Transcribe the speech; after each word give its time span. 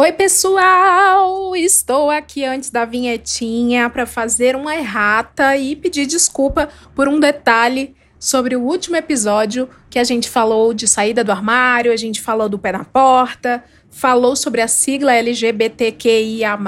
Oi, 0.00 0.12
pessoal! 0.12 1.54
Estou 1.54 2.10
aqui 2.10 2.42
antes 2.42 2.70
da 2.70 2.86
vinhetinha 2.86 3.90
para 3.90 4.06
fazer 4.06 4.56
uma 4.56 4.74
errata 4.74 5.58
e 5.58 5.76
pedir 5.76 6.06
desculpa 6.06 6.70
por 6.94 7.06
um 7.06 7.20
detalhe 7.20 7.94
sobre 8.18 8.56
o 8.56 8.62
último 8.62 8.96
episódio 8.96 9.68
que 9.90 9.98
a 9.98 10.04
gente 10.04 10.30
falou 10.30 10.72
de 10.72 10.88
saída 10.88 11.22
do 11.22 11.30
armário, 11.30 11.92
a 11.92 11.98
gente 11.98 12.18
falou 12.18 12.48
do 12.48 12.58
pé 12.58 12.72
na 12.72 12.82
porta, 12.82 13.62
falou 13.90 14.34
sobre 14.34 14.62
a 14.62 14.68
sigla 14.68 15.12
LGBTQIA, 15.12 16.58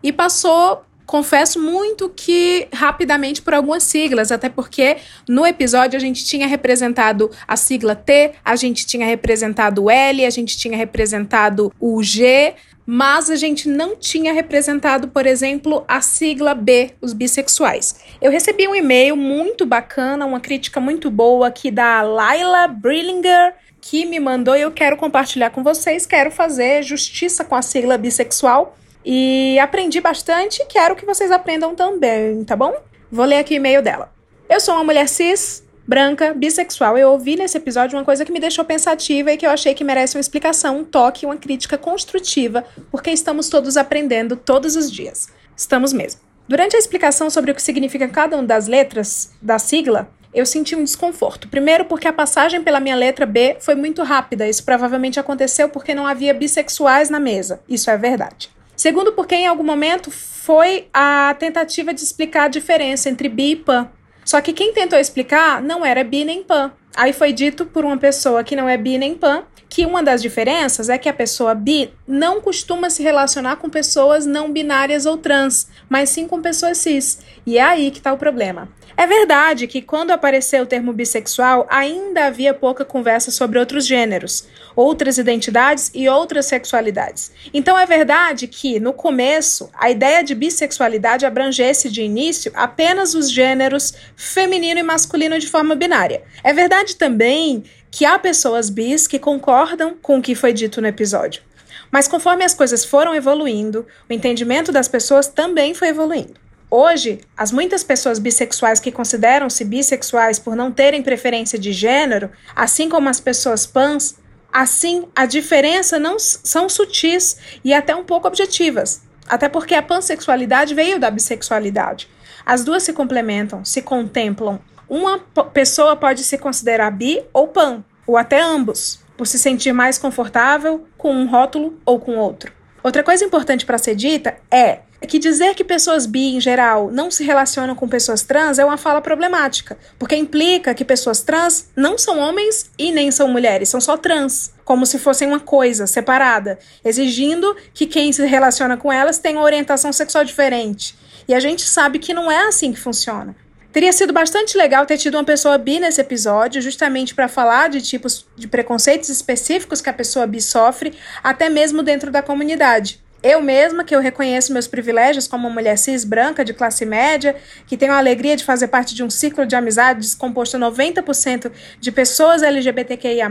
e 0.00 0.12
passou 0.12 0.84
confesso 1.06 1.60
muito 1.60 2.08
que 2.08 2.66
rapidamente 2.72 3.42
por 3.42 3.54
algumas 3.54 3.82
siglas, 3.82 4.32
até 4.32 4.48
porque 4.48 4.96
no 5.28 5.46
episódio 5.46 5.96
a 5.96 6.00
gente 6.00 6.24
tinha 6.24 6.46
representado 6.46 7.30
a 7.46 7.56
sigla 7.56 7.94
T, 7.94 8.32
a 8.44 8.56
gente 8.56 8.86
tinha 8.86 9.06
representado 9.06 9.84
o 9.84 9.90
L, 9.90 10.24
a 10.24 10.30
gente 10.30 10.56
tinha 10.56 10.76
representado 10.76 11.72
o 11.78 12.02
G, 12.02 12.54
mas 12.86 13.30
a 13.30 13.36
gente 13.36 13.68
não 13.68 13.96
tinha 13.96 14.32
representado, 14.32 15.08
por 15.08 15.26
exemplo, 15.26 15.84
a 15.88 16.00
sigla 16.00 16.54
B, 16.54 16.90
os 17.00 17.12
bissexuais. 17.12 17.96
Eu 18.20 18.30
recebi 18.30 18.68
um 18.68 18.74
e-mail 18.74 19.16
muito 19.16 19.64
bacana, 19.64 20.26
uma 20.26 20.40
crítica 20.40 20.80
muito 20.80 21.10
boa 21.10 21.48
aqui 21.48 21.70
da 21.70 22.02
Laila 22.02 22.68
Brillinger, 22.68 23.54
que 23.80 24.06
me 24.06 24.18
mandou 24.18 24.56
e 24.56 24.62
eu 24.62 24.70
quero 24.70 24.96
compartilhar 24.96 25.50
com 25.50 25.62
vocês, 25.62 26.06
quero 26.06 26.30
fazer 26.30 26.82
justiça 26.82 27.44
com 27.44 27.54
a 27.54 27.62
sigla 27.62 27.98
bissexual 27.98 28.76
e 29.04 29.58
aprendi 29.58 30.00
bastante 30.00 30.64
quero 30.66 30.96
que 30.96 31.04
vocês 31.04 31.30
aprendam 31.30 31.74
também, 31.74 32.42
tá 32.44 32.56
bom? 32.56 32.74
Vou 33.10 33.24
ler 33.24 33.38
aqui 33.38 33.54
o 33.54 33.56
e-mail 33.56 33.82
dela. 33.82 34.12
Eu 34.48 34.60
sou 34.60 34.74
uma 34.74 34.84
mulher 34.84 35.08
cis, 35.08 35.64
branca, 35.86 36.32
bissexual. 36.34 36.96
Eu 36.96 37.10
ouvi 37.10 37.36
nesse 37.36 37.56
episódio 37.56 37.98
uma 37.98 38.04
coisa 38.04 38.24
que 38.24 38.32
me 38.32 38.40
deixou 38.40 38.64
pensativa 38.64 39.32
e 39.32 39.36
que 39.36 39.46
eu 39.46 39.50
achei 39.50 39.74
que 39.74 39.84
merece 39.84 40.16
uma 40.16 40.20
explicação, 40.20 40.78
um 40.78 40.84
toque, 40.84 41.26
uma 41.26 41.36
crítica 41.36 41.76
construtiva, 41.78 42.64
porque 42.90 43.10
estamos 43.10 43.48
todos 43.48 43.76
aprendendo 43.76 44.36
todos 44.36 44.76
os 44.76 44.90
dias. 44.90 45.28
Estamos 45.56 45.92
mesmo. 45.92 46.20
Durante 46.48 46.76
a 46.76 46.78
explicação 46.78 47.30
sobre 47.30 47.50
o 47.50 47.54
que 47.54 47.62
significa 47.62 48.08
cada 48.08 48.36
uma 48.36 48.44
das 48.44 48.66
letras 48.66 49.32
da 49.40 49.58
sigla, 49.58 50.10
eu 50.34 50.44
senti 50.44 50.74
um 50.74 50.84
desconforto. 50.84 51.48
Primeiro, 51.48 51.84
porque 51.84 52.08
a 52.08 52.12
passagem 52.12 52.62
pela 52.62 52.80
minha 52.80 52.96
letra 52.96 53.24
B 53.24 53.56
foi 53.60 53.74
muito 53.74 54.02
rápida. 54.02 54.48
Isso 54.48 54.64
provavelmente 54.64 55.20
aconteceu 55.20 55.68
porque 55.68 55.94
não 55.94 56.06
havia 56.06 56.34
bissexuais 56.34 57.08
na 57.08 57.20
mesa. 57.20 57.60
Isso 57.68 57.88
é 57.88 57.96
verdade. 57.96 58.50
Segundo, 58.84 59.12
porque 59.12 59.34
em 59.34 59.46
algum 59.46 59.64
momento 59.64 60.10
foi 60.10 60.88
a 60.92 61.34
tentativa 61.38 61.94
de 61.94 62.02
explicar 62.02 62.44
a 62.44 62.48
diferença 62.48 63.08
entre 63.08 63.30
bi 63.30 63.52
e 63.52 63.56
pan. 63.56 63.88
Só 64.26 64.42
que 64.42 64.52
quem 64.52 64.74
tentou 64.74 64.98
explicar 64.98 65.62
não 65.62 65.86
era 65.86 66.04
bi 66.04 66.22
nem 66.22 66.42
pan. 66.42 66.70
Aí 66.94 67.14
foi 67.14 67.32
dito 67.32 67.64
por 67.64 67.82
uma 67.82 67.96
pessoa 67.96 68.44
que 68.44 68.54
não 68.54 68.68
é 68.68 68.76
bi 68.76 68.98
nem 68.98 69.14
pan 69.14 69.44
que 69.70 69.86
uma 69.86 70.02
das 70.04 70.22
diferenças 70.22 70.88
é 70.88 70.98
que 70.98 71.08
a 71.08 71.12
pessoa 71.12 71.54
bi 71.54 71.92
não 72.06 72.40
costuma 72.40 72.88
se 72.90 73.02
relacionar 73.02 73.56
com 73.56 73.68
pessoas 73.68 74.24
não 74.24 74.52
binárias 74.52 75.04
ou 75.04 75.16
trans, 75.16 75.66
mas 75.88 76.10
sim 76.10 76.28
com 76.28 76.40
pessoas 76.40 76.76
cis. 76.78 77.18
E 77.46 77.58
é 77.58 77.62
aí 77.62 77.90
que 77.90 77.98
está 77.98 78.12
o 78.12 78.18
problema. 78.18 78.68
É 78.96 79.06
verdade 79.06 79.66
que 79.66 79.82
quando 79.82 80.12
apareceu 80.12 80.62
o 80.62 80.66
termo 80.66 80.92
bissexual, 80.92 81.66
ainda 81.68 82.26
havia 82.26 82.54
pouca 82.54 82.84
conversa 82.84 83.32
sobre 83.32 83.58
outros 83.58 83.86
gêneros, 83.86 84.46
outras 84.76 85.18
identidades 85.18 85.90
e 85.92 86.08
outras 86.08 86.46
sexualidades. 86.46 87.32
Então 87.52 87.76
é 87.76 87.84
verdade 87.86 88.46
que, 88.46 88.78
no 88.78 88.92
começo, 88.92 89.68
a 89.74 89.90
ideia 89.90 90.22
de 90.22 90.34
bissexualidade 90.34 91.26
abrangesse 91.26 91.90
de 91.90 92.02
início 92.02 92.52
apenas 92.54 93.14
os 93.14 93.30
gêneros 93.30 93.94
feminino 94.14 94.78
e 94.78 94.84
masculino 94.84 95.38
de 95.40 95.48
forma 95.48 95.74
binária. 95.74 96.22
É 96.44 96.52
verdade 96.52 96.94
também 96.94 97.64
que 97.90 98.04
há 98.04 98.16
pessoas 98.16 98.70
bis 98.70 99.08
que 99.08 99.18
concordam 99.18 99.96
com 100.00 100.18
o 100.18 100.22
que 100.22 100.36
foi 100.36 100.52
dito 100.52 100.80
no 100.80 100.86
episódio. 100.86 101.42
Mas 101.90 102.08
conforme 102.08 102.44
as 102.44 102.54
coisas 102.54 102.84
foram 102.84 103.14
evoluindo, 103.14 103.86
o 104.08 104.12
entendimento 104.12 104.72
das 104.72 104.88
pessoas 104.88 105.28
também 105.28 105.74
foi 105.74 105.88
evoluindo. 105.88 106.43
Hoje, 106.70 107.20
as 107.36 107.52
muitas 107.52 107.84
pessoas 107.84 108.18
bissexuais 108.18 108.80
que 108.80 108.90
consideram-se 108.90 109.64
bissexuais 109.64 110.38
por 110.38 110.56
não 110.56 110.72
terem 110.72 111.02
preferência 111.02 111.58
de 111.58 111.72
gênero, 111.72 112.30
assim 112.54 112.88
como 112.88 113.08
as 113.08 113.20
pessoas 113.20 113.66
pans, 113.66 114.16
assim 114.52 115.06
a 115.14 115.26
diferença 115.26 115.98
não 115.98 116.18
são 116.18 116.68
sutis 116.68 117.36
e 117.64 117.72
até 117.72 117.94
um 117.94 118.04
pouco 118.04 118.26
objetivas. 118.26 119.02
Até 119.28 119.48
porque 119.48 119.74
a 119.74 119.82
pansexualidade 119.82 120.74
veio 120.74 120.98
da 120.98 121.10
bissexualidade. 121.10 122.08
As 122.44 122.64
duas 122.64 122.82
se 122.82 122.92
complementam, 122.92 123.64
se 123.64 123.80
contemplam 123.80 124.60
uma 124.88 125.18
pessoa 125.52 125.96
pode 125.96 126.22
se 126.22 126.36
considerar 126.38 126.90
bi 126.90 127.22
ou 127.32 127.48
pan, 127.48 127.84
ou 128.06 128.16
até 128.16 128.40
ambos, 128.40 129.00
por 129.16 129.26
se 129.26 129.38
sentir 129.38 129.72
mais 129.72 129.98
confortável 129.98 130.86
com 130.96 131.12
um 131.12 131.26
rótulo 131.26 131.78
ou 131.84 131.98
com 131.98 132.16
outro. 132.16 132.52
Outra 132.82 133.02
coisa 133.02 133.24
importante 133.24 133.64
para 133.64 133.78
ser 133.78 133.94
dita 133.94 134.36
é 134.50 134.80
que 135.06 135.18
dizer 135.18 135.54
que 135.54 135.64
pessoas 135.64 136.06
bi, 136.06 136.36
em 136.36 136.40
geral, 136.40 136.90
não 136.90 137.10
se 137.10 137.24
relacionam 137.24 137.74
com 137.74 137.88
pessoas 137.88 138.22
trans 138.22 138.58
é 138.58 138.64
uma 138.64 138.76
fala 138.76 139.00
problemática, 139.00 139.76
porque 139.98 140.14
implica 140.14 140.74
que 140.74 140.84
pessoas 140.84 141.20
trans 141.20 141.68
não 141.74 141.98
são 141.98 142.18
homens 142.18 142.70
e 142.78 142.92
nem 142.92 143.10
são 143.10 143.28
mulheres, 143.28 143.68
são 143.68 143.80
só 143.80 143.96
trans, 143.96 144.52
como 144.64 144.86
se 144.86 144.98
fossem 144.98 145.26
uma 145.26 145.40
coisa 145.40 145.86
separada, 145.86 146.58
exigindo 146.84 147.56
que 147.72 147.86
quem 147.86 148.12
se 148.12 148.24
relaciona 148.26 148.76
com 148.76 148.92
elas 148.92 149.18
tenha 149.18 149.38
uma 149.38 149.44
orientação 149.44 149.92
sexual 149.92 150.24
diferente. 150.24 150.96
E 151.26 151.34
a 151.34 151.40
gente 151.40 151.62
sabe 151.62 151.98
que 151.98 152.14
não 152.14 152.30
é 152.30 152.46
assim 152.46 152.72
que 152.72 152.78
funciona. 152.78 153.34
Teria 153.74 153.92
sido 153.92 154.12
bastante 154.12 154.56
legal 154.56 154.86
ter 154.86 154.96
tido 154.96 155.16
uma 155.16 155.24
pessoa 155.24 155.58
bi 155.58 155.80
nesse 155.80 156.00
episódio, 156.00 156.62
justamente 156.62 157.12
para 157.12 157.26
falar 157.26 157.68
de 157.68 157.82
tipos 157.82 158.24
de 158.36 158.46
preconceitos 158.46 159.08
específicos 159.08 159.80
que 159.80 159.90
a 159.90 159.92
pessoa 159.92 160.28
bi 160.28 160.40
sofre, 160.40 160.94
até 161.24 161.48
mesmo 161.48 161.82
dentro 161.82 162.12
da 162.12 162.22
comunidade. 162.22 163.03
Eu 163.24 163.40
mesma, 163.40 163.84
que 163.84 163.96
eu 163.96 164.00
reconheço 164.00 164.52
meus 164.52 164.68
privilégios 164.68 165.26
como 165.26 165.48
uma 165.48 165.54
mulher 165.54 165.78
cis 165.78 166.04
branca 166.04 166.44
de 166.44 166.52
classe 166.52 166.84
média, 166.84 167.34
que 167.66 167.74
tenho 167.74 167.94
a 167.94 167.96
alegria 167.96 168.36
de 168.36 168.44
fazer 168.44 168.68
parte 168.68 168.94
de 168.94 169.02
um 169.02 169.08
ciclo 169.08 169.46
de 169.46 169.56
amizades 169.56 170.14
composto 170.14 170.58
90% 170.58 171.50
de 171.80 171.90
pessoas 171.90 172.42
LGBTQIA, 172.42 173.30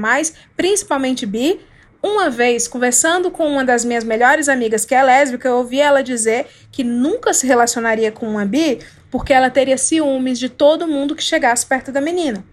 principalmente 0.58 1.28
bi, 1.28 1.60
uma 2.02 2.28
vez, 2.32 2.68
conversando 2.68 3.30
com 3.30 3.48
uma 3.48 3.64
das 3.64 3.86
minhas 3.86 4.04
melhores 4.04 4.50
amigas 4.50 4.84
que 4.84 4.96
é 4.96 5.04
lésbica, 5.04 5.48
eu 5.48 5.58
ouvi 5.58 5.80
ela 5.80 6.02
dizer 6.02 6.48
que 6.72 6.84
nunca 6.84 7.32
se 7.32 7.46
relacionaria 7.46 8.12
com 8.12 8.28
uma 8.28 8.46
bi 8.46 8.80
porque 9.12 9.32
ela 9.32 9.52
teria 9.52 9.78
ciúmes 9.78 10.40
de 10.40 10.50
todo 10.50 10.88
mundo 10.88 11.16
que 11.16 11.22
chegasse 11.22 11.68
perto 11.68 11.92
da 11.92 12.02
menina. 12.02 12.44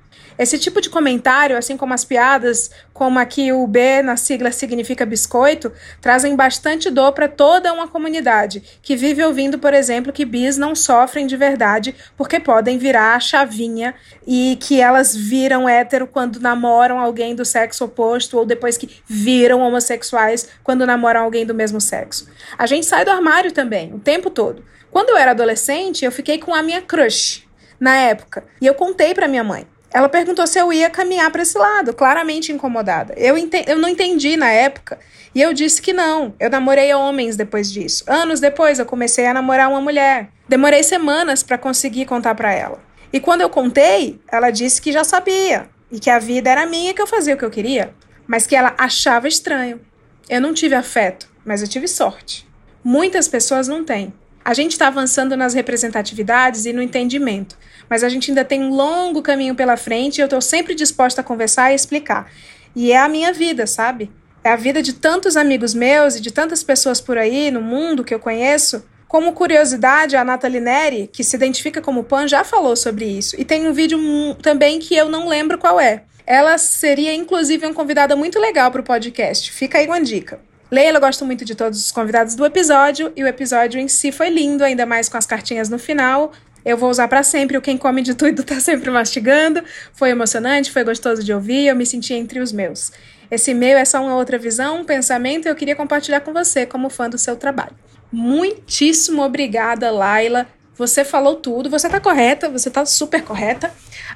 Esse 0.40 0.58
tipo 0.58 0.80
de 0.80 0.88
comentário, 0.88 1.54
assim 1.54 1.76
como 1.76 1.92
as 1.92 2.02
piadas, 2.02 2.70
como 2.94 3.18
aqui 3.18 3.52
o 3.52 3.66
B 3.66 4.00
na 4.00 4.16
sigla 4.16 4.50
significa 4.50 5.04
biscoito, 5.04 5.70
trazem 6.00 6.34
bastante 6.34 6.88
dor 6.88 7.12
para 7.12 7.28
toda 7.28 7.70
uma 7.74 7.86
comunidade 7.86 8.62
que 8.80 8.96
vive 8.96 9.22
ouvindo, 9.22 9.58
por 9.58 9.74
exemplo, 9.74 10.14
que 10.14 10.24
bis 10.24 10.56
não 10.56 10.74
sofrem 10.74 11.26
de 11.26 11.36
verdade 11.36 11.94
porque 12.16 12.40
podem 12.40 12.78
virar 12.78 13.16
a 13.16 13.20
chavinha 13.20 13.94
e 14.26 14.56
que 14.58 14.80
elas 14.80 15.14
viram 15.14 15.68
hétero 15.68 16.06
quando 16.06 16.40
namoram 16.40 16.98
alguém 16.98 17.34
do 17.34 17.44
sexo 17.44 17.84
oposto 17.84 18.38
ou 18.38 18.46
depois 18.46 18.78
que 18.78 18.88
viram 19.06 19.60
homossexuais 19.60 20.48
quando 20.64 20.86
namoram 20.86 21.20
alguém 21.20 21.44
do 21.44 21.54
mesmo 21.54 21.82
sexo. 21.82 22.26
A 22.56 22.64
gente 22.64 22.86
sai 22.86 23.04
do 23.04 23.10
armário 23.10 23.52
também, 23.52 23.92
o 23.92 23.98
tempo 23.98 24.30
todo. 24.30 24.64
Quando 24.90 25.10
eu 25.10 25.18
era 25.18 25.32
adolescente, 25.32 26.02
eu 26.02 26.10
fiquei 26.10 26.38
com 26.38 26.54
a 26.54 26.62
minha 26.62 26.80
crush 26.80 27.46
na 27.78 27.94
época. 27.94 28.42
E 28.58 28.66
eu 28.66 28.72
contei 28.72 29.12
para 29.12 29.28
minha 29.28 29.44
mãe. 29.44 29.66
Ela 29.92 30.08
perguntou 30.08 30.46
se 30.46 30.58
eu 30.58 30.72
ia 30.72 30.88
caminhar 30.88 31.30
para 31.30 31.42
esse 31.42 31.58
lado, 31.58 31.92
claramente 31.92 32.52
incomodada. 32.52 33.12
Eu, 33.16 33.34
eu 33.66 33.78
não 33.78 33.88
entendi 33.88 34.36
na 34.36 34.50
época. 34.50 34.98
E 35.34 35.40
eu 35.42 35.52
disse 35.52 35.82
que 35.82 35.92
não. 35.92 36.34
Eu 36.38 36.48
namorei 36.50 36.92
homens 36.94 37.36
depois 37.36 37.72
disso. 37.72 38.04
Anos 38.06 38.40
depois, 38.40 38.78
eu 38.78 38.86
comecei 38.86 39.26
a 39.26 39.34
namorar 39.34 39.68
uma 39.68 39.80
mulher. 39.80 40.28
Demorei 40.48 40.82
semanas 40.82 41.42
para 41.42 41.58
conseguir 41.58 42.06
contar 42.06 42.34
para 42.34 42.52
ela. 42.52 42.80
E 43.12 43.18
quando 43.20 43.40
eu 43.40 43.50
contei, 43.50 44.20
ela 44.30 44.50
disse 44.50 44.80
que 44.80 44.92
já 44.92 45.02
sabia. 45.02 45.68
E 45.90 45.98
que 45.98 46.10
a 46.10 46.18
vida 46.18 46.50
era 46.50 46.66
minha 46.66 46.90
e 46.90 46.94
que 46.94 47.02
eu 47.02 47.06
fazia 47.06 47.34
o 47.34 47.36
que 47.38 47.44
eu 47.44 47.50
queria. 47.50 47.92
Mas 48.26 48.46
que 48.46 48.54
ela 48.54 48.74
achava 48.78 49.26
estranho. 49.26 49.80
Eu 50.28 50.40
não 50.40 50.54
tive 50.54 50.76
afeto, 50.76 51.28
mas 51.44 51.62
eu 51.62 51.68
tive 51.68 51.88
sorte. 51.88 52.48
Muitas 52.82 53.26
pessoas 53.26 53.66
não 53.66 53.84
têm. 53.84 54.12
A 54.44 54.54
gente 54.54 54.72
está 54.72 54.86
avançando 54.86 55.36
nas 55.36 55.54
representatividades 55.54 56.64
e 56.64 56.72
no 56.72 56.80
entendimento, 56.80 57.58
mas 57.90 58.04
a 58.04 58.08
gente 58.08 58.30
ainda 58.30 58.44
tem 58.44 58.62
um 58.62 58.70
longo 58.70 59.20
caminho 59.20 59.56
pela 59.56 59.76
frente 59.76 60.18
e 60.18 60.20
eu 60.20 60.26
estou 60.26 60.40
sempre 60.40 60.76
disposta 60.76 61.20
a 61.20 61.24
conversar 61.24 61.72
e 61.72 61.74
explicar. 61.74 62.30
E 62.74 62.92
é 62.92 62.98
a 62.98 63.08
minha 63.08 63.32
vida, 63.32 63.66
sabe? 63.66 64.08
É 64.44 64.50
a 64.50 64.56
vida 64.56 64.80
de 64.80 64.92
tantos 64.92 65.36
amigos 65.36 65.74
meus 65.74 66.14
e 66.14 66.20
de 66.20 66.30
tantas 66.30 66.62
pessoas 66.62 67.00
por 67.00 67.18
aí 67.18 67.50
no 67.50 67.60
mundo 67.60 68.04
que 68.04 68.14
eu 68.14 68.20
conheço. 68.20 68.84
Como 69.08 69.32
curiosidade, 69.32 70.16
a 70.16 70.24
Nathalie 70.24 70.60
Neri, 70.60 71.10
que 71.12 71.24
se 71.24 71.34
identifica 71.34 71.82
como 71.82 72.04
Pan, 72.04 72.28
já 72.28 72.44
falou 72.44 72.76
sobre 72.76 73.04
isso. 73.04 73.34
E 73.36 73.44
tem 73.44 73.66
um 73.66 73.72
vídeo 73.72 73.98
também 74.40 74.78
que 74.78 74.94
eu 74.94 75.08
não 75.08 75.28
lembro 75.28 75.58
qual 75.58 75.80
é. 75.80 76.04
Ela 76.24 76.56
seria, 76.58 77.12
inclusive, 77.12 77.66
uma 77.66 77.74
convidada 77.74 78.14
muito 78.14 78.38
legal 78.38 78.70
para 78.70 78.80
o 78.80 78.84
podcast. 78.84 79.50
Fica 79.50 79.78
aí 79.78 79.86
uma 79.88 80.00
dica. 80.00 80.38
Leila 80.70 81.00
gosto 81.00 81.26
muito 81.26 81.44
de 81.44 81.56
todos 81.56 81.84
os 81.84 81.90
convidados 81.90 82.36
do 82.36 82.46
episódio 82.46 83.12
e 83.16 83.24
o 83.24 83.26
episódio 83.26 83.80
em 83.80 83.88
si 83.88 84.12
foi 84.12 84.30
lindo, 84.30 84.62
ainda 84.62 84.86
mais 84.86 85.08
com 85.08 85.16
as 85.16 85.26
cartinhas 85.26 85.68
no 85.68 85.80
final. 85.80 86.30
Eu 86.64 86.76
vou 86.76 86.90
usar 86.90 87.08
para 87.08 87.22
sempre 87.22 87.56
o 87.56 87.62
Quem 87.62 87.76
Come 87.76 88.02
de 88.02 88.14
Tudo 88.14 88.42
tá 88.44 88.60
sempre 88.60 88.90
mastigando. 88.90 89.62
Foi 89.92 90.10
emocionante, 90.10 90.70
foi 90.70 90.84
gostoso 90.84 91.22
de 91.22 91.32
ouvir, 91.32 91.66
eu 91.66 91.76
me 91.76 91.86
senti 91.86 92.14
entre 92.14 92.40
os 92.40 92.52
meus. 92.52 92.92
Esse 93.30 93.52
e-mail 93.52 93.78
é 93.78 93.84
só 93.84 94.02
uma 94.02 94.16
outra 94.16 94.38
visão, 94.38 94.80
um 94.80 94.84
pensamento, 94.84 95.46
e 95.46 95.48
eu 95.48 95.54
queria 95.54 95.76
compartilhar 95.76 96.20
com 96.20 96.32
você 96.32 96.66
como 96.66 96.90
fã 96.90 97.08
do 97.08 97.16
seu 97.16 97.36
trabalho. 97.36 97.74
Muitíssimo 98.12 99.22
obrigada, 99.22 99.90
Laila. 99.90 100.46
Você 100.76 101.04
falou 101.04 101.36
tudo, 101.36 101.70
você 101.70 101.88
tá 101.88 102.00
correta, 102.00 102.48
você 102.48 102.70
tá 102.70 102.84
super 102.86 103.22
correta. 103.22 103.72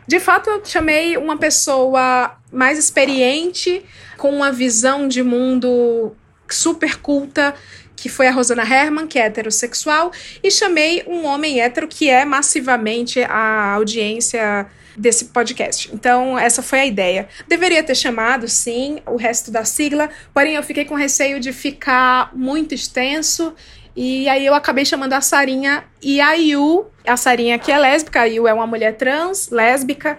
De 0.07 0.19
fato, 0.19 0.51
eu 0.51 0.65
chamei 0.65 1.17
uma 1.17 1.37
pessoa 1.37 2.39
mais 2.51 2.79
experiente, 2.79 3.85
com 4.17 4.31
uma 4.31 4.51
visão 4.51 5.07
de 5.07 5.23
mundo 5.23 6.17
super 6.49 6.99
culta, 7.01 7.55
que 7.97 8.09
foi 8.09 8.27
a 8.27 8.33
Rosana 8.33 8.63
Herman, 8.63 9.07
que 9.07 9.19
é 9.19 9.27
heterossexual, 9.27 10.11
e 10.43 10.51
chamei 10.51 11.05
um 11.07 11.25
homem 11.25 11.61
hétero 11.61 11.89
que 11.89 12.11
é 12.11 12.25
massivamente 12.25 13.23
a 13.23 13.73
audiência 13.73 14.67
desse 14.97 15.27
podcast. 15.27 15.91
Então, 15.93 16.39
essa 16.39 16.63
foi 16.63 16.81
a 16.81 16.87
ideia. 16.87 17.29
Deveria 17.49 17.83
ter 17.83 17.95
chamado, 17.95 18.49
sim, 18.49 19.01
o 19.07 19.17
resto 19.17 19.51
da 19.51 19.65
sigla, 19.65 20.09
porém 20.33 20.55
eu 20.55 20.63
fiquei 20.63 20.85
com 20.85 20.95
receio 20.95 21.41
de 21.41 21.53
ficar 21.53 22.31
muito 22.35 22.75
extenso. 22.75 23.55
E 23.97 24.29
aí 24.29 24.45
eu 24.45 24.55
acabei 24.55 24.85
chamando 24.85 25.13
a 25.13 25.21
Sarinha 25.21 25.85
e 26.03 26.21
a 26.21 26.33
Yu, 26.35 26.87
a 27.07 27.17
Sarinha 27.17 27.59
que 27.59 27.71
é 27.71 27.79
lésbica, 27.79 28.23
a 28.23 28.25
Yu 28.25 28.49
é 28.49 28.53
uma 28.53 28.67
mulher 28.67 28.97
trans, 28.97 29.51
lésbica, 29.51 30.19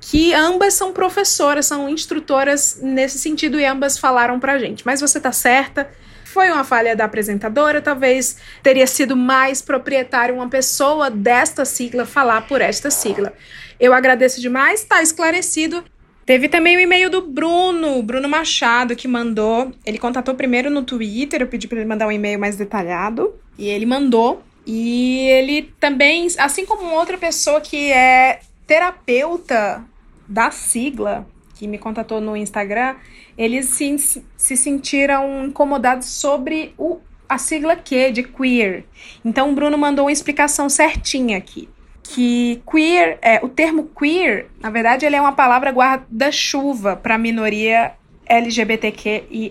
que 0.00 0.32
ambas 0.32 0.74
são 0.74 0.92
professoras, 0.92 1.66
são 1.66 1.88
instrutoras 1.88 2.78
nesse 2.80 3.18
sentido 3.18 3.58
e 3.58 3.64
ambas 3.64 3.98
falaram 3.98 4.38
pra 4.38 4.58
gente. 4.58 4.86
Mas 4.86 5.00
você 5.00 5.18
tá 5.18 5.32
certa, 5.32 5.90
foi 6.36 6.50
uma 6.50 6.64
falha 6.64 6.94
da 6.94 7.06
apresentadora, 7.06 7.80
talvez 7.80 8.36
teria 8.62 8.86
sido 8.86 9.16
mais 9.16 9.62
proprietário 9.62 10.34
uma 10.34 10.50
pessoa 10.50 11.10
desta 11.10 11.64
sigla 11.64 12.04
falar 12.04 12.42
por 12.46 12.60
esta 12.60 12.90
sigla. 12.90 13.32
Eu 13.80 13.94
agradeço 13.94 14.38
demais, 14.38 14.84
tá 14.84 15.00
esclarecido. 15.00 15.82
Teve 16.26 16.46
também 16.46 16.76
o 16.76 16.80
e-mail 16.80 17.08
do 17.08 17.22
Bruno, 17.22 18.02
Bruno 18.02 18.28
Machado, 18.28 18.94
que 18.94 19.08
mandou. 19.08 19.72
Ele 19.86 19.96
contatou 19.96 20.34
primeiro 20.34 20.68
no 20.68 20.82
Twitter, 20.82 21.40
eu 21.40 21.46
pedi 21.46 21.66
para 21.66 21.78
ele 21.78 21.88
mandar 21.88 22.06
um 22.06 22.12
e-mail 22.12 22.38
mais 22.38 22.54
detalhado, 22.54 23.34
e 23.56 23.66
ele 23.68 23.86
mandou. 23.86 24.42
E 24.66 25.20
ele 25.28 25.72
também, 25.80 26.26
assim 26.36 26.66
como 26.66 26.92
outra 26.92 27.16
pessoa 27.16 27.62
que 27.62 27.90
é 27.90 28.40
terapeuta 28.66 29.82
da 30.28 30.50
sigla, 30.50 31.26
que 31.54 31.66
me 31.66 31.78
contatou 31.78 32.20
no 32.20 32.36
Instagram, 32.36 32.96
eles 33.36 33.66
se, 33.66 34.24
se 34.36 34.56
sentiram 34.56 35.44
incomodados 35.44 36.08
sobre 36.08 36.74
o, 36.78 36.98
a 37.28 37.38
sigla 37.38 37.76
Q 37.76 38.12
de 38.12 38.22
queer. 38.22 38.84
Então 39.24 39.50
o 39.50 39.54
Bruno 39.54 39.76
mandou 39.76 40.06
uma 40.06 40.12
explicação 40.12 40.68
certinha 40.68 41.38
aqui. 41.38 41.68
Que 42.02 42.62
queer, 42.70 43.18
é, 43.20 43.44
o 43.44 43.48
termo 43.48 43.90
queer, 43.98 44.46
na 44.60 44.70
verdade, 44.70 45.04
ele 45.04 45.16
é 45.16 45.20
uma 45.20 45.32
palavra 45.32 45.70
guarda-chuva 45.70 46.96
para 46.96 47.16
a 47.16 47.18
minoria 47.18 47.94
LGBTQIA. 48.26 49.50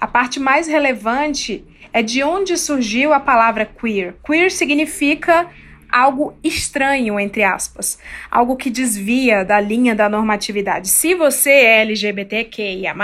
A 0.00 0.06
parte 0.06 0.38
mais 0.38 0.66
relevante 0.66 1.64
é 1.92 2.02
de 2.02 2.22
onde 2.22 2.56
surgiu 2.56 3.12
a 3.12 3.20
palavra 3.20 3.64
queer. 3.64 4.14
Queer 4.24 4.50
significa 4.50 5.48
algo 5.90 6.36
estranho, 6.42 7.18
entre 7.18 7.42
aspas, 7.42 7.98
algo 8.30 8.56
que 8.56 8.70
desvia 8.70 9.44
da 9.44 9.60
linha 9.60 9.94
da 9.94 10.08
normatividade. 10.08 10.88
Se 10.88 11.14
você 11.14 11.50
é 11.50 11.80
LGBTQIA, 11.82 12.94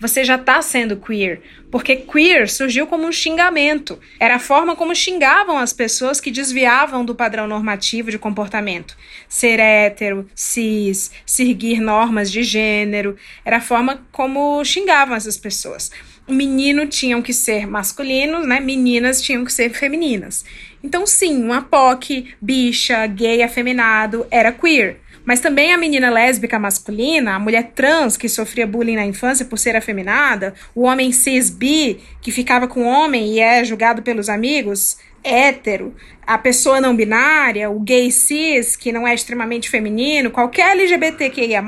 você 0.00 0.24
já 0.24 0.36
está 0.36 0.62
sendo 0.62 0.96
queer, 0.96 1.40
porque 1.70 1.96
queer 1.96 2.48
surgiu 2.48 2.86
como 2.86 3.06
um 3.06 3.12
xingamento. 3.12 3.98
Era 4.18 4.36
a 4.36 4.40
forma 4.40 4.76
como 4.76 4.94
xingavam 4.94 5.58
as 5.58 5.72
pessoas 5.72 6.20
que 6.20 6.30
desviavam 6.30 7.04
do 7.04 7.14
padrão 7.14 7.46
normativo 7.46 8.10
de 8.10 8.18
comportamento. 8.18 8.96
Ser 9.28 9.58
hétero, 9.58 10.28
cis, 10.34 11.10
seguir 11.26 11.80
normas 11.80 12.30
de 12.30 12.42
gênero, 12.42 13.16
era 13.44 13.58
a 13.58 13.60
forma 13.60 14.06
como 14.12 14.64
xingavam 14.64 15.16
essas 15.16 15.36
pessoas. 15.36 15.90
Menino 16.28 16.86
tinham 16.86 17.22
que 17.22 17.32
ser 17.32 17.66
masculinos, 17.66 18.46
né? 18.46 18.60
Meninas 18.60 19.22
tinham 19.22 19.46
que 19.46 19.52
ser 19.52 19.70
femininas. 19.70 20.44
Então, 20.82 21.06
sim, 21.06 21.42
uma 21.42 21.62
POC, 21.62 22.34
bicha, 22.40 23.06
gay, 23.06 23.42
afeminado, 23.42 24.26
era 24.30 24.52
queer. 24.52 25.00
Mas 25.24 25.40
também 25.40 25.74
a 25.74 25.76
menina 25.76 26.08
lésbica 26.08 26.58
masculina, 26.58 27.34
a 27.34 27.38
mulher 27.38 27.72
trans 27.74 28.16
que 28.16 28.30
sofria 28.30 28.66
bullying 28.66 28.96
na 28.96 29.04
infância 29.04 29.44
por 29.44 29.58
ser 29.58 29.76
afeminada, 29.76 30.54
o 30.74 30.84
homem 30.84 31.12
cis 31.12 31.50
bi 31.50 32.00
que 32.22 32.32
ficava 32.32 32.66
com 32.66 32.86
homem 32.86 33.34
e 33.34 33.38
é 33.40 33.62
julgado 33.62 34.00
pelos 34.00 34.30
amigos, 34.30 34.96
hétero, 35.22 35.94
a 36.26 36.38
pessoa 36.38 36.80
não 36.80 36.96
binária, 36.96 37.68
o 37.68 37.78
gay 37.80 38.10
cis 38.10 38.74
que 38.74 38.90
não 38.90 39.06
é 39.06 39.14
extremamente 39.14 39.68
feminino, 39.68 40.30
qualquer 40.30 40.70
LGBTQIA+, 40.70 41.62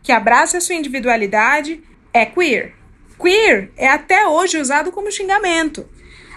que 0.00 0.12
abraça 0.12 0.58
a 0.58 0.60
sua 0.60 0.76
individualidade, 0.76 1.82
é 2.12 2.24
queer. 2.24 2.74
Queer 3.20 3.70
é 3.76 3.88
até 3.88 4.26
hoje 4.28 4.58
usado 4.58 4.92
como 4.92 5.10
xingamento, 5.10 5.84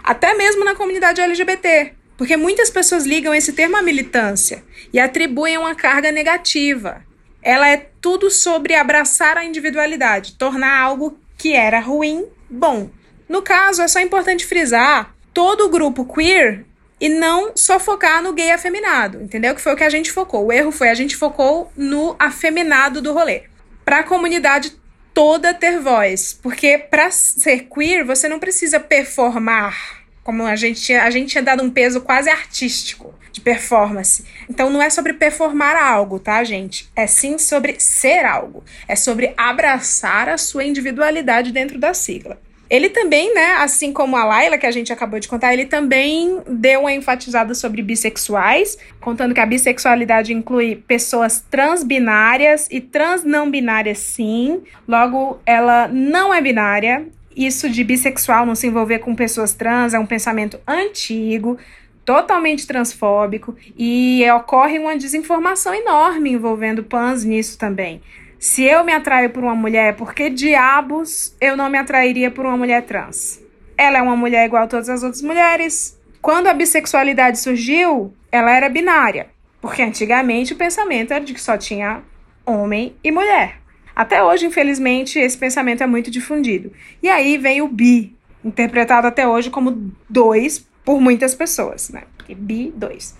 até 0.08 0.34
mesmo 0.34 0.64
na 0.64 0.74
comunidade 0.74 1.20
LGBT. 1.20 1.92
Porque 2.18 2.38
muitas 2.38 2.70
pessoas 2.70 3.06
ligam 3.06 3.36
esse 3.36 3.52
termo 3.52 3.76
à 3.76 3.82
militância 3.82 4.64
e 4.92 5.00
atribuem 5.00 5.58
uma 5.58 5.76
carga 5.76 6.12
negativa. 6.12 7.06
Ela 7.44 7.70
é 7.70 7.90
tudo 8.02 8.32
sobre 8.32 8.74
abraçar 8.74 9.38
a 9.38 9.44
individualidade, 9.44 10.34
tornar 10.34 10.80
algo 10.80 11.20
que 11.38 11.54
era 11.54 11.80
ruim 11.80 12.26
bom. 12.50 12.90
No 13.28 13.42
caso, 13.42 13.82
é 13.82 13.88
só 13.88 14.00
importante 14.00 14.46
frisar 14.46 15.14
todo 15.34 15.66
o 15.66 15.70
grupo 15.70 16.06
queer 16.06 16.66
e 17.00 17.10
não 17.10 17.52
só 17.56 17.80
focar 17.80 18.24
no 18.24 18.34
gay 18.34 18.50
afeminado, 18.50 19.22
entendeu? 19.22 19.54
Que 19.54 19.62
foi 19.62 19.74
o 19.74 19.78
que 19.78 19.84
a 19.84 19.90
gente 19.90 20.12
focou. 20.12 20.46
O 20.46 20.52
erro 20.52 20.72
foi 20.72 20.90
a 20.90 20.96
gente 20.96 21.16
focou 21.16 21.72
no 21.76 22.16
afeminado 22.18 23.02
do 23.02 23.14
rolê. 23.14 23.44
Para 23.86 24.00
a 24.00 24.04
comunidade 24.04 24.74
toda 25.14 25.54
ter 25.54 25.80
voz, 25.80 26.34
porque 26.34 26.78
para 26.78 27.12
ser 27.12 27.68
queer 27.74 28.04
você 28.06 28.28
não 28.28 28.40
precisa 28.40 28.80
performar 28.80 29.97
como 30.28 30.44
a 30.44 30.58
gente 30.58 30.82
tinha, 30.82 31.04
a 31.04 31.10
gente 31.10 31.30
tinha 31.30 31.42
dado 31.42 31.64
um 31.64 31.70
peso 31.70 32.02
quase 32.02 32.30
artístico 32.30 33.16
de 33.32 33.40
performance. 33.40 34.26
Então 34.50 34.70
não 34.70 34.82
é 34.82 34.90
sobre 34.90 35.14
performar 35.14 35.78
algo, 35.78 36.20
tá, 36.20 36.44
gente? 36.44 36.90
É 36.94 37.08
sim 37.08 37.38
sobre 37.38 37.80
ser 37.80 38.26
algo. 38.26 38.62
É 38.90 38.96
sobre 38.98 39.34
abraçar 39.38 40.28
a 40.28 40.38
sua 40.38 40.66
individualidade 40.66 41.54
dentro 41.54 41.80
da 41.80 41.94
sigla. 41.94 42.38
Ele 42.70 42.90
também, 42.90 43.34
né, 43.34 43.54
assim 43.60 43.94
como 43.94 44.18
a 44.18 44.26
Laila, 44.26 44.58
que 44.58 44.66
a 44.66 44.72
gente 44.72 44.92
acabou 44.92 45.18
de 45.18 45.30
contar, 45.30 45.54
ele 45.54 45.66
também 45.66 46.42
deu 46.46 46.82
uma 46.82 46.92
enfatizada 46.92 47.56
sobre 47.56 47.82
bissexuais, 47.82 48.78
contando 49.00 49.34
que 49.34 49.40
a 49.40 49.46
bissexualidade 49.46 50.34
inclui 50.34 50.76
pessoas 50.76 51.42
transbinárias 51.50 52.68
e 52.70 52.82
trans 52.82 53.24
não 53.24 53.50
binárias 53.50 54.00
sim. 54.00 54.62
Logo, 54.86 55.40
ela 55.46 55.88
não 55.88 56.34
é 56.34 56.42
binária, 56.42 57.08
isso 57.38 57.70
de 57.70 57.84
bissexual 57.84 58.46
não 58.46 58.56
se 58.56 58.66
envolver 58.66 59.00
com 59.00 59.16
pessoas 59.16 59.54
trans 59.54 59.94
é 59.94 60.00
um 60.00 60.06
pensamento 60.06 60.60
antigo, 60.68 61.58
totalmente 62.04 62.66
transfóbico 62.66 63.56
e 63.78 64.26
ocorre 64.32 64.80
uma 64.80 64.98
desinformação 64.98 65.74
enorme 65.74 66.32
envolvendo 66.32 66.84
pans 66.84 67.24
nisso 67.24 67.60
também. 67.60 68.02
Se 68.40 68.64
eu 68.64 68.84
me 68.84 68.92
atraio 68.92 69.30
por 69.30 69.44
uma 69.44 69.56
mulher, 69.56 69.96
por 69.96 70.14
que 70.14 70.30
diabos 70.30 71.36
eu 71.40 71.56
não 71.56 71.70
me 71.70 71.78
atrairia 71.78 72.32
por 72.32 72.46
uma 72.46 72.58
mulher 72.58 72.84
trans? 72.84 73.42
Ela 73.78 74.00
é 74.00 74.02
uma 74.02 74.16
mulher 74.16 74.46
igual 74.46 74.64
a 74.64 74.68
todas 74.68 74.90
as 74.90 75.04
outras 75.04 75.22
mulheres. 75.22 76.00
Quando 76.22 76.48
a 76.48 76.54
bissexualidade 76.54 77.40
surgiu, 77.40 78.14
ela 78.32 78.52
era 78.52 78.70
binária, 78.70 79.28
porque 79.62 79.82
antigamente 79.82 80.54
o 80.54 80.58
pensamento 80.58 81.14
era 81.14 81.24
de 81.24 81.34
que 81.34 81.42
só 81.42 81.58
tinha 81.58 82.02
homem 82.46 82.96
e 83.04 83.12
mulher. 83.12 83.60
Até 83.98 84.24
hoje, 84.24 84.46
infelizmente, 84.46 85.18
esse 85.18 85.36
pensamento 85.36 85.82
é 85.82 85.88
muito 85.88 86.12
difundido. 86.12 86.72
E 87.02 87.10
aí 87.10 87.36
vem 87.36 87.64
o 87.64 87.68
bi, 87.68 88.16
interpretado 88.46 89.08
até 89.08 89.28
hoje 89.28 89.50
como 89.50 89.92
dois 90.08 90.64
por 90.86 91.02
muitas 91.02 91.34
pessoas, 91.34 91.90
né? 91.90 92.04
Porque 92.16 92.36
bi, 92.36 92.72
dois. 92.76 93.18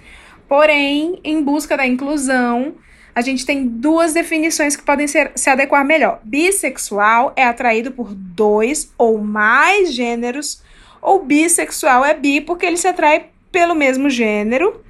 Porém, 0.48 1.20
em 1.24 1.42
busca 1.42 1.76
da 1.76 1.88
inclusão, 1.88 2.76
a 3.16 3.22
gente 3.22 3.44
tem 3.44 3.66
duas 3.66 4.14
definições 4.14 4.76
que 4.76 4.84
podem 4.84 5.08
ser, 5.08 5.32
se 5.34 5.50
adequar 5.50 5.84
melhor. 5.84 6.20
Bissexual 6.24 7.34
é 7.36 7.44
atraído 7.44 7.92
por 7.92 8.14
dois 8.14 8.94
ou 9.00 9.18
mais 9.18 9.92
gêneros, 9.92 10.62
ou 11.02 11.26
bissexual 11.26 12.06
é 12.06 12.14
bi 12.14 12.40
porque 12.40 12.68
ele 12.68 12.78
se 12.78 12.88
atrai 12.88 13.30
pelo 13.52 13.74
mesmo 13.74 14.12
gênero 14.12 14.84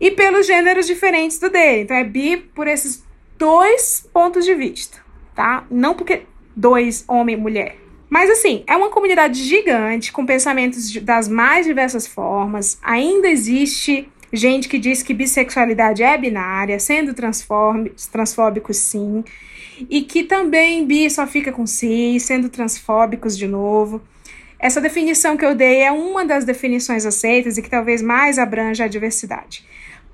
e 0.00 0.12
pelos 0.12 0.46
gêneros 0.46 0.86
diferentes 0.86 1.40
do 1.40 1.50
dele. 1.50 1.82
Então 1.82 1.96
é 1.96 2.04
bi 2.04 2.36
por 2.36 2.68
esses 2.68 3.02
dois 3.36 4.08
pontos 4.12 4.44
de 4.44 4.54
vista 4.54 5.03
tá? 5.34 5.64
Não 5.70 5.94
porque 5.94 6.22
dois, 6.56 7.04
homem 7.08 7.36
e 7.36 7.38
mulher. 7.38 7.76
Mas 8.08 8.30
assim, 8.30 8.62
é 8.66 8.76
uma 8.76 8.90
comunidade 8.90 9.42
gigante, 9.42 10.12
com 10.12 10.24
pensamentos 10.24 10.94
das 11.00 11.28
mais 11.28 11.66
diversas 11.66 12.06
formas. 12.06 12.78
Ainda 12.82 13.28
existe 13.28 14.08
gente 14.32 14.68
que 14.68 14.78
diz 14.78 15.02
que 15.02 15.14
bissexualidade 15.14 16.02
é 16.02 16.16
binária, 16.16 16.78
sendo 16.78 17.14
transfóbicos 17.14 18.76
sim. 18.76 19.24
E 19.90 20.02
que 20.02 20.22
também 20.22 20.86
bi 20.86 21.10
só 21.10 21.26
fica 21.26 21.50
com 21.50 21.66
si, 21.66 22.18
sendo 22.20 22.48
transfóbicos 22.48 23.36
de 23.36 23.48
novo. 23.48 24.00
Essa 24.58 24.80
definição 24.80 25.36
que 25.36 25.44
eu 25.44 25.54
dei 25.54 25.82
é 25.82 25.90
uma 25.90 26.24
das 26.24 26.44
definições 26.44 27.04
aceitas 27.04 27.58
e 27.58 27.62
que 27.62 27.68
talvez 27.68 28.00
mais 28.00 28.38
abranja 28.38 28.84
a 28.84 28.88
diversidade. 28.88 29.64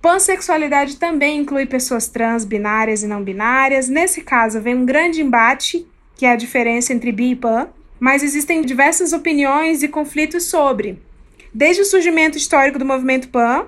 Pansexualidade 0.00 0.96
também 0.96 1.38
inclui 1.38 1.66
pessoas 1.66 2.08
trans, 2.08 2.44
binárias 2.44 3.02
e 3.02 3.06
não 3.06 3.22
binárias. 3.22 3.88
Nesse 3.88 4.22
caso, 4.22 4.60
vem 4.60 4.74
um 4.74 4.86
grande 4.86 5.20
embate 5.20 5.86
que 6.16 6.26
é 6.26 6.32
a 6.32 6.36
diferença 6.36 6.92
entre 6.92 7.12
bi 7.12 7.30
e 7.30 7.36
pan, 7.36 7.68
mas 7.98 8.22
existem 8.22 8.60
diversas 8.62 9.14
opiniões 9.14 9.82
e 9.82 9.88
conflitos 9.88 10.44
sobre. 10.44 11.00
Desde 11.52 11.82
o 11.82 11.84
surgimento 11.86 12.36
histórico 12.36 12.78
do 12.78 12.84
movimento 12.84 13.28
pan, 13.28 13.66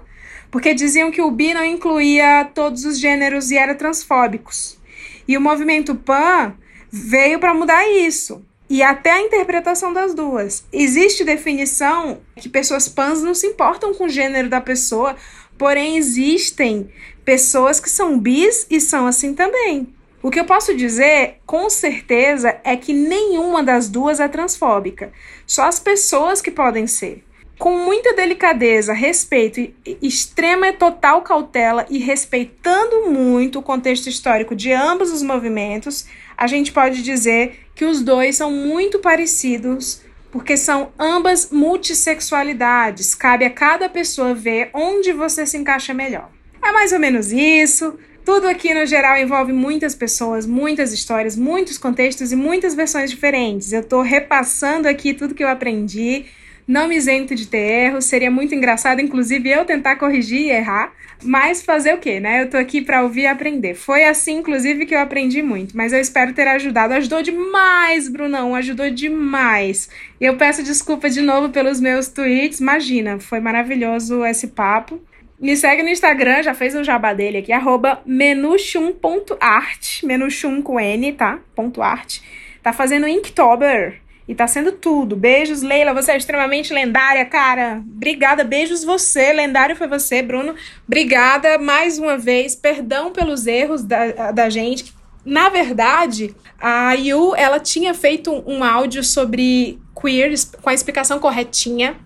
porque 0.50 0.74
diziam 0.74 1.10
que 1.10 1.22
o 1.22 1.30
bi 1.30 1.54
não 1.54 1.64
incluía 1.64 2.44
todos 2.54 2.84
os 2.84 2.98
gêneros 2.98 3.50
e 3.50 3.56
era 3.56 3.74
transfóbicos. 3.74 4.78
E 5.26 5.36
o 5.36 5.40
movimento 5.40 5.94
pan 5.94 6.54
veio 6.90 7.38
para 7.38 7.54
mudar 7.54 7.88
isso. 7.88 8.44
E 8.68 8.82
até 8.82 9.12
a 9.12 9.20
interpretação 9.20 9.92
das 9.92 10.14
duas. 10.14 10.64
Existe 10.72 11.24
definição 11.24 12.20
que 12.36 12.48
pessoas 12.48 12.88
pans 12.88 13.22
não 13.22 13.34
se 13.34 13.46
importam 13.46 13.94
com 13.94 14.04
o 14.04 14.08
gênero 14.08 14.48
da 14.48 14.60
pessoa, 14.60 15.16
porém 15.56 15.96
existem 15.96 16.90
pessoas 17.24 17.80
que 17.80 17.90
são 17.90 18.18
bis 18.18 18.66
e 18.70 18.80
são 18.80 19.06
assim 19.06 19.34
também. 19.34 19.88
O 20.22 20.30
que 20.30 20.38
eu 20.38 20.44
posso 20.44 20.74
dizer, 20.76 21.38
com 21.44 21.68
certeza, 21.68 22.56
é 22.62 22.76
que 22.76 22.92
nenhuma 22.92 23.62
das 23.62 23.88
duas 23.88 24.20
é 24.20 24.28
transfóbica. 24.28 25.12
Só 25.44 25.64
as 25.64 25.80
pessoas 25.80 26.40
que 26.40 26.50
podem 26.50 26.86
ser. 26.86 27.24
Com 27.58 27.76
muita 27.78 28.14
delicadeza, 28.14 28.92
respeito 28.92 29.60
e 29.60 29.74
extrema 30.00 30.68
e 30.68 30.72
total 30.72 31.22
cautela 31.22 31.86
e 31.90 31.98
respeitando 31.98 33.10
muito 33.10 33.58
o 33.58 33.62
contexto 33.62 34.08
histórico 34.08 34.54
de 34.54 34.72
ambos 34.72 35.12
os 35.12 35.22
movimentos, 35.22 36.06
a 36.36 36.46
gente 36.46 36.72
pode 36.72 37.02
dizer 37.02 37.60
que 37.74 37.84
os 37.84 38.00
dois 38.00 38.36
são 38.36 38.50
muito 38.50 38.98
parecidos 39.00 40.02
porque 40.32 40.56
são 40.56 40.90
ambas 40.98 41.50
multissexualidades. 41.52 43.14
Cabe 43.14 43.44
a 43.44 43.50
cada 43.50 43.88
pessoa 43.88 44.34
ver 44.34 44.70
onde 44.72 45.12
você 45.12 45.46
se 45.46 45.58
encaixa 45.58 45.92
melhor. 45.92 46.30
É 46.64 46.72
mais 46.72 46.90
ou 46.92 46.98
menos 46.98 47.30
isso. 47.30 47.98
Tudo 48.24 48.48
aqui 48.48 48.72
no 48.72 48.86
geral 48.86 49.18
envolve 49.18 49.52
muitas 49.52 49.94
pessoas, 49.94 50.46
muitas 50.46 50.92
histórias, 50.92 51.36
muitos 51.36 51.76
contextos 51.76 52.32
e 52.32 52.36
muitas 52.36 52.74
versões 52.74 53.10
diferentes. 53.10 53.72
Eu 53.72 53.80
estou 53.80 54.00
repassando 54.00 54.88
aqui 54.88 55.12
tudo 55.12 55.34
que 55.34 55.44
eu 55.44 55.48
aprendi. 55.48 56.24
Não 56.66 56.88
me 56.88 56.96
isento 56.96 57.34
de 57.34 57.46
ter 57.46 57.58
erros, 57.58 58.04
seria 58.04 58.30
muito 58.30 58.54
engraçado, 58.54 59.00
inclusive, 59.00 59.50
eu 59.50 59.64
tentar 59.64 59.96
corrigir 59.96 60.42
e 60.42 60.50
errar. 60.50 60.92
Mas 61.24 61.62
fazer 61.62 61.94
o 61.94 61.98
quê, 61.98 62.18
né? 62.18 62.42
Eu 62.42 62.50
tô 62.50 62.56
aqui 62.56 62.80
para 62.80 63.02
ouvir 63.02 63.22
e 63.22 63.26
aprender. 63.26 63.74
Foi 63.74 64.04
assim, 64.04 64.38
inclusive, 64.38 64.86
que 64.86 64.94
eu 64.94 65.00
aprendi 65.00 65.42
muito. 65.42 65.76
Mas 65.76 65.92
eu 65.92 66.00
espero 66.00 66.32
ter 66.32 66.48
ajudado. 66.48 66.94
Ajudou 66.94 67.22
demais, 67.22 68.08
Brunão. 68.08 68.54
Ajudou 68.54 68.90
demais. 68.90 69.88
Eu 70.20 70.36
peço 70.36 70.62
desculpa 70.62 71.08
de 71.08 71.20
novo 71.20 71.50
pelos 71.50 71.80
meus 71.80 72.08
tweets. 72.08 72.58
Imagina, 72.60 73.20
foi 73.20 73.38
maravilhoso 73.38 74.24
esse 74.24 74.48
papo. 74.48 75.00
Me 75.40 75.56
segue 75.56 75.82
no 75.82 75.88
Instagram, 75.88 76.42
já 76.42 76.54
fez 76.54 76.74
um 76.74 76.84
jabá 76.84 77.12
dele 77.12 77.38
aqui, 77.38 77.52
arroba 77.52 78.00
menuchum.art, 78.06 80.04
menuchum 80.04 80.62
com 80.62 80.78
N, 80.78 81.12
tá? 81.14 81.40
Ponto 81.56 81.82
art. 81.82 82.20
Tá 82.62 82.72
fazendo 82.72 83.08
Inktober 83.08 84.00
e 84.32 84.34
tá 84.34 84.46
sendo 84.46 84.72
tudo. 84.72 85.14
Beijos, 85.14 85.60
Leila, 85.60 85.92
você 85.92 86.12
é 86.12 86.16
extremamente 86.16 86.72
lendária, 86.72 87.22
cara. 87.26 87.82
Obrigada, 87.94 88.42
beijos 88.42 88.82
você, 88.82 89.30
lendário 89.30 89.76
foi 89.76 89.86
você, 89.86 90.22
Bruno. 90.22 90.54
Obrigada 90.86 91.58
mais 91.58 91.98
uma 91.98 92.16
vez, 92.16 92.56
perdão 92.56 93.12
pelos 93.12 93.46
erros 93.46 93.84
da, 93.84 94.32
da 94.32 94.48
gente. 94.48 94.94
Na 95.22 95.50
verdade, 95.50 96.34
a 96.58 96.94
Yu, 96.94 97.34
ela 97.36 97.60
tinha 97.60 97.92
feito 97.92 98.32
um 98.46 98.64
áudio 98.64 99.04
sobre 99.04 99.78
queer 99.94 100.32
com 100.62 100.70
a 100.70 100.74
explicação 100.74 101.18
corretinha 101.18 101.96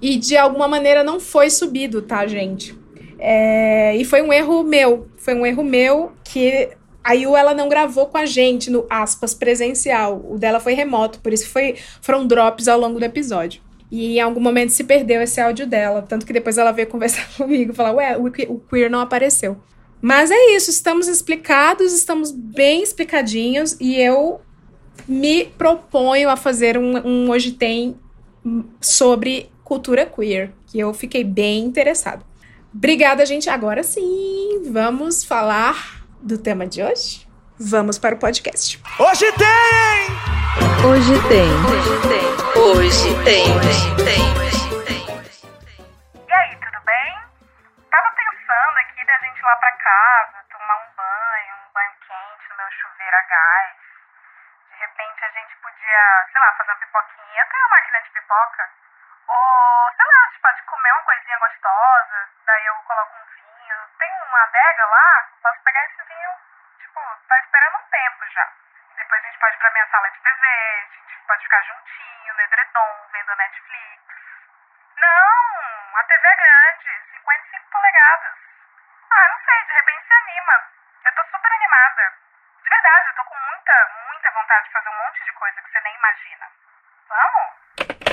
e 0.00 0.16
de 0.16 0.36
alguma 0.36 0.68
maneira 0.68 1.02
não 1.02 1.18
foi 1.18 1.50
subido, 1.50 2.00
tá, 2.00 2.28
gente? 2.28 2.78
É, 3.18 3.96
e 3.96 4.04
foi 4.04 4.22
um 4.22 4.32
erro 4.32 4.62
meu. 4.62 5.08
Foi 5.16 5.34
um 5.34 5.44
erro 5.44 5.64
meu 5.64 6.12
que 6.22 6.70
a 7.04 7.14
Yu, 7.14 7.36
ela 7.36 7.52
não 7.52 7.68
gravou 7.68 8.06
com 8.06 8.16
a 8.16 8.26
gente 8.26 8.70
no 8.70 8.86
aspas 8.88 9.34
presencial. 9.34 10.24
O 10.28 10.38
dela 10.38 10.60
foi 10.60 10.74
remoto, 10.74 11.18
por 11.18 11.32
isso 11.32 11.48
foi, 11.48 11.76
foram 12.00 12.26
drops 12.26 12.68
ao 12.68 12.78
longo 12.78 12.98
do 12.98 13.04
episódio. 13.04 13.60
E 13.90 14.16
em 14.16 14.20
algum 14.20 14.40
momento 14.40 14.70
se 14.70 14.84
perdeu 14.84 15.20
esse 15.20 15.40
áudio 15.40 15.66
dela. 15.66 16.02
Tanto 16.02 16.24
que 16.24 16.32
depois 16.32 16.56
ela 16.56 16.72
veio 16.72 16.88
conversar 16.88 17.28
comigo 17.36 17.72
e 17.72 17.74
falar: 17.74 17.92
Ué, 17.92 18.16
o, 18.16 18.58
queer 18.60 18.90
não 18.90 19.00
apareceu. 19.00 19.58
Mas 20.00 20.30
é 20.30 20.56
isso, 20.56 20.70
estamos 20.70 21.06
explicados, 21.06 21.92
estamos 21.92 22.32
bem 22.32 22.82
explicadinhos 22.82 23.76
e 23.80 23.94
eu 24.00 24.40
me 25.06 25.44
proponho 25.44 26.28
a 26.28 26.36
fazer 26.36 26.76
um, 26.76 27.06
um 27.06 27.30
Hoje 27.30 27.52
Tem 27.52 27.96
sobre 28.80 29.48
cultura 29.62 30.04
queer, 30.04 30.52
que 30.66 30.80
eu 30.80 30.92
fiquei 30.92 31.22
bem 31.22 31.64
interessado. 31.64 32.24
Obrigada, 32.74 33.24
gente. 33.24 33.48
Agora 33.48 33.84
sim, 33.84 34.62
vamos 34.70 35.22
falar 35.22 36.01
do 36.22 36.38
tema 36.38 36.66
de 36.66 36.82
hoje? 36.82 37.26
Vamos 37.58 37.98
para 37.98 38.14
o 38.14 38.18
podcast. 38.18 38.78
Hoje 38.98 39.26
tem! 39.34 40.06
Hoje 40.86 41.14
tem. 41.26 41.50
Hoje 41.66 41.94
tem. 42.06 42.26
Hoje 42.62 43.10
tem. 43.26 43.46
Hoje 43.58 43.86
tem. 44.06 44.22
Hoje 44.38 44.66
tem. 44.86 45.02
E 46.14 46.32
aí, 46.32 46.52
tudo 46.62 46.78
bem? 46.86 47.10
Tava 47.90 48.10
pensando 48.14 48.76
aqui 48.86 49.02
da 49.06 49.18
gente 49.18 49.38
ir 49.38 49.46
lá 49.46 49.56
pra 49.56 49.72
casa, 49.72 50.38
tomar 50.50 50.78
um 50.78 50.88
banho, 50.94 51.52
um 51.58 51.70
banho 51.74 51.94
quente 52.06 52.44
no 52.50 52.56
meu 52.56 52.70
chuveiro 52.70 53.16
a 53.18 53.24
gás. 53.26 53.74
De 54.70 54.76
repente 54.78 55.18
a 55.26 55.30
gente 55.34 55.52
podia, 55.58 56.02
sei 56.30 56.38
lá, 56.38 56.48
fazer 56.54 56.70
uma 56.70 56.82
pipoquinha. 56.82 57.38
Eu 57.42 57.48
tenho 57.50 57.62
uma 57.66 57.74
máquina 57.74 57.98
de 58.02 58.10
pipoca. 58.14 58.62
Ou, 59.26 59.90
sei 59.90 60.06
lá, 60.06 60.18
a 60.22 60.26
gente 60.30 60.42
pode 60.42 60.60
comer 60.70 60.92
uma 60.92 61.02
coisinha 61.02 61.38
gostosa, 61.38 62.18
daí 62.46 62.64
eu 62.66 62.74
coloco 62.86 63.12
um 63.18 63.31
vinho. 63.62 63.76
Tem 63.98 64.10
uma 64.22 64.42
adega 64.42 64.86
lá, 64.86 65.28
posso 65.42 65.62
pegar 65.62 65.84
esse 65.84 66.02
vinho, 66.02 66.30
tipo, 66.78 67.00
tá 67.28 67.38
esperando 67.38 67.76
um 67.76 67.88
tempo 67.88 68.26
já. 68.30 68.52
Depois 68.96 69.22
a 69.22 69.26
gente 69.26 69.38
pode 69.38 69.56
ir 69.56 69.58
pra 69.58 69.70
minha 69.70 69.86
sala 69.86 70.10
de 70.10 70.20
TV, 70.20 70.46
a 70.46 71.10
gente 71.10 71.26
pode 71.26 71.42
ficar 71.42 71.62
juntinho 71.62 72.34
no 72.34 72.40
edredom, 72.40 73.08
vendo 73.12 73.36
Netflix. 73.36 74.02
Não, 74.96 75.96
a 75.96 76.04
TV 76.04 76.26
é 76.26 76.36
grande, 76.36 77.02
55 77.14 77.70
polegadas. 77.70 78.38
Ah, 79.10 79.28
não 79.28 79.38
sei, 79.44 79.64
de 79.64 79.72
repente 79.72 80.06
se 80.06 80.14
anima. 80.14 80.70
Eu 81.04 81.14
tô 81.14 81.24
super 81.24 81.52
animada. 81.52 82.14
De 82.62 82.68
verdade, 82.68 83.08
eu 83.08 83.14
tô 83.14 83.24
com 83.24 83.36
muita, 83.36 83.90
muita 84.06 84.30
vontade 84.30 84.66
de 84.66 84.72
fazer 84.72 84.88
um 84.88 85.04
monte 85.04 85.24
de 85.24 85.32
coisa 85.32 85.62
que 85.62 85.70
você 85.70 85.80
nem 85.80 85.96
imagina. 85.96 86.48
Vamos? 87.08 88.11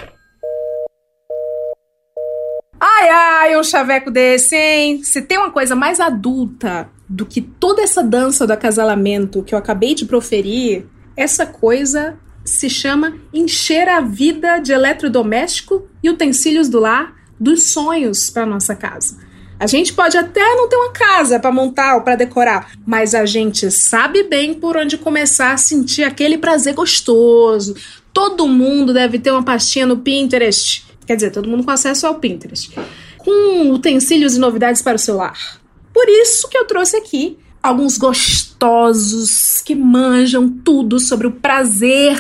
Ai, 3.01 3.09
ai, 3.09 3.57
um 3.57 3.63
chaveco 3.63 4.11
desse, 4.11 4.53
hein? 4.53 5.01
Se 5.03 5.21
tem 5.21 5.37
uma 5.37 5.51
coisa 5.51 5.73
mais 5.73 6.01
adulta 6.01 6.89
do 7.07 7.25
que 7.25 7.39
toda 7.39 7.81
essa 7.81 8.03
dança 8.03 8.45
do 8.45 8.51
acasalamento 8.51 9.41
que 9.41 9.55
eu 9.55 9.57
acabei 9.57 9.95
de 9.95 10.05
proferir, 10.05 10.85
essa 11.15 11.45
coisa 11.45 12.19
se 12.43 12.69
chama 12.69 13.15
encher 13.33 13.87
a 13.87 14.01
vida 14.01 14.59
de 14.59 14.73
eletrodoméstico 14.73 15.87
e 16.03 16.09
utensílios 16.09 16.67
do 16.67 16.81
lar 16.81 17.15
dos 17.39 17.71
sonhos 17.71 18.29
para 18.29 18.45
nossa 18.45 18.75
casa. 18.75 19.17
A 19.57 19.65
gente 19.65 19.93
pode 19.93 20.17
até 20.17 20.43
não 20.55 20.67
ter 20.67 20.75
uma 20.75 20.91
casa 20.91 21.39
para 21.39 21.53
montar 21.53 21.95
ou 21.95 22.01
para 22.01 22.17
decorar, 22.17 22.71
mas 22.85 23.15
a 23.15 23.25
gente 23.25 23.71
sabe 23.71 24.23
bem 24.23 24.53
por 24.53 24.75
onde 24.75 24.97
começar 24.97 25.53
a 25.53 25.57
sentir 25.57 26.03
aquele 26.03 26.37
prazer 26.37 26.73
gostoso. 26.73 27.77
Todo 28.11 28.45
mundo 28.45 28.93
deve 28.93 29.19
ter 29.19 29.31
uma 29.31 29.43
pastinha 29.43 29.85
no 29.85 29.99
Pinterest 29.99 30.88
Quer 31.09 31.15
dizer, 31.15 31.31
todo 31.31 31.49
mundo 31.49 31.63
com 31.63 31.71
acesso 31.71 32.05
ao 32.05 32.19
Pinterest. 32.19 32.71
Com 33.17 33.71
utensílios 33.71 34.35
e 34.35 34.39
novidades 34.39 34.83
para 34.83 34.95
o 34.95 34.99
celular. 34.99 35.59
Por 35.91 36.07
isso 36.07 36.47
que 36.47 36.55
eu 36.55 36.65
trouxe 36.65 36.97
aqui 36.97 37.35
alguns 37.63 37.97
gostosos 37.97 39.59
que 39.59 39.73
manjam 39.73 40.47
tudo 40.47 40.99
sobre 40.99 41.25
o 41.25 41.31
prazer 41.31 42.15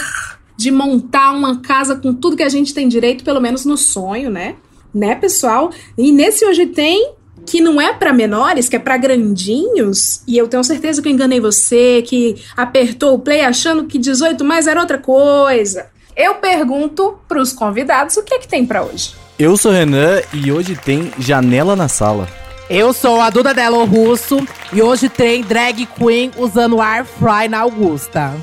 de 0.57 0.71
montar 0.71 1.33
uma 1.33 1.61
casa 1.61 1.97
com 1.97 2.15
tudo 2.15 2.35
que 2.35 2.41
a 2.41 2.49
gente 2.49 2.73
tem 2.73 2.87
direito, 2.87 3.23
pelo 3.23 3.39
menos 3.39 3.63
no 3.63 3.77
sonho, 3.77 4.31
né? 4.31 4.55
Né, 4.91 5.13
pessoal? 5.13 5.69
E 5.95 6.11
nesse 6.11 6.43
hoje 6.43 6.65
tem 6.65 7.13
que 7.45 7.61
não 7.61 7.79
é 7.79 7.93
para 7.93 8.11
menores, 8.11 8.67
que 8.67 8.75
é 8.75 8.79
para 8.79 8.97
grandinhos, 8.97 10.23
e 10.27 10.35
eu 10.35 10.47
tenho 10.47 10.63
certeza 10.63 10.99
que 10.99 11.07
eu 11.07 11.13
enganei 11.13 11.39
você, 11.39 12.01
que 12.01 12.37
apertou 12.57 13.13
o 13.13 13.19
play 13.19 13.41
achando 13.41 13.85
que 13.85 13.99
18 13.99 14.43
mais 14.43 14.65
era 14.65 14.81
outra 14.81 14.97
coisa 14.97 15.91
eu 16.19 16.35
pergunto 16.35 17.17
para 17.29 17.41
os 17.41 17.53
convidados 17.53 18.17
o 18.17 18.23
que 18.23 18.33
é 18.33 18.39
que 18.39 18.47
tem 18.47 18.65
para 18.65 18.83
hoje. 18.83 19.15
Eu 19.39 19.55
sou 19.55 19.71
Renan 19.71 20.21
e 20.33 20.51
hoje 20.51 20.75
tem 20.75 21.13
Janela 21.17 21.77
na 21.77 21.87
Sala. 21.87 22.27
Eu 22.69 22.91
sou 22.91 23.21
a 23.21 23.29
Duda 23.29 23.53
Delo 23.53 23.85
Russo 23.85 24.45
e 24.73 24.81
hoje 24.81 25.07
tem 25.07 25.41
drag 25.41 25.85
queen 25.85 26.29
usando 26.35 26.81
air 26.81 27.05
fry 27.05 27.47
na 27.47 27.61
Augusta. 27.61 28.33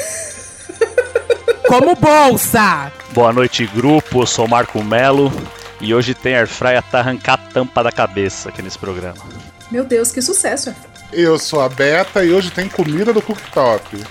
Como 1.68 1.94
bolsa! 1.94 2.90
Boa 3.12 3.34
noite, 3.34 3.66
grupo. 3.66 4.22
Eu 4.22 4.26
sou 4.26 4.46
o 4.46 4.48
Marco 4.48 4.82
Melo 4.82 5.30
e 5.78 5.94
hoje 5.94 6.14
tem 6.14 6.34
air 6.34 6.48
fry 6.48 6.74
até 6.74 6.98
arrancar 6.98 7.34
a 7.34 7.52
tampa 7.52 7.82
da 7.82 7.92
cabeça 7.92 8.48
aqui 8.48 8.62
nesse 8.62 8.78
programa. 8.78 9.22
Meu 9.70 9.84
Deus, 9.84 10.10
que 10.10 10.22
sucesso! 10.22 10.74
Eu 11.12 11.38
sou 11.38 11.60
a 11.60 11.68
Beta 11.68 12.24
e 12.24 12.32
hoje 12.32 12.50
tem 12.50 12.68
comida 12.68 13.12
do 13.12 13.20
cooktop. 13.20 14.02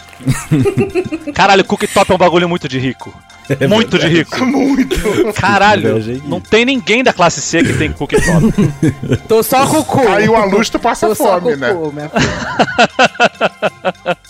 Caralho, 1.34 1.66
cooktop 1.66 2.12
é 2.12 2.16
um 2.16 2.18
bagulho 2.18 2.48
muito 2.48 2.68
de 2.68 2.78
rico. 2.78 3.12
Muito 3.70 3.98
de 3.98 4.08
rico. 4.08 4.44
Muito. 4.46 4.96
Caralho, 5.34 6.22
não 6.26 6.40
tem 6.40 6.66
ninguém 6.66 7.04
da 7.04 7.14
classe 7.14 7.42
C 7.42 7.64
que 7.64 7.74
tem 7.74 7.92
cookie 7.92 8.18
top. 8.22 9.18
Tô 9.28 9.44
só 9.44 9.66
com 9.68 9.80
o 9.80 9.86
cu. 9.86 10.04
Caiu 10.04 10.36
a 10.36 10.46
luz, 10.46 10.70
tu 10.70 10.80
passa 10.80 11.08
Tô 11.08 11.16
só 11.16 11.40
com 11.40 11.52
fome, 11.52 11.54
o 11.74 11.92
né? 11.92 12.10
cu. 12.10 12.22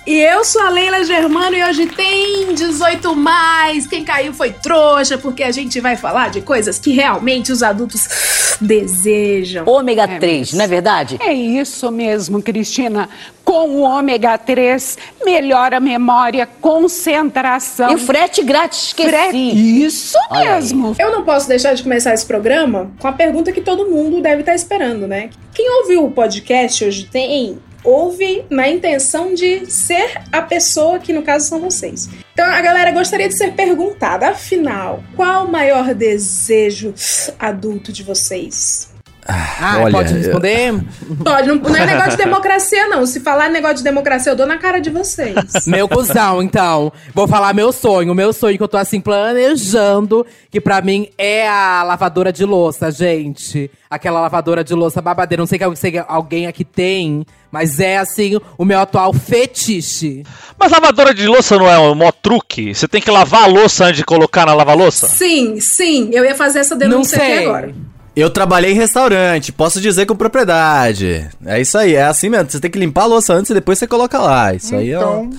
E 0.06 0.20
eu 0.20 0.44
sou 0.44 0.62
a 0.62 0.70
Leila 0.70 1.04
Germano 1.04 1.56
e 1.56 1.64
hoje 1.64 1.86
tem 1.88 2.54
18 2.54 3.16
mais. 3.16 3.88
Quem 3.88 4.04
caiu 4.04 4.34
foi 4.34 4.52
trouxa, 4.52 5.18
porque 5.18 5.44
a 5.44 5.52
gente 5.52 5.80
vai 5.80 5.96
falar 5.96 6.30
de 6.30 6.42
coisas 6.42 6.80
que 6.80 6.92
realmente 6.92 7.52
os 7.52 7.62
adultos 7.62 8.58
desejam. 8.60 9.66
Ômega 9.68 10.08
3, 10.08 10.54
não 10.54 10.66
é 10.66 10.68
verdade? 10.68 11.18
É 11.20 11.34
isso 11.34 11.92
mesmo, 11.92 12.42
Cristina. 12.42 13.10
Com 13.44 13.70
o 13.70 13.82
ômega 13.82 14.38
3, 14.38 14.98
melhora 15.26 15.78
a 15.78 15.80
memória, 15.80 16.48
concentração. 16.62 17.92
E 17.92 17.96
o 17.96 17.98
frete 17.98 18.44
grátis, 18.44 18.88
esqueci. 18.88 19.10
Frete- 19.12 19.38
Isso 19.84 20.18
mesmo. 20.32 20.96
Eu 21.00 21.12
não 21.12 21.24
posso 21.24 21.48
deixar 21.48 21.74
de 21.74 21.84
começar 21.84 22.14
esse 22.14 22.26
programa 22.26 22.92
com 23.00 23.08
a 23.08 23.12
pergunta 23.14 23.52
que 23.52 23.62
todo 23.62 23.90
mundo 23.90 24.22
deve 24.22 24.42
estar 24.42 24.56
esperando, 24.56 25.08
né? 25.08 25.30
Quem 25.54 25.70
ouviu 25.82 26.06
o 26.06 26.12
podcast 26.12 26.84
hoje 26.86 27.06
tem. 27.06 27.60
Ouve 27.84 28.46
na 28.48 28.70
intenção 28.70 29.34
de 29.34 29.66
ser 29.66 30.22
a 30.32 30.40
pessoa 30.44 31.00
que, 31.00 31.12
no 31.12 31.24
caso, 31.24 31.48
são 31.50 31.60
vocês. 31.60 32.08
Então, 32.32 32.46
a 32.46 32.62
galera 32.62 32.92
gostaria 32.92 33.28
de 33.28 33.34
ser 33.36 33.54
perguntada, 33.54 34.30
afinal, 34.30 35.04
qual 35.16 35.46
o 35.46 35.52
maior 35.52 35.96
desejo 35.96 36.94
adulto 37.40 37.92
de 37.92 38.04
vocês? 38.04 38.91
Ah, 39.28 39.82
Olha, 39.84 39.92
pode 39.92 40.14
responder? 40.14 40.74
Pode, 41.24 41.48
não, 41.48 41.56
não 41.56 41.76
é 41.76 41.86
negócio 41.86 42.12
de 42.12 42.18
democracia, 42.18 42.88
não. 42.88 43.06
Se 43.06 43.20
falar 43.20 43.50
negócio 43.50 43.78
de 43.78 43.84
democracia, 43.84 44.32
eu 44.32 44.36
dou 44.36 44.48
na 44.48 44.58
cara 44.58 44.80
de 44.80 44.90
vocês. 44.90 45.36
Meu 45.68 45.88
cuzão, 45.88 46.42
então. 46.42 46.92
Vou 47.14 47.28
falar 47.28 47.54
meu 47.54 47.72
sonho. 47.72 48.16
Meu 48.16 48.34
sonho 48.34 48.58
que 48.58 48.64
eu 48.64 48.68
tô 48.68 48.78
assim 48.78 49.00
planejando, 49.00 50.26
que 50.50 50.60
pra 50.60 50.82
mim 50.82 51.08
é 51.18 51.48
a 51.48 51.84
lavadora 51.84 52.32
de 52.34 52.44
louça, 52.46 52.90
gente. 52.92 53.70
Aquela 53.90 54.20
lavadora 54.22 54.64
de 54.64 54.74
louça 54.74 55.02
babadeira. 55.02 55.42
Não 55.42 55.48
sei 55.48 55.60
que 55.60 55.76
se 55.76 56.04
alguém 56.08 56.48
aqui 56.48 56.64
tem, 56.66 57.26
mas 57.52 57.80
é 57.80 57.98
assim 57.98 58.40
o 58.58 58.66
meu 58.66 58.80
atual 58.80 59.14
fetiche. 59.14 60.24
Mas 60.58 60.72
lavadora 60.72 61.14
de 61.14 61.28
louça 61.28 61.58
não 61.58 61.70
é 61.70 61.78
um 61.78 61.94
mó 61.94 62.12
truque? 62.12 62.74
Você 62.74 62.88
tem 62.88 63.02
que 63.02 63.12
lavar 63.12 63.44
a 63.44 63.48
louça 63.48 63.86
antes 63.86 63.98
de 63.98 64.06
colocar 64.06 64.46
na 64.46 64.54
lava-louça? 64.54 65.08
Sim, 65.08 65.60
sim. 65.60 66.10
Eu 66.12 66.26
ia 66.26 66.36
fazer 66.36 66.60
essa 66.60 66.74
Não 66.76 66.80
denúncia 66.80 67.18
aqui 67.18 67.26
sei. 67.28 67.46
agora. 67.46 67.76
Eu 68.16 68.30
trabalhei 68.30 68.72
em 68.72 68.76
restaurante, 68.76 69.54
posso 69.54 69.80
dizer 69.80 70.06
com 70.06 70.16
propriedade. 70.16 71.30
É 71.46 71.62
isso 71.62 71.78
aí, 71.78 71.96
é 71.96 72.04
assim 72.04 72.30
mesmo. 72.30 72.50
Você 72.50 72.60
tem 72.60 72.70
que 72.70 72.78
limpar 72.80 73.04
a 73.04 73.06
louça 73.06 73.34
antes 73.34 73.52
e 73.52 73.54
depois 73.54 73.80
você 73.80 73.88
coloca 73.88 74.20
lá. 74.20 74.54
Isso 74.54 74.76
aí 74.76 74.92
é 74.92 74.98
Então, 74.98 75.30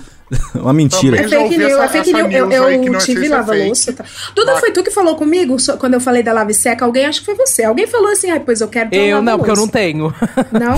uma, 0.54 0.72
mentira. 0.72 1.16
É 1.20 1.28
fake 1.28 1.58
news, 1.58 1.72
essa- 1.72 1.84
é 1.84 1.88
fake 1.88 2.12
news. 2.12 2.34
Eu, 2.54 2.68
eu 2.92 2.98
tive 2.98 3.28
lava-louça. 3.28 3.92
Tá? 3.92 4.04
Duda, 4.34 4.56
foi 4.56 4.70
tu 4.70 4.82
que 4.82 4.90
falou 4.90 5.16
comigo 5.16 5.58
so- 5.58 5.76
quando 5.76 5.94
eu 5.94 6.00
falei 6.00 6.22
da 6.22 6.32
lava 6.32 6.50
e 6.50 6.54
seca? 6.54 6.84
Alguém, 6.84 7.06
acho 7.06 7.20
que 7.20 7.26
foi 7.26 7.34
você. 7.34 7.64
Alguém 7.64 7.86
falou 7.86 8.10
assim, 8.10 8.30
ah, 8.30 8.40
pois 8.40 8.60
eu 8.60 8.68
quero 8.68 8.90
ter 8.90 8.96
Eu 8.96 9.22
não, 9.22 9.36
porque 9.38 9.50
eu 9.50 9.56
não 9.56 9.68
tenho. 9.68 10.14
Não? 10.52 10.76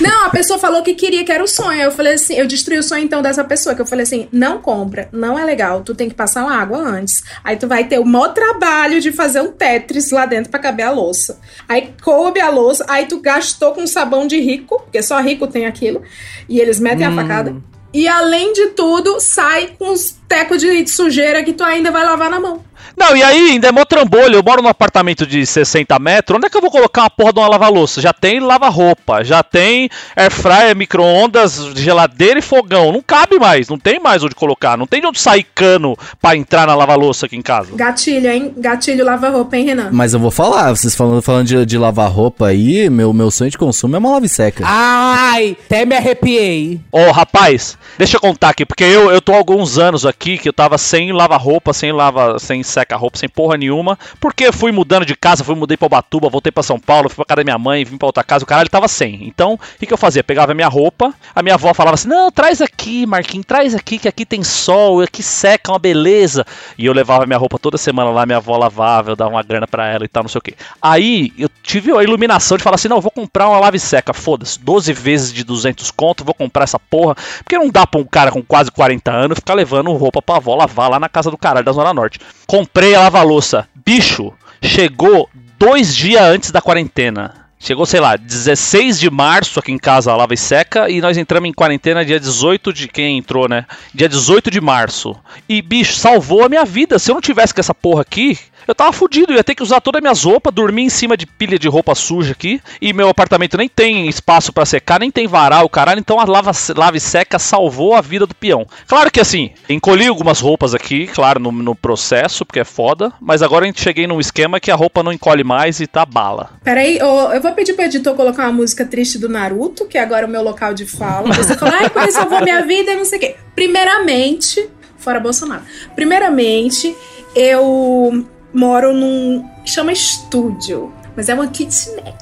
Não, 0.00 0.26
a 0.26 0.30
pessoa 0.30 0.58
falou 0.58 0.82
que 0.82 0.94
queria, 0.94 1.24
que 1.24 1.32
era 1.32 1.42
o 1.42 1.46
sonho. 1.48 1.80
Eu 1.80 1.90
falei 1.90 2.14
assim, 2.14 2.34
eu 2.34 2.46
destruí 2.46 2.78
o 2.78 2.82
sonho 2.82 3.04
então 3.04 3.22
dessa 3.22 3.42
pessoa, 3.44 3.74
que 3.74 3.80
eu 3.82 3.86
falei 3.86 4.02
assim, 4.02 4.28
não 4.32 4.58
compra, 4.58 5.08
não 5.12 5.38
é 5.38 5.44
legal, 5.44 5.80
tu 5.82 5.94
tem 5.94 6.08
que 6.08 6.14
passar 6.14 6.44
uma 6.44 6.54
água 6.56 6.78
antes. 6.78 7.22
Aí 7.44 7.56
tu 7.56 7.66
vai 7.66 7.84
ter 7.84 7.98
o 7.98 8.04
maior 8.04 8.28
trabalho 8.32 9.00
de 9.00 9.12
fazer 9.12 9.40
um 9.40 9.52
Tetris 9.52 10.10
lá 10.10 10.26
dentro 10.26 10.50
pra 10.50 10.60
caber 10.60 10.86
a 10.86 10.90
louça. 10.90 11.38
Aí 11.68 11.90
coube 12.02 12.40
a 12.40 12.50
louça, 12.50 12.84
aí 12.88 13.06
tu 13.06 13.20
gastou 13.20 13.72
com 13.72 13.86
sabão 13.86 14.26
de 14.26 14.38
rico, 14.40 14.80
porque 14.82 15.02
só 15.02 15.20
rico 15.20 15.46
tem 15.46 15.66
aquilo, 15.66 16.02
e 16.48 16.60
eles 16.60 16.78
metem 16.80 17.06
a 17.06 17.12
facada. 17.14 17.54
E 17.92 18.08
além 18.08 18.52
de 18.52 18.68
tudo, 18.68 19.20
sai 19.20 19.74
com 19.78 19.90
uns 19.90 20.16
tecos 20.26 20.60
de 20.60 20.86
sujeira 20.86 21.44
que 21.44 21.52
tu 21.52 21.62
ainda 21.62 21.90
vai 21.90 22.04
lavar 22.04 22.30
na 22.30 22.40
mão. 22.40 22.64
Não, 22.96 23.16
e 23.16 23.22
aí 23.22 23.50
ainda 23.50 23.68
é 23.68 23.72
mó 23.72 23.84
trambolho. 23.84 24.36
Eu 24.36 24.42
moro 24.42 24.62
num 24.62 24.68
apartamento 24.68 25.26
de 25.26 25.44
60 25.44 25.98
metros. 25.98 26.36
Onde 26.36 26.46
é 26.46 26.50
que 26.50 26.56
eu 26.56 26.60
vou 26.60 26.70
colocar 26.70 27.02
uma 27.02 27.10
porra 27.10 27.32
de 27.32 27.38
uma 27.40 27.48
lava-louça? 27.48 28.00
Já 28.00 28.12
tem 28.12 28.40
lava-roupa, 28.40 29.24
já 29.24 29.42
tem 29.42 29.88
air 30.16 30.30
fryer, 30.30 30.76
micro-ondas, 30.76 31.56
geladeira 31.76 32.38
e 32.38 32.42
fogão. 32.42 32.92
Não 32.92 33.02
cabe 33.02 33.38
mais, 33.38 33.68
não 33.68 33.78
tem 33.78 33.98
mais 33.98 34.22
onde 34.22 34.34
colocar. 34.34 34.76
Não 34.76 34.86
tem 34.86 35.00
de 35.00 35.06
onde 35.06 35.20
sair 35.20 35.44
cano 35.54 35.96
pra 36.20 36.36
entrar 36.36 36.66
na 36.66 36.74
lava-louça 36.74 37.26
aqui 37.26 37.36
em 37.36 37.42
casa. 37.42 37.74
Gatilho, 37.74 38.30
hein? 38.30 38.52
Gatilho 38.56 39.04
lava-roupa, 39.04 39.56
hein, 39.56 39.66
Renan? 39.66 39.88
Mas 39.92 40.14
eu 40.14 40.20
vou 40.20 40.30
falar, 40.30 40.70
vocês 40.70 40.94
falando, 40.94 41.22
falando 41.22 41.46
de, 41.46 41.66
de 41.66 41.78
lavar 41.78 42.10
roupa 42.10 42.48
aí, 42.48 42.88
meu, 42.90 43.12
meu 43.12 43.30
sonho 43.30 43.50
de 43.50 43.58
consumo 43.58 43.96
é 43.96 43.98
uma 43.98 44.12
lave 44.12 44.28
seca. 44.28 44.64
Ai, 44.66 45.56
até 45.64 45.84
me 45.84 45.96
arrepiei. 45.96 46.80
Ô, 46.90 47.10
rapaz, 47.10 47.76
deixa 47.98 48.16
eu 48.16 48.20
contar 48.20 48.50
aqui, 48.50 48.64
porque 48.64 48.84
eu, 48.84 49.10
eu 49.10 49.20
tô 49.20 49.32
há 49.32 49.36
alguns 49.36 49.78
anos 49.78 50.06
aqui 50.06 50.38
que 50.38 50.48
eu 50.48 50.52
tava 50.52 50.78
sem 50.78 51.12
lava-roupa, 51.12 51.72
sem 51.72 51.92
lava, 51.92 52.38
sem 52.38 52.62
seca-roupa, 52.72 53.18
sem 53.18 53.28
porra 53.28 53.56
nenhuma, 53.56 53.98
porque 54.20 54.50
fui 54.52 54.72
mudando 54.72 55.04
de 55.04 55.16
casa, 55.16 55.44
fui 55.44 55.54
mudei 55.54 55.76
pra 55.76 55.86
Ubatuba, 55.86 56.28
voltei 56.28 56.50
pra 56.50 56.62
São 56.62 56.78
Paulo, 56.78 57.08
fui 57.08 57.16
pra 57.16 57.24
casa 57.26 57.36
da 57.36 57.44
minha 57.44 57.58
mãe, 57.58 57.84
vim 57.84 57.96
pra 57.96 58.06
outra 58.06 58.24
casa, 58.24 58.44
o 58.44 58.46
caralho 58.46 58.68
tava 58.68 58.88
sem. 58.88 59.26
Então, 59.26 59.54
o 59.54 59.58
que, 59.78 59.86
que 59.86 59.92
eu 59.92 59.98
fazia? 59.98 60.24
Pegava 60.24 60.52
a 60.52 60.54
minha 60.54 60.68
roupa, 60.68 61.12
a 61.34 61.42
minha 61.42 61.54
avó 61.54 61.72
falava 61.74 61.94
assim: 61.94 62.08
"Não, 62.08 62.30
traz 62.30 62.60
aqui, 62.60 63.06
Marquinhos, 63.06 63.46
traz 63.46 63.74
aqui 63.74 63.98
que 63.98 64.08
aqui 64.08 64.24
tem 64.24 64.42
sol, 64.42 65.02
aqui 65.02 65.22
seca, 65.22 65.72
uma 65.72 65.78
beleza". 65.78 66.44
E 66.78 66.86
eu 66.86 66.92
levava 66.92 67.26
minha 67.26 67.38
roupa 67.38 67.58
toda 67.58 67.76
semana 67.78 68.10
lá, 68.10 68.26
minha 68.26 68.38
avó 68.38 68.56
lavava, 68.56 69.10
eu 69.10 69.16
dava 69.16 69.30
uma 69.30 69.42
grana 69.42 69.66
pra 69.66 69.86
ela 69.88 70.04
e 70.04 70.08
tal, 70.08 70.22
não 70.22 70.28
sei 70.28 70.38
o 70.38 70.42
quê. 70.42 70.54
Aí, 70.80 71.32
eu 71.38 71.48
tive 71.62 71.96
a 71.96 72.02
iluminação 72.02 72.56
de 72.56 72.62
falar 72.62 72.76
assim: 72.76 72.88
"Não, 72.88 73.00
vou 73.00 73.10
comprar 73.10 73.48
uma 73.48 73.58
lave 73.58 73.78
seca, 73.78 74.12
foda-se, 74.12 74.58
12 74.60 74.92
vezes 74.92 75.32
de 75.32 75.44
200 75.44 75.90
conto, 75.90 76.24
vou 76.24 76.34
comprar 76.34 76.64
essa 76.64 76.78
porra, 76.78 77.14
porque 77.38 77.58
não 77.58 77.68
dá 77.68 77.86
pra 77.86 78.00
um 78.00 78.04
cara 78.04 78.30
com 78.30 78.42
quase 78.42 78.70
40 78.70 79.10
anos 79.10 79.36
ficar 79.36 79.54
levando 79.54 79.92
roupa 79.92 80.22
pra 80.22 80.36
avó 80.36 80.54
lavar 80.54 80.90
lá 80.90 80.98
na 80.98 81.08
casa 81.08 81.30
do 81.30 81.36
caralho 81.36 81.64
da 81.64 81.72
Zona 81.72 81.92
Norte. 81.92 82.18
Comprei 82.62 82.94
a 82.94 83.00
lava-louça. 83.00 83.68
Bicho, 83.74 84.32
chegou 84.62 85.28
dois 85.58 85.96
dias 85.96 86.22
antes 86.22 86.52
da 86.52 86.62
quarentena. 86.62 87.41
Chegou, 87.62 87.86
sei 87.86 88.00
lá, 88.00 88.16
16 88.16 88.98
de 88.98 89.08
março 89.08 89.60
aqui 89.60 89.70
em 89.70 89.78
casa 89.78 90.16
lava 90.16 90.34
e 90.34 90.36
seca 90.36 90.90
e 90.90 91.00
nós 91.00 91.16
entramos 91.16 91.48
em 91.48 91.52
quarentena 91.52 92.04
dia 92.04 92.18
18 92.18 92.72
de 92.72 92.88
quem 92.88 93.18
entrou, 93.18 93.48
né? 93.48 93.66
Dia 93.94 94.08
18 94.08 94.50
de 94.50 94.60
março. 94.60 95.14
E 95.48 95.62
bicho, 95.62 95.94
salvou 95.94 96.44
a 96.44 96.48
minha 96.48 96.64
vida. 96.64 96.98
Se 96.98 97.12
eu 97.12 97.14
não 97.14 97.20
tivesse 97.20 97.54
com 97.54 97.60
essa 97.60 97.72
porra 97.72 98.02
aqui, 98.02 98.36
eu 98.66 98.74
tava 98.74 98.92
fudido, 98.92 99.32
eu 99.32 99.36
ia 99.36 99.44
ter 99.44 99.54
que 99.54 99.62
usar 99.62 99.80
todas 99.80 99.98
as 99.98 100.02
minhas 100.02 100.24
roupas, 100.24 100.54
dormir 100.54 100.82
em 100.82 100.88
cima 100.88 101.16
de 101.16 101.26
pilha 101.26 101.58
de 101.58 101.68
roupa 101.68 101.94
suja 101.94 102.32
aqui. 102.32 102.60
E 102.80 102.92
meu 102.92 103.08
apartamento 103.08 103.56
nem 103.56 103.68
tem 103.68 104.08
espaço 104.08 104.52
pra 104.52 104.64
secar, 104.64 105.00
nem 105.00 105.10
tem 105.10 105.26
varal, 105.26 105.68
caralho. 105.68 105.98
Então 105.98 106.20
a 106.20 106.24
lava, 106.24 106.52
lava 106.76 106.96
e 106.96 107.00
seca 107.00 107.38
salvou 107.38 107.94
a 107.94 108.00
vida 108.00 108.26
do 108.26 108.34
peão. 108.34 108.66
Claro 108.86 109.10
que 109.10 109.20
assim, 109.20 109.50
encolhi 109.68 110.06
algumas 110.06 110.40
roupas 110.40 110.74
aqui, 110.74 111.06
claro, 111.08 111.40
no, 111.40 111.50
no 111.50 111.74
processo, 111.74 112.44
porque 112.44 112.60
é 112.60 112.64
foda. 112.64 113.12
Mas 113.20 113.42
agora 113.42 113.64
a 113.64 113.66
gente 113.66 113.80
cheguei 113.80 114.06
num 114.06 114.20
esquema 114.20 114.60
que 114.60 114.70
a 114.70 114.76
roupa 114.76 115.02
não 115.02 115.12
encolhe 115.12 115.44
mais 115.44 115.80
e 115.80 115.86
tá 115.86 116.06
bala. 116.06 116.50
Peraí, 116.62 117.00
ô, 117.02 117.32
eu 117.32 117.40
vou 117.40 117.51
pedir 117.52 117.72
pro 117.74 117.84
editor 117.84 118.14
colocar 118.14 118.44
uma 118.44 118.52
música 118.52 118.84
triste 118.84 119.18
do 119.18 119.28
Naruto, 119.28 119.84
que 119.86 119.96
é 119.98 120.02
agora 120.02 120.26
o 120.26 120.30
meu 120.30 120.42
local 120.42 120.72
de 120.74 120.86
fala. 120.86 121.32
Você 121.34 121.56
falou, 121.56 121.74
ai, 121.78 121.88
porque 121.90 122.10
salvou 122.12 122.40
minha 122.42 122.62
vida 122.62 122.92
e 122.92 122.96
não 122.96 123.04
sei 123.04 123.18
o 123.18 123.20
quê. 123.20 123.36
Primeiramente, 123.54 124.68
fora 124.98 125.18
Bolsonaro. 125.20 125.62
Primeiramente, 125.94 126.94
eu 127.34 128.24
moro 128.52 128.92
num. 128.92 129.44
chama 129.64 129.92
estúdio. 129.92 130.92
Mas 131.14 131.28
é 131.28 131.34
uma 131.34 131.46
kitnet. 131.46 132.14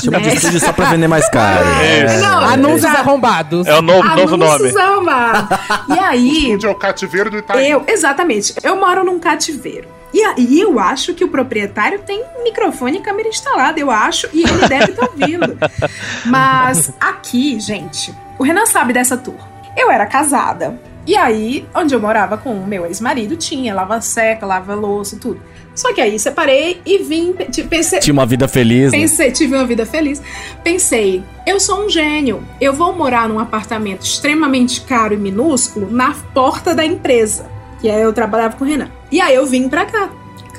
Chama 0.00 0.20
de 0.20 0.28
Né? 0.28 0.34
estúdio 0.34 0.60
só 0.60 0.72
pra 0.72 0.88
vender 0.90 1.08
mais 1.08 1.28
caro. 1.30 1.66
É, 1.82 2.18
Não, 2.20 2.38
Anúncios 2.44 2.84
exato. 2.84 2.98
arrombados. 3.00 3.66
É 3.66 3.74
o 3.76 3.82
novo, 3.82 4.06
novo 4.08 4.36
nome. 4.36 4.52
Anúncios 4.54 4.76
arrombados. 4.76 5.58
E 5.88 5.98
aí, 5.98 6.54
Onde 6.54 6.64
é 6.66 6.68
o 6.70 6.76
cativeiro 6.76 7.28
do 7.28 7.38
Itaim. 7.38 7.66
eu, 7.66 7.84
exatamente, 7.88 8.54
eu 8.62 8.76
moro 8.76 9.02
num 9.04 9.18
cativeiro. 9.18 9.88
E 10.14 10.22
aí 10.22 10.60
eu 10.60 10.78
acho 10.78 11.12
que 11.12 11.24
o 11.24 11.28
proprietário 11.28 11.98
tem 11.98 12.22
microfone 12.44 12.98
e 12.98 13.00
câmera 13.00 13.28
instalada, 13.28 13.80
eu 13.80 13.90
acho, 13.90 14.28
e 14.32 14.44
ele 14.44 14.68
deve 14.68 14.92
estar 14.92 15.08
ouvindo. 15.10 15.58
Mas 16.24 16.92
aqui, 17.00 17.58
gente, 17.58 18.14
o 18.38 18.44
Renan 18.44 18.64
sabe 18.64 18.92
dessa 18.92 19.16
tour. 19.16 19.34
Eu 19.76 19.90
era 19.90 20.06
casada. 20.06 20.78
E 21.06 21.16
aí, 21.16 21.66
onde 21.74 21.94
eu 21.94 22.00
morava 22.00 22.38
com 22.38 22.54
o 22.54 22.64
meu 22.66 22.86
ex-marido, 22.86 23.36
tinha 23.36 23.74
lava 23.74 24.00
seca, 24.00 24.46
lava 24.46 24.74
louça, 24.74 25.18
tudo. 25.20 25.40
Só 25.74 25.92
que 25.92 26.00
aí 26.00 26.16
separei 26.18 26.80
e 26.86 26.98
vim, 26.98 27.32
pe- 27.32 27.46
pensei, 27.64 27.98
Tinha 27.98 28.14
uma 28.14 28.24
vida 28.24 28.46
feliz, 28.46 28.92
né? 28.92 28.98
Pensei, 29.00 29.32
tive 29.32 29.56
uma 29.56 29.66
vida 29.66 29.84
feliz. 29.84 30.22
Pensei, 30.62 31.22
eu 31.44 31.58
sou 31.58 31.84
um 31.84 31.90
gênio. 31.90 32.42
Eu 32.60 32.72
vou 32.72 32.94
morar 32.96 33.28
num 33.28 33.40
apartamento 33.40 34.02
extremamente 34.02 34.80
caro 34.82 35.12
e 35.12 35.16
minúsculo 35.16 35.90
na 35.90 36.14
porta 36.32 36.72
da 36.72 36.86
empresa. 36.86 37.46
E 37.82 37.90
aí 37.90 38.00
eu 38.00 38.12
trabalhava 38.12 38.56
com 38.56 38.64
o 38.64 38.68
Renan. 38.68 38.88
E 39.14 39.20
aí 39.20 39.36
eu 39.36 39.46
vim 39.46 39.68
pra 39.68 39.86
cá. 39.86 40.10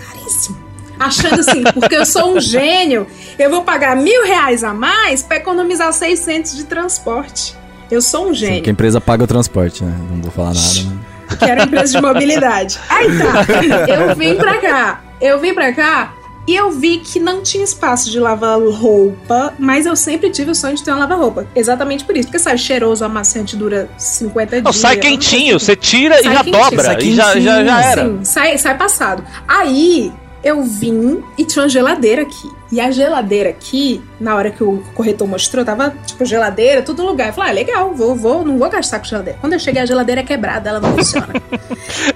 Caríssimo. 0.07 0.57
Achando 0.97 1.41
assim, 1.41 1.61
porque 1.73 1.93
eu 1.93 2.05
sou 2.05 2.37
um 2.37 2.39
gênio, 2.39 3.05
eu 3.37 3.49
vou 3.49 3.63
pagar 3.63 3.97
mil 3.97 4.23
reais 4.23 4.63
a 4.63 4.73
mais 4.73 5.21
pra 5.21 5.35
economizar 5.35 5.91
600 5.91 6.55
de 6.55 6.63
transporte. 6.63 7.53
Eu 7.91 8.01
sou 8.01 8.29
um 8.29 8.29
Sim, 8.29 8.35
gênio. 8.35 8.55
porque 8.59 8.69
a 8.69 8.71
empresa 8.71 9.01
paga 9.01 9.25
o 9.25 9.27
transporte, 9.27 9.83
né? 9.83 9.93
Não 10.09 10.21
vou 10.21 10.31
falar 10.31 10.53
nada, 10.53 10.83
né? 10.83 10.99
que 11.37 11.45
uma 11.51 11.63
empresa 11.63 11.91
de 11.91 12.01
mobilidade. 12.01 12.79
Aí 12.87 13.07
tá, 13.17 13.91
eu 13.93 14.15
vim 14.15 14.35
pra 14.35 14.61
cá. 14.61 15.01
Eu 15.19 15.39
vim 15.41 15.53
pra 15.53 15.73
cá 15.73 16.13
E 16.47 16.55
eu 16.55 16.69
vi 16.71 16.99
que 16.99 17.19
não 17.19 17.41
tinha 17.41 17.63
espaço 17.63 18.11
de 18.11 18.19
lavar 18.19 18.59
roupa, 18.59 19.53
mas 19.57 19.85
eu 19.85 19.95
sempre 19.95 20.29
tive 20.29 20.51
o 20.51 20.55
sonho 20.55 20.75
de 20.75 20.83
ter 20.83 20.91
uma 20.91 20.99
lava-roupa. 20.99 21.47
Exatamente 21.55 22.05
por 22.05 22.15
isso. 22.15 22.27
Porque 22.27 22.37
sai 22.39 22.57
cheiroso, 22.57 23.03
amaciante 23.03 23.55
dura 23.55 23.89
50 23.97 24.57
Não, 24.57 24.63
dias. 24.69 24.75
sai 24.75 24.97
quentinho, 24.97 25.59
você 25.59 25.75
tira 25.75 26.19
e 26.19 26.23
Sai 26.23 26.33
já 26.33 26.43
quentinho, 26.43 26.63
dobra. 26.63 26.83
sai 26.83 26.97
E 27.01 27.15
já, 27.15 27.39
já, 27.39 27.63
já 27.63 27.81
era. 27.83 28.03
Sim, 28.05 28.19
sai, 28.23 28.57
sai 28.59 28.77
passado. 28.77 29.23
Aí 29.47 30.11
eu 30.43 30.61
vim 30.63 31.23
e 31.37 31.43
tinha 31.43 31.63
uma 31.63 31.69
geladeira 31.69 32.21
aqui. 32.21 32.51
E 32.71 32.81
a 32.81 32.89
geladeira 32.89 33.49
aqui, 33.49 34.03
na 34.19 34.35
hora 34.35 34.49
que 34.49 34.63
o 34.63 34.83
corretor 34.95 35.27
mostrou, 35.27 35.63
tava 35.63 35.93
tipo 36.05 36.25
geladeira, 36.25 36.81
todo 36.81 37.05
lugar. 37.05 37.27
Eu 37.27 37.33
falei, 37.33 37.51
ah, 37.51 37.53
legal, 37.53 37.93
vou, 37.93 38.15
vou, 38.15 38.43
não 38.43 38.57
vou 38.57 38.69
gastar 38.69 38.99
com 38.99 39.05
geladeira. 39.05 39.37
Quando 39.39 39.53
eu 39.53 39.59
cheguei, 39.59 39.81
a 39.81 39.85
geladeira 39.85 40.21
é 40.21 40.23
quebrada, 40.23 40.69
ela 40.69 40.79
não 40.79 40.93
funciona. 40.97 41.27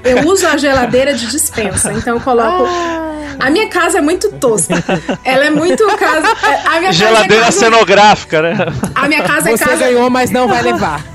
eu 0.03 0.27
uso 0.27 0.47
a 0.47 0.57
geladeira 0.57 1.13
de 1.13 1.27
dispensa, 1.27 1.93
então 1.93 2.15
eu 2.15 2.21
coloco. 2.21 2.67
A 3.39 3.49
minha 3.49 3.69
casa 3.69 3.99
é 3.99 4.01
muito 4.01 4.29
tosca. 4.33 4.75
Ela 5.23 5.45
é 5.45 5.49
muito 5.49 5.85
casa. 5.97 6.27
A 6.65 6.79
minha 6.79 6.91
Geladeira 6.91 7.27
casa 7.27 7.35
é 7.35 7.45
casa, 7.45 7.59
cenográfica, 7.59 8.41
né? 8.41 8.57
A 8.93 9.07
minha 9.07 9.23
casa 9.23 9.49
é 9.49 9.57
Você 9.57 9.63
casa. 9.63 9.77
ganhou, 9.77 10.09
mas 10.09 10.29
não 10.29 10.47
vai 10.47 10.61
levar. 10.61 11.05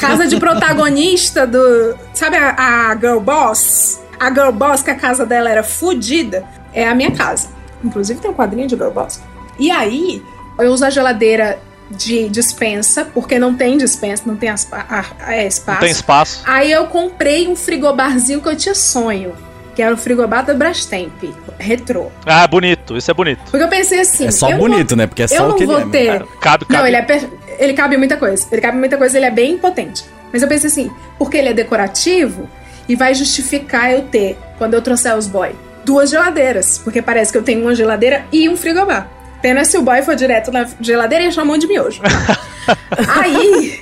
Casa 0.00 0.26
de 0.26 0.36
protagonista 0.38 1.46
do. 1.46 1.96
Sabe 2.12 2.36
a, 2.36 2.90
a 2.90 2.96
Girl 2.96 3.20
Boss? 3.20 4.00
A 4.18 4.30
Girl 4.30 4.50
Boss, 4.50 4.82
que 4.82 4.90
a 4.90 4.94
casa 4.96 5.24
dela 5.24 5.48
era 5.48 5.62
fodida, 5.62 6.44
é 6.72 6.88
a 6.88 6.94
minha 6.94 7.12
casa. 7.12 7.48
Inclusive 7.84 8.20
tem 8.20 8.30
um 8.30 8.34
quadrinho 8.34 8.66
de 8.68 8.74
Girl 8.76 8.90
Boss. 8.90 9.20
E 9.58 9.70
aí, 9.70 10.22
eu 10.58 10.70
uso 10.72 10.84
a 10.84 10.90
geladeira 10.90 11.58
de 11.90 12.28
dispensa, 12.28 13.04
porque 13.04 13.38
não 13.38 13.54
tem 13.54 13.76
dispensa, 13.76 14.22
não 14.26 14.36
tem 14.36 14.48
aspa- 14.48 14.86
a- 14.88 15.32
é, 15.32 15.46
espaço. 15.46 15.72
Não 15.76 15.80
tem 15.80 15.90
espaço. 15.90 16.42
Aí 16.46 16.70
eu 16.70 16.86
comprei 16.86 17.48
um 17.48 17.56
frigobarzinho 17.56 18.40
que 18.40 18.48
eu 18.48 18.56
tinha 18.56 18.74
sonho. 18.74 19.32
Que 19.74 19.82
era 19.82 19.94
o 19.94 19.96
frigobar 19.96 20.44
da 20.44 20.52
Brastemp, 20.52 21.12
retrô. 21.58 22.10
Ah, 22.26 22.46
bonito, 22.46 22.96
isso 22.96 23.10
é 23.10 23.14
bonito. 23.14 23.40
Porque 23.50 23.62
eu 23.64 23.68
pensei 23.68 24.00
assim. 24.00 24.26
É 24.26 24.30
só 24.30 24.50
bonito, 24.56 24.94
né? 24.96 25.06
Porque 25.06 25.22
é 25.22 25.28
só 25.28 25.44
o 25.44 25.48
não 25.50 25.56
que 25.56 25.62
ele 25.62 25.72
vou 25.72 25.80
é. 25.80 25.86
ter. 25.86 26.12
mesmo. 26.12 26.26
Cabe, 26.40 26.64
cabe. 26.64 26.72
Não, 26.74 26.86
ele, 26.86 26.96
é 26.96 27.02
per- 27.02 27.28
ele 27.58 27.72
cabe 27.72 27.96
muita 27.96 28.16
coisa. 28.16 28.46
Ele 28.50 28.60
cabe 28.60 28.76
muita 28.76 28.96
coisa, 28.98 29.16
ele 29.16 29.26
é 29.26 29.30
bem 29.30 29.56
potente. 29.56 30.04
Mas 30.32 30.42
eu 30.42 30.48
pensei 30.48 30.68
assim, 30.68 30.90
porque 31.18 31.36
ele 31.38 31.48
é 31.50 31.54
decorativo 31.54 32.48
e 32.88 32.96
vai 32.96 33.14
justificar 33.14 33.90
eu 33.92 34.02
ter, 34.02 34.36
quando 34.58 34.74
eu 34.74 34.82
trouxer 34.82 35.16
os 35.16 35.26
boy, 35.28 35.50
duas 35.84 36.10
geladeiras. 36.10 36.78
Porque 36.78 37.00
parece 37.02 37.32
que 37.32 37.38
eu 37.38 37.42
tenho 37.42 37.62
uma 37.62 37.74
geladeira 37.74 38.24
e 38.32 38.48
um 38.48 38.56
frigobar. 38.56 39.08
Pena 39.42 39.64
se 39.64 39.78
o 39.78 39.82
boy 39.82 40.02
for 40.02 40.14
direto 40.14 40.52
na 40.52 40.66
geladeira 40.80 41.24
e 41.24 41.32
chamou 41.32 41.56
de 41.56 41.66
miojo. 41.66 42.02
Aí, 43.20 43.80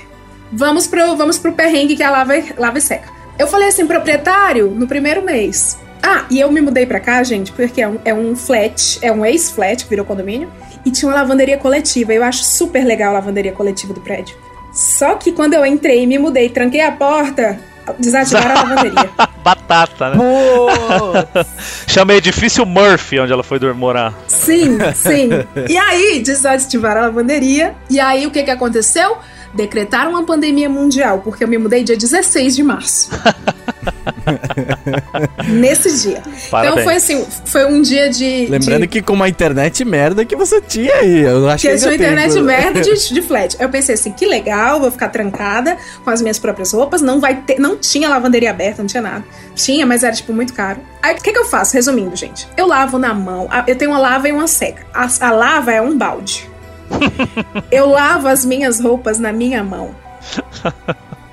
vamos 0.51 0.87
pro, 0.87 1.15
vamos 1.15 1.37
pro 1.37 1.51
perrengue 1.51 1.95
que 1.95 2.03
é 2.03 2.05
a 2.05 2.11
lava, 2.11 2.37
e- 2.37 2.53
lava 2.57 2.77
e 2.77 2.81
seca. 2.81 3.09
Eu 3.37 3.47
falei 3.47 3.67
assim, 3.69 3.85
proprietário, 3.85 4.69
no 4.69 4.87
primeiro 4.87 5.21
mês. 5.21 5.77
Ah, 6.01 6.25
e 6.29 6.39
eu 6.39 6.49
me 6.51 6.61
mudei 6.61 6.85
pra 6.85 6.99
cá, 6.99 7.21
gente, 7.23 7.51
porque 7.51 7.81
é 7.81 7.87
um, 7.87 7.99
é 8.05 8.13
um 8.13 8.35
flat, 8.35 8.99
é 9.01 9.11
um 9.11 9.25
ex-flat 9.25 9.83
que 9.83 9.89
virou 9.89 10.05
condomínio. 10.05 10.49
E 10.85 10.91
tinha 10.91 11.09
uma 11.11 11.15
lavanderia 11.15 11.57
coletiva. 11.57 12.13
Eu 12.13 12.23
acho 12.23 12.43
super 12.43 12.85
legal 12.85 13.09
a 13.11 13.13
lavanderia 13.15 13.51
coletiva 13.51 13.93
do 13.93 13.99
prédio. 13.99 14.35
Só 14.73 15.15
que 15.15 15.31
quando 15.33 15.55
eu 15.55 15.65
entrei, 15.65 16.07
me 16.07 16.17
mudei, 16.17 16.47
tranquei 16.49 16.81
a 16.81 16.91
porta, 16.91 17.59
desativaram 17.99 18.51
a 18.51 18.63
lavanderia. 18.63 19.09
Batata, 19.49 20.11
né? 20.11 20.17
Chama 21.87 22.13
edifício 22.13 22.65
Murphy, 22.65 23.19
onde 23.19 23.33
ela 23.33 23.43
foi 23.43 23.59
morar. 23.73 24.13
Sim, 24.27 24.77
sim. 24.93 25.29
E 25.67 25.77
aí, 25.77 26.21
desativaram 26.23 27.01
a 27.01 27.03
lavanderia. 27.05 27.75
E 27.89 27.99
aí, 27.99 28.27
o 28.27 28.31
que, 28.31 28.43
que 28.43 28.51
aconteceu? 28.51 29.17
Decretaram 29.53 30.11
uma 30.11 30.23
pandemia 30.23 30.69
mundial, 30.69 31.21
porque 31.23 31.43
eu 31.43 31.47
me 31.47 31.57
mudei 31.57 31.83
dia 31.83 31.97
16 31.97 32.55
de 32.55 32.63
março. 32.63 33.09
Nesse 35.47 36.01
dia. 36.01 36.21
Parabéns. 36.49 36.73
Então 36.73 36.83
foi 36.83 36.95
assim, 36.95 37.25
foi 37.45 37.65
um 37.65 37.81
dia 37.81 38.09
de. 38.09 38.47
Lembrando 38.47 38.81
de... 38.81 38.87
que 38.87 39.01
com 39.01 39.13
uma 39.13 39.27
internet 39.27 39.83
merda 39.85 40.25
que 40.25 40.35
você 40.35 40.61
tinha 40.61 40.93
aí. 40.95 41.21
Eu 41.21 41.49
acho 41.49 41.61
que 41.61 41.73
eu 41.73 41.77
tinha 41.77 41.89
tem, 41.89 41.99
internet 41.99 42.41
merda 42.41 42.81
de, 42.81 42.93
de 43.13 43.21
flat. 43.21 43.55
Eu 43.59 43.69
pensei 43.69 43.95
assim, 43.95 44.11
que 44.11 44.25
legal, 44.25 44.79
vou 44.79 44.91
ficar 44.91 45.09
trancada 45.09 45.77
com 46.03 46.09
as 46.09 46.21
minhas 46.21 46.39
próprias 46.39 46.71
roupas. 46.71 47.01
Não 47.01 47.19
vai 47.19 47.35
ter. 47.35 47.59
Não 47.59 47.77
tinha 47.77 48.09
lavanderia 48.09 48.49
aberta, 48.49 48.81
não 48.81 48.87
tinha 48.87 49.01
nada. 49.01 49.23
Tinha, 49.55 49.85
mas 49.85 50.03
era, 50.03 50.13
tipo, 50.13 50.33
muito 50.33 50.53
caro. 50.53 50.79
Aí, 51.01 51.15
o 51.15 51.21
que, 51.21 51.31
que 51.31 51.37
eu 51.37 51.45
faço? 51.45 51.73
Resumindo, 51.73 52.15
gente. 52.15 52.47
Eu 52.55 52.67
lavo 52.67 52.97
na 52.97 53.13
mão. 53.13 53.49
Eu 53.67 53.75
tenho 53.75 53.91
uma 53.91 53.99
lava 53.99 54.27
e 54.27 54.31
uma 54.31 54.47
seca. 54.47 54.85
A, 54.93 55.07
a 55.19 55.31
lava 55.31 55.71
é 55.71 55.81
um 55.81 55.97
balde. 55.97 56.49
eu 57.71 57.87
lavo 57.89 58.27
as 58.27 58.43
minhas 58.43 58.79
roupas 58.79 59.19
na 59.19 59.31
minha 59.31 59.63
mão. 59.63 59.95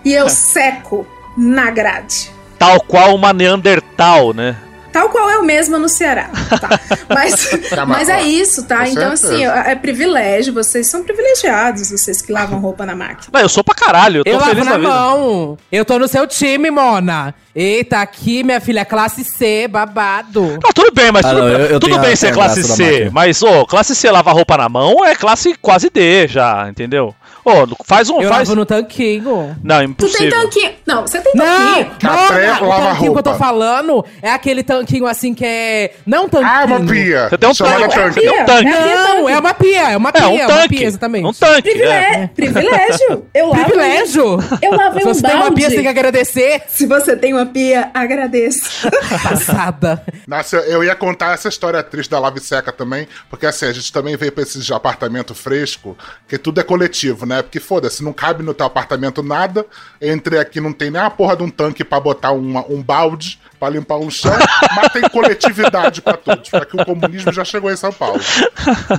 E 0.05 0.13
eu 0.13 0.29
seco 0.29 1.07
na 1.37 1.71
grade. 1.71 2.36
Tal 2.59 2.81
qual 2.81 3.15
uma 3.15 3.33
Neandertal, 3.33 4.33
né? 4.33 4.57
Tal 4.93 5.11
qual 5.11 5.29
eu 5.29 5.43
mesma 5.43 5.79
no 5.79 5.91
Ceará, 5.91 6.31
tá? 6.59 6.81
Mas, 7.15 7.51
Tá, 7.69 7.85
mas 7.85 8.09
mas, 8.09 8.09
é 8.09 8.23
isso, 8.23 8.65
tá? 8.67 8.79
com 8.79 8.85
Então, 8.87 9.15
certeza. 9.17 9.53
assim, 9.53 9.69
é 9.71 9.75
privilégio. 9.75 10.55
Vocês 10.55 10.89
são 10.89 11.05
privilegiados, 11.05 11.91
vocês 11.91 12.23
que 12.23 12.33
lavam 12.33 12.59
roupa 12.59 12.87
na 12.87 12.97
máquina. 12.97 13.29
Não, 13.31 13.41
eu 13.41 13.49
sou 13.49 13.63
pra 13.63 13.75
caralho, 13.75 14.21
eu 14.21 14.25
tô 14.25 14.31
Eu 14.31 14.37
lavo 14.39 14.49
feliz 14.51 14.65
na 14.65 14.73
da 14.73 14.79
vida. 14.79 14.89
mão. 14.91 15.59
Eu 15.71 15.85
tô 15.85 15.99
no 15.99 16.09
seu 16.09 16.27
time, 16.27 16.71
Mona. 16.71 17.35
Eita, 17.55 17.99
aqui, 18.01 18.43
minha 18.43 18.61
filha, 18.61 18.85
classe 18.87 19.23
C, 19.23 19.69
babado. 19.69 20.41
Não, 20.63 20.73
tudo 20.75 20.91
bem, 20.95 21.13
mas 21.13 21.25
Ah, 21.27 21.29
tudo, 21.31 21.41
não, 21.43 21.49
eu- 21.49 21.67
eu 21.67 21.81
tudo 21.81 21.99
bem 21.99 22.13
a- 22.13 22.17
ser 22.17 22.33
classe 22.33 22.63
C. 22.65 23.11
Mas, 23.13 23.43
ô, 23.43 23.67
classe 23.67 23.95
C 23.95 24.11
lavar 24.11 24.35
roupa 24.35 24.57
na 24.57 24.69
mão 24.69 25.05
é 25.05 25.15
classe 25.15 25.55
quase 25.61 25.91
D 25.91 26.27
já, 26.27 26.67
entendeu? 26.71 27.15
Ô, 27.47 27.85
faz 27.85 28.11
um. 28.11 28.21
Eu 28.21 28.29
faz... 28.29 28.49
lavo 28.49 28.57
no 28.59 28.67
tanquinho. 28.67 29.57
Não, 29.63 29.77
Tu 29.77 29.79
tem 29.79 29.91
impossível. 29.91 30.31
tanquinho. 30.43 30.73
Não, 30.85 31.03
você 31.03 31.21
tem 31.21 31.33
Não, 31.35 31.45
tanquinho. 31.47 31.91
Café, 32.01 32.47
Mona, 32.55 32.63
o 32.63 32.69
lava 32.69 32.89
tanquinho 32.91 33.13
que 33.13 33.19
eu 33.19 33.23
tô 33.23 33.31
roupa. 33.31 33.45
falando 33.45 34.05
é 34.21 34.31
aquele 34.31 34.63
tanquinho 34.63 35.07
assim 35.07 35.33
que 35.35 35.45
é... 35.45 35.95
Não 36.05 36.29
tanquinho. 36.29 36.51
Ah, 36.53 36.65
uma 36.67 36.81
pia. 36.87 37.29
Você 37.29 37.39
tem 37.39 37.49
um 37.49 37.55
Chamada 37.55 37.79
tanque. 37.89 37.95
tanque. 37.95 38.15
Você 38.15 38.21
tem 38.21 38.43
um 38.43 38.45
tanque. 38.45 38.71
Não, 38.71 39.29
é 39.29 39.39
uma 39.39 39.55
pia, 39.55 39.91
é 39.93 39.97
uma 39.97 40.13
pia, 40.13 40.23
É, 40.23 40.27
um 40.27 40.35
uma 40.35 40.47
tanque. 40.47 40.69
pia, 40.77 40.87
exatamente. 40.87 41.27
Um 41.27 41.33
tanque. 41.33 41.63
Privile- 41.63 41.85
é. 41.87 42.27
Privilégio. 42.35 43.27
Eu 43.33 43.49
lavo. 43.49 43.65
Privilégio. 43.65 44.39
Eu 44.63 44.73
lavei 44.77 45.03
Se 45.07 45.09
um 45.09 45.15
você 45.15 45.23
tem 45.23 45.31
uma 45.35 45.41
balde. 45.43 45.55
pia, 45.57 45.69
você 45.69 45.75
tem 45.77 45.85
que 45.85 45.89
agradecer. 45.91 46.63
Se 46.69 46.87
você 46.87 47.17
tem 47.17 47.33
uma 47.33 47.47
pia, 47.47 47.91
agradeço. 47.95 48.89
Passada. 49.23 50.03
Nossa, 50.27 50.57
eu 50.59 50.83
ia 50.83 50.95
contar 50.95 51.35
essa 51.35 51.49
história 51.49 51.83
triste 51.83 52.11
da 52.11 52.19
lave 52.19 52.41
seca 52.41 52.73
também, 52.73 53.07
porque 53.31 53.47
assim, 53.47 53.67
a 53.67 53.73
gente 53.73 53.93
também 53.93 54.17
veio 54.17 54.33
pra 54.33 54.43
esses 54.43 54.71
apartamento 54.71 55.35
fresco, 55.35 55.97
que 56.29 56.37
tudo 56.39 56.61
é 56.61 56.65
coletivo, 56.65 57.25
né? 57.27 57.36
Porque 57.43 57.61
foda-se, 57.61 58.03
não 58.05 58.13
cabe 58.13 58.43
no 58.43 58.53
teu 58.55 58.67
apartamento 58.67 59.23
nada. 59.23 59.65
Entrei 60.01 60.39
aqui, 60.39 60.61
não 60.61 60.73
tem 60.73 60.91
nem 60.91 61.01
a 61.01 61.11
porra 61.11 61.37
de 61.37 61.43
um 61.43 61.51
tanque 61.51 61.85
pra 61.85 61.99
botar 62.01 62.33
uma- 62.33 62.65
um 62.71 62.83
balde 62.83 63.41
pra 63.59 63.71
limpar 63.71 63.97
um 63.97 64.11
chão, 64.11 64.33
mas 64.77 64.93
tem 64.93 65.03
coletividade 65.09 66.03
pra 66.03 66.15
todos. 66.15 66.51
Porque 66.51 66.81
o 66.81 66.85
comunismo 66.85 67.33
já 67.33 67.45
chegou 67.45 67.71
em 67.73 67.77
São 67.77 67.93
Paulo. 67.93 68.21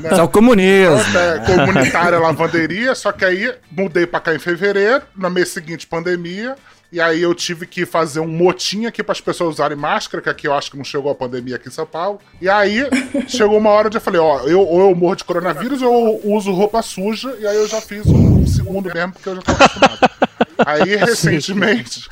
né? 0.02 0.16
Só 0.16 0.24
o 0.24 0.30
comunismo. 0.30 1.18
É, 1.18 1.40
comunitária 1.46 2.20
lavanderia, 2.20 2.96
só 2.96 3.12
que 3.12 3.24
aí 3.26 3.54
mudei 3.72 4.06
pra 4.08 4.20
cá 4.20 4.34
em 4.34 4.40
fevereiro, 4.40 5.04
no 5.16 5.30
mês 5.30 5.50
seguinte, 5.50 5.86
pandemia. 5.86 6.56
E 6.92 7.02
aí 7.02 7.22
eu 7.22 7.36
tive 7.36 7.68
que 7.68 7.86
fazer 7.86 8.22
um 8.22 8.28
motim 8.28 8.86
aqui 8.86 9.04
para 9.04 9.12
as 9.12 9.20
pessoas 9.20 9.56
usarem 9.56 9.78
máscara, 9.78 10.24
que 10.24 10.30
aqui 10.30 10.48
eu 10.48 10.54
acho 10.54 10.72
que 10.72 10.78
não 10.78 10.86
chegou 10.86 11.12
a 11.12 11.16
pandemia 11.16 11.58
aqui 11.58 11.68
em 11.68 11.72
São 11.72 11.86
Paulo. 11.86 12.20
E 12.40 12.48
aí 12.48 12.84
chegou 13.28 13.58
uma 13.58 13.70
hora 13.72 13.88
onde 13.88 13.98
eu 13.98 14.02
falei, 14.02 14.22
ó, 14.22 14.40
eu, 14.42 14.62
ou 14.62 14.90
eu 14.90 14.96
morro 14.96 15.16
de 15.16 15.26
coronavírus 15.26 15.82
ou 15.82 16.22
eu 16.24 16.32
uso 16.32 16.52
roupa 16.52 16.82
suja, 16.82 17.36
e 17.40 17.46
aí 17.46 17.58
eu 17.58 17.68
já 17.68 17.82
fiz 17.82 18.06
um 18.08 18.48
segundo 18.48 18.94
mesmo, 18.94 19.12
porque 19.12 19.28
eu 19.28 19.36
já 19.36 19.42
tô 19.42 19.52
acostumado. 19.52 20.00
Aí, 20.66 20.96
recentemente, 20.96 22.10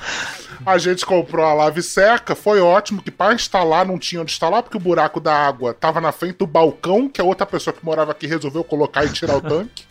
a 0.66 0.78
gente 0.78 1.06
comprou 1.06 1.46
a 1.46 1.54
lave 1.54 1.82
seca, 1.82 2.36
foi 2.36 2.62
ótimo, 2.62 3.02
que 3.02 3.10
para 3.10 3.34
instalar 3.34 3.86
não 3.86 3.98
tinha 3.98 4.22
onde 4.22 4.32
instalar, 4.32 4.62
porque 4.62 4.78
o 4.78 4.80
buraco 4.80 5.20
da 5.20 5.34
água 5.34 5.74
tava 5.74 6.00
na 6.00 6.12
frente 6.12 6.38
do 6.38 6.48
balcão, 6.48 7.10
que 7.10 7.20
a 7.20 7.24
outra 7.24 7.46
pessoa 7.46 7.74
que 7.74 7.84
morava 7.84 8.12
aqui 8.12 8.28
resolveu 8.28 8.64
colocar 8.64 9.04
e 9.04 9.10
tirar 9.10 9.38
o 9.38 9.42
tanque. 9.50 9.84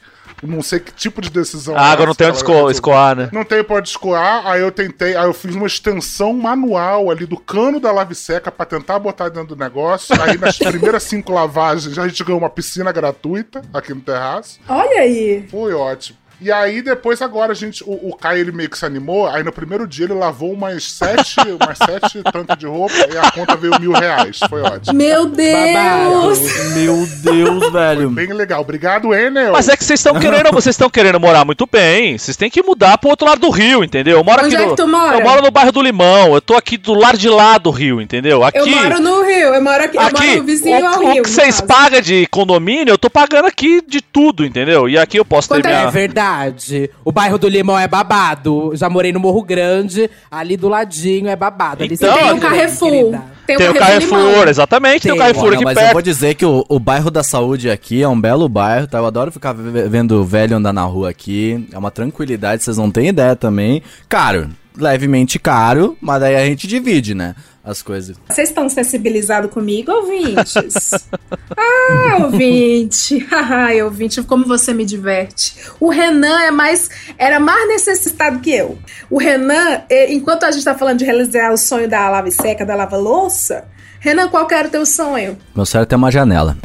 Não 0.46 0.62
sei 0.62 0.78
que 0.80 0.92
tipo 0.92 1.20
de 1.20 1.30
decisão. 1.30 1.76
A 1.76 1.80
água 1.83 2.07
não 2.07 2.14
tem 2.14 2.26
onde 2.26 2.37
ela 2.37 2.38
esco- 2.38 2.50
resolveu. 2.52 2.70
escoar, 2.70 3.16
né? 3.16 3.28
Não 3.33 3.44
tem 3.44 3.64
onde 3.68 3.88
escoar, 3.88 4.46
aí 4.46 4.61
eu 4.61 4.70
tentei, 4.70 5.16
aí 5.16 5.24
eu 5.26 5.35
fiz 5.35 5.54
uma 5.54 5.66
extensão 5.66 6.33
manual 6.33 7.11
ali 7.11 7.26
do 7.26 7.37
cano 7.38 7.80
da 7.80 7.90
lave 7.92 8.14
seca 8.14 8.50
pra 8.50 8.66
tentar 8.66 8.98
botar 8.98 9.28
dentro 9.28 9.54
do 9.54 9.57
negócio. 9.57 10.14
Aí 10.22 10.37
nas 10.38 10.57
primeiras 10.59 11.02
cinco 11.04 11.33
lavagens 11.33 11.98
a 11.98 12.07
gente 12.09 12.22
ganhou 12.24 12.38
uma 12.40 12.50
piscina 12.50 12.92
gratuita 12.92 13.62
aqui 13.72 13.92
no 13.94 14.00
terraço. 14.00 14.59
Olha 14.68 15.00
aí. 15.00 15.46
Foi 15.50 15.72
ótimo. 15.74 16.18
E 16.44 16.52
aí, 16.52 16.83
depois, 16.83 17.22
agora, 17.22 17.52
a 17.52 17.54
gente. 17.54 17.83
O, 17.85 18.11
o 18.11 18.14
Caio 18.14 18.40
ele 18.40 18.52
meio 18.52 18.68
que 18.68 18.76
se 18.76 18.85
animou. 18.85 19.26
Aí 19.26 19.42
no 19.42 19.50
primeiro 19.50 19.87
dia 19.87 20.04
ele 20.04 20.12
lavou 20.12 20.52
umas 20.52 20.92
sete, 20.92 21.37
umas 21.40 21.78
sete 21.78 22.22
tanques 22.30 22.59
de 22.59 22.66
roupa 22.66 22.92
e 23.11 23.16
a 23.16 23.30
conta 23.30 23.57
veio 23.57 23.80
mil 23.80 23.92
reais. 23.92 24.38
Foi 24.46 24.61
ótimo. 24.61 24.92
Meu 24.92 25.24
Deus. 25.24 26.38
Meu 26.74 27.07
Deus, 27.22 27.72
velho. 27.72 28.11
Bem 28.11 28.30
legal. 28.35 28.61
Obrigado, 28.61 29.14
Enel. 29.14 29.52
Mas 29.52 29.70
é 29.70 29.76
que 29.76 29.83
vocês 29.83 30.00
estão 30.00 30.20
querendo, 30.20 30.52
vocês 30.52 30.74
estão 30.74 30.90
querendo 30.90 31.18
morar 31.18 31.46
muito 31.46 31.66
bem. 31.66 32.18
Vocês 32.18 32.37
têm 32.37 32.50
que 32.50 32.62
mudar 32.62 32.98
pro 32.98 33.09
outro 33.09 33.26
lado 33.26 33.40
do 33.40 33.48
rio, 33.48 33.83
entendeu? 33.83 34.18
Eu 34.18 34.24
moro 34.24 34.44
Onde 34.44 34.54
aqui 34.54 34.64
é 34.64 34.66
no, 34.66 34.76
que 34.76 34.83
tu 34.83 34.87
mora? 34.87 35.16
Eu 35.16 35.24
moro 35.24 35.40
no 35.40 35.50
bairro 35.50 35.72
do 35.72 35.80
Limão. 35.80 36.35
Eu 36.35 36.42
tô 36.42 36.54
aqui 36.57 36.76
do 36.76 36.92
lado 36.92 37.16
de 37.16 37.30
lá 37.30 37.57
do 37.57 37.70
rio, 37.70 38.02
entendeu? 38.02 38.44
Aqui. 38.44 38.59
Eu 38.59 38.66
moro 38.66 39.00
no 39.00 39.22
Rio, 39.22 39.54
eu 39.54 39.62
moro 39.62 39.83
aqui, 39.83 39.96
eu 39.96 40.02
Aqui, 40.02 40.26
moro 40.26 40.42
vizinho 40.44 40.83
o, 40.83 40.87
ao 40.87 40.98
o 41.00 41.12
Rio. 41.12 41.22
que 41.22 41.28
no 41.30 41.35
vocês 41.35 41.61
pagam 41.62 42.02
de 42.02 42.26
condomínio, 42.26 42.92
eu 42.92 42.98
tô 42.98 43.09
pagando 43.09 43.46
aqui 43.46 43.83
de 43.87 44.02
tudo, 44.02 44.44
entendeu? 44.44 44.88
E 44.88 44.98
aqui 44.98 45.18
eu 45.18 45.24
posso 45.24 45.48
Quanto 45.48 45.62
ter 45.62 45.70
é? 45.70 45.76
minha. 45.76 45.88
É 45.88 45.90
verdade. 45.90 46.34
Verdade. 46.38 46.90
O 47.05 47.12
bairro 47.12 47.38
do 47.38 47.49
Limão 47.49 47.79
é 47.79 47.87
babado. 47.88 48.73
Já 48.75 48.88
morei 48.90 49.12
no 49.12 49.20
Morro 49.20 49.42
Grande, 49.42 50.11
ali 50.31 50.57
do 50.57 50.68
ladinho 50.68 51.29
é 51.29 51.37
babado. 51.37 51.83
Ali 51.85 51.94
Então, 51.94 52.14
Tem 52.16 52.33
o 52.33 52.38
Carrefour. 52.40 52.90
querida. 52.90 53.23
Tem 53.47 53.57
o 53.57 53.59
Tem 53.59 53.68
o 53.68 53.75
Carrefour, 53.75 54.09
Carrefour, 54.11 54.31
Limão. 54.31 54.49
exatamente, 54.49 55.03
tem, 55.03 55.12
o 55.12 55.14
Tem. 55.14 55.20
Carrefour 55.23 55.44
Olha, 55.47 55.55
aqui 55.57 55.64
mas 55.64 55.77
eu 55.77 55.83
perto. 55.83 55.92
vou 55.92 56.03
dizer 56.03 56.35
que 56.35 56.47
o, 56.47 56.64
o 56.68 56.79
bairro 56.79 57.11
da 57.11 57.23
saúde 57.23 57.70
aqui 57.70 58.03
é 58.03 58.09
um 58.09 58.18
belo 58.20 58.49
bairro, 58.49 58.87
tá? 58.87 58.99
Eu 58.99 59.07
adoro 59.07 59.31
ficar 59.31 59.53
ve- 59.53 59.88
vendo 59.88 60.12
o 60.20 60.25
velho 60.25 60.57
andar 60.57 60.73
na 60.73 60.83
rua 60.85 61.11
aqui. 61.11 61.68
É 61.73 61.79
uma 61.79 61.90
tranquilidade, 61.90 62.62
vocês 62.62 62.79
não 62.79 62.90
têm 62.90 63.09
ideia 63.09 63.37
também. 63.37 63.83
Caro, 64.09 64.49
levemente 64.77 65.38
caro, 65.38 65.97
mas 66.01 66.20
daí 66.20 66.37
a 66.37 66.44
gente 66.47 66.66
divide, 66.66 67.14
né? 67.14 67.35
As 67.64 67.81
coisas. 67.81 68.16
Vocês 68.29 68.50
estão 68.50 68.68
sensibilizados 68.68 69.50
comigo, 69.50 69.90
ouvintes? 69.90 70.90
ah, 71.57 72.24
ouvinte. 72.24 73.27
Ai, 73.33 73.83
ouvinte, 73.83 74.22
como 74.22 74.44
você 74.44 74.74
me 74.74 74.85
diverte. 74.85 75.57
O 75.81 75.88
Renan 75.88 76.42
é 76.42 76.50
mais. 76.50 76.90
Era 77.16 77.40
mais 77.40 77.66
necessitado 77.68 78.40
que 78.40 78.50
eu. 78.50 78.79
O 79.09 79.18
Renan, 79.18 79.83
enquanto 80.11 80.44
a 80.44 80.50
gente 80.50 80.64
tá 80.64 80.77
falando 80.77 80.98
de 80.98 81.07
realizar 81.07 81.53
o 81.53 81.57
sonho 81.57 81.88
da 81.88 82.11
lava 82.11 82.31
seca, 82.31 82.66
da 82.66 82.74
lava 82.74 82.98
louça, 82.98 83.64
Renan, 83.98 84.29
qual 84.29 84.46
que 84.46 84.55
era 84.55 84.68
o 84.68 84.70
teu 84.70 84.85
sonho? 84.85 85.38
Meu 85.57 85.64
cérebro 85.64 85.88
tem 85.88 85.96
uma 85.96 86.11
janela. 86.11 86.59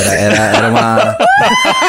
Era, 0.00 0.14
era, 0.14 0.56
era 0.56 0.68
uma. 0.68 1.16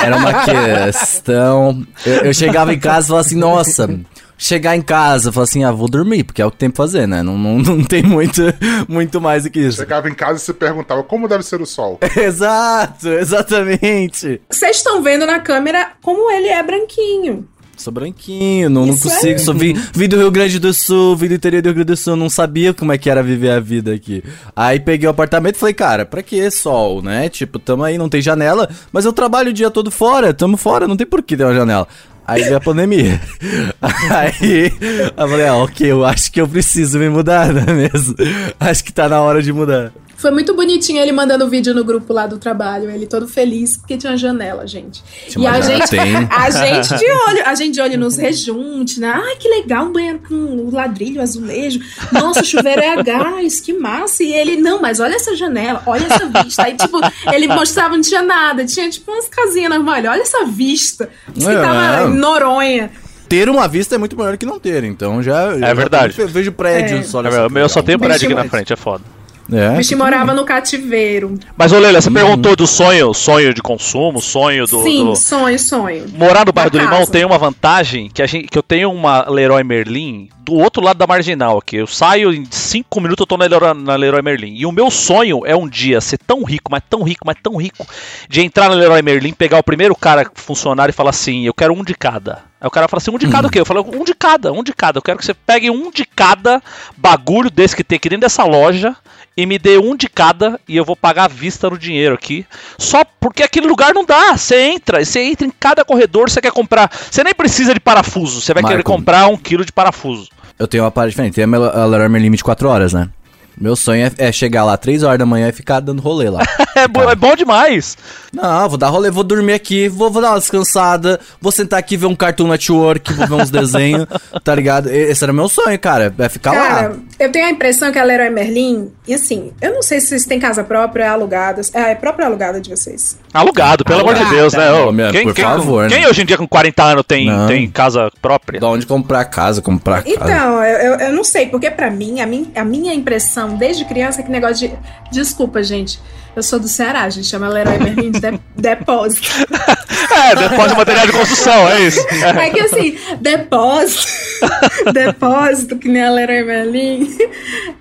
Era 0.04 0.16
uma 0.18 0.34
questão. 0.46 1.88
Eu, 2.06 2.14
eu 2.26 2.34
chegava 2.34 2.74
em 2.74 2.80
casa 2.80 3.06
e 3.06 3.10
falava 3.10 3.28
assim, 3.28 3.38
nossa. 3.38 4.00
Chegar 4.38 4.76
em 4.76 4.82
casa, 4.82 5.30
eu 5.30 5.34
falava 5.34 5.48
assim, 5.48 5.64
ah, 5.64 5.72
vou 5.72 5.88
dormir, 5.88 6.24
porque 6.24 6.42
é 6.42 6.46
o 6.46 6.50
que 6.50 6.58
tem 6.58 6.72
pra 6.72 6.78
fazer, 6.78 7.08
né? 7.08 7.22
Não, 7.22 7.38
não, 7.38 7.60
não 7.60 7.84
tem 7.84 8.02
muito, 8.02 8.42
muito 8.90 9.22
mais 9.22 9.44
do 9.44 9.52
que 9.52 9.60
isso. 9.60 9.78
Chegava 9.78 10.10
em 10.10 10.16
casa 10.16 10.38
e 10.38 10.40
se 10.40 10.52
perguntava 10.52 11.04
como 11.04 11.28
deve 11.28 11.44
ser 11.44 11.62
o 11.62 11.66
sol. 11.68 12.00
Exato, 12.18 13.08
exatamente. 13.08 14.42
Vocês 14.50 14.78
estão 14.78 15.04
vendo 15.04 15.28
na 15.28 15.40
câmera 15.40 15.92
como 16.02 16.32
ele 16.32 16.48
é 16.48 16.64
branquinho. 16.64 17.48
Sou 17.82 17.92
branquinho, 17.92 18.70
não, 18.70 18.86
não 18.86 18.96
consigo. 18.96 19.40
Só 19.40 19.54
vim, 19.54 19.74
vim 19.92 20.08
do 20.08 20.16
Rio 20.16 20.30
Grande 20.30 20.60
do 20.60 20.72
Sul, 20.72 21.16
vim 21.16 21.28
do 21.28 21.34
interior 21.34 21.64
do 21.64 21.66
Rio 21.66 21.76
Grande 21.76 21.88
do 21.88 21.98
Sul, 21.98 22.16
não 22.16 22.30
sabia 22.30 22.76
como 22.76 22.92
é 22.92 22.98
que 22.98 23.10
era 23.10 23.24
viver 23.24 23.50
a 23.50 23.60
vida 23.60 23.92
aqui. 23.92 24.24
Aí 24.56 24.80
peguei 24.80 25.08
o 25.08 25.12
apartamento 25.12 25.56
e 25.56 25.58
falei, 25.58 25.74
cara, 25.74 26.06
pra 26.06 26.22
que 26.22 26.52
sol, 26.52 27.02
né? 27.02 27.28
Tipo, 27.28 27.58
tamo 27.58 27.84
aí, 27.84 27.98
não 27.98 28.08
tem 28.08 28.22
janela, 28.22 28.70
mas 28.94 29.04
eu 29.04 29.12
trabalho 29.12 29.50
o 29.50 29.54
dia 29.54 29.72
todo 29.72 29.90
fora, 29.90 30.32
tamo 30.32 30.58
fora, 30.58 30.88
não 30.88 30.96
tem 30.96 31.08
por 31.08 31.24
que 31.24 31.36
ter 31.36 31.44
uma 31.44 31.56
janela. 31.56 31.88
Aí 32.28 32.44
veio 32.44 32.58
a 32.58 32.62
pandemia. 32.62 33.20
Aí 33.82 34.72
eu 35.18 35.28
falei, 35.28 35.48
ah, 35.48 35.56
ok, 35.56 35.92
eu 35.92 36.06
acho 36.06 36.32
que 36.32 36.40
eu 36.40 36.48
preciso 36.48 37.00
me 37.00 37.10
mudar, 37.10 37.52
não 37.54 37.62
é 37.62 37.74
mesmo? 37.74 38.16
Acho 38.60 38.84
que 38.84 38.94
tá 38.94 39.10
na 39.10 39.22
hora 39.22 39.42
de 39.42 39.52
mudar. 39.52 39.92
Foi 40.22 40.30
muito 40.30 40.54
bonitinho 40.54 41.02
ele 41.02 41.12
mandando 41.12 41.50
vídeo 41.50 41.74
no 41.74 41.84
grupo 41.84 42.14
lá 42.14 42.28
do 42.28 42.38
trabalho, 42.38 42.92
ele 42.92 43.08
todo 43.08 43.28
feliz 43.28 43.76
porque 43.76 43.98
tinha 43.98 44.12
uma 44.12 44.18
janela, 44.18 44.68
gente. 44.68 45.04
Tinha 45.28 45.44
e 45.44 45.48
uma 45.50 45.58
a 45.58 45.62
janela, 45.62 45.80
gente, 45.80 45.90
tem. 45.90 46.16
a 46.30 46.50
gente 46.52 46.96
de 46.96 47.12
olho, 47.12 47.44
a 47.44 47.56
gente 47.56 47.74
de 47.74 47.82
olho 47.82 47.98
nos 47.98 48.18
rejuntes, 48.18 49.00
né? 49.00 49.12
Ai, 49.16 49.36
que 49.38 49.50
legal, 49.50 49.86
um 49.86 49.92
banheiro 49.92 50.22
com 50.28 50.70
ladrilho, 50.72 51.20
azulejo. 51.20 51.80
Nossa, 52.12 52.42
o 52.42 52.46
chuveiro 52.46 52.82
é 52.82 52.90
a 52.90 53.02
gás, 53.02 53.60
que 53.60 53.74
massa. 53.74 54.24
E 54.24 54.32
ele, 54.32 54.58
não, 54.58 54.80
mas 54.80 55.00
olha 55.00 55.16
essa 55.16 55.36
janela, 55.36 55.82
olha 55.88 56.06
essa 56.06 56.28
vista. 56.44 56.66
Aí, 56.66 56.76
tipo, 56.76 57.00
ele 57.34 57.48
mostrava, 57.48 57.96
não 57.96 58.04
tinha 58.04 58.22
nada, 58.22 58.64
tinha 58.64 58.88
tipo 58.92 59.12
umas 59.12 59.28
casinhas 59.28 59.72
normais. 59.72 60.06
Olha 60.06 60.22
essa 60.22 60.46
vista. 60.46 61.10
Diz 61.34 61.48
que 61.48 61.52
É. 61.52 61.62
tava 61.64 62.11
em 62.12 62.20
Noronha. 62.20 62.92
Ter 63.30 63.50
uma 63.50 63.68
vista 63.68 63.96
é 63.96 63.98
muito 63.98 64.18
melhor 64.18 64.38
que 64.38 64.46
não 64.46 64.60
ter, 64.60 64.84
então 64.84 65.24
já. 65.24 65.58
já 65.58 65.74
verdade. 65.74 66.14
Eu 66.20 66.28
vejo 66.28 66.52
prédios 66.52 67.00
É. 67.00 67.04
só 67.04 67.20
É, 67.22 67.24
nessa 67.24 67.50
meu 67.50 67.70
só 67.70 67.82
Bem 67.98 68.08
prédio 68.10 68.28
aqui 68.28 68.36
na 68.36 68.50
frente, 68.50 68.74
é 68.74 68.76
foda. 68.76 69.04
É, 69.52 69.70
O 69.72 69.78
bichinho 69.78 69.98
morava 69.98 70.34
no 70.34 70.46
cativeiro. 70.46 71.38
Mas, 71.58 71.72
ô 71.74 71.78
Leila, 71.80 72.00
você 72.00 72.10
perguntou 72.10 72.56
do 72.56 72.66
sonho, 72.66 73.14
sonho 73.14 73.54
de 73.54 73.62
consumo, 73.62 74.22
sonho 74.22 74.66
do. 74.66 74.82
Sim, 74.84 75.06
do- 75.06 75.16
sonho, 75.16 75.60
sonho. 75.60 76.06
Morar 76.14 76.46
no 76.46 76.54
bairro 76.54 76.72
Da 76.72 76.78
do 76.80 76.84
Limão 76.84 77.00
casa. 77.00 77.12
tem 77.12 77.26
uma 77.26 77.38
vantagem 77.38 78.10
que, 78.10 78.22
a 78.22 78.26
gente, 78.28 78.48
que 78.48 78.58
eu 78.58 78.64
tenho 78.64 78.92
uma 78.92 79.30
Leroy 79.30 79.64
Merlin 79.64 80.30
do 80.44 80.54
outro 80.56 80.82
lado 80.84 80.98
da 80.98 81.06
marginal 81.06 81.58
aqui. 81.58 81.76
Eu 81.78 81.88
saio 81.88 82.34
em 82.34 82.46
5 82.50 83.00
minutos, 83.02 83.22
eu 83.24 83.28
tô 83.28 83.38
na 83.38 83.46
Leroy, 83.46 83.74
na 83.74 83.96
Leroy 83.96 84.22
Merlin. 84.22 84.56
E 84.56 84.66
o 84.66 84.72
meu 84.72 84.90
sonho 84.90 85.46
é 85.46 85.56
um 85.56 85.68
dia 85.68 86.00
ser 86.02 86.18
tão 86.18 86.44
rico, 86.44 86.72
mas 86.72 86.82
tão 86.90 87.04
rico, 87.04 87.22
mas 87.26 87.36
tão 87.44 87.56
rico, 87.58 87.86
de 88.30 88.42
entrar 88.42 88.70
na 88.70 88.76
Leroy 88.76 89.02
Merlin, 89.02 89.34
pegar 89.34 89.60
o 89.60 89.64
primeiro 89.64 89.96
cara 89.96 90.30
funcionário 90.34 90.92
e 90.92 90.96
falar 90.96 91.10
assim: 91.12 91.46
eu 91.46 91.54
quero 91.54 91.74
um 91.74 91.84
de 91.84 91.94
cada. 91.94 92.50
Aí 92.60 92.68
o 92.68 92.72
cara 92.72 92.88
fala 92.88 93.00
assim: 93.00 93.12
um 93.12 93.18
de 93.18 93.28
cada 93.28 93.48
o 93.48 93.52
quê? 93.52 93.60
Eu 93.60 93.66
falo: 93.66 93.86
um 93.94 94.04
de 94.04 94.14
cada, 94.16 94.52
um 94.52 94.64
de 94.64 94.74
cada. 94.74 94.98
Eu 94.98 95.02
quero 95.02 95.18
que 95.20 95.26
você 95.26 95.34
pegue 95.34 95.70
um 95.70 95.92
de 95.92 96.06
cada 96.06 96.62
bagulho 96.98 97.50
desse 97.50 97.76
que 97.76 97.84
tem 97.84 97.98
aqui 97.98 98.10
dentro 98.10 98.22
dessa 98.22 98.44
loja 98.44 98.96
e 99.36 99.46
me 99.46 99.58
dê 99.58 99.78
um 99.78 99.96
de 99.96 100.08
cada 100.10 100.60
e 100.68 100.76
eu 100.78 100.84
vou 100.86 100.96
pagar 100.96 101.26
à 101.26 101.28
vista 101.28 101.70
no 101.70 101.78
dinheiro 101.78 102.16
aqui. 102.16 102.46
Só 102.78 103.04
porque 103.20 103.44
aquele 103.44 103.68
lugar 103.68 103.94
não 103.94 104.06
dá. 104.06 104.36
Você 104.38 104.60
entra, 104.62 105.04
você 105.04 105.22
entra 105.22 105.48
em 105.48 105.52
cada 105.60 105.84
corredor, 105.86 106.30
você 106.30 106.42
quer 106.42 106.52
comprar. 106.52 106.92
Você 107.10 107.24
nem 107.24 107.34
precisa 107.34 107.74
de 107.74 107.80
parafuso, 107.80 108.42
você 108.42 108.54
vai 108.54 108.62
querer 108.64 108.76
Marco. 108.76 108.92
comprar 108.92 109.28
um 109.28 109.38
quilo 109.38 109.64
de 109.66 109.72
parafuso. 109.72 110.30
Eu 110.60 110.68
tenho 110.68 110.84
uma 110.84 110.92
parada 110.92 111.10
diferente. 111.10 111.34
Tem 111.36 111.44
a 111.44 111.48
Mel- 111.48 111.64
a 111.76 111.86
Leroy 111.86 112.08
Merlin 112.10 112.30
24 112.32 112.68
horas, 112.70 112.94
né? 112.94 113.10
Meu 113.58 113.76
sonho 113.76 114.06
é, 114.18 114.28
é 114.28 114.32
chegar 114.32 114.64
lá 114.64 114.78
3 114.78 115.04
horas 115.04 115.20
da 115.20 115.26
manhã 115.26 115.50
e 115.50 115.52
ficar 115.52 115.80
dando 115.80 116.02
rolê 116.02 116.30
lá. 116.30 116.42
É, 116.74 116.88
bo- 116.88 117.10
é 117.10 117.16
bom 117.16 117.36
demais. 117.36 117.98
Não, 118.34 118.70
vou 118.70 118.78
dar 118.78 118.88
rolê, 118.88 119.12
vou 119.12 119.24
dormir 119.24 119.54
aqui, 119.54 119.90
vou, 119.90 120.10
vou 120.10 120.22
dar 120.22 120.30
uma 120.32 120.40
descansada, 120.40 121.20
vou 121.42 121.52
sentar 121.52 121.78
aqui 121.80 121.98
ver 121.98 122.06
um 122.06 122.16
Cartoon 122.16 122.48
Network, 122.48 123.14
vou 123.14 123.28
ver 123.28 123.34
uns 123.44 123.50
desenhos, 123.50 124.08
tá 124.44 124.56
ligado? 124.56 124.90
Esse 124.90 125.24
era 125.24 125.34
meu 125.34 125.50
sonho, 125.50 125.78
cara, 125.78 126.14
é 126.18 126.30
ficar 126.30 126.52
Cara, 126.54 126.90
lá. 126.90 126.96
eu 127.20 127.30
tenho 127.32 127.48
a 127.48 127.50
impressão 127.50 127.92
que 127.92 128.00
a 128.00 128.04
Leroy 128.04 128.30
Merlin, 128.30 128.90
e 129.06 129.14
assim, 129.14 129.52
eu 129.62 129.74
não 129.74 129.82
sei 129.82 130.00
se 130.00 130.08
vocês 130.08 130.26
têm 130.26 130.40
casa 130.40 130.64
própria, 130.64 131.04
é 131.04 131.08
alugada. 131.08 131.62
É, 131.74 131.92
é 131.92 131.96
própria 131.96 132.26
alugada 132.26 132.62
de 132.62 132.70
vocês? 132.70 133.20
Alugado, 133.34 133.84
pelo 133.84 134.00
amor 134.02 134.16
de. 134.16 134.26
Deus, 134.32 134.54
né? 134.54 134.72
ô? 134.72 134.92
Minha, 134.94 135.12
quem, 135.12 135.24
por 135.24 135.34
quem- 135.36 135.44
favor, 135.44 135.90
quem 135.90 136.02
né? 136.02 136.08
hoje 136.08 136.22
em 136.22 136.26
dia 136.26 136.38
com 136.38 136.48
40 136.48 136.84
anos 136.84 137.04
tem, 137.06 137.28
Não. 137.28 137.48
tem 137.48 137.70
casa 137.70 138.10
própria? 138.22 138.60
Da 138.62 138.68
onde 138.70 138.86
comprar 138.86 139.26
casa, 139.26 139.62
comprar 139.62 140.04
casa. 140.04 140.16
Então, 140.16 140.64
eu, 140.64 141.00
eu, 141.00 141.14
não 141.14 141.24
sei, 141.24 141.48
porque 141.48 141.70
pra 141.70 141.92
mim 141.92 142.22
a, 142.22 142.26
min, 142.26 142.50
a 142.56 142.64
minha 142.64 142.94
impressão 142.94 143.58
desde 143.58 143.84
criança 143.84 144.22
é 144.22 144.24
que 144.24 144.32
negócio 144.32 144.70
de. 144.70 144.76
Desculpa, 145.12 145.62
gente. 145.62 146.00
Eu 146.34 146.42
sou 146.42 146.60
do 146.60 146.68
Ceará, 146.70 147.02
a 147.02 147.10
gente 147.10 147.28
chama 147.28 147.50
Leroy 147.50 147.78
Merlin 147.78 148.10
de, 148.12 148.21
de 148.22 148.40
depósito. 148.56 149.28
É, 150.14 150.36
depois 150.36 150.70
de 150.70 150.78
material 150.78 151.06
de 151.06 151.14
construção, 151.14 151.70
é 151.70 151.82
isso. 151.82 152.06
É 152.10 152.50
que 152.50 152.60
assim, 152.60 152.98
depósito, 153.20 154.12
depósito, 154.94 155.78
que 155.78 155.88
nem 155.88 156.04
a 156.04 156.12
Leroy 156.12 156.44
Merlin, 156.44 157.18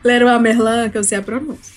Leroy 0.05 0.38
Merlin, 0.38 0.90
que 0.90 0.98
eu 0.98 1.05
sei 1.05 1.18
a 1.18 1.22
pronúncia. 1.22 1.72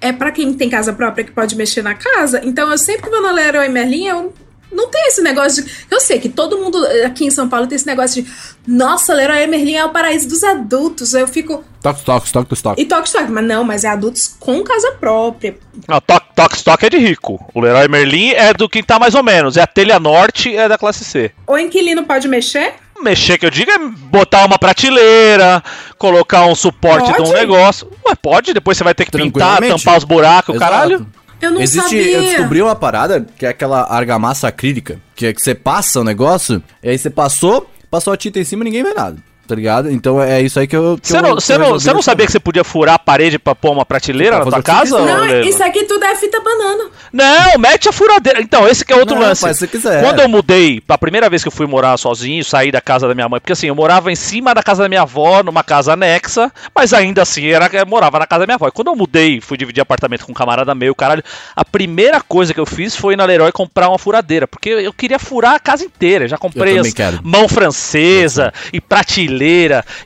É 0.00 0.12
pra 0.12 0.30
quem 0.30 0.54
tem 0.54 0.70
casa 0.70 0.92
própria 0.92 1.24
que 1.24 1.32
pode 1.32 1.54
mexer 1.56 1.82
na 1.82 1.94
casa. 1.94 2.40
Então 2.42 2.70
eu 2.70 2.78
sempre 2.78 3.02
que 3.02 3.10
vou 3.10 3.22
na 3.22 3.32
Leroy 3.32 3.68
Merlin, 3.68 4.06
eu 4.06 4.34
não 4.70 4.88
tenho 4.88 5.06
esse 5.08 5.22
negócio 5.22 5.64
de. 5.64 5.70
Eu 5.90 6.00
sei 6.00 6.18
que 6.18 6.28
todo 6.28 6.58
mundo 6.58 6.84
aqui 7.04 7.24
em 7.24 7.30
São 7.30 7.48
Paulo 7.48 7.66
tem 7.66 7.76
esse 7.76 7.86
negócio 7.86 8.22
de. 8.22 8.30
Nossa, 8.66 9.14
Leroy 9.14 9.46
Merlin 9.46 9.74
é 9.74 9.84
o 9.84 9.90
paraíso 9.90 10.28
dos 10.28 10.42
adultos. 10.44 11.14
Eu 11.14 11.26
fico. 11.26 11.64
Toque, 11.82 12.04
toque, 12.04 12.32
toque, 12.32 12.62
toque. 12.62 12.82
E 12.82 12.86
toque, 12.86 13.12
toque. 13.12 13.30
Mas 13.30 13.44
não, 13.44 13.64
mas 13.64 13.84
é 13.84 13.88
adultos 13.88 14.36
com 14.38 14.62
casa 14.62 14.92
própria. 14.92 15.56
Não, 15.86 16.00
Toque 16.00 16.28
Toque 16.38 16.56
Stock 16.56 16.86
é 16.86 16.88
de 16.88 16.98
rico. 16.98 17.44
O 17.52 17.60
Leroy 17.60 17.88
Merlin 17.88 18.30
é 18.30 18.54
do 18.54 18.68
quem 18.68 18.80
tá 18.80 18.96
mais 18.96 19.16
ou 19.16 19.24
menos. 19.24 19.56
É 19.56 19.62
a 19.62 19.66
telha 19.66 19.98
norte, 19.98 20.54
é 20.54 20.68
da 20.68 20.78
classe 20.78 21.04
C. 21.04 21.32
O 21.46 21.58
inquilino 21.58 22.04
pode 22.04 22.28
mexer? 22.28 22.74
Mexer 23.02 23.38
que 23.38 23.46
eu 23.46 23.50
digo 23.50 23.70
é 23.70 23.78
botar 23.78 24.44
uma 24.44 24.56
prateleira, 24.58 25.62
colocar 25.98 26.46
um 26.46 26.54
suporte 26.54 27.12
de 27.12 27.20
um 27.20 27.24
Pode? 27.24 27.40
negócio. 27.40 27.90
Ué, 28.06 28.14
pode, 28.14 28.52
depois 28.52 28.76
você 28.78 28.84
vai 28.84 28.94
ter 28.94 29.04
que 29.04 29.10
pintar, 29.10 29.60
tampar 29.60 29.98
os 29.98 30.04
buracos, 30.04 30.54
Exato. 30.54 30.72
caralho. 30.72 31.06
Eu 31.40 31.50
não 31.52 31.60
Existe, 31.60 31.84
sabia. 31.88 32.12
eu 32.12 32.22
descobri 32.22 32.60
uma 32.62 32.74
parada 32.74 33.24
que 33.36 33.46
é 33.46 33.48
aquela 33.50 33.82
argamassa 33.92 34.48
acrílica, 34.48 35.00
que 35.14 35.26
é 35.26 35.32
que 35.32 35.40
você 35.40 35.54
passa 35.54 36.00
o 36.00 36.04
negócio, 36.04 36.62
e 36.82 36.88
aí 36.90 36.98
você 36.98 37.10
passou, 37.10 37.70
passou 37.90 38.12
a 38.12 38.16
tinta 38.16 38.40
em 38.40 38.44
cima 38.44 38.62
e 38.62 38.66
ninguém 38.66 38.82
vê 38.82 38.92
nada, 38.94 39.16
tá 39.48 39.54
ligado? 39.54 39.90
Então 39.90 40.22
é 40.22 40.40
isso 40.42 40.60
aí 40.60 40.66
que 40.66 40.76
eu. 40.76 40.98
Você 41.02 41.16
eu- 41.16 41.22
não, 41.22 41.36
que 41.36 41.42
você 41.42 41.54
eu 41.54 41.58
não, 41.58 41.78
não 41.94 42.02
sabia 42.02 42.26
que 42.26 42.32
você 42.32 42.38
podia 42.38 42.62
furar 42.62 42.94
a 42.96 42.98
parede 42.98 43.38
pra 43.38 43.54
pôr 43.54 43.72
uma 43.72 43.84
prateleira 43.86 44.36
Pra 44.36 44.44
na 44.44 44.50
tua 44.52 44.62
casa? 44.62 44.98
Não, 44.98 45.20
Leila? 45.22 45.48
isso 45.48 45.62
aqui 45.62 45.84
tudo 45.84 46.04
é 46.04 46.14
fita 46.14 46.40
banana. 46.40 46.90
Não, 47.12 47.58
mete 47.58 47.88
a 47.88 47.92
furadeira. 47.92 48.40
Então, 48.42 48.68
esse 48.68 48.84
que 48.84 48.92
é 48.92 48.96
outro 48.96 49.14
Não, 49.14 49.22
lance. 49.22 49.40
faz 49.40 49.56
se 49.56 49.66
quiser. 49.66 50.02
Quando 50.04 50.20
eu 50.20 50.28
mudei, 50.28 50.82
a 50.86 50.98
primeira 50.98 51.28
vez 51.30 51.42
que 51.42 51.48
eu 51.48 51.52
fui 51.52 51.66
morar 51.66 51.96
sozinho, 51.96 52.44
saí 52.44 52.70
da 52.70 52.80
casa 52.80 53.08
da 53.08 53.14
minha 53.14 53.28
mãe, 53.28 53.40
porque 53.40 53.52
assim, 53.54 53.66
eu 53.68 53.74
morava 53.74 54.12
em 54.12 54.16
cima 54.16 54.54
da 54.54 54.62
casa 54.62 54.82
da 54.82 54.88
minha 54.88 55.02
avó, 55.02 55.42
numa 55.42 55.64
casa 55.64 55.94
anexa, 55.94 56.52
mas 56.74 56.92
ainda 56.92 57.22
assim, 57.22 57.46
era, 57.46 57.68
eu 57.72 57.86
morava 57.86 58.18
na 58.18 58.26
casa 58.26 58.40
da 58.40 58.46
minha 58.46 58.56
avó. 58.56 58.68
E 58.68 58.72
quando 58.72 58.88
eu 58.88 58.96
mudei, 58.96 59.40
fui 59.40 59.56
dividir 59.56 59.80
apartamento 59.80 60.26
com 60.26 60.32
um 60.32 60.34
camarada 60.34 60.74
meu, 60.74 60.94
caralho, 60.94 61.22
a 61.56 61.64
primeira 61.64 62.20
coisa 62.20 62.52
que 62.52 62.60
eu 62.60 62.66
fiz 62.66 62.94
foi 62.94 63.14
ir 63.14 63.16
na 63.16 63.24
Leroy 63.24 63.50
comprar 63.52 63.88
uma 63.88 63.98
furadeira, 63.98 64.46
porque 64.46 64.68
eu 64.68 64.92
queria 64.92 65.18
furar 65.18 65.54
a 65.54 65.58
casa 65.60 65.84
inteira. 65.84 66.28
Já 66.28 66.36
comprei 66.36 66.74
também 66.76 66.88
as 66.90 66.94
quero. 66.94 67.20
mão 67.22 67.48
francesa 67.48 68.52
e 68.72 68.80
prateleira 68.80 69.37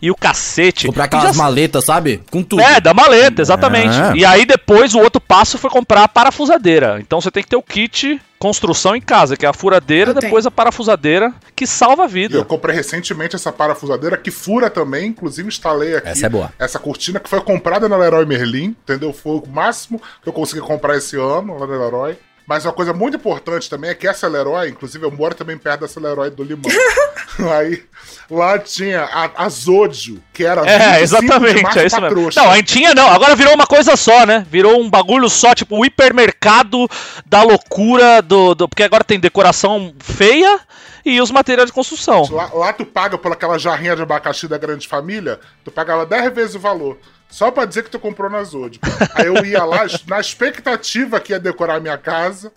e 0.01 0.11
o 0.11 0.14
cacete. 0.14 0.87
Comprar 0.87 1.05
aquelas 1.05 1.37
já- 1.37 1.42
maletas, 1.42 1.85
sabe? 1.85 2.23
Com 2.31 2.42
tudo. 2.42 2.61
É, 2.62 2.81
da 2.81 2.92
maleta, 2.95 3.40
exatamente. 3.42 3.95
É. 4.01 4.16
E 4.16 4.25
aí 4.25 4.45
depois 4.45 4.95
o 4.95 4.99
outro 5.01 5.21
passo 5.21 5.59
foi 5.59 5.71
comprar 5.71 6.05
a 6.05 6.09
parafusadeira. 6.09 6.99
Então 7.01 7.21
você 7.21 7.31
tem 7.31 7.42
que 7.42 7.49
ter 7.49 7.57
o 7.57 7.62
kit 7.62 8.21
construção 8.38 8.97
em 8.97 9.01
casa, 9.01 9.37
que 9.37 9.47
é 9.47 9.49
a 9.49 9.53
furadeira, 9.53 10.11
Eu 10.11 10.14
depois 10.14 10.45
a 10.47 10.51
parafusadeira, 10.51 11.33
que 11.55 11.64
salva 11.64 12.03
a 12.03 12.07
E 12.07 12.09
eu 12.09 12.12
vida. 12.12 12.45
comprei 12.45 12.75
recentemente 12.75 13.37
essa 13.37 13.53
parafusadeira 13.53 14.16
que 14.16 14.33
fura 14.33 14.68
também, 14.68 15.07
inclusive 15.11 15.47
instalei 15.47 15.95
aqui. 15.97 16.09
Essa 16.09 16.27
é 16.27 16.29
boa. 16.29 16.53
Essa 16.59 16.79
cortina 16.81 17.21
que 17.21 17.29
foi 17.31 17.40
comprada 17.40 17.88
na 17.88 17.97
Leroy 17.97 18.27
Merlin, 18.27 18.75
entendeu? 18.83 19.12
Foi 19.12 19.37
o 19.37 19.45
máximo 19.49 20.03
que 20.23 20.29
eu 20.29 20.33
consegui 20.33 20.61
comprar 20.61 20.97
esse 20.97 21.16
ano 21.16 21.57
lá 21.57 21.66
na 21.68 21.77
Leroy. 21.85 22.16
Mas 22.53 22.67
uma 22.67 22.73
coisa 22.75 22.93
muito 22.93 23.17
importante 23.17 23.71
também 23.71 23.88
é 23.88 23.95
que 23.95 24.07
essa 24.07 24.29
Leroy, 24.29 24.69
inclusive 24.69 25.03
eu 25.03 25.11
moro 25.11 25.35
também 25.35 25.57
perto 25.57 25.81
dessa 25.81 25.99
Leroy 25.99 26.29
do 26.29 26.45
Limão. 26.45 26.71
Aí 27.59 27.83
lá 28.31 28.59
tinha 28.59 29.05
a, 29.05 29.47
a 29.47 29.49
Zodio, 29.49 30.23
que 30.35 30.45
era 30.45 30.61
É, 30.69 30.99
25 30.99 30.99
de 30.99 31.03
exatamente, 31.03 31.79
é 31.79 31.87
isso 31.87 31.99
mesmo. 31.99 32.31
Não, 32.37 32.51
a 32.51 32.62
tinha 32.62 32.95
não, 32.95 33.09
agora 33.09 33.35
virou 33.35 33.55
uma 33.55 33.67
coisa 33.67 33.97
só, 33.97 34.27
né? 34.27 34.47
Virou 34.51 34.79
um 34.79 34.91
bagulho 34.91 35.31
só, 35.31 35.55
tipo 35.55 35.79
o 35.79 35.87
hipermercado 35.87 36.87
da 37.25 37.43
loucura 37.43 38.21
do, 38.21 38.55
do- 38.55 38.69
Porque 38.69 38.83
agora 38.83 39.03
tem 39.03 39.19
decoração 39.19 39.95
feia 39.99 40.61
e 41.03 41.19
os 41.19 41.31
materiais 41.31 41.71
de 41.71 41.73
construção. 41.73 42.29
Lá, 42.31 42.51
lá 42.53 42.73
tu 42.75 42.85
paga 42.85 43.17
por 43.17 43.33
aquela 43.33 43.59
jarrinha 43.59 43.97
de 43.97 44.03
abacaxi 44.03 44.47
da 44.47 44.59
grande 44.59 44.87
família, 44.87 45.41
tu 45.65 45.71
pagava 45.71 46.05
10 46.05 46.35
vezes 46.35 46.55
o 46.55 46.61
valor. 46.61 46.99
Só 47.33 47.51
pra 47.51 47.64
dizer 47.64 47.85
que 47.85 47.90
tu 47.90 47.99
comprou 47.99 48.29
na 48.29 48.45
Zodio. 48.45 48.79
Aí 49.14 49.27
eu 49.27 49.42
ia 49.42 49.64
lá 49.64 49.87
na 50.07 50.21
expectativa 50.21 51.18
que 51.18 51.33
ia 51.33 51.40
decorar 51.40 51.77
a 51.77 51.81
minha 51.81 51.97
casa. 51.97 52.53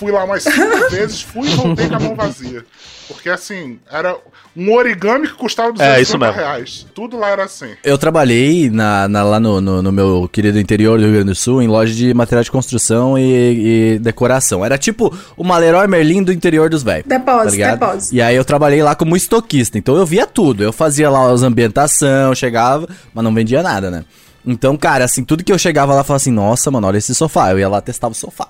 Fui 0.00 0.10
lá 0.10 0.24
umas 0.24 0.42
cinco 0.42 0.88
vezes, 0.90 1.20
fui 1.20 1.46
e 1.48 1.54
voltei 1.54 1.88
com 1.88 1.94
a 1.96 2.00
mão 2.00 2.16
vazia. 2.16 2.64
Porque 3.06 3.28
assim, 3.28 3.78
era 3.90 4.16
um 4.56 4.72
origami 4.72 5.26
que 5.28 5.34
custava 5.34 5.72
250 5.72 5.98
É, 5.98 6.00
isso 6.02 6.16
mesmo. 6.18 6.34
reais. 6.34 6.86
Tudo 6.94 7.18
lá 7.18 7.28
era 7.28 7.44
assim. 7.44 7.70
Eu 7.84 7.98
trabalhei 7.98 8.70
na, 8.70 9.06
na- 9.08 9.22
lá 9.22 9.38
no, 9.40 9.60
no- 9.60 9.82
no 9.82 9.92
meu 9.92 10.28
querido 10.32 10.58
interior 10.58 10.96
do 10.98 11.04
Rio 11.04 11.12
Grande 11.14 11.26
do 11.30 11.34
Sul, 11.34 11.60
em 11.60 11.66
loja 11.68 11.92
de 11.92 12.14
material 12.14 12.42
de 12.44 12.50
construção 12.50 13.18
e, 13.18 13.94
e 13.94 13.98
decoração. 13.98 14.64
Era 14.64 14.78
tipo 14.78 15.14
uma 15.36 15.58
Leroy 15.58 15.86
Merlin 15.86 16.22
do 16.22 16.32
interior 16.32 16.70
dos 16.70 16.82
velhos. 16.82 17.06
Depósito, 17.06 17.50
ligado? 17.50 17.78
depósito. 17.80 18.14
E 18.14 18.22
aí 18.22 18.34
eu 18.36 18.44
trabalhei 18.44 18.82
lá 18.82 18.94
como 18.94 19.16
estoquista, 19.16 19.76
então 19.76 19.96
eu 19.96 20.06
via 20.06 20.26
tudo. 20.26 20.62
Eu 20.62 20.72
fazia 20.72 21.10
lá 21.10 21.30
as 21.30 21.42
ambientação, 21.42 22.34
chegava, 22.34 22.88
mas 23.12 23.22
não 23.24 23.34
vendia 23.34 23.62
nada, 23.62 23.90
né? 23.90 24.04
Então, 24.46 24.74
cara, 24.76 25.04
assim, 25.04 25.22
tudo 25.24 25.44
que 25.44 25.52
eu 25.52 25.58
chegava 25.58 25.92
lá, 25.92 26.00
eu 26.00 26.04
falava 26.04 26.16
assim, 26.22 26.32
nossa, 26.32 26.70
mano, 26.70 26.86
olha 26.86 26.96
esse 26.96 27.14
sofá. 27.14 27.50
Eu 27.50 27.58
ia 27.58 27.68
lá, 27.68 27.80
testava 27.82 28.12
o 28.12 28.16
sofá. 28.16 28.48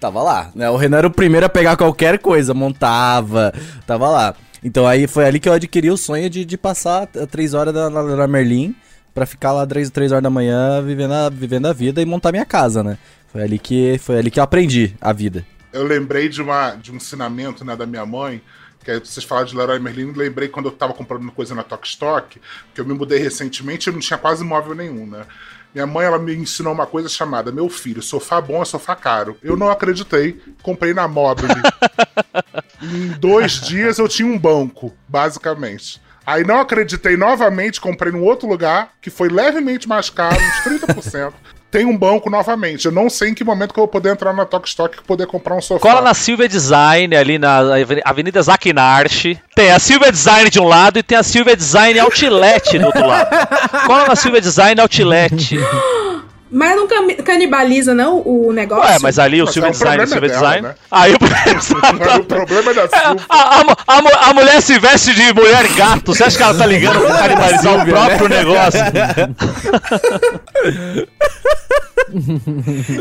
Tava 0.00 0.22
lá, 0.22 0.50
né? 0.54 0.70
O 0.70 0.76
Renan 0.76 0.98
era 0.98 1.06
o 1.06 1.10
primeiro 1.10 1.46
a 1.46 1.48
pegar 1.48 1.76
qualquer 1.76 2.18
coisa, 2.18 2.54
montava, 2.54 3.52
tava 3.86 4.08
lá. 4.08 4.34
Então 4.62 4.86
aí 4.86 5.06
foi 5.06 5.24
ali 5.24 5.40
que 5.40 5.48
eu 5.48 5.52
adquiri 5.52 5.90
o 5.90 5.96
sonho 5.96 6.30
de, 6.30 6.44
de 6.44 6.56
passar 6.56 7.06
três 7.06 7.54
horas 7.54 7.74
na 7.74 8.00
Leroy 8.00 8.28
Merlin 8.28 8.74
pra 9.14 9.26
ficar 9.26 9.52
lá 9.52 9.66
três, 9.66 9.90
três 9.90 10.12
horas 10.12 10.22
da 10.22 10.30
manhã 10.30 10.80
vivendo 10.80 11.12
a, 11.12 11.28
vivendo 11.28 11.66
a 11.66 11.72
vida 11.72 12.00
e 12.00 12.06
montar 12.06 12.30
minha 12.30 12.44
casa, 12.44 12.84
né? 12.84 12.96
Foi 13.26 13.42
ali 13.42 13.58
que, 13.58 13.98
foi 13.98 14.18
ali 14.18 14.30
que 14.30 14.38
eu 14.38 14.44
aprendi 14.44 14.94
a 15.00 15.12
vida. 15.12 15.44
Eu 15.72 15.84
lembrei 15.84 16.28
de, 16.28 16.40
uma, 16.40 16.76
de 16.76 16.92
um 16.92 16.96
ensinamento 16.96 17.64
né, 17.64 17.76
da 17.76 17.84
minha 17.84 18.06
mãe, 18.06 18.40
que 18.82 18.90
aí 18.90 19.00
vocês 19.00 19.24
falaram 19.24 19.48
de 19.48 19.56
Leroy 19.56 19.78
Merlin, 19.78 20.12
lembrei 20.12 20.48
quando 20.48 20.66
eu 20.66 20.72
tava 20.72 20.94
comprando 20.94 21.30
coisa 21.32 21.54
na 21.54 21.62
Tok 21.62 21.86
Stock, 21.86 22.40
que 22.74 22.80
eu 22.80 22.86
me 22.86 22.94
mudei 22.94 23.18
recentemente 23.18 23.90
e 23.90 23.92
não 23.92 24.00
tinha 24.00 24.18
quase 24.18 24.44
móvel 24.44 24.74
nenhum, 24.74 25.06
né? 25.06 25.26
Minha 25.74 25.86
mãe, 25.86 26.06
ela 26.06 26.18
me 26.18 26.34
ensinou 26.34 26.72
uma 26.72 26.86
coisa 26.86 27.08
chamada, 27.08 27.52
meu 27.52 27.68
filho, 27.68 28.02
sofá 28.02 28.40
bom 28.40 28.62
é 28.62 28.64
sofá 28.64 28.96
caro. 28.96 29.36
Eu 29.42 29.56
não 29.56 29.70
acreditei, 29.70 30.40
comprei 30.62 30.94
na 30.94 31.06
Mobile. 31.06 31.48
em 32.82 33.08
dois 33.18 33.60
dias 33.60 33.98
eu 33.98 34.08
tinha 34.08 34.28
um 34.28 34.38
banco, 34.38 34.94
basicamente. 35.06 36.00
Aí 36.26 36.44
não 36.44 36.60
acreditei 36.60 37.16
novamente, 37.16 37.80
comprei 37.80 38.12
num 38.12 38.22
outro 38.22 38.48
lugar, 38.48 38.92
que 39.00 39.08
foi 39.08 39.28
levemente 39.28 39.88
mais 39.88 40.10
caro, 40.10 40.36
uns 40.36 40.86
30%. 40.86 41.32
Tem 41.70 41.84
um 41.84 41.96
banco 41.96 42.30
novamente. 42.30 42.86
Eu 42.86 42.92
não 42.92 43.10
sei 43.10 43.28
em 43.30 43.34
que 43.34 43.44
momento 43.44 43.74
que 43.74 43.78
eu 43.78 43.82
vou 43.82 43.88
poder 43.88 44.10
entrar 44.12 44.32
na 44.32 44.46
Tok 44.46 44.66
Stock 44.66 44.96
e 44.98 45.02
poder 45.02 45.26
comprar 45.26 45.54
um 45.54 45.60
sofá. 45.60 45.80
Cola 45.80 46.00
na 46.00 46.14
Silvia 46.14 46.48
Design, 46.48 47.14
ali 47.14 47.38
na 47.38 47.58
Aveni- 47.58 48.00
Avenida 48.04 48.40
Zaquinarte. 48.42 49.38
Tem 49.54 49.70
a 49.70 49.78
Silvia 49.78 50.10
Design 50.10 50.48
de 50.48 50.58
um 50.58 50.64
lado 50.66 50.98
e 50.98 51.02
tem 51.02 51.18
a 51.18 51.22
Silvia 51.22 51.54
Design 51.54 51.98
Outlet 51.98 52.78
do 52.78 52.86
outro 52.86 53.06
lado. 53.06 53.28
Cola 53.86 54.06
na 54.08 54.16
Silvia 54.16 54.40
Design 54.40 54.80
Outlet. 54.80 55.58
Mas 56.50 56.76
não 56.76 56.88
canibaliza, 57.24 57.94
não, 57.94 58.22
o 58.24 58.52
negócio? 58.52 58.90
Ué, 58.90 58.98
mas 59.02 59.18
ali 59.18 59.42
o 59.42 59.46
Silvia 59.46 59.68
é, 59.68 59.70
o 59.70 59.72
Design, 59.72 60.02
o 60.02 60.06
Silvia 60.06 60.28
é 60.28 60.32
Design. 60.32 60.62
né? 60.68 60.74
Aí 60.90 61.12
o 61.12 61.16
o 62.20 62.24
problema 62.24 62.70
é 62.70 62.74
da 62.74 62.88
Silvia. 62.88 63.26
a, 63.28 63.60
a, 63.60 63.64
a, 63.86 64.30
a 64.30 64.34
mulher 64.34 64.62
se 64.62 64.78
veste 64.78 65.14
de 65.14 65.32
mulher 65.34 65.66
gato. 65.74 66.14
Você 66.14 66.24
acha 66.24 66.36
que 66.36 66.42
ela 66.42 66.54
tá 66.56 66.66
ligando 66.66 67.00
pra 67.04 67.18
canibalizar 67.18 67.82
o 67.82 67.86
próprio 67.86 68.28
negócio? 68.28 68.80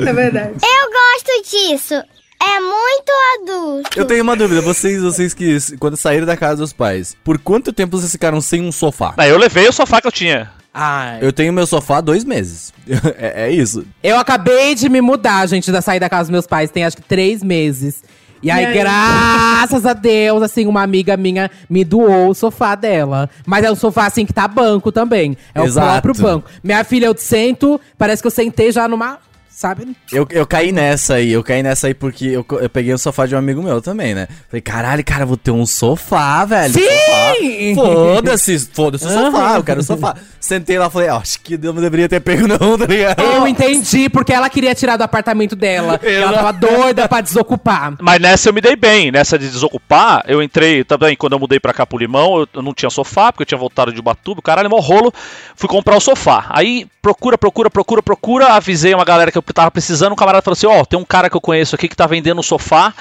É 0.07 0.13
verdade. 0.13 0.51
Eu 0.61 0.91
gosto 0.91 1.41
disso. 1.49 1.95
É 2.41 2.59
muito 2.59 3.11
adulto. 3.35 3.99
Eu 3.99 4.05
tenho 4.05 4.23
uma 4.23 4.35
dúvida, 4.35 4.61
vocês, 4.61 5.01
vocês 5.01 5.33
que 5.33 5.57
quando 5.77 5.97
saíram 5.97 6.25
da 6.25 6.37
casa 6.37 6.57
dos 6.57 6.73
pais, 6.73 7.15
por 7.23 7.39
quanto 7.39 7.73
tempo 7.73 7.97
vocês 7.97 8.11
ficaram 8.11 8.39
sem 8.41 8.61
um 8.61 8.71
sofá? 8.71 9.13
Aí 9.17 9.29
eu 9.29 9.37
levei 9.37 9.67
o 9.67 9.73
sofá 9.73 9.99
que 9.99 10.07
eu 10.07 10.11
tinha. 10.11 10.51
Ai. 10.73 11.17
Eu 11.21 11.33
tenho 11.33 11.51
meu 11.51 11.65
sofá 11.65 11.97
há 11.97 12.01
dois 12.01 12.23
meses. 12.23 12.71
é, 13.17 13.47
é 13.47 13.51
isso. 13.51 13.83
Eu 14.03 14.19
acabei 14.19 14.75
de 14.75 14.87
me 14.89 15.01
mudar, 15.01 15.47
gente, 15.47 15.71
da 15.71 15.81
sair 15.81 15.99
da 15.99 16.09
casa 16.09 16.25
dos 16.25 16.31
meus 16.31 16.45
pais. 16.45 16.69
Tem 16.69 16.85
acho 16.85 16.97
que 16.97 17.03
três 17.03 17.41
meses. 17.43 18.03
E 18.41 18.51
aí, 18.51 18.65
aí? 18.65 18.73
graças 18.73 19.85
a 19.85 19.93
Deus, 19.93 20.43
assim, 20.43 20.67
uma 20.67 20.83
amiga 20.83 21.17
minha 21.17 21.49
me 21.67 21.83
doou 21.83 22.29
o 22.29 22.33
sofá 22.35 22.75
dela. 22.75 23.29
Mas 23.45 23.65
é 23.65 23.71
um 23.71 23.75
sofá, 23.75 24.05
assim, 24.05 24.25
que 24.25 24.33
tá 24.33 24.47
banco 24.47 24.91
também. 24.91 25.35
É 25.55 25.63
Exato. 25.63 25.87
o 25.87 26.01
próprio 26.01 26.23
banco. 26.23 26.49
Minha 26.63 26.83
filha, 26.83 27.07
eu 27.07 27.17
sento, 27.17 27.81
parece 27.97 28.21
que 28.21 28.27
eu 28.27 28.31
sentei 28.31 28.71
já 28.71 28.87
numa. 28.87 29.17
Sabe? 29.57 29.97
Eu, 30.13 30.27
eu 30.29 30.45
caí 30.45 30.71
nessa 30.71 31.15
aí, 31.15 31.31
eu 31.31 31.43
caí 31.43 31.63
nessa 31.63 31.87
aí 31.87 31.95
porque 31.95 32.25
eu, 32.27 32.45
eu 32.61 32.69
peguei 32.69 32.93
o 32.93 32.97
sofá 32.99 33.25
de 33.25 33.33
um 33.33 33.39
amigo 33.39 33.63
meu 33.63 33.81
também, 33.81 34.13
né? 34.13 34.27
Falei, 34.47 34.61
caralho, 34.61 35.03
cara, 35.03 35.25
vou 35.25 35.35
ter 35.35 35.49
um 35.49 35.65
sofá, 35.65 36.45
velho. 36.45 36.75
Sim! 36.75 37.73
Foda-se, 37.73 38.59
foda-se 38.71 39.07
o 39.07 39.09
sofá, 39.09 39.55
eu 39.55 39.63
quero 39.63 39.79
o 39.79 39.83
sofá. 39.83 40.15
Sentei 40.47 40.79
lá, 40.79 40.89
falei, 40.89 41.09
ah, 41.09 41.17
acho 41.17 41.41
que 41.41 41.55
eu 41.61 41.73
não 41.73 41.81
deveria 41.81 42.07
ter 42.07 42.21
pego 42.21 42.47
não, 42.47 42.77
tá 42.77 42.85
ligado? 42.85 43.21
Eu 43.21 43.45
entendi, 43.45 44.07
porque 44.07 44.31
ela 44.31 44.49
queria 44.49 44.73
tirar 44.73 44.95
do 44.95 45.01
apartamento 45.03 45.57
dela. 45.57 45.99
ela 46.07 46.31
tava 46.31 46.53
doida 46.53 47.05
pra 47.05 47.19
desocupar. 47.19 47.97
Mas 47.99 48.21
nessa 48.21 48.47
eu 48.47 48.53
me 48.53 48.61
dei 48.61 48.77
bem. 48.77 49.11
Nessa 49.11 49.37
de 49.37 49.49
desocupar, 49.49 50.23
eu 50.25 50.41
entrei 50.41 50.85
também, 50.85 51.17
quando 51.17 51.33
eu 51.33 51.39
mudei 51.39 51.59
pra 51.59 51.73
cá 51.73 51.85
pro 51.85 51.97
Limão, 51.97 52.47
eu, 52.53 52.61
não 52.61 52.73
tinha 52.73 52.89
sofá, 52.89 53.29
porque 53.29 53.41
eu 53.41 53.45
tinha 53.45 53.57
voltado 53.57 53.91
de 53.91 53.99
Ubatuba, 53.99 54.41
caralho, 54.41 54.69
mó 54.69 54.79
rolo. 54.79 55.13
Fui 55.53 55.67
comprar 55.67 55.97
o 55.97 55.99
sofá. 55.99 56.45
Aí, 56.51 56.87
procura, 57.01 57.37
procura, 57.37 57.69
procura, 57.69 58.01
procura. 58.01 58.53
Avisei 58.53 58.93
uma 58.93 59.03
galera 59.03 59.33
que 59.33 59.37
eu 59.37 59.41
tava 59.41 59.69
precisando. 59.69 60.13
Um 60.13 60.15
camarada 60.15 60.41
falou 60.41 60.53
assim: 60.53 60.67
Ó, 60.67 60.85
tem 60.85 60.97
um 60.97 61.03
cara 61.03 61.29
que 61.29 61.35
eu 61.35 61.41
conheço 61.41 61.75
aqui 61.75 61.89
que 61.89 61.95
tá 61.95 62.07
vendendo 62.07 62.39
um 62.39 62.43
sofá, 62.43 62.93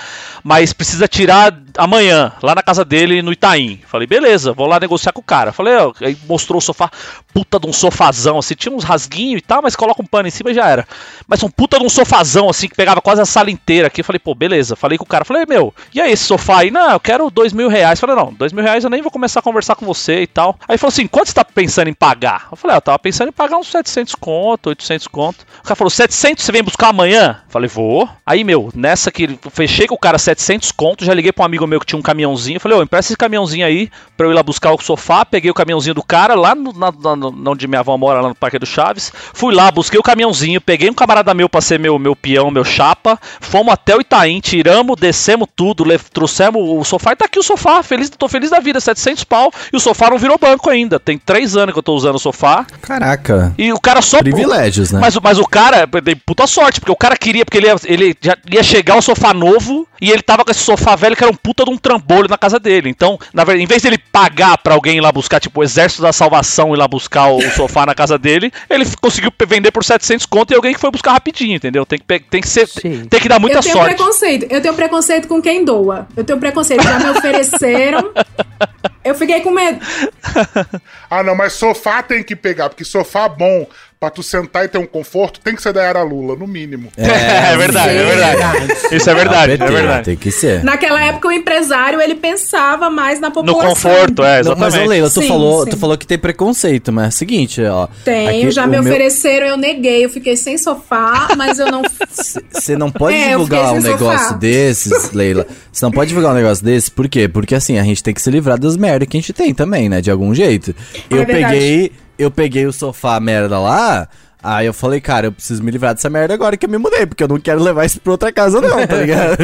mas 0.43 0.73
precisa 0.73 1.07
tirar 1.07 1.57
amanhã, 1.77 2.33
lá 2.43 2.55
na 2.55 2.63
casa 2.63 2.85
dele, 2.85 3.23
no 3.23 3.33
Itaim. 3.33 3.81
Falei, 3.87 4.07
beleza, 4.07 4.53
vou 4.53 4.67
lá 4.67 4.79
negociar 4.81 5.13
com 5.13 5.21
o 5.21 5.25
cara. 5.25 5.53
Falei, 5.53 5.77
ó, 5.77 5.93
aí 6.01 6.17
mostrou 6.29 6.59
o 6.59 6.63
sofá, 6.63 6.91
puta 7.33 7.59
de 7.59 7.67
um 7.67 7.73
sofazão, 7.73 8.39
assim, 8.39 8.55
tinha 8.55 8.75
uns 8.75 8.85
rasguinhos 8.85 9.41
e 9.41 9.45
tal, 9.45 9.63
mas 9.63 9.77
coloca 9.77 10.03
um 10.03 10.07
pano 10.07 10.29
em 10.29 10.31
cima 10.31 10.51
e 10.51 10.55
já 10.55 10.69
era. 10.69 10.87
Mas 11.27 11.43
um 11.43 11.51
puta 11.51 11.79
de 11.79 11.85
um 11.85 11.89
sofazão, 11.89 12.49
assim, 12.49 12.69
que 12.69 12.75
pegava 12.75 13.01
quase 13.01 13.21
a 13.21 13.27
sala 13.27 13.51
inteira 13.51 13.89
aqui. 13.89 14.03
Falei, 14.03 14.19
pô, 14.19 14.35
beleza. 14.35 14.77
Falei 14.77 14.99
com 14.99 15.05
o 15.05 15.09
cara, 15.09 15.25
falei, 15.25 15.45
meu, 15.47 15.75
e 15.95 16.01
aí 16.01 16.13
esse 16.13 16.25
sofá 16.25 16.61
aí? 16.61 16.71
Não, 16.71 16.93
eu 16.93 17.01
quero 17.01 17.31
dois 17.31 17.53
mil 17.53 17.69
reais. 17.69 18.01
Falei, 18.01 18.17
não, 18.17 18.33
dois 18.33 18.53
mil 18.53 18.65
reais 18.65 18.85
eu 18.85 18.91
nem 18.91 19.03
vou 19.03 19.11
começar 19.11 19.41
a 19.41 19.43
conversar 19.43 19.75
com 19.75 19.85
você 19.85 20.23
e 20.23 20.27
tal. 20.27 20.59
Aí 20.69 20.79
falou 20.79 20.89
assim, 20.89 21.07
quanto 21.07 21.29
você 21.29 21.35
tá 21.35 21.45
pensando 21.45 21.89
em 21.89 21.95
pagar? 21.95 22.49
Eu 22.51 22.57
falei, 22.57 22.77
ah, 22.77 22.79
eu 22.79 22.83
tava 22.83 22.99
pensando 22.99 23.29
em 23.29 23.33
pagar 23.33 23.57
uns 23.59 23.69
700 23.69 24.15
conto, 24.15 24.69
800 24.69 25.07
conto. 25.09 25.47
O 25.59 25.63
cara 25.63 25.77
falou, 25.77 25.91
700 25.91 26.45
você 26.45 26.53
vem 26.53 26.63
buscar 26.63 26.89
amanhã? 26.89 27.43
Falei, 27.49 27.69
vou. 27.69 28.09
Aí, 28.25 28.45
meu, 28.45 28.71
nessa 28.75 29.11
que 29.11 29.39
fechei 29.51 29.87
com 29.87 29.95
o 29.95 29.99
cara 29.99 30.19
700 30.19 30.73
conto, 30.73 31.05
já 31.05 31.13
liguei 31.13 31.33
pra 31.33 31.43
um 31.43 31.47
amigo 31.47 31.66
meu 31.67 31.81
que 31.81 31.87
tinha 31.87 31.99
um 31.99 32.03
caminhãozinho. 32.03 32.61
Falei, 32.61 32.79
ô, 32.79 32.83
empresta 32.83 33.13
esse 33.13 33.17
caminhãozinho 33.17 33.67
aí 33.67 33.91
pra 34.17 34.27
eu 34.27 34.31
ir 34.31 34.35
lá 34.35 34.43
buscar 34.43 34.73
o 34.73 34.81
sofá. 34.83 35.25
Peguei 35.25 35.51
o 35.51 35.55
caminhãozinho 35.55 35.95
do 35.95 36.03
cara 36.03 36.35
lá 36.35 36.55
no, 36.55 36.73
na, 36.73 36.91
na- 36.93 37.51
onde 37.51 37.67
minha 37.69 37.81
avó 37.81 37.97
mora, 37.97 38.21
lá 38.21 38.29
no 38.29 38.35
Parque 38.35 38.59
do 38.59 38.67
Chaves. 38.67 39.13
Fui 39.33 39.55
lá, 39.55 39.71
busquei 39.71 39.99
o 39.99 40.03
caminhãozinho, 40.03 40.61
peguei 40.61 40.89
um 40.91 40.95
camarada 40.95 41.33
meu 41.35 41.49
pra 41.49 41.61
ser 41.61 41.79
meu, 41.79 41.99
meu 41.99 42.15
peão, 42.17 42.51
meu 42.51 42.65
chapa. 42.65 43.19
Fomos 43.41 43.73
até 43.73 43.97
o 43.97 44.01
Itaim, 44.01 44.41
tiramos, 44.41 44.97
descemos 44.99 45.49
tudo, 45.55 45.85
trouxemos 46.13 46.61
o 46.63 46.85
sofá 46.85 47.13
e 47.13 47.17
tá 47.17 47.25
aqui 47.25 47.39
o 47.39 47.43
sofá. 47.43 47.83
Feliz, 47.83 48.11
tô 48.11 48.29
feliz 48.29 48.51
da 48.51 48.61
vida, 48.61 48.81
700 48.81 49.25
pau. 49.25 49.51
E 49.73 49.77
o 49.77 49.81
sofá 49.81 50.11
não 50.11 50.19
virou 50.19 50.39
banco 50.39 50.71
ainda. 50.71 50.99
Tem 51.01 51.19
três 51.19 51.57
anos 51.57 51.73
que 51.73 51.79
eu 51.79 51.83
tô 51.83 51.95
usando 51.95 52.17
o 52.17 52.19
sofá. 52.21 52.67
Caraca. 52.83 53.55
E 53.59 53.73
o 53.73 53.81
cara 53.81 54.01
só. 54.03 54.19
Privilégios, 54.19 54.91
né? 54.93 55.01
Mas, 55.01 55.17
o- 55.17 55.21
mas 55.23 55.39
o 55.39 55.45
cara, 55.47 55.87
dei 56.03 56.15
puta 56.17 56.47
sorte, 56.47 56.81
porque 56.81 56.93
o 56.93 56.97
cara 56.97 57.17
queria, 57.17 57.45
porque 57.45 57.59
ele 57.59 57.67
ia, 57.67 57.77
ele 57.85 58.17
já 58.21 58.37
ia 58.51 58.63
chegar 58.63 58.97
o 58.97 59.03
sofá 59.03 59.33
novo 59.35 59.87
e 60.01 60.11
ele 60.11 60.23
tava 60.23 60.45
com 60.45 60.51
esse 60.51 60.61
sofá 60.61 60.95
velho 60.97 61.17
que 61.17 61.23
era 61.25 61.33
um 61.33 61.37
puta 61.37 61.56
de 61.65 61.71
um 61.71 61.79
trambolho 61.79 62.29
na 62.29 62.39
casa 62.39 62.59
dele. 62.59 62.89
Então, 62.89 63.19
na 63.33 63.45
verdade, 63.45 63.65
em 63.65 63.67
vez 63.67 63.83
dele 63.83 63.99
pagar 63.99 64.59
pra 64.59 64.75
alguém 64.75 64.99
ir 64.99 65.01
lá 65.01 65.11
buscar, 65.11 65.41
tipo, 65.41 65.61
o 65.61 65.65
Exército 65.65 66.03
da 66.03 66.13
Salvação 66.13 66.75
ir 66.75 66.79
lá 66.79 66.87
buscar 66.87 67.29
o, 67.29 67.41
sofá 67.53 67.87
na 67.87 67.95
casa 67.95 68.19
dele, 68.19 68.53
ele 68.69 68.85
conseguiu 69.01 69.33
vender 69.47 69.71
por 69.71 69.85
700 69.85 70.27
conto 70.27 70.53
e 70.53 70.57
alguém 70.57 70.75
que 70.75 70.81
foi 70.81 70.91
buscar 70.91 71.13
rapidinho, 71.13 71.57
entendeu? 71.57 71.87
Tem 71.87 71.99
que, 71.99 72.21
tem 72.21 72.41
que 72.41 72.49
ser. 72.49 72.69
Tem 72.69 73.21
que 73.21 73.29
dar 73.29 73.39
muita 73.39 73.59
eu 73.59 73.63
tenho 73.63 73.75
sorte. 73.75 73.95
preconceito. 73.95 74.47
Eu 74.51 74.61
tenho 74.61 74.75
preconceito 74.75 75.29
com 75.29 75.41
quem 75.41 75.65
doa. 75.65 76.07
Eu 76.17 76.25
tenho 76.25 76.39
preconceito. 76.39 76.83
Já 76.83 76.99
me 76.99 77.11
ofereceram. 77.11 78.13
Eu 79.07 79.15
fiquei 79.15 79.41
com 79.41 79.51
medo. 79.53 79.79
Ah, 81.09 81.23
não, 81.23 81.37
mas 81.37 81.53
sofá 81.53 82.03
tem 82.03 82.21
que 82.21 82.35
pegar, 82.35 82.69
porque 82.69 82.85
sofá 82.85 83.29
bom 83.29 83.65
pra 83.99 84.11
tu 84.11 84.23
sentar 84.23 84.65
e 84.65 84.69
ter 84.69 84.77
um 84.79 84.85
conforto 84.87 85.41
tem 85.41 85.55
que 85.55 85.63
ser 85.63 85.73
da 85.73 85.83
era 85.83 86.03
Lula, 86.03 86.37
no 86.37 86.47
mínimo. 86.47 86.91
É, 86.99 87.57
verdade, 87.57 87.97
é 87.97 88.05
verdade. 88.05 88.73
Isso 88.93 89.09
é 89.11 89.15
verdade, 89.15 89.53
é 89.53 89.57
PT, 89.57 89.73
verdade. 89.73 90.05
Tem 90.05 90.17
que 90.17 90.31
ser. 90.31 90.63
Naquela 90.63 91.03
época, 91.03 91.29
o 91.29 91.33
empresário, 91.33 92.01
ele 92.01 92.15
pensava 92.15 92.91
mais 92.91 93.19
na 93.21 93.29
No 93.29 93.35
população. 93.35 93.71
conforto, 93.71 94.23
é, 94.23 94.43
Não, 94.43 94.55
mas, 94.57 94.75
exatamente. 94.75 94.89
Leila, 94.89 95.11
tu, 95.11 95.23
Sim, 95.23 95.29
falou, 95.29 95.65
sim. 95.65 95.71
tu 95.71 95.77
falou 95.79 95.97
que 95.97 96.07
tem 96.07 96.19
preconceito, 96.19 96.93
mas 96.93 97.05
é 97.07 97.09
o 97.09 97.13
seguinte, 97.13 97.63
ó. 97.65 97.89
Tenho, 98.05 98.29
aqui 98.29 98.51
já 98.51 98.67
me 98.67 98.73
meu- 98.73 98.81
ofereceram, 98.83 99.47
eu 99.47 99.57
neguei. 99.57 100.05
Eu 100.05 100.11
fiquei 100.11 100.37
sem 100.37 100.59
sofá, 100.59 101.29
mas 101.37 101.59
eu 101.59 101.71
não... 101.71 101.83
Você 102.53 102.77
não 102.77 102.91
pode 102.91 103.17
É, 103.17 103.29
eu 103.35 103.39
divulgar 103.39 103.73
um 103.73 103.81
negócio 103.81 104.27
sofá. 104.29 104.33
desses, 104.37 105.13
Leila. 105.13 105.47
Você 105.73 105.85
não 105.85 105.93
pode 105.93 106.09
divulgar 106.09 106.33
um 106.33 106.37
negócio 106.37 106.65
desse, 106.65 106.91
por 106.91 107.09
quê? 107.09 107.29
Porque 107.29 107.55
assim, 107.55 107.79
a 107.79 107.83
gente 107.83 108.03
tem 108.03 108.13
que 108.15 108.21
se 108.21 108.31
livrar 108.31 108.59
das 108.59 108.77
merdas 108.77 109.09
que 109.09 109.17
a 109.17 109.21
gente 109.21 109.33
tem 109.33 109.55
também, 109.55 109.89
né? 109.89 110.01
De 110.01 110.11
algum 110.11 110.35
jeito. 110.35 110.75
Eu 111.11 111.23
É 111.23 111.25
verdade. 111.25 111.53
peguei, 111.55 111.93
eu 112.19 112.31
peguei 112.31 112.67
o 112.67 112.73
sofá 112.73 113.19
merda 113.21 113.59
lá. 113.59 114.09
Aí 114.43 114.67
eu 114.67 114.73
falei, 114.73 115.01
cara, 115.01 115.27
eu 115.27 115.33
preciso 115.33 115.61
me 115.61 115.73
livrar 115.73 115.93
dessa 115.93 116.09
merda 116.09 116.33
agora 116.33 116.57
que 116.57 116.67
eu 116.67 116.71
me 116.71 116.79
mudei, 116.79 117.05
porque 117.05 117.25
eu 117.25 117.27
não 117.27 117.41
quero 117.41 117.61
levar 117.61 117.85
isso 117.85 118.01
pra 118.01 118.13
outra 118.13 118.31
casa, 118.31 118.61
não, 118.61 118.87
tá 118.87 118.97
ligado? 118.97 119.39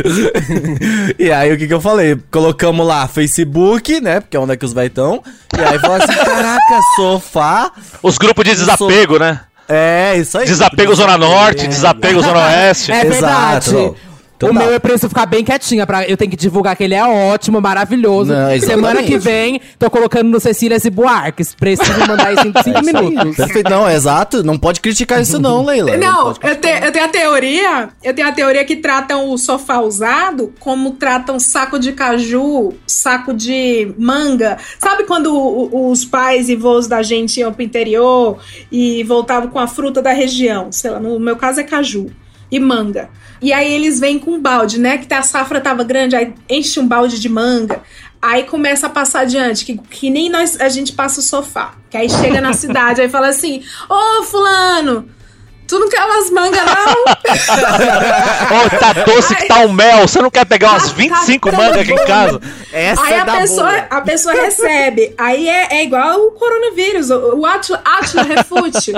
e 1.18 1.32
aí 1.32 1.52
o 1.52 1.58
que 1.58 1.66
que 1.66 1.74
eu 1.74 1.80
falei? 1.80 2.16
Colocamos 2.30 2.86
lá 2.86 3.08
Facebook, 3.08 4.00
né? 4.00 4.20
Porque 4.20 4.36
é 4.36 4.40
onde 4.40 4.52
é 4.52 4.56
que 4.56 4.64
os 4.64 4.72
vai 4.72 4.88
tão. 4.88 5.20
E 5.58 5.60
aí 5.60 5.76
falou 5.80 5.96
assim: 5.96 6.14
caraca, 6.24 6.80
sofá. 6.94 7.72
Os 8.00 8.16
grupos 8.16 8.44
de 8.44 8.54
desapego, 8.54 9.18
né? 9.18 9.40
É, 9.68 10.16
isso 10.18 10.38
aí. 10.38 10.46
Desapego 10.46 10.94
Zona 10.94 11.18
Norte, 11.18 11.66
desapego 11.66 12.22
Zona 12.22 12.38
Oeste. 12.46 12.92
É 12.92 13.04
verdade. 13.04 13.70
Exato, 13.70 13.96
O 14.50 14.52
meu 14.52 14.72
é 14.72 14.78
pra 14.78 14.94
isso 14.94 15.08
ficar 15.08 15.26
bem 15.26 15.44
quietinha. 15.44 15.86
Pra, 15.86 16.06
eu 16.08 16.16
tenho 16.16 16.30
que 16.30 16.36
divulgar 16.36 16.76
que 16.76 16.84
ele 16.84 16.94
é 16.94 17.04
ótimo, 17.04 17.60
maravilhoso. 17.60 18.32
Não. 18.32 18.60
Semana 18.60 19.02
que 19.02 19.18
vem, 19.18 19.60
tô 19.78 19.90
colocando 19.90 20.28
no 20.28 20.40
Cecílias 20.40 20.84
e 20.84 20.90
Buarques. 20.90 21.54
Preciso 21.54 21.98
mandar 22.06 22.32
isso 22.34 22.46
em 22.48 22.62
5 22.62 22.82
minutos. 22.84 23.36
Perfeito, 23.36 23.70
não, 23.70 23.88
é 23.88 23.94
exato. 23.94 24.42
Não 24.42 24.58
pode 24.58 24.80
criticar 24.80 25.20
isso, 25.20 25.38
não, 25.40 25.64
Leila. 25.64 25.96
Não, 25.96 26.28
eu, 26.28 26.56
te- 26.56 26.80
eu 26.84 26.92
tenho 26.92 27.04
a 27.04 27.08
teoria, 27.08 27.88
eu 28.02 28.14
tenho 28.14 28.28
a 28.28 28.32
teoria 28.32 28.64
que 28.64 28.76
tratam 28.76 29.30
o 29.30 29.38
sofá 29.38 29.80
usado 29.80 30.52
como 30.60 30.92
tratam 30.92 31.38
saco 31.40 31.78
de 31.78 31.92
caju, 31.92 32.72
saco 32.86 33.32
de 33.34 33.92
manga. 33.98 34.58
Sabe 34.78 35.04
quando 35.04 35.34
o- 35.34 35.90
os 35.90 36.04
pais 36.04 36.48
e 36.48 36.56
vôs 36.56 36.86
da 36.86 37.02
gente 37.02 37.40
iam 37.40 37.52
pro 37.52 37.62
interior 37.62 38.38
e 38.70 39.02
voltavam 39.04 39.48
com 39.50 39.58
a 39.58 39.66
fruta 39.66 40.00
da 40.02 40.12
região? 40.12 40.70
Sei 40.72 40.90
lá, 40.90 40.98
no 41.00 41.18
meu 41.20 41.36
caso 41.36 41.60
é 41.60 41.64
caju 41.64 42.10
e 42.52 42.60
manga. 42.60 43.08
E 43.40 43.50
aí 43.50 43.72
eles 43.72 43.98
vêm 43.98 44.18
com 44.18 44.32
um 44.32 44.40
balde, 44.40 44.78
né? 44.78 44.98
Que 44.98 45.12
a 45.12 45.22
safra 45.22 45.58
tava 45.58 45.82
grande, 45.82 46.14
aí 46.14 46.34
enche 46.48 46.78
um 46.78 46.86
balde 46.86 47.18
de 47.18 47.28
manga. 47.28 47.82
Aí 48.20 48.44
começa 48.44 48.86
a 48.86 48.90
passar 48.90 49.22
adiante, 49.22 49.64
que, 49.64 49.78
que 49.78 50.10
nem 50.10 50.28
nós 50.28 50.60
a 50.60 50.68
gente 50.68 50.92
passa 50.92 51.18
o 51.18 51.22
sofá. 51.22 51.74
Que 51.90 51.96
aí 51.96 52.08
chega 52.08 52.40
na 52.40 52.52
cidade, 52.52 53.00
aí 53.00 53.08
fala 53.08 53.28
assim: 53.28 53.64
Ô, 53.88 54.22
Fulano, 54.24 55.08
tu 55.66 55.78
não 55.78 55.88
quer 55.88 56.04
umas 56.04 56.30
mangas, 56.30 56.62
não? 56.64 56.92
Ô, 58.66 58.70
tá 58.78 58.92
doce 59.04 59.34
que 59.34 59.46
tá 59.46 59.60
um 59.60 59.72
mel. 59.72 60.06
Você 60.06 60.20
não 60.20 60.30
quer 60.30 60.44
pegar 60.44 60.70
umas 60.70 60.90
25 60.90 61.50
tá 61.50 61.56
mangas 61.56 61.78
aqui 61.78 61.92
em 61.92 62.04
casa? 62.06 62.40
Essa 62.72 63.02
aí 63.02 63.12
é 63.12 63.20
a 63.20 63.24
da 63.24 63.36
pessoa, 63.38 63.70
boa. 63.70 63.86
a 63.90 64.00
pessoa 64.00 64.34
recebe. 64.34 65.14
Aí 65.18 65.48
é, 65.48 65.76
é 65.76 65.84
igual 65.84 66.20
o 66.20 66.32
coronavírus. 66.32 67.10
O, 67.10 67.36
o 67.36 67.46
Atila, 67.46 67.82
Atila 67.84 68.22
refute. 68.22 68.92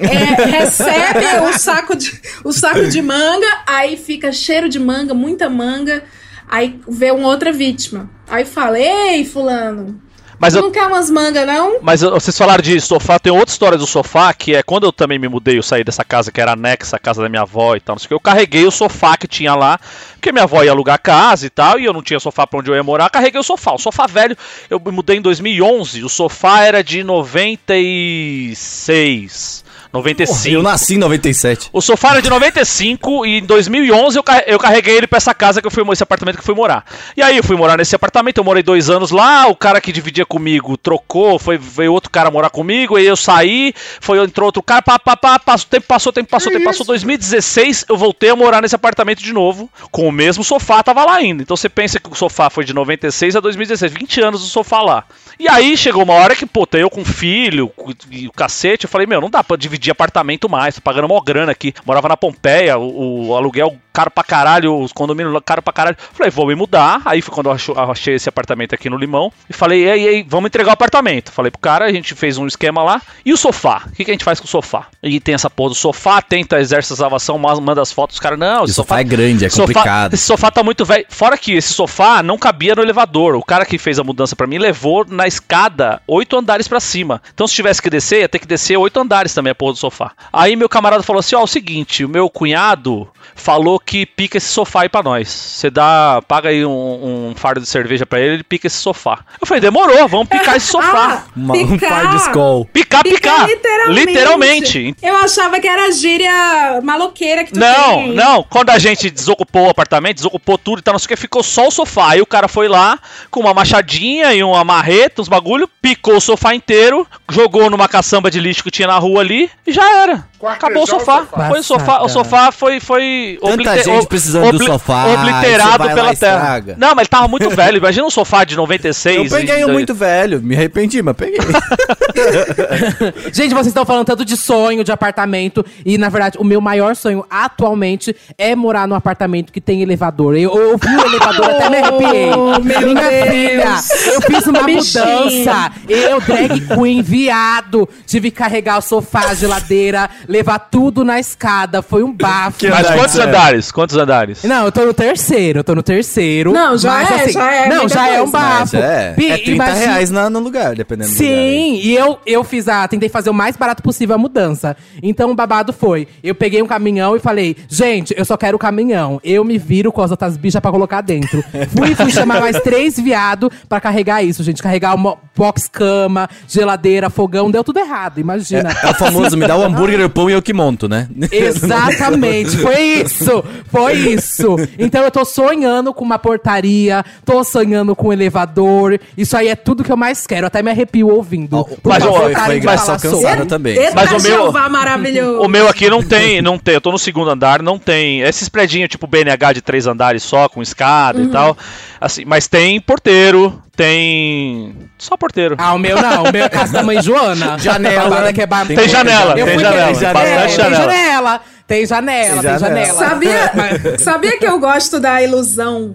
É, 0.00 0.44
recebe 0.44 1.24
o 1.48 1.58
saco, 1.58 1.96
de, 1.96 2.20
o 2.44 2.52
saco 2.52 2.86
de 2.88 3.02
manga, 3.02 3.48
aí 3.66 3.96
fica 3.96 4.32
cheiro 4.32 4.68
de 4.68 4.78
manga, 4.78 5.14
muita 5.14 5.48
manga. 5.48 6.04
Aí 6.48 6.80
vê 6.88 7.10
uma 7.12 7.28
outra 7.28 7.52
vítima. 7.52 8.10
Aí 8.28 8.44
fala: 8.44 8.78
Ei, 8.78 9.24
Fulano, 9.24 10.00
Mas 10.40 10.54
tu 10.54 10.60
eu, 10.60 10.62
não 10.62 10.70
quer 10.70 10.86
umas 10.86 11.10
mangas, 11.10 11.46
não? 11.46 11.80
Mas 11.82 12.00
vocês 12.00 12.38
falaram 12.38 12.62
de 12.62 12.80
sofá, 12.80 13.18
tem 13.18 13.30
outra 13.30 13.52
história 13.52 13.76
do 13.76 13.86
sofá, 13.86 14.32
que 14.32 14.54
é 14.54 14.62
quando 14.62 14.84
eu 14.84 14.92
também 14.92 15.18
me 15.18 15.28
mudei, 15.28 15.58
eu 15.58 15.62
saí 15.62 15.84
dessa 15.84 16.02
casa 16.02 16.32
que 16.32 16.40
era 16.40 16.52
anexa 16.52 16.96
à 16.96 16.98
casa 16.98 17.20
da 17.20 17.28
minha 17.28 17.42
avó 17.42 17.76
e 17.76 17.80
tal, 17.80 17.96
não 17.96 18.00
sei 18.00 18.06
o 18.06 18.08
que, 18.08 18.14
eu 18.14 18.20
carreguei 18.20 18.66
o 18.66 18.70
sofá 18.70 19.18
que 19.18 19.28
tinha 19.28 19.54
lá, 19.54 19.78
porque 20.14 20.32
minha 20.32 20.44
avó 20.44 20.62
ia 20.62 20.70
alugar 20.70 20.94
a 20.94 20.98
casa 20.98 21.44
e 21.44 21.50
tal, 21.50 21.78
e 21.78 21.84
eu 21.84 21.92
não 21.92 22.02
tinha 22.02 22.18
sofá 22.18 22.46
pra 22.46 22.58
onde 22.58 22.70
eu 22.70 22.74
ia 22.74 22.82
morar, 22.82 23.10
carreguei 23.10 23.38
o 23.38 23.44
sofá. 23.44 23.74
O 23.74 23.78
sofá 23.78 24.06
velho, 24.06 24.34
eu 24.70 24.80
me 24.80 24.90
mudei 24.90 25.18
em 25.18 25.20
2011, 25.20 26.02
o 26.02 26.08
sofá 26.08 26.64
era 26.64 26.82
de 26.82 27.04
96, 27.04 29.62
95. 29.92 30.48
Eu 30.48 30.62
nasci 30.62 30.94
em 30.94 30.98
97. 30.98 31.70
O 31.72 31.80
sofá 31.80 32.10
era 32.10 32.22
de 32.22 32.30
95 32.30 33.26
e 33.26 33.38
em 33.38 33.44
2011 33.44 34.16
eu, 34.16 34.24
eu 34.46 34.58
carreguei 34.58 34.96
ele 34.96 35.06
pra 35.06 35.16
essa 35.16 35.34
casa 35.34 35.60
que 35.60 35.66
eu 35.66 35.70
fui, 35.70 35.84
esse 35.92 36.02
apartamento 36.02 36.36
que 36.36 36.40
eu 36.40 36.46
fui 36.46 36.54
morar. 36.54 36.84
E 37.16 37.22
aí 37.22 37.36
eu 37.36 37.42
fui 37.42 37.56
morar 37.56 37.76
nesse 37.76 37.94
apartamento, 37.94 38.38
eu 38.38 38.44
morei 38.44 38.62
dois 38.62 38.88
anos 38.88 39.10
lá, 39.10 39.48
o 39.48 39.56
cara 39.56 39.80
que 39.80 39.92
dividia 39.92 40.24
comigo 40.24 40.76
trocou, 40.76 41.38
foi, 41.38 41.58
veio 41.58 41.92
outro 41.92 42.10
cara 42.10 42.30
morar 42.30 42.50
comigo, 42.50 42.96
aí 42.96 43.06
eu 43.06 43.16
saí, 43.16 43.74
foi, 44.00 44.22
entrou 44.22 44.46
outro 44.46 44.62
cara, 44.62 44.82
pá, 44.82 44.98
pá, 44.98 45.16
pá, 45.16 45.38
passou, 45.38 45.68
tempo 45.68 45.86
passou, 45.86 46.12
tempo 46.12 46.30
passou, 46.30 46.52
tempo 46.52 46.64
passou, 46.64 46.86
2016 46.86 47.86
eu 47.88 47.96
voltei 47.96 48.30
a 48.30 48.36
morar 48.36 48.62
nesse 48.62 48.76
apartamento 48.76 49.22
de 49.22 49.32
novo, 49.32 49.68
com 49.90 50.06
o 50.06 50.12
mesmo 50.12 50.44
sofá, 50.44 50.82
tava 50.82 51.04
lá 51.04 51.14
ainda. 51.14 51.42
Então 51.42 51.56
você 51.56 51.68
pensa 51.68 51.98
que 51.98 52.10
o 52.10 52.14
sofá 52.14 52.48
foi 52.48 52.64
de 52.64 52.72
96 52.72 53.34
a 53.36 53.40
2016, 53.40 53.92
20 53.92 54.20
anos 54.20 54.40
do 54.40 54.46
sofá 54.46 54.82
lá. 54.82 55.04
E 55.38 55.48
aí 55.48 55.76
chegou 55.76 56.02
uma 56.02 56.12
hora 56.12 56.36
que, 56.36 56.44
pô, 56.44 56.68
eu 56.74 56.90
com 56.90 57.04
filho 57.04 57.72
e 58.10 58.28
o 58.28 58.32
cacete, 58.32 58.84
eu 58.84 58.90
falei, 58.90 59.06
meu, 59.06 59.20
não 59.20 59.30
dá 59.30 59.42
pra 59.42 59.56
dividir 59.56 59.79
apartamento 59.88 60.48
mais, 60.48 60.74
tô 60.74 60.80
pagando 60.80 61.06
mó 61.06 61.20
grana 61.20 61.52
aqui. 61.52 61.72
Morava 61.86 62.08
na 62.08 62.16
Pompeia, 62.16 62.76
o, 62.76 63.28
o 63.28 63.36
aluguel 63.36 63.78
caro 63.92 64.10
pra 64.10 64.22
caralho, 64.24 64.78
os 64.78 64.92
condomínios 64.92 65.36
caro 65.44 65.62
pra 65.62 65.72
caralho. 65.72 65.96
Falei, 66.12 66.30
vou 66.30 66.46
me 66.46 66.54
mudar. 66.54 67.02
Aí 67.04 67.20
foi 67.22 67.34
quando 67.34 67.50
eu 67.50 67.82
achei 67.90 68.14
esse 68.14 68.28
apartamento 68.28 68.74
aqui 68.74 68.88
no 68.90 68.96
Limão. 68.96 69.32
E 69.48 69.52
falei, 69.52 69.84
e 69.84 69.90
aí, 69.90 70.02
e 70.04 70.08
aí, 70.08 70.26
vamos 70.28 70.48
entregar 70.48 70.70
o 70.70 70.74
apartamento. 70.74 71.30
Falei 71.32 71.50
pro 71.50 71.60
cara, 71.60 71.84
a 71.86 71.92
gente 71.92 72.14
fez 72.14 72.38
um 72.38 72.46
esquema 72.46 72.82
lá. 72.82 73.02
E 73.24 73.32
o 73.32 73.36
sofá? 73.36 73.82
O 73.86 73.92
que, 73.92 74.04
que 74.04 74.10
a 74.10 74.14
gente 74.14 74.24
faz 74.24 74.38
com 74.40 74.46
o 74.46 74.48
sofá? 74.48 74.86
E 75.02 75.18
tem 75.20 75.34
essa 75.34 75.50
porra 75.50 75.70
do 75.70 75.74
sofá, 75.74 76.20
tenta, 76.22 76.58
exerce 76.60 76.92
a 76.92 76.96
salvação, 76.96 77.38
manda 77.38 77.80
as 77.82 77.92
fotos, 77.92 78.16
os 78.16 78.20
caras, 78.20 78.38
não, 78.38 78.62
o 78.62 78.64
esse 78.64 78.74
sofá 78.74 79.00
é 79.00 79.04
grande, 79.04 79.44
é 79.44 79.48
sofá- 79.48 79.66
complicado. 79.66 80.14
esse 80.14 80.24
sofá 80.24 80.50
tá 80.50 80.62
muito 80.62 80.84
velho. 80.84 81.04
Fora 81.08 81.36
que 81.36 81.52
esse 81.54 81.72
sofá 81.72 82.22
não 82.22 82.38
cabia 82.38 82.74
no 82.74 82.82
elevador. 82.82 83.34
O 83.34 83.42
cara 83.44 83.64
que 83.64 83.78
fez 83.78 83.98
a 83.98 84.04
mudança 84.04 84.36
pra 84.36 84.46
mim 84.46 84.58
levou 84.58 85.04
na 85.08 85.26
escada 85.26 86.00
oito 86.06 86.36
andares 86.36 86.68
pra 86.68 86.80
cima. 86.80 87.22
Então 87.34 87.46
se 87.46 87.54
tivesse 87.54 87.80
que 87.82 87.90
descer, 87.90 88.20
ia 88.20 88.28
ter 88.28 88.38
que 88.38 88.46
descer 88.46 88.76
oito 88.76 89.00
andares 89.00 89.34
também 89.34 89.50
a 89.50 89.54
porra 89.54 89.72
do 89.72 89.78
sofá. 89.78 90.12
Aí 90.32 90.54
meu 90.54 90.68
camarada 90.68 91.02
falou 91.02 91.20
assim: 91.20 91.34
ó, 91.34 91.40
é 91.40 91.44
o 91.44 91.46
seguinte, 91.46 92.04
o 92.04 92.08
meu 92.08 92.28
cunhado 92.30 93.08
falou 93.34 93.79
que 93.84 94.04
pica 94.06 94.36
esse 94.38 94.48
sofá 94.48 94.82
aí 94.82 94.88
pra 94.88 95.02
nós. 95.02 95.28
Você 95.28 95.70
dá, 95.70 96.22
paga 96.28 96.48
aí 96.50 96.64
um, 96.64 97.30
um 97.30 97.34
fardo 97.34 97.60
de 97.60 97.66
cerveja 97.68 98.04
pra 98.06 98.20
ele, 98.20 98.34
ele 98.34 98.42
pica 98.44 98.66
esse 98.66 98.76
sofá. 98.76 99.20
Eu 99.40 99.46
falei, 99.46 99.60
demorou, 99.60 100.06
vamos 100.08 100.28
picar 100.28 100.56
esse 100.56 100.66
sofá. 100.70 101.24
Uma- 101.36 101.54
um 101.54 101.78
picar. 101.78 101.90
par 102.02 102.10
de 102.10 102.16
escol. 102.16 102.64
Picar, 102.66 103.02
Picar 103.02 103.46
picar. 103.46 103.88
Literalmente. 103.88 104.94
Eu 105.02 105.16
achava 105.16 105.58
que 105.60 105.66
era 105.68 105.90
gíria 105.92 106.80
maloqueira 106.82 107.44
que 107.44 107.52
tu 107.52 107.58
Não, 107.58 107.94
tem. 107.94 108.12
não. 108.14 108.42
Quando 108.44 108.70
a 108.70 108.78
gente 108.78 109.10
desocupou 109.10 109.66
o 109.66 109.70
apartamento, 109.70 110.16
desocupou 110.16 110.58
tudo 110.58 110.78
e 110.80 110.82
tal, 110.82 110.92
não 110.92 110.98
sei 110.98 111.06
o 111.06 111.08
que, 111.08 111.16
ficou 111.16 111.42
só 111.42 111.68
o 111.68 111.70
sofá. 111.70 112.10
Aí 112.12 112.20
o 112.20 112.26
cara 112.26 112.48
foi 112.48 112.68
lá 112.68 112.98
com 113.30 113.40
uma 113.40 113.54
machadinha 113.54 114.32
e 114.34 114.42
uma 114.42 114.64
marreta, 114.64 115.22
uns 115.22 115.28
bagulho, 115.28 115.68
picou 115.80 116.16
o 116.16 116.20
sofá 116.20 116.54
inteiro, 116.54 117.06
jogou 117.30 117.70
numa 117.70 117.88
caçamba 117.88 118.30
de 118.30 118.40
lixo 118.40 118.62
que 118.62 118.70
tinha 118.70 118.88
na 118.88 118.98
rua 118.98 119.20
ali 119.20 119.50
e 119.66 119.72
já 119.72 120.02
era. 120.02 120.28
Acabou 120.42 120.84
o 120.84 120.86
Quartejou 120.86 120.96
o 120.96 121.00
sofá. 121.00 121.18
sofá. 121.20 121.48
Foi 121.48 121.60
o 121.60 121.62
sofá, 121.62 122.02
o 122.02 122.08
sofá 122.08 122.52
foi 122.52 122.80
foi 122.80 123.38
Tanta 123.42 123.69
oblite- 123.72 123.90
gente 123.90 124.06
precisando 124.08 124.58
do 124.58 124.64
sofá, 124.64 125.06
obliterado 125.06 125.84
pela 125.84 125.94
terra. 125.94 126.12
estraga. 126.12 126.74
Não, 126.78 126.88
mas 126.94 126.98
ele 127.02 127.08
tava 127.08 127.28
muito 127.28 127.48
velho. 127.54 127.78
Imagina 127.78 128.06
um 128.06 128.10
sofá 128.10 128.44
de 128.44 128.56
96. 128.56 129.30
Eu 129.32 129.38
peguei 129.38 129.60
e- 129.60 129.64
um 129.64 129.72
muito 129.72 129.94
velho, 129.94 130.40
me 130.42 130.54
arrependi, 130.54 131.02
mas 131.02 131.16
peguei. 131.16 131.38
Gente, 133.32 133.52
vocês 133.54 133.68
estão 133.68 133.84
falando 133.84 134.06
tanto 134.06 134.24
de 134.24 134.36
sonho, 134.36 134.84
de 134.84 134.92
apartamento. 134.92 135.64
E, 135.84 135.96
na 135.98 136.08
verdade, 136.08 136.38
o 136.38 136.44
meu 136.44 136.60
maior 136.60 136.94
sonho 136.96 137.24
atualmente 137.30 138.14
é 138.36 138.54
morar 138.54 138.86
num 138.86 138.94
apartamento 138.94 139.52
que 139.52 139.60
tem 139.60 139.82
elevador. 139.82 140.36
Eu, 140.36 140.54
eu 140.54 140.78
vi 140.78 140.96
o 140.96 141.00
elevador 141.06 141.44
até 141.50 141.70
me 141.70 141.76
arrepiei. 141.78 142.30
Oh, 142.32 142.58
meu 142.60 142.80
Minha 142.80 143.00
Deus. 143.10 143.30
filha, 143.30 144.14
eu 144.14 144.20
fiz 144.22 144.46
uma 144.46 144.62
mudança. 144.62 145.72
Eu, 145.88 146.20
drag 146.20 146.60
queen, 146.74 147.02
viado. 147.02 147.88
Tive 148.06 148.30
que 148.30 148.36
carregar 148.38 148.78
o 148.78 148.82
sofá, 148.82 149.26
a 149.30 149.34
geladeira, 149.34 150.08
levar 150.28 150.58
tudo 150.58 151.04
na 151.04 151.18
escada. 151.20 151.82
Foi 151.82 152.02
um 152.02 152.12
bafo. 152.12 152.58
Que 152.58 152.68
Mas 152.68 152.86
quantos 152.90 153.16
é? 153.18 153.26
Andares? 153.60 153.72
Quantos 153.72 153.96
andares? 153.96 154.42
Não, 154.44 154.64
eu 154.66 154.72
tô 154.72 154.84
no 154.84 154.94
terceiro, 154.94 155.60
eu 155.60 155.64
tô 155.64 155.74
no 155.74 155.82
terceiro. 155.82 156.52
Não, 156.52 156.76
já 156.78 156.90
mas, 156.90 157.10
é, 157.10 157.14
assim, 157.14 157.32
já 157.32 157.54
é 157.54 157.68
Não, 157.68 157.88
já 157.88 158.08
é 158.08 158.22
um 158.22 158.30
coisa. 158.30 158.38
Mas 158.46 158.70
bafo. 158.72 158.76
é, 158.76 159.12
Pi- 159.14 159.30
é 159.30 159.36
30 159.38 159.50
imagina- 159.50 159.78
reais 159.78 160.10
na- 160.10 160.30
no 160.30 160.38
lugar, 160.40 160.74
dependendo 160.74 161.10
do 161.10 161.14
lugar. 161.14 161.28
Sim, 161.34 161.80
e 161.82 161.94
eu, 161.94 162.18
eu 162.26 162.42
fiz 162.44 162.68
a. 162.68 162.86
Tentei 162.88 163.08
fazer 163.08 163.30
o 163.30 163.34
mais 163.34 163.56
barato 163.56 163.82
possível 163.82 164.14
a 164.14 164.18
mudança. 164.18 164.76
Então 165.02 165.30
o 165.30 165.34
babado 165.34 165.72
foi: 165.72 166.08
eu 166.22 166.34
peguei 166.34 166.62
um 166.62 166.66
caminhão 166.66 167.16
e 167.16 167.20
falei, 167.20 167.56
gente, 167.68 168.14
eu 168.16 168.24
só 168.24 168.36
quero 168.36 168.56
o 168.56 168.58
caminhão. 168.58 169.20
Eu 169.22 169.44
me 169.44 169.58
viro 169.58 169.92
com 169.92 170.02
as 170.02 170.10
outras 170.10 170.36
bichas 170.36 170.60
pra 170.60 170.70
colocar 170.70 171.00
dentro. 171.00 171.42
fui, 171.76 171.94
fui 171.94 172.10
chamar 172.10 172.40
mais 172.40 172.58
três 172.60 172.98
viados 172.98 173.50
pra 173.68 173.80
carregar 173.80 174.22
isso, 174.22 174.42
gente. 174.42 174.62
Carregar 174.62 174.94
uma 174.94 175.16
box 175.36 175.68
cama, 175.70 176.28
geladeira, 176.48 177.08
fogão, 177.10 177.50
deu 177.50 177.64
tudo 177.64 177.78
errado, 177.78 178.18
imagina. 178.20 178.70
É 178.82 178.90
o 178.90 178.94
famoso, 178.94 179.36
me 179.36 179.46
dá 179.46 179.56
o 179.56 179.62
hambúrguer, 179.64 180.04
o 180.04 180.10
pão 180.10 180.28
e 180.28 180.32
eu 180.32 180.42
que 180.42 180.52
monto, 180.52 180.88
né? 180.88 181.08
Exatamente, 181.32 182.56
foi 182.58 182.80
isso. 183.04 183.42
Foi 183.70 183.92
isso. 184.14 184.56
Então 184.78 185.02
eu 185.02 185.10
tô 185.10 185.24
sonhando 185.24 185.92
com 185.94 186.04
uma 186.04 186.18
portaria, 186.18 187.04
tô 187.24 187.42
sonhando 187.44 187.94
com 187.94 188.08
um 188.08 188.12
elevador. 188.12 188.98
Isso 189.16 189.36
aí 189.36 189.48
é 189.48 189.56
tudo 189.56 189.84
que 189.84 189.92
eu 189.92 189.96
mais 189.96 190.26
quero. 190.26 190.46
Até 190.46 190.62
me 190.62 190.70
arrepio 190.70 191.08
ouvindo. 191.08 191.64
Por 191.64 191.88
mas, 191.90 192.02
favor, 192.02 192.20
foi- 192.22 192.34
foi 192.34 192.56
engraçado 192.58 193.00
sobre. 193.00 193.46
também. 193.46 193.76
Eita, 193.76 193.92
Mas 193.94 194.12
o 194.12 194.22
meu- 194.28 194.52
maravilhoso. 194.52 195.40
O 195.42 195.48
meu 195.48 195.68
aqui 195.68 195.88
não 195.88 196.02
tem, 196.02 196.40
não 196.42 196.58
tem. 196.58 196.74
Eu 196.74 196.80
tô 196.80 196.90
no 196.92 196.98
segundo 196.98 197.30
andar, 197.30 197.62
não 197.62 197.78
tem. 197.78 198.20
Esses 198.22 198.48
predinhos 198.48 198.88
tipo 198.88 199.06
BNH 199.06 199.52
de 199.54 199.60
três 199.62 199.86
andares 199.86 200.22
só, 200.22 200.48
com 200.48 200.62
escada 200.62 201.18
Uhum. 201.18 201.24
e 201.26 201.28
tal. 201.28 201.56
Assim, 202.00 202.24
mas 202.24 202.48
tem 202.48 202.80
porteiro, 202.80 203.60
tem. 203.76 204.74
Só 204.98 205.16
porteiro. 205.16 205.56
Ah, 205.58 205.74
o 205.74 205.78
meu 205.78 206.00
não. 206.00 206.24
O 206.24 206.32
meu 206.32 206.44
é 206.44 206.48
casa 206.48 206.72
da 206.72 206.82
mãe 206.82 207.00
Joana. 207.02 207.56
Janela. 207.60 208.08
Babada 208.10 208.32
que 208.32 208.42
é 208.42 208.46
ba- 208.46 208.64
Tem 208.66 208.88
janela, 208.88 209.38
Eu 209.38 209.46
tem 209.46 209.54
fui 209.54 209.64
janela, 209.64 209.86
bastante 209.86 210.16
É, 210.16 210.38
Tem 210.38 210.48
janela. 210.50 210.76
janela. 210.76 211.40
Tem 211.66 211.86
janela, 211.86 212.30
tem 212.32 212.40
Tem 212.42 212.42
janela. 212.42 212.58
janela. 212.58 212.98
Sabia, 212.98 213.98
sabia 213.98 214.38
que 214.38 214.46
eu 214.46 214.58
gosto 214.58 214.98
da 214.98 215.22
ilusão 215.22 215.94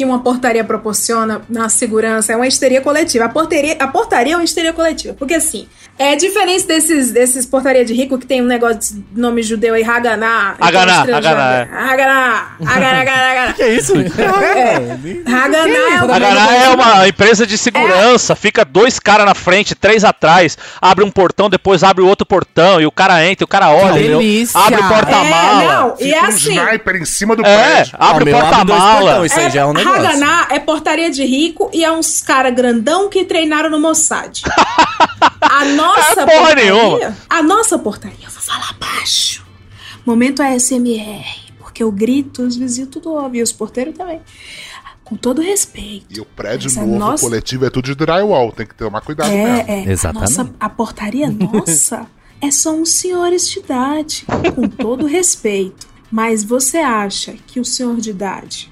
que 0.00 0.04
uma 0.06 0.20
portaria 0.20 0.64
proporciona 0.64 1.42
na 1.46 1.68
segurança? 1.68 2.32
É 2.32 2.36
uma 2.36 2.46
histeria 2.46 2.80
coletiva. 2.80 3.26
A 3.26 3.28
portaria, 3.28 3.76
a 3.78 3.86
portaria 3.86 4.32
é 4.32 4.36
uma 4.38 4.42
histeria 4.44 4.72
coletiva. 4.72 5.12
Porque 5.12 5.34
assim, 5.34 5.68
é 5.98 6.16
diferente 6.16 6.66
desses, 6.66 7.12
desses 7.12 7.44
portaria 7.44 7.84
de 7.84 7.92
rico 7.92 8.16
que 8.16 8.24
tem 8.24 8.40
um 8.40 8.46
negócio 8.46 8.78
de 8.96 9.04
nome 9.20 9.42
judeu 9.42 9.74
aí, 9.74 9.84
Haganá. 9.84 10.54
então, 10.56 10.68
Haganá, 10.68 10.92
estrangeiro. 11.00 11.28
Haganá, 11.38 11.52
é. 11.52 11.62
Haganá, 11.92 12.46
Haganá, 12.64 13.00
Haganá, 13.02 13.30
Haganá. 13.30 13.52
Que 13.60 13.66
isso? 13.66 13.92
Haganá 15.26 15.68
é 15.68 16.02
o 16.02 16.12
A 16.12 16.18
Ganá 16.18 16.54
é 16.54 16.68
uma 16.70 17.08
empresa 17.08 17.46
de 17.46 17.58
segurança, 17.58 18.34
fica 18.34 18.64
dois 18.64 18.98
caras 18.98 19.26
na 19.26 19.34
frente, 19.34 19.74
três 19.74 20.02
atrás, 20.02 20.56
abre 20.80 21.04
um 21.04 21.10
portão, 21.10 21.50
depois 21.50 21.82
abre 21.82 22.02
o 22.02 22.06
outro 22.06 22.24
portão, 22.26 22.80
e 22.80 22.86
o 22.86 22.90
cara 22.92 23.22
entra, 23.26 23.42
e 23.42 23.44
o 23.44 23.48
cara 23.48 23.68
olha, 23.70 24.00
Que 24.00 24.08
delícia. 24.08 24.58
abre 24.58 24.80
o 24.80 24.84
É, 24.84 24.88
porta-mala. 24.88 25.62
não, 25.80 25.94
e 25.98 26.04
Fica 26.04 26.16
é 26.16 26.22
um 26.22 26.24
assim. 26.26 26.58
sniper 26.58 26.96
em 26.96 27.04
cima 27.04 27.36
do 27.36 27.44
É, 27.44 27.74
prédio. 27.74 27.96
abre 27.98 28.32
Ah, 28.32 28.36
o 28.36 28.40
porta-mala. 28.40 29.26
Isso 29.26 29.38
aí 29.40 29.50
já 29.50 29.60
é 29.60 29.66
um 29.66 29.72
negócio. 29.72 29.89
Haganá 29.94 30.48
é 30.50 30.58
portaria 30.58 31.10
de 31.10 31.24
rico 31.24 31.70
e 31.72 31.84
é 31.84 31.90
uns 31.92 32.20
cara 32.22 32.50
grandão 32.50 33.08
que 33.08 33.24
treinaram 33.24 33.70
no 33.70 33.80
Mossad. 33.80 34.42
A 35.40 35.64
nossa 35.64 36.22
É 36.22 36.26
porra 36.26 36.38
portaria, 36.38 36.72
nenhuma. 36.72 37.16
a 37.28 37.42
nossa 37.42 37.78
portaria, 37.78 38.16
eu 38.26 38.30
vou 38.30 38.40
falar 38.42 38.72
baixo. 38.78 39.44
Momento 40.06 40.42
ASMR, 40.42 41.24
porque 41.58 41.82
eu 41.82 41.90
grito, 41.90 42.42
os 42.42 42.56
vizinhos 42.56 42.90
tudo 42.90 43.12
ouvem, 43.12 43.40
e 43.40 43.42
os 43.42 43.50
porteiros 43.52 43.96
também. 43.96 44.20
Com 45.04 45.16
todo 45.16 45.42
respeito. 45.42 46.06
E 46.08 46.20
o 46.20 46.24
prédio 46.24 46.68
Essa 46.68 46.82
novo, 46.82 46.98
nossa- 46.98 47.24
coletivo, 47.24 47.64
é 47.66 47.70
tudo 47.70 47.86
de 47.86 47.94
drywall. 47.96 48.52
Tem 48.52 48.66
que 48.66 48.74
tomar 48.74 49.00
cuidado 49.00 49.28
mesmo. 49.30 49.46
É, 49.46 49.64
é. 49.68 49.88
A, 49.88 49.90
Exatamente. 49.92 50.36
nossa, 50.36 50.54
a 50.60 50.68
portaria 50.68 51.28
nossa 51.30 52.06
é 52.40 52.50
só 52.50 52.70
uns 52.72 52.90
senhores 52.92 53.48
de 53.50 53.58
idade, 53.58 54.24
com 54.54 54.68
todo 54.68 55.06
respeito. 55.06 55.88
Mas 56.10 56.44
você 56.44 56.78
acha 56.78 57.34
que 57.46 57.58
o 57.60 57.64
senhor 57.64 57.96
de 57.96 58.10
idade 58.10 58.70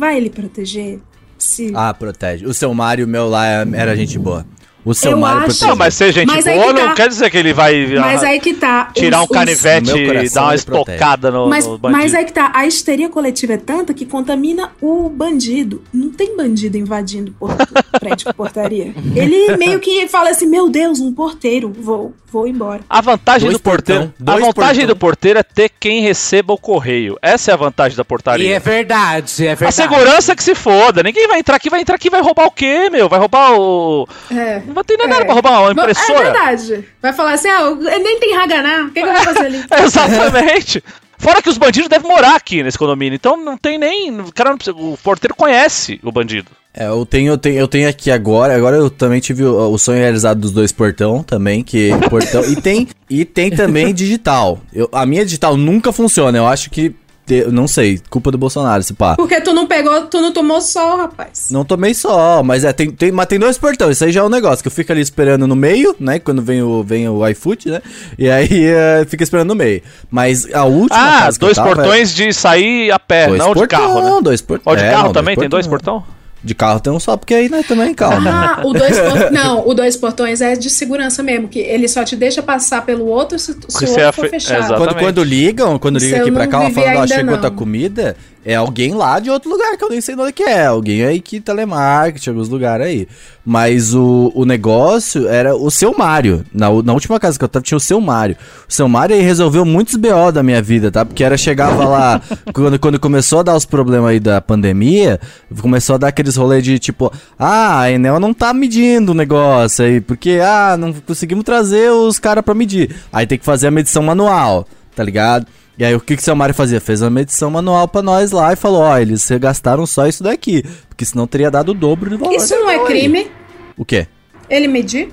vai 0.00 0.18
lhe 0.18 0.30
proteger? 0.30 0.98
Se 1.38 1.70
Ah, 1.74 1.92
protege. 1.94 2.46
O 2.46 2.54
seu 2.54 2.72
Mário, 2.74 3.06
meu 3.06 3.28
lá, 3.28 3.46
era 3.46 3.94
gente 3.94 4.18
boa. 4.18 4.44
O 4.84 4.94
seu 4.94 5.12
Eu 5.12 5.18
Mário 5.18 5.46
acho-. 5.46 5.66
Não, 5.66 5.76
mas 5.76 5.94
ser 5.94 6.12
gente 6.12 6.26
Mas 6.28 6.46
aí 6.46 6.58
boa 6.58 6.72
que 6.74 6.80
não 6.80 6.88
tá. 6.88 6.94
quer 6.94 7.08
dizer 7.08 7.30
que 7.30 7.36
ele 7.36 7.52
vai 7.52 7.86
Mas 7.98 8.22
ah, 8.22 8.28
aí 8.28 8.40
que 8.40 8.54
tá. 8.54 8.90
tirar 8.94 9.18
os- 9.22 9.24
um 9.30 9.32
canivete 9.32 9.90
e 9.96 10.28
dar 10.30 10.42
uma 10.44 10.54
estocada 10.54 11.30
no, 11.30 11.46
Mas, 11.48 11.66
no 11.66 11.76
bandido. 11.78 12.00
mas 12.02 12.14
aí 12.14 12.24
que 12.24 12.32
tá, 12.32 12.50
a 12.54 12.66
histeria 12.66 13.08
coletiva 13.08 13.52
é 13.54 13.56
tanta 13.58 13.92
que 13.92 14.06
contamina 14.06 14.70
o 14.80 15.08
bandido. 15.08 15.82
Não 15.92 16.10
tem 16.10 16.36
bandido 16.36 16.76
invadindo 16.78 17.32
por, 17.38 17.50
prédio 18.00 18.28
de 18.28 18.32
portaria. 18.34 18.94
Ele 19.14 19.56
meio 19.56 19.78
que 19.80 20.08
fala 20.08 20.30
assim: 20.30 20.46
Meu 20.46 20.68
Deus, 20.70 20.98
um 21.00 21.12
porteiro, 21.12 21.72
vou, 21.78 22.14
vou 22.30 22.46
embora. 22.46 22.80
A 22.88 23.00
vantagem 23.00 23.48
Dois 23.48 23.58
do 23.58 23.62
porteiro, 23.62 24.02
portão, 24.06 24.14
a 24.20 24.32
dois 24.32 24.46
vantagem 24.46 24.74
portão. 24.86 24.86
do 24.86 24.96
porteiro 24.98 25.38
é 25.38 25.42
ter 25.42 25.70
quem 25.78 26.00
receba 26.00 26.52
o 26.52 26.58
correio. 26.58 27.18
Essa 27.20 27.50
é 27.50 27.54
a 27.54 27.56
vantagem 27.56 27.96
da 27.96 28.02
E 28.02 28.04
portaria. 28.04 28.56
é 28.56 28.58
verdade, 28.58 29.46
é 29.46 29.54
verdade. 29.54 29.64
A 29.64 29.72
segurança 29.72 30.34
que 30.34 30.42
se 30.42 30.54
foda. 30.54 31.02
Ninguém 31.02 31.28
vai 31.28 31.38
entrar 31.38 31.56
aqui, 31.56 31.68
vai 31.68 31.80
entrar 31.80 31.96
aqui, 31.96 32.08
vai 32.10 32.22
roubar 32.22 32.46
o 32.46 32.50
quê, 32.50 32.88
meu? 32.90 33.08
Vai 33.08 33.18
roubar 33.18 33.52
o. 33.58 34.08
É. 34.30 34.62
Não 34.70 34.74
vai 34.76 34.84
ter 34.84 34.96
nada 34.96 35.14
É. 35.22 35.24
pra 35.24 35.34
roubar 35.34 35.60
uma 35.60 35.68
É 35.68 35.72
impressora. 35.72 36.22
verdade. 36.22 36.84
Vai 37.02 37.12
falar 37.12 37.32
assim: 37.32 37.48
Ah, 37.48 37.70
nem 37.98 38.20
tem 38.20 38.36
Haganá, 38.36 38.84
o 38.84 38.90
que, 38.92 39.00
que 39.02 39.06
eu 39.08 39.12
vou 39.12 39.22
fazer 39.22 39.46
ali? 39.46 39.64
Exatamente. 39.84 40.84
Fora 41.18 41.42
que 41.42 41.50
os 41.50 41.58
bandidos 41.58 41.88
devem 41.90 42.08
morar 42.08 42.34
aqui 42.36 42.62
nesse 42.62 42.78
condomínio. 42.78 43.14
Então 43.16 43.36
não 43.36 43.56
tem 43.58 43.76
nem. 43.78 44.10
O, 44.20 44.32
cara 44.32 44.50
não 44.50 44.56
precisa- 44.56 44.76
o 44.76 44.96
porteiro 45.02 45.34
conhece 45.34 46.00
o 46.02 46.10
bandido. 46.10 46.50
É, 46.72 46.86
eu 46.86 47.04
tenho, 47.04 47.32
eu 47.32 47.36
tenho, 47.36 47.56
eu 47.58 47.66
tenho 47.68 47.88
aqui 47.88 48.10
agora. 48.12 48.54
Agora 48.56 48.76
eu 48.76 48.88
também 48.88 49.18
tive 49.20 49.44
o, 49.44 49.70
o 49.72 49.76
sonho 49.76 49.98
realizado 49.98 50.38
dos 50.40 50.52
dois 50.52 50.70
portão 50.70 51.20
também, 51.22 51.64
que 51.64 51.90
portão 52.08 52.42
e 52.44 52.54
tem 52.56 52.86
e 53.10 53.24
tem 53.24 53.50
também 53.50 53.92
digital. 53.92 54.60
Eu, 54.72 54.88
a 54.92 55.04
minha 55.04 55.24
digital 55.24 55.56
nunca 55.56 55.92
funciona. 55.92 56.38
Eu 56.38 56.46
acho 56.46 56.70
que 56.70 56.94
te- 57.30 57.44
não 57.52 57.68
sei, 57.68 58.00
culpa 58.10 58.32
do 58.32 58.36
Bolsonaro, 58.38 58.82
se 58.82 58.92
pá. 58.92 59.14
Porque 59.14 59.40
tu 59.40 59.52
não 59.52 59.64
pegou, 59.66 60.02
tu 60.06 60.20
não 60.20 60.32
tomou 60.32 60.60
sol, 60.60 60.96
rapaz. 60.96 61.46
Não 61.50 61.64
tomei 61.64 61.94
só, 61.94 62.42
mas 62.42 62.64
é, 62.64 62.72
tem, 62.72 62.90
tem, 62.90 63.12
mas 63.12 63.26
tem 63.26 63.38
dois 63.38 63.56
portões. 63.56 63.96
Isso 63.96 64.04
aí 64.04 64.10
já 64.10 64.20
é 64.20 64.24
um 64.24 64.28
negócio 64.28 64.62
que 64.62 64.66
eu 64.66 64.72
fico 64.72 64.90
ali 64.90 65.00
esperando 65.00 65.46
no 65.46 65.54
meio, 65.54 65.94
né? 66.00 66.18
Quando 66.18 66.42
vem 66.42 66.60
o, 66.60 66.82
vem 66.82 67.08
o 67.08 67.26
iFood, 67.28 67.70
né? 67.70 67.80
E 68.18 68.28
aí 68.28 68.64
é, 68.64 69.04
fica 69.08 69.22
esperando 69.22 69.48
no 69.48 69.54
meio. 69.54 69.80
Mas 70.10 70.52
a 70.52 70.64
última. 70.64 70.98
Ah, 71.26 71.30
dois 71.38 71.54
tava 71.54 71.70
é- 71.70 71.74
portões 71.74 72.12
de 72.12 72.32
sair 72.32 72.90
a 72.90 72.98
pé, 72.98 73.28
Dois 73.28 73.38
não 73.38 73.48
de 73.48 73.54
portão, 73.54 73.78
carro, 73.78 74.16
né? 74.16 74.22
dois 74.22 74.40
portões. 74.40 74.76
Ou 74.76 74.84
de 74.84 74.90
carro 74.90 75.04
não, 75.04 75.12
também? 75.12 75.36
Tem 75.36 75.48
dois 75.48 75.66
portão. 75.68 76.02
De 76.42 76.54
carro 76.54 76.80
tem 76.80 76.90
um 76.90 76.98
só, 76.98 77.18
porque 77.18 77.34
aí, 77.34 77.50
né, 77.50 77.62
também, 77.68 77.92
calma. 77.92 78.30
Ah, 78.58 78.66
o 78.66 78.72
dois 78.72 78.98
portões. 78.98 79.30
Não, 79.30 79.68
o 79.68 79.74
dois 79.74 79.96
portões 79.96 80.40
é 80.40 80.56
de 80.56 80.70
segurança 80.70 81.22
mesmo, 81.22 81.48
que 81.48 81.58
ele 81.58 81.86
só 81.86 82.02
te 82.02 82.16
deixa 82.16 82.42
passar 82.42 82.86
pelo 82.86 83.06
outro 83.06 83.38
se, 83.38 83.52
se 83.68 83.84
o 83.84 83.88
outro 83.88 84.00
é 84.02 84.12
for 84.12 84.22
fe- 84.24 84.30
fechado. 84.30 84.74
Quando, 84.76 84.94
quando 84.96 85.22
ligam, 85.22 85.78
quando 85.78 85.98
ligam 85.98 86.20
aqui 86.22 86.32
pra 86.32 86.46
cá, 86.46 86.70
falando, 86.70 86.96
ó, 86.98 87.06
chegou 87.06 87.32
não. 87.32 87.40
tua 87.40 87.50
comida, 87.50 88.16
é 88.44 88.54
alguém 88.54 88.94
lá 88.94 89.20
de 89.20 89.28
outro 89.30 89.50
lugar, 89.50 89.76
que 89.76 89.84
eu 89.84 89.90
nem 89.90 90.00
sei 90.00 90.14
onde 90.14 90.32
que 90.32 90.42
é. 90.42 90.66
Alguém 90.66 91.04
aí 91.04 91.20
que 91.20 91.40
telemarketing, 91.40 92.30
alguns 92.30 92.48
lugares 92.48 92.86
aí. 92.86 93.08
Mas 93.44 93.94
o, 93.94 94.32
o 94.34 94.44
negócio 94.46 95.28
era 95.28 95.54
o 95.54 95.70
seu 95.70 95.96
Mário. 95.96 96.44
Na, 96.52 96.70
na 96.82 96.92
última 96.94 97.20
casa 97.20 97.38
que 97.38 97.44
eu 97.44 97.48
tava, 97.48 97.62
tinha 97.62 97.76
o 97.76 97.80
seu 97.80 98.00
Mário. 98.00 98.36
O 98.68 98.72
seu 98.72 98.88
Mário 98.88 99.14
aí 99.14 99.20
resolveu 99.20 99.64
muitos 99.64 99.96
BO 99.96 100.32
da 100.32 100.42
minha 100.42 100.62
vida, 100.62 100.90
tá? 100.90 101.04
Porque 101.04 101.22
era, 101.22 101.36
chegava 101.36 101.84
lá, 101.84 102.22
quando, 102.54 102.78
quando 102.78 102.98
começou 102.98 103.40
a 103.40 103.42
dar 103.42 103.56
os 103.56 103.66
problemas 103.66 104.10
aí 104.10 104.20
da 104.20 104.40
pandemia, 104.40 105.20
começou 105.60 105.96
a 105.96 105.98
dar 105.98 106.08
aqueles 106.08 106.36
rolês 106.36 106.64
de 106.64 106.78
tipo, 106.78 107.12
ah, 107.38 107.80
a 107.80 107.92
Enel 107.92 108.18
não 108.18 108.32
tá 108.32 108.54
medindo 108.54 109.12
o 109.12 109.14
negócio 109.14 109.84
aí, 109.84 110.00
porque, 110.00 110.40
ah, 110.42 110.76
não 110.78 110.94
conseguimos 110.94 111.44
trazer 111.44 111.90
os 111.90 112.18
caras 112.18 112.42
pra 112.42 112.54
medir. 112.54 112.96
Aí 113.12 113.26
tem 113.26 113.38
que 113.38 113.44
fazer 113.44 113.66
a 113.66 113.70
medição 113.70 114.02
manual, 114.02 114.66
tá 114.96 115.04
ligado? 115.04 115.46
E 115.80 115.84
aí 115.84 115.94
o 115.94 116.00
que 116.00 116.14
que 116.14 116.20
o 116.20 116.24
seu 116.24 116.36
Mário 116.36 116.54
fazia? 116.54 116.78
Fez 116.78 117.00
uma 117.00 117.08
medição 117.08 117.50
manual 117.50 117.88
pra 117.88 118.02
nós 118.02 118.32
lá 118.32 118.52
e 118.52 118.56
falou, 118.56 118.82
ó, 118.82 118.98
eles 118.98 119.26
gastaram 119.40 119.86
só 119.86 120.06
isso 120.06 120.22
daqui, 120.22 120.62
porque 120.86 121.06
senão 121.06 121.26
teria 121.26 121.50
dado 121.50 121.70
o 121.70 121.74
dobro 121.74 122.10
do 122.10 122.18
valor. 122.18 122.34
Isso 122.34 122.54
não 122.54 122.68
é 122.68 122.84
crime? 122.84 123.30
O 123.78 123.84
quê? 123.86 124.06
Ele 124.50 124.68
medir? 124.68 125.10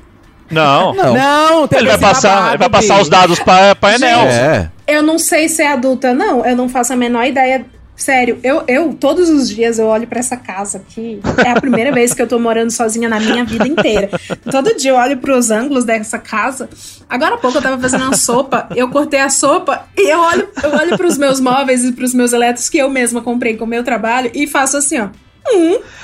Não. 0.52 0.92
Não. 0.94 1.14
Não, 1.14 1.68
tem 1.70 1.80
Ele 1.80 1.88
vai 1.88 1.98
passar, 1.98 2.30
babado, 2.30 2.50
ele 2.50 2.58
vai 2.58 2.70
passar 2.70 3.02
os 3.02 3.08
dados 3.08 3.40
pra, 3.40 3.76
pra 3.76 3.96
Enel. 3.96 4.20
É. 4.20 4.70
Eu 4.86 5.02
não 5.02 5.18
sei 5.18 5.48
se 5.48 5.62
é 5.62 5.72
adulta, 5.72 6.14
não. 6.14 6.46
Eu 6.46 6.56
não 6.56 6.68
faço 6.68 6.92
a 6.92 6.96
menor 6.98 7.26
ideia. 7.26 7.66
Sério, 7.98 8.40
eu, 8.44 8.64
eu 8.68 8.94
todos 8.94 9.28
os 9.28 9.50
dias 9.50 9.80
eu 9.80 9.88
olho 9.88 10.06
pra 10.06 10.20
essa 10.20 10.38
casa 10.38 10.78
aqui. 10.78 11.20
É 11.44 11.50
a 11.50 11.60
primeira 11.60 11.92
vez 11.92 12.14
que 12.14 12.22
eu 12.22 12.28
tô 12.28 12.38
morando 12.38 12.70
sozinha 12.70 13.10
na 13.10 13.20
minha 13.20 13.44
vida 13.44 13.68
inteira. 13.68 14.10
Todo 14.52 14.78
dia 14.78 14.92
eu 14.92 14.96
olho 14.96 15.18
pros 15.18 15.50
ângulos 15.50 15.84
dessa 15.84 16.20
casa. 16.20 16.70
Agora 17.10 17.36
há 17.36 17.38
pouco 17.40 17.58
eu 17.58 17.62
tava 17.62 17.82
fazendo 17.82 18.04
uma 18.04 18.16
sopa, 18.16 18.70
eu 18.76 18.88
cortei 18.90 19.20
a 19.20 19.30
sopa 19.30 19.88
e 19.98 20.10
eu 20.10 20.20
olho, 20.20 20.48
eu 20.64 20.70
olho 20.72 20.96
pros 20.96 21.18
meus 21.18 21.40
móveis 21.40 21.84
e 21.84 21.92
pros 21.92 22.14
meus 22.14 22.34
elétricos 22.34 22.70
que 22.70 22.78
eu 22.78 22.90
mesma 22.90 23.22
comprei 23.22 23.58
com 23.58 23.66
o 23.66 23.68
meu 23.68 23.84
trabalho 23.84 24.30
e 24.34 24.46
faço 24.46 24.78
assim, 24.78 25.00
ó. 25.00 25.08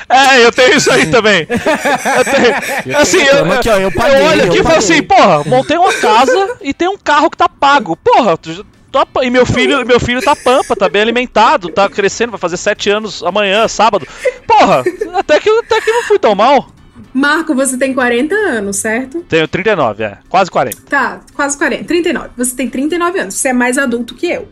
É, 0.09 0.45
eu 0.45 0.51
tenho 0.51 0.77
isso 0.77 0.91
aí 0.91 1.05
também. 1.11 1.45
Eu 1.49 2.25
tenho. 2.25 2.97
Assim, 2.97 3.21
eu, 3.21 3.37
Tamo 3.37 3.53
aqui, 3.53 3.69
ó, 3.69 3.77
eu 3.77 3.91
paguei, 3.91 4.21
eu 4.21 4.25
olho 4.25 4.41
eu 4.41 4.47
aqui 4.47 4.59
e 4.59 4.63
falo 4.63 4.77
assim, 4.77 5.03
porra, 5.03 5.43
montei 5.45 5.77
uma 5.77 5.93
casa 5.93 6.57
e 6.61 6.73
tem 6.73 6.87
um 6.87 6.97
carro 6.97 7.29
que 7.29 7.37
tá 7.37 7.49
pago. 7.49 7.97
Porra, 7.97 8.37
tu 8.37 8.65
tá 8.93 9.05
pa- 9.05 9.25
e 9.25 9.29
meu 9.29 9.45
filho, 9.45 9.85
meu 9.85 9.99
filho 9.99 10.21
tá 10.21 10.35
pampa, 10.35 10.75
tá 10.75 10.87
bem 10.87 11.01
alimentado, 11.01 11.67
tá 11.69 11.89
crescendo, 11.89 12.29
vai 12.31 12.39
fazer 12.39 12.55
sete 12.57 12.89
anos 12.89 13.21
amanhã, 13.23 13.67
sábado. 13.67 14.07
Porra, 14.47 14.83
até 15.15 15.39
que, 15.39 15.49
até 15.49 15.81
que 15.81 15.91
não 15.91 16.03
fui 16.03 16.17
tão 16.19 16.33
mal. 16.35 16.69
Marco, 17.13 17.53
você 17.53 17.77
tem 17.77 17.93
40 17.93 18.33
anos, 18.33 18.77
certo? 18.77 19.21
Tenho 19.27 19.47
39, 19.47 20.03
é, 20.03 20.17
quase 20.29 20.49
40. 20.49 20.77
Tá, 20.89 21.19
quase 21.33 21.57
40. 21.57 21.83
39. 21.83 22.29
Você 22.37 22.55
tem 22.55 22.69
39 22.69 23.19
anos. 23.19 23.35
Você 23.35 23.49
é 23.49 23.53
mais 23.53 23.77
adulto 23.77 24.15
que 24.15 24.27
eu. 24.27 24.47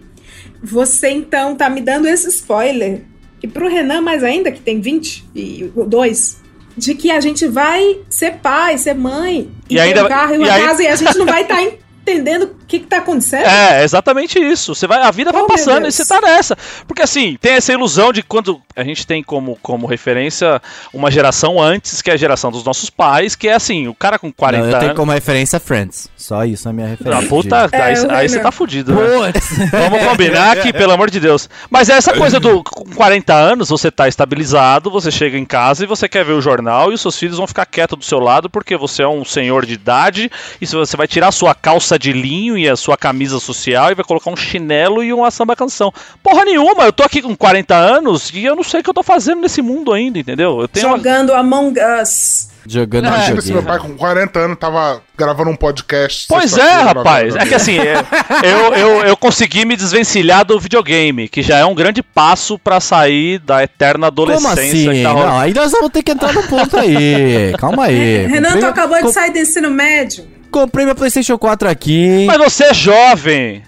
Você 0.64 1.10
então 1.10 1.56
tá 1.56 1.70
me 1.70 1.82
dando 1.82 2.08
esse 2.08 2.28
spoiler. 2.30 3.04
E 3.42 3.48
pro 3.48 3.68
Renan, 3.68 4.02
mais 4.02 4.24
ainda, 4.24 4.52
que 4.52 4.60
tem 4.60 4.80
22, 4.80 6.39
de 6.78 6.96
que 6.96 7.10
a 7.12 7.20
gente 7.20 7.48
vai 7.48 8.00
ser 8.10 8.34
pai, 8.34 8.78
ser 8.78 8.94
mãe, 8.94 9.50
E 9.70 9.76
e, 9.76 9.80
ainda- 9.80 10.06
um 10.06 10.08
carro 10.08 10.34
e 10.34 10.36
e 10.36 10.38
uma 10.39 10.52
aí- 10.54 10.64
casa, 10.64 10.84
e 10.84 10.88
a 10.88 10.96
gente 10.96 11.18
não 11.18 11.26
vai 11.26 11.42
estar 11.42 11.56
entendendo 12.02 12.43
o 12.43 12.56
que, 12.68 12.80
que 12.80 12.88
tá 12.88 12.97
acontecendo. 12.97 13.45
É, 13.45 13.84
exatamente 13.84 14.39
isso. 14.39 14.74
Você 14.76 14.88
vai, 14.88 15.02
a 15.02 15.12
vida 15.12 15.32
vai 15.32 15.41
Oh, 15.41 15.47
meu 15.47 15.56
passando 15.56 15.88
e 15.88 15.91
você 15.91 16.06
tá 16.06 16.20
nessa. 16.22 16.58
Porque 16.88 17.02
assim, 17.02 17.38
tem 17.39 17.54
essa 17.54 17.72
ilusão 17.74 18.12
de 18.12 18.24
quando 18.24 18.62
a 18.76 18.84
gente 18.84 19.06
tem 19.06 19.22
como, 19.24 19.58
como 19.62 19.86
referência 19.88 20.62
uma 20.93 21.12
geração 21.12 21.62
antes, 21.62 22.02
que 22.02 22.10
é 22.10 22.14
a 22.14 22.18
geração 22.18 22.52
dos 22.52 22.64
nossos 22.64 22.89
pais, 22.89 23.36
que 23.36 23.47
é 23.47 23.54
assim, 23.54 23.88
o 23.88 23.93
cara 23.93 24.18
com 24.18 24.32
40 24.32 24.64
Não, 24.64 24.70
eu 24.72 24.80
tenho 24.80 24.86
anos. 24.91 24.97
como 24.97 25.12
referência 25.12 25.60
Friends. 25.60 26.10
Só 26.18 26.43
isso 26.45 26.68
é 26.68 26.72
a 26.72 26.74
minha 26.74 26.88
referência. 26.88 27.26
Ah, 27.26 27.30
puta, 27.30 27.68
de- 27.68 27.76
aí, 27.76 27.93
É, 27.93 28.14
aí 28.16 28.30
você 28.30 28.39
tá 28.39 28.52
fudido, 28.52 28.93
né? 28.95 29.02
Vamos 29.72 30.04
combinar 30.08 30.58
aqui, 30.58 30.72
pelo 30.74 30.91
amor 30.93 31.10
de 31.10 31.20
Deus. 31.20 31.49
Mas 31.70 31.89
é 31.89 31.93
essa 31.93 32.14
coisa 32.14 32.39
do 32.39 32.64
com 32.64 32.86
40 32.95 33.34
anos, 33.34 33.70
você 33.70 33.91
tá 33.91 34.08
estabilizado, 34.08 34.89
você 34.89 35.12
chega 35.12 35.38
em 35.38 35.45
casa 35.45 35.84
e 35.84 35.88
você 35.88 36.08
quer 36.08 36.24
ver 36.26 36.34
o 36.34 36.41
jornal 36.41 36.91
e 36.91 36.95
os 36.95 37.02
seus 37.02 37.18
filhos 37.18 37.38
vão 37.38 37.47
ficar 37.47 37.66
quietos 37.66 37.97
do 37.97 38.06
seu 38.06 38.20
lado 38.20 38.49
porque 38.49 38.76
você 38.78 39.04
é 39.04 39.08
um 39.08 39.26
senhor 39.26 39.66
de 39.66 39.74
idade 39.74 40.32
e 40.60 40.66
se 40.68 40.76
você 40.76 40.95
vai 40.97 41.08
tirar 41.08 41.28
a 41.28 41.32
sua 41.32 41.54
calça 41.54 41.91
de 41.98 42.12
linho 42.14 42.58
e 42.58 42.68
a 42.70 42.76
sua 42.76 42.98
camisa 42.98 43.39
social 43.39 43.92
e 43.92 43.96
vai 43.96 44.06
colocar 44.06 44.30
um 44.32 44.36
chinelo 44.36 45.04
e 45.04 45.14
uma 45.14 45.32
samba 45.32 45.56
canção. 45.56 45.94
Porra 46.24 46.46
nenhuma, 46.46 46.84
eu 46.86 46.94
tô 46.94 47.04
aqui 47.04 47.22
com 47.22 47.36
40 47.36 47.76
anos 47.76 48.32
e 48.34 48.44
eu 48.46 48.56
não 48.56 48.64
sei 48.64 48.82
o 48.82 48.84
que 48.84 48.89
eu 48.89 48.94
tô 48.94 49.04
fazendo 49.04 49.42
nesse 49.42 49.62
mundo 49.62 49.92
ainda, 49.94 50.20
entendeu? 50.20 50.62
Eu 50.62 50.68
tenho 50.68 50.88
uma... 50.88 50.98
Jogando 50.98 51.34
Among 51.34 51.80
Us. 52.02 52.50
Jogando 52.68 53.08
Imagina 53.08 53.42
se 53.42 53.52
meu 53.52 53.64
pai 53.64 53.80
com 53.80 53.96
40 53.96 54.38
anos 54.39 54.60
tava 54.60 55.02
gravando 55.18 55.50
um 55.50 55.56
podcast. 55.56 56.26
Pois 56.30 56.56
é, 56.56 56.72
rapaz. 56.74 57.36
É 57.36 57.44
que 57.46 57.56
assim, 57.56 57.80
é, 57.80 57.96
eu, 58.44 58.74
eu, 58.76 59.02
eu 59.08 59.18
consegui 59.18 59.66
me 59.66 59.76
desvencilhar 59.76 60.46
do 60.46 60.60
videogame, 60.60 61.28
que 61.28 61.42
já 61.42 61.58
é 61.58 61.66
um 61.66 61.74
grande 61.74 62.04
passo 62.04 62.60
pra 62.60 62.80
sair 62.80 63.39
da 63.39 63.64
eterna 63.64 64.08
adolescência. 64.08 64.50
Como 64.50 64.60
assim? 64.62 64.92
que 64.92 65.04
tá 65.04 65.10
Não, 65.10 65.16
rolando. 65.16 65.38
aí 65.39 65.54
nós 65.56 65.72
vamos 65.72 65.89
ter 65.89 66.04
que 66.04 66.12
entrar 66.12 66.34
no 66.34 66.44
ponto 66.44 66.78
aí. 66.78 67.52
Calma 67.58 67.86
aí. 67.86 68.28
Renan, 68.28 68.60
tu 68.60 68.66
acabou 68.68 68.98
de 68.98 69.04
com- 69.04 69.12
sair 69.12 69.32
do 69.32 69.39
ensino 69.39 69.72
médio. 69.72 70.28
Comprei 70.52 70.86
minha 70.86 70.95
PlayStation 70.95 71.38
4 71.38 71.70
aqui. 71.70 72.26
Mas 72.28 72.38
você 72.38 72.66
é 72.66 72.74
jovem. 72.74 73.64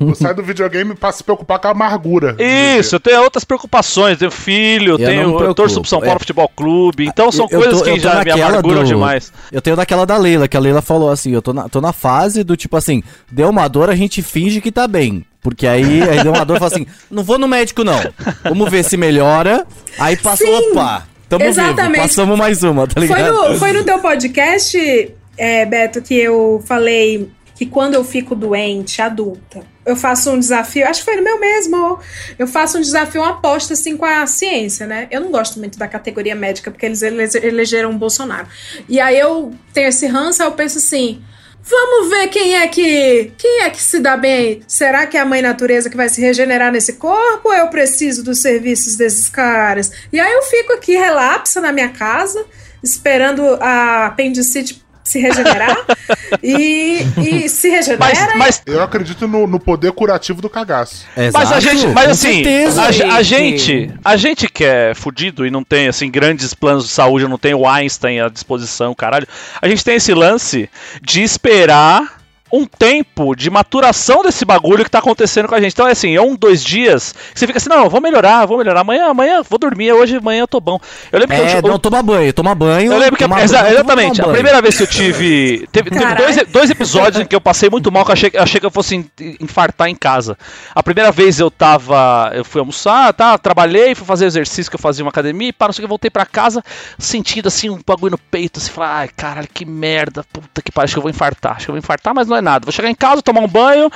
Eu 0.00 0.14
saio 0.14 0.36
do 0.36 0.42
videogame 0.42 0.94
pra 0.94 1.10
se 1.12 1.24
preocupar 1.24 1.58
com 1.58 1.66
a 1.66 1.70
amargura. 1.70 2.36
Isso, 2.78 2.94
eu 2.96 3.00
tenho 3.00 3.22
outras 3.22 3.42
preocupações. 3.42 4.18
Tenho 4.18 4.30
filho, 4.30 4.92
Eu 4.92 4.98
tenho, 4.98 5.40
eu 5.40 5.54
torço 5.54 5.80
pro 5.80 5.88
São 5.88 5.98
Paulo 6.00 6.16
é. 6.16 6.18
Futebol 6.18 6.48
Clube. 6.54 7.06
Então 7.06 7.32
são 7.32 7.46
Eu 7.50 7.58
coisas 7.60 7.78
tô- 7.78 7.84
que 7.84 7.98
já 7.98 8.22
me 8.22 8.30
amarguram 8.30 8.82
do- 8.82 8.86
demais. 8.86 9.32
Eu 9.50 9.62
tenho 9.62 9.74
daquela 9.74 10.04
da 10.04 10.16
Leila, 10.18 10.46
que 10.46 10.56
a 10.56 10.60
Leila 10.60 10.82
falou 10.82 11.10
assim: 11.10 11.32
eu 11.32 11.40
tô 11.40 11.52
na, 11.54 11.68
tô 11.68 11.80
na 11.80 11.92
fase 11.92 12.44
do 12.44 12.56
tipo 12.56 12.76
assim, 12.76 13.02
deu 13.30 13.48
uma 13.48 13.66
dor, 13.66 13.88
a 13.88 13.96
gente 13.96 14.20
finge 14.22 14.60
que 14.60 14.70
tá 14.70 14.86
bem. 14.86 15.24
Porque 15.40 15.66
aí, 15.66 16.02
aí 16.02 16.22
deu 16.22 16.32
uma 16.32 16.44
dor 16.44 16.56
e 16.56 16.60
fala 16.60 16.70
assim: 16.72 16.86
não 17.10 17.22
vou 17.24 17.38
no 17.38 17.48
médico, 17.48 17.82
não. 17.82 17.98
Vamos 18.44 18.70
ver 18.70 18.84
se 18.84 18.96
melhora. 18.96 19.66
Aí 19.98 20.16
passou, 20.16 20.46
Sim, 20.46 20.70
opa, 20.72 21.04
tamo 21.28 21.44
exatamente. 21.44 21.92
vivo, 21.92 22.02
passamos 22.02 22.38
mais 22.38 22.62
uma, 22.62 22.86
tá 22.86 23.00
Foi 23.00 23.02
ligado? 23.08 23.32
no, 23.52 23.58
foi 23.58 23.72
no 23.72 23.84
teu 23.84 23.98
podcast, 24.00 25.10
é, 25.36 25.64
Beto, 25.66 26.02
que 26.02 26.14
eu 26.14 26.62
falei 26.66 27.30
que 27.54 27.66
quando 27.66 27.94
eu 27.94 28.04
fico 28.04 28.34
doente, 28.34 29.00
adulta, 29.00 29.62
eu 29.84 29.94
faço 29.94 30.30
um 30.30 30.38
desafio, 30.38 30.86
acho 30.86 31.00
que 31.00 31.04
foi 31.04 31.16
no 31.16 31.22
meu 31.22 31.38
mesmo, 31.38 31.98
eu 32.38 32.46
faço 32.46 32.78
um 32.78 32.80
desafio, 32.80 33.20
uma 33.20 33.30
aposta 33.30 33.74
assim 33.74 33.96
com 33.96 34.04
a 34.04 34.26
ciência, 34.26 34.86
né? 34.86 35.06
Eu 35.10 35.20
não 35.20 35.30
gosto 35.30 35.58
muito 35.58 35.78
da 35.78 35.86
categoria 35.86 36.34
médica, 36.34 36.70
porque 36.70 36.86
eles 36.86 37.02
ele- 37.02 37.22
elegeram 37.46 37.90
o 37.90 37.98
Bolsonaro. 37.98 38.48
E 38.88 38.98
aí 39.00 39.18
eu 39.18 39.52
tenho 39.72 39.88
esse 39.88 40.06
ranço, 40.06 40.42
aí 40.42 40.48
eu 40.48 40.52
penso 40.52 40.78
assim, 40.78 41.22
Vamos 41.64 42.10
ver 42.10 42.26
quem 42.26 42.56
é 42.56 42.66
que 42.66 43.32
quem 43.38 43.60
é 43.62 43.70
que 43.70 43.80
se 43.80 44.00
dá 44.00 44.16
bem. 44.16 44.62
Será 44.66 45.06
que 45.06 45.16
é 45.16 45.20
a 45.20 45.24
mãe 45.24 45.40
natureza 45.40 45.88
que 45.88 45.96
vai 45.96 46.08
se 46.08 46.20
regenerar 46.20 46.72
nesse 46.72 46.94
corpo 46.94 47.48
ou 47.48 47.54
eu 47.54 47.68
preciso 47.68 48.24
dos 48.24 48.40
serviços 48.40 48.96
desses 48.96 49.28
caras? 49.28 49.92
E 50.12 50.18
aí 50.18 50.32
eu 50.32 50.42
fico 50.42 50.72
aqui 50.72 50.96
relapsa 50.96 51.60
na 51.60 51.70
minha 51.70 51.90
casa, 51.90 52.44
esperando 52.82 53.42
a 53.60 54.06
apendicite 54.06 54.81
se 55.04 55.18
regenerar 55.18 55.76
e, 56.42 57.06
e 57.18 57.48
se 57.48 57.68
regenera. 57.68 58.34
Mas, 58.36 58.62
Eu 58.66 58.82
acredito 58.82 59.26
no, 59.26 59.46
no 59.46 59.58
poder 59.58 59.92
curativo 59.92 60.40
do 60.40 60.48
cagaço. 60.48 61.04
Mas 61.32 61.52
a 61.52 61.60
gente, 61.60 61.86
mas 61.88 62.10
assim, 62.10 62.44
certeza, 62.44 62.82
a, 62.82 62.86
a 62.86 63.22
gente. 63.22 63.58
gente, 63.58 63.94
a 64.04 64.16
gente 64.16 64.48
que 64.48 64.64
é 64.64 64.94
fudido 64.94 65.46
e 65.46 65.50
não 65.50 65.64
tem 65.64 65.88
assim 65.88 66.10
grandes 66.10 66.54
planos 66.54 66.84
de 66.84 66.90
saúde, 66.90 67.26
não 67.28 67.38
tem 67.38 67.54
o 67.54 67.68
Einstein 67.68 68.20
à 68.20 68.28
disposição, 68.28 68.94
caralho. 68.94 69.26
A 69.60 69.68
gente 69.68 69.84
tem 69.84 69.96
esse 69.96 70.14
lance 70.14 70.68
de 71.02 71.22
esperar 71.22 72.21
um 72.52 72.66
tempo 72.66 73.34
de 73.34 73.48
maturação 73.48 74.22
desse 74.22 74.44
bagulho 74.44 74.84
que 74.84 74.90
tá 74.90 74.98
acontecendo 74.98 75.48
com 75.48 75.54
a 75.54 75.60
gente. 75.60 75.72
Então 75.72 75.88
é 75.88 75.92
assim, 75.92 76.14
é 76.14 76.20
um, 76.20 76.34
dois 76.36 76.62
dias 76.62 77.12
que 77.32 77.38
você 77.40 77.46
fica 77.46 77.58
assim, 77.58 77.68
não, 77.70 77.84
eu 77.84 77.90
vou 77.90 78.00
melhorar, 78.00 78.44
vou 78.46 78.58
melhorar. 78.58 78.80
Amanhã, 78.80 79.06
amanhã, 79.08 79.42
vou 79.48 79.58
dormir, 79.58 79.92
hoje, 79.92 80.16
amanhã 80.16 80.40
eu 80.42 80.48
tô 80.48 80.60
bom. 80.60 80.78
Eu 81.10 81.18
lembro 81.18 81.34
que 81.36 81.42
É, 81.42 81.58
eu, 81.58 81.62
não, 81.62 81.78
toma 81.78 82.02
banho, 82.02 82.32
toma 82.32 82.54
banho. 82.54 82.92
eu 82.92 82.98
lembro 82.98 83.16
que, 83.16 83.24
toma 83.24 83.42
exa- 83.42 83.62
banho, 83.62 83.74
exatamente, 83.74 84.20
a 84.20 84.24
banho. 84.24 84.34
primeira 84.34 84.60
vez 84.60 84.76
que 84.76 84.82
eu 84.82 84.86
tive. 84.86 85.66
Teve, 85.72 85.90
teve 85.90 86.14
dois, 86.14 86.36
dois 86.48 86.70
episódios 86.70 87.22
em 87.22 87.26
que 87.26 87.34
eu 87.34 87.40
passei 87.40 87.70
muito 87.70 87.90
mal, 87.90 88.04
que 88.04 88.10
eu 88.10 88.14
achei, 88.14 88.30
eu 88.34 88.42
achei 88.42 88.60
que 88.60 88.66
eu 88.66 88.70
fosse 88.70 88.96
in- 88.96 89.10
infartar 89.40 89.88
em 89.88 89.94
casa. 89.94 90.36
A 90.74 90.82
primeira 90.82 91.10
vez 91.10 91.40
eu 91.40 91.50
tava. 91.50 92.30
Eu 92.34 92.44
fui 92.44 92.60
almoçar, 92.60 93.12
tá? 93.14 93.38
Trabalhei, 93.38 93.94
fui 93.94 94.06
fazer 94.06 94.26
exercício 94.26 94.70
que 94.70 94.76
eu 94.76 94.80
fazia 94.80 95.04
uma 95.04 95.10
academia, 95.10 95.48
e 95.48 95.52
pá, 95.52 95.66
não 95.66 95.72
sei 95.72 95.82
o 95.82 95.86
que, 95.86 95.88
voltei 95.88 96.10
pra 96.10 96.26
casa, 96.26 96.62
sentindo 96.98 97.48
assim 97.48 97.70
um 97.70 97.78
bagulho 97.86 98.12
no 98.12 98.18
peito, 98.18 98.58
assim, 98.58 98.70
falar, 98.70 98.96
ai, 98.98 99.08
caralho, 99.16 99.48
que 99.52 99.64
merda, 99.64 100.24
puta 100.32 100.60
que 100.60 100.70
pariu, 100.70 100.84
acho 100.84 100.94
que 100.94 100.98
eu 100.98 101.02
vou 101.02 101.10
infartar, 101.10 101.56
acho 101.56 101.64
que 101.66 101.70
eu 101.70 101.74
vou 101.74 101.78
infartar, 101.78 102.14
mas 102.14 102.26
não 102.28 102.36
é 102.36 102.41
nada. 102.42 102.64
Vou 102.64 102.72
chegar 102.72 102.90
em 102.90 102.94
casa, 102.94 103.22
tomar 103.22 103.40
um 103.40 103.48
banho. 103.48 103.90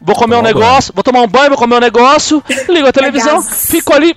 Vou 0.00 0.14
comer 0.14 0.36
um 0.36 0.38
Tomar 0.38 0.50
um 0.50 0.54
negócio, 0.54 0.94
vou 0.94 1.02
tomar 1.02 1.20
um 1.20 1.26
banho, 1.26 1.50
vou 1.50 1.58
comer 1.58 1.74
um 1.76 1.80
negócio, 1.80 2.42
ligo 2.70 2.88
a 2.88 2.92
televisão, 2.92 3.42
fico 3.42 3.92
ali, 3.92 4.16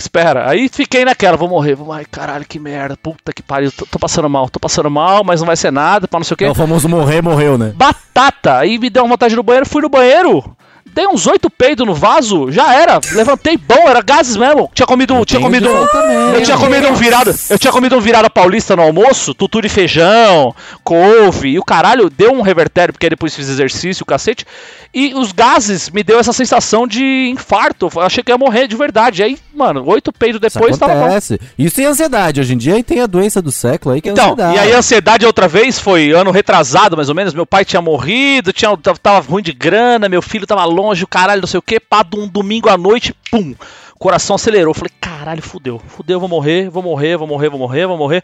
Espera, 0.00 0.48
aí 0.48 0.66
fiquei 0.70 1.04
naquela, 1.04 1.36
vou 1.36 1.46
morrer, 1.46 1.74
vou, 1.74 1.92
ai 1.92 2.06
caralho, 2.06 2.46
que 2.46 2.58
merda, 2.58 2.96
puta 2.96 3.34
que 3.34 3.42
pariu, 3.42 3.70
tô, 3.70 3.84
tô 3.84 3.98
passando 3.98 4.30
mal, 4.30 4.48
tô 4.48 4.58
passando 4.58 4.90
mal, 4.90 5.22
mas 5.22 5.40
não 5.40 5.46
vai 5.46 5.56
ser 5.56 5.70
nada, 5.70 6.08
pra 6.08 6.18
não 6.18 6.24
sei 6.24 6.34
o 6.34 6.38
quê. 6.38 6.44
É 6.46 6.50
o 6.50 6.54
famoso 6.54 6.88
morrer, 6.88 7.20
morreu, 7.20 7.58
né? 7.58 7.74
Batata, 7.76 8.56
aí 8.56 8.78
me 8.78 8.88
deu 8.88 9.02
uma 9.02 9.10
vontade 9.10 9.36
no 9.36 9.42
banheiro, 9.42 9.68
fui 9.68 9.82
no 9.82 9.90
banheiro, 9.90 10.56
dei 10.94 11.06
uns 11.06 11.26
oito 11.26 11.48
peidos 11.50 11.86
no 11.86 11.94
vaso, 11.94 12.50
já 12.50 12.74
era, 12.74 13.00
levantei 13.12 13.56
bom, 13.56 13.88
era 13.88 14.00
gases 14.02 14.36
mesmo, 14.36 14.70
tinha 14.74 14.86
comido, 14.86 15.24
tinha 15.24 15.40
comido, 15.40 15.68
também. 15.92 16.34
eu 16.34 16.42
tinha 16.42 16.56
comido 16.56 16.88
um 16.88 16.94
virado, 16.94 17.34
eu 17.48 17.58
tinha 17.58 17.72
comido 17.72 17.96
um 17.96 18.00
virado 18.00 18.30
paulista 18.30 18.74
no 18.76 18.82
almoço, 18.82 19.34
tutu 19.34 19.60
de 19.62 19.68
feijão, 19.68 20.54
couve, 20.84 21.50
e 21.50 21.58
o 21.58 21.64
caralho 21.64 22.08
deu 22.10 22.32
um 22.32 22.42
revertério, 22.42 22.92
porque 22.92 23.06
aí 23.06 23.10
depois 23.10 23.34
fiz 23.34 23.48
exercício, 23.48 24.02
o 24.02 24.06
cacete, 24.06 24.44
e 24.92 25.14
os 25.14 25.32
gases 25.32 25.90
me 25.90 26.02
deu 26.02 26.18
essa 26.18 26.32
sensação 26.32 26.86
de 26.86 27.28
infarto, 27.30 27.88
eu 27.94 28.02
achei 28.02 28.22
que 28.24 28.32
ia 28.32 28.38
morrer 28.38 28.66
de 28.66 28.76
verdade, 28.76 29.22
aí, 29.22 29.38
mano, 29.54 29.84
oito 29.86 30.12
peidos 30.12 30.40
Isso 30.44 30.58
depois 30.58 30.76
tava 30.78 30.94
bom. 30.94 31.00
acontece. 31.04 31.40
Isso 31.58 31.80
e 31.80 31.84
ansiedade. 31.84 32.40
Hoje 32.40 32.54
em 32.54 32.56
dia 32.58 32.74
aí 32.74 32.82
tem 32.82 33.00
a 33.00 33.06
doença 33.06 33.40
do 33.40 33.52
século 33.52 33.94
aí 33.94 34.00
que 34.00 34.08
é 34.08 34.12
Então, 34.12 34.32
ansiedade. 34.32 34.56
e 34.56 34.58
aí 34.58 34.72
a 34.72 34.78
ansiedade 34.78 35.26
outra 35.26 35.46
vez 35.46 35.78
foi 35.78 36.10
ano 36.12 36.30
retrasado, 36.30 36.96
mais 36.96 37.08
ou 37.08 37.14
menos. 37.14 37.32
Meu 37.34 37.46
pai 37.46 37.64
tinha 37.64 37.80
morrido, 37.80 38.52
tinha, 38.52 38.76
tava 39.02 39.20
ruim 39.20 39.42
de 39.42 39.52
grana, 39.52 40.08
meu 40.08 40.22
filho 40.22 40.46
tava 40.46 40.64
longe, 40.64 40.89
o 41.04 41.06
caralho, 41.08 41.40
não 41.40 41.48
sei 41.48 41.58
o 41.58 41.62
que. 41.62 41.78
Pá, 41.80 42.02
de 42.02 42.18
um 42.18 42.26
domingo 42.26 42.68
à 42.68 42.76
noite, 42.76 43.14
pum, 43.30 43.54
coração 43.98 44.36
acelerou. 44.36 44.74
Falei, 44.74 44.90
caralho, 45.00 45.42
fudeu, 45.42 45.80
fudeu, 45.88 46.18
vou 46.20 46.28
morrer, 46.28 46.68
vou 46.70 46.82
morrer, 46.82 47.16
vou 47.16 47.26
morrer, 47.26 47.48
vou 47.48 47.58
morrer, 47.58 47.86
vou 47.86 47.96
morrer. 47.98 48.22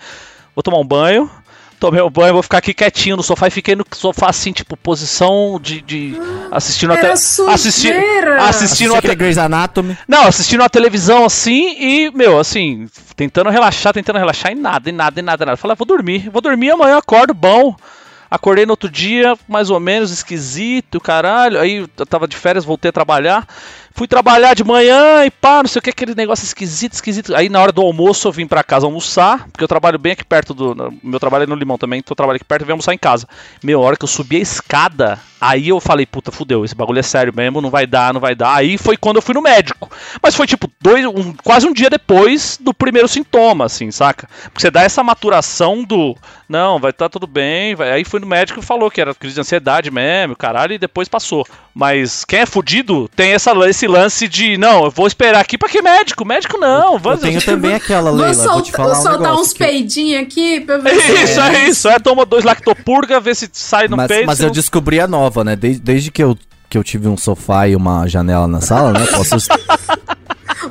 Vou 0.55 0.63
tomar 0.63 0.79
um 0.79 0.87
banho. 0.87 1.31
Tomei 1.79 2.01
um 2.01 2.09
banho, 2.09 2.33
vou 2.33 2.43
ficar 2.43 2.57
aqui 2.57 2.73
quietinho 2.73 3.19
no 3.19 3.23
sofá 3.23 3.49
e 3.49 3.51
fiquei 3.51 3.77
no 3.77 3.85
sofá 3.93 4.31
assim, 4.31 4.51
tipo, 4.51 4.79
posição 4.79 5.61
de. 5.63 5.83
de 5.83 6.17
assistindo 6.51 6.93
a 6.93 6.97
Era 6.97 7.09
te- 7.09 7.13
assisti- 7.13 7.51
Assistir 7.51 7.93
assistindo 8.41 8.95
a 8.95 9.03
te- 9.03 9.15
Grey's 9.15 9.37
Anatomy. 9.37 9.95
não, 10.09 10.23
assistindo 10.27 10.63
a 10.63 10.71
televisão 10.71 11.27
assim 11.27 11.77
e, 11.79 12.11
meu, 12.15 12.39
assim, 12.41 12.89
tentando 13.15 13.51
relaxar, 13.51 13.93
tentando 13.93 14.19
relaxar 14.19 14.53
e 14.53 14.55
nada, 14.55 14.89
e 14.89 14.93
nada, 14.93 15.21
e 15.21 15.23
nada, 15.23 15.45
e 15.45 15.47
nada. 15.47 15.57
Falei, 15.59 15.73
ah, 15.73 15.77
vou 15.77 15.87
dormir, 15.87 16.31
vou 16.31 16.41
dormir 16.41 16.71
amanhã, 16.71 16.93
eu 16.95 16.99
acordo 16.99 17.35
bom. 17.35 17.77
Acordei 18.31 18.67
no 18.67 18.73
outro 18.73 18.91
dia, 18.91 19.37
mais 19.47 19.71
ou 19.71 19.79
menos 19.79 20.11
esquisito, 20.11 21.01
caralho. 21.01 21.61
Aí 21.61 21.77
eu 21.77 22.07
tava 22.07 22.27
de 22.27 22.37
férias, 22.37 22.65
voltei 22.65 22.89
a 22.89 22.93
trabalhar. 22.93 23.47
Fui 23.97 24.07
trabalhar 24.07 24.53
de 24.55 24.63
manhã 24.63 25.25
e 25.25 25.31
pá, 25.31 25.63
não 25.63 25.69
sei 25.69 25.81
o 25.81 25.83
que, 25.83 25.89
aquele 25.89 26.15
negócio 26.15 26.45
esquisito, 26.45 26.93
esquisito. 26.93 27.35
Aí 27.35 27.49
na 27.49 27.59
hora 27.63 27.73
do 27.73 27.81
almoço 27.81 28.29
eu 28.29 28.33
vim 28.33 28.47
pra 28.47 28.63
casa 28.63 28.85
almoçar, 28.87 29.49
porque 29.51 29.65
eu 29.65 29.69
trabalho 29.69 29.99
bem 29.99 30.13
aqui 30.13 30.23
perto 30.23 30.53
do. 30.53 30.93
Meu 31.03 31.19
trabalho 31.19 31.45
é 31.45 31.47
no 31.47 31.55
Limão 31.55 31.79
também, 31.79 32.01
então 32.01 32.13
eu 32.13 32.17
trabalho 32.17 32.37
aqui 32.37 32.45
perto 32.45 32.61
e 32.61 32.65
vim 32.67 32.73
almoçar 32.73 32.93
em 32.93 32.99
casa. 32.99 33.27
Meu, 33.65 33.83
a 33.83 33.87
hora 33.87 33.97
que 33.97 34.05
eu 34.05 34.09
subi 34.09 34.37
a 34.37 34.41
escada, 34.41 35.19
aí 35.41 35.69
eu 35.69 35.81
falei, 35.81 36.05
puta, 36.05 36.31
fudeu, 36.31 36.63
esse 36.63 36.75
bagulho 36.75 36.99
é 36.99 37.03
sério 37.03 37.33
mesmo, 37.35 37.63
não 37.63 37.71
vai 37.71 37.87
dar, 37.87 38.13
não 38.13 38.21
vai 38.21 38.35
dar. 38.35 38.55
Aí 38.55 38.77
foi 38.77 38.99
quando 38.99 39.17
eu 39.17 39.23
fui 39.23 39.35
no 39.35 39.41
médico. 39.41 39.91
Mas 40.23 40.35
foi 40.35 40.47
tipo 40.47 40.71
dois, 40.79 41.03
um- 41.07 41.33
quase 41.43 41.67
um 41.67 41.73
dia 41.73 41.89
depois 41.89 42.59
do 42.61 42.75
primeiro 42.75 43.09
sintoma, 43.09 43.65
assim, 43.65 43.91
saca? 43.91 44.29
Porque 44.45 44.61
você 44.61 44.71
dá 44.71 44.83
essa 44.83 45.03
maturação 45.03 45.83
do. 45.83 46.15
Não, 46.47 46.79
vai 46.79 46.91
estar 46.91 47.09
tudo 47.09 47.27
bem. 47.27 47.75
Vai... 47.75 47.93
Aí 47.93 48.05
fui 48.05 48.21
no 48.21 48.27
médico 48.27 48.61
e 48.61 48.63
falou 48.63 48.91
que 48.91 49.01
era 49.01 49.15
crise 49.15 49.37
de 49.37 49.41
ansiedade 49.41 49.91
mesmo, 49.91 50.37
caralho, 50.37 50.75
e 50.75 50.79
depois 50.79 51.09
passou. 51.09 51.47
Mas 51.75 52.25
quem 52.27 52.41
é 52.41 52.47
fudido 52.47 53.09
tem 53.17 53.33
essa, 53.33 53.53
esse 53.69 53.86
lance 53.87 54.27
de, 54.29 54.57
não, 54.57 54.85
eu 54.85 54.91
vou 54.91 55.07
esperar 55.07 55.41
aqui 55.41 55.57
pra 55.59 55.69
que 55.69 55.81
médico? 55.83 56.25
Médico 56.25 56.59
não, 56.59 56.95
Eu 56.95 56.99
vamos. 56.99 57.21
tenho 57.21 57.41
também 57.43 57.75
aquela, 57.75 58.11
Vou, 58.11 58.21
Leila, 58.21 58.35
solta- 58.35 58.53
vou 58.53 58.63
te 58.63 58.73
falar 58.73 58.89
vou 58.95 58.99
um 58.99 59.03
soltar 59.03 59.21
negócio 59.21 59.43
uns 59.45 59.53
que- 59.53 59.59
peidinhos 59.59 60.23
aqui 60.23 60.61
pra 60.61 60.79
ver 60.79 60.95
se- 61.01 61.13
Isso, 61.25 61.41
é 61.41 61.69
isso. 61.69 61.89
É, 61.89 61.99
toma 61.99 62.25
dois 62.27 62.45
lactopurga, 62.45 63.21
vê 63.21 63.35
se 63.35 63.49
sai 63.53 63.89
no 63.89 63.97
Mas, 63.97 64.09
peito. 64.09 64.27
mas 64.27 64.41
eu 64.41 64.47
não- 64.47 64.53
descobri 64.53 65.01
a 65.01 65.07
nova, 65.07 65.43
né? 65.45 65.57
Desde, 65.57 65.81
desde 65.81 66.11
que, 66.11 66.23
eu, 66.23 66.37
que 66.69 66.77
eu 66.79 66.85
tive 66.85 67.09
um 67.09 67.17
sofá 67.17 67.69
e 67.69 67.77
uma 67.77 68.07
janela 68.07 68.47
na 68.47 68.61
sala, 68.61 68.93
né? 68.93 69.07
Posso... 69.07 69.37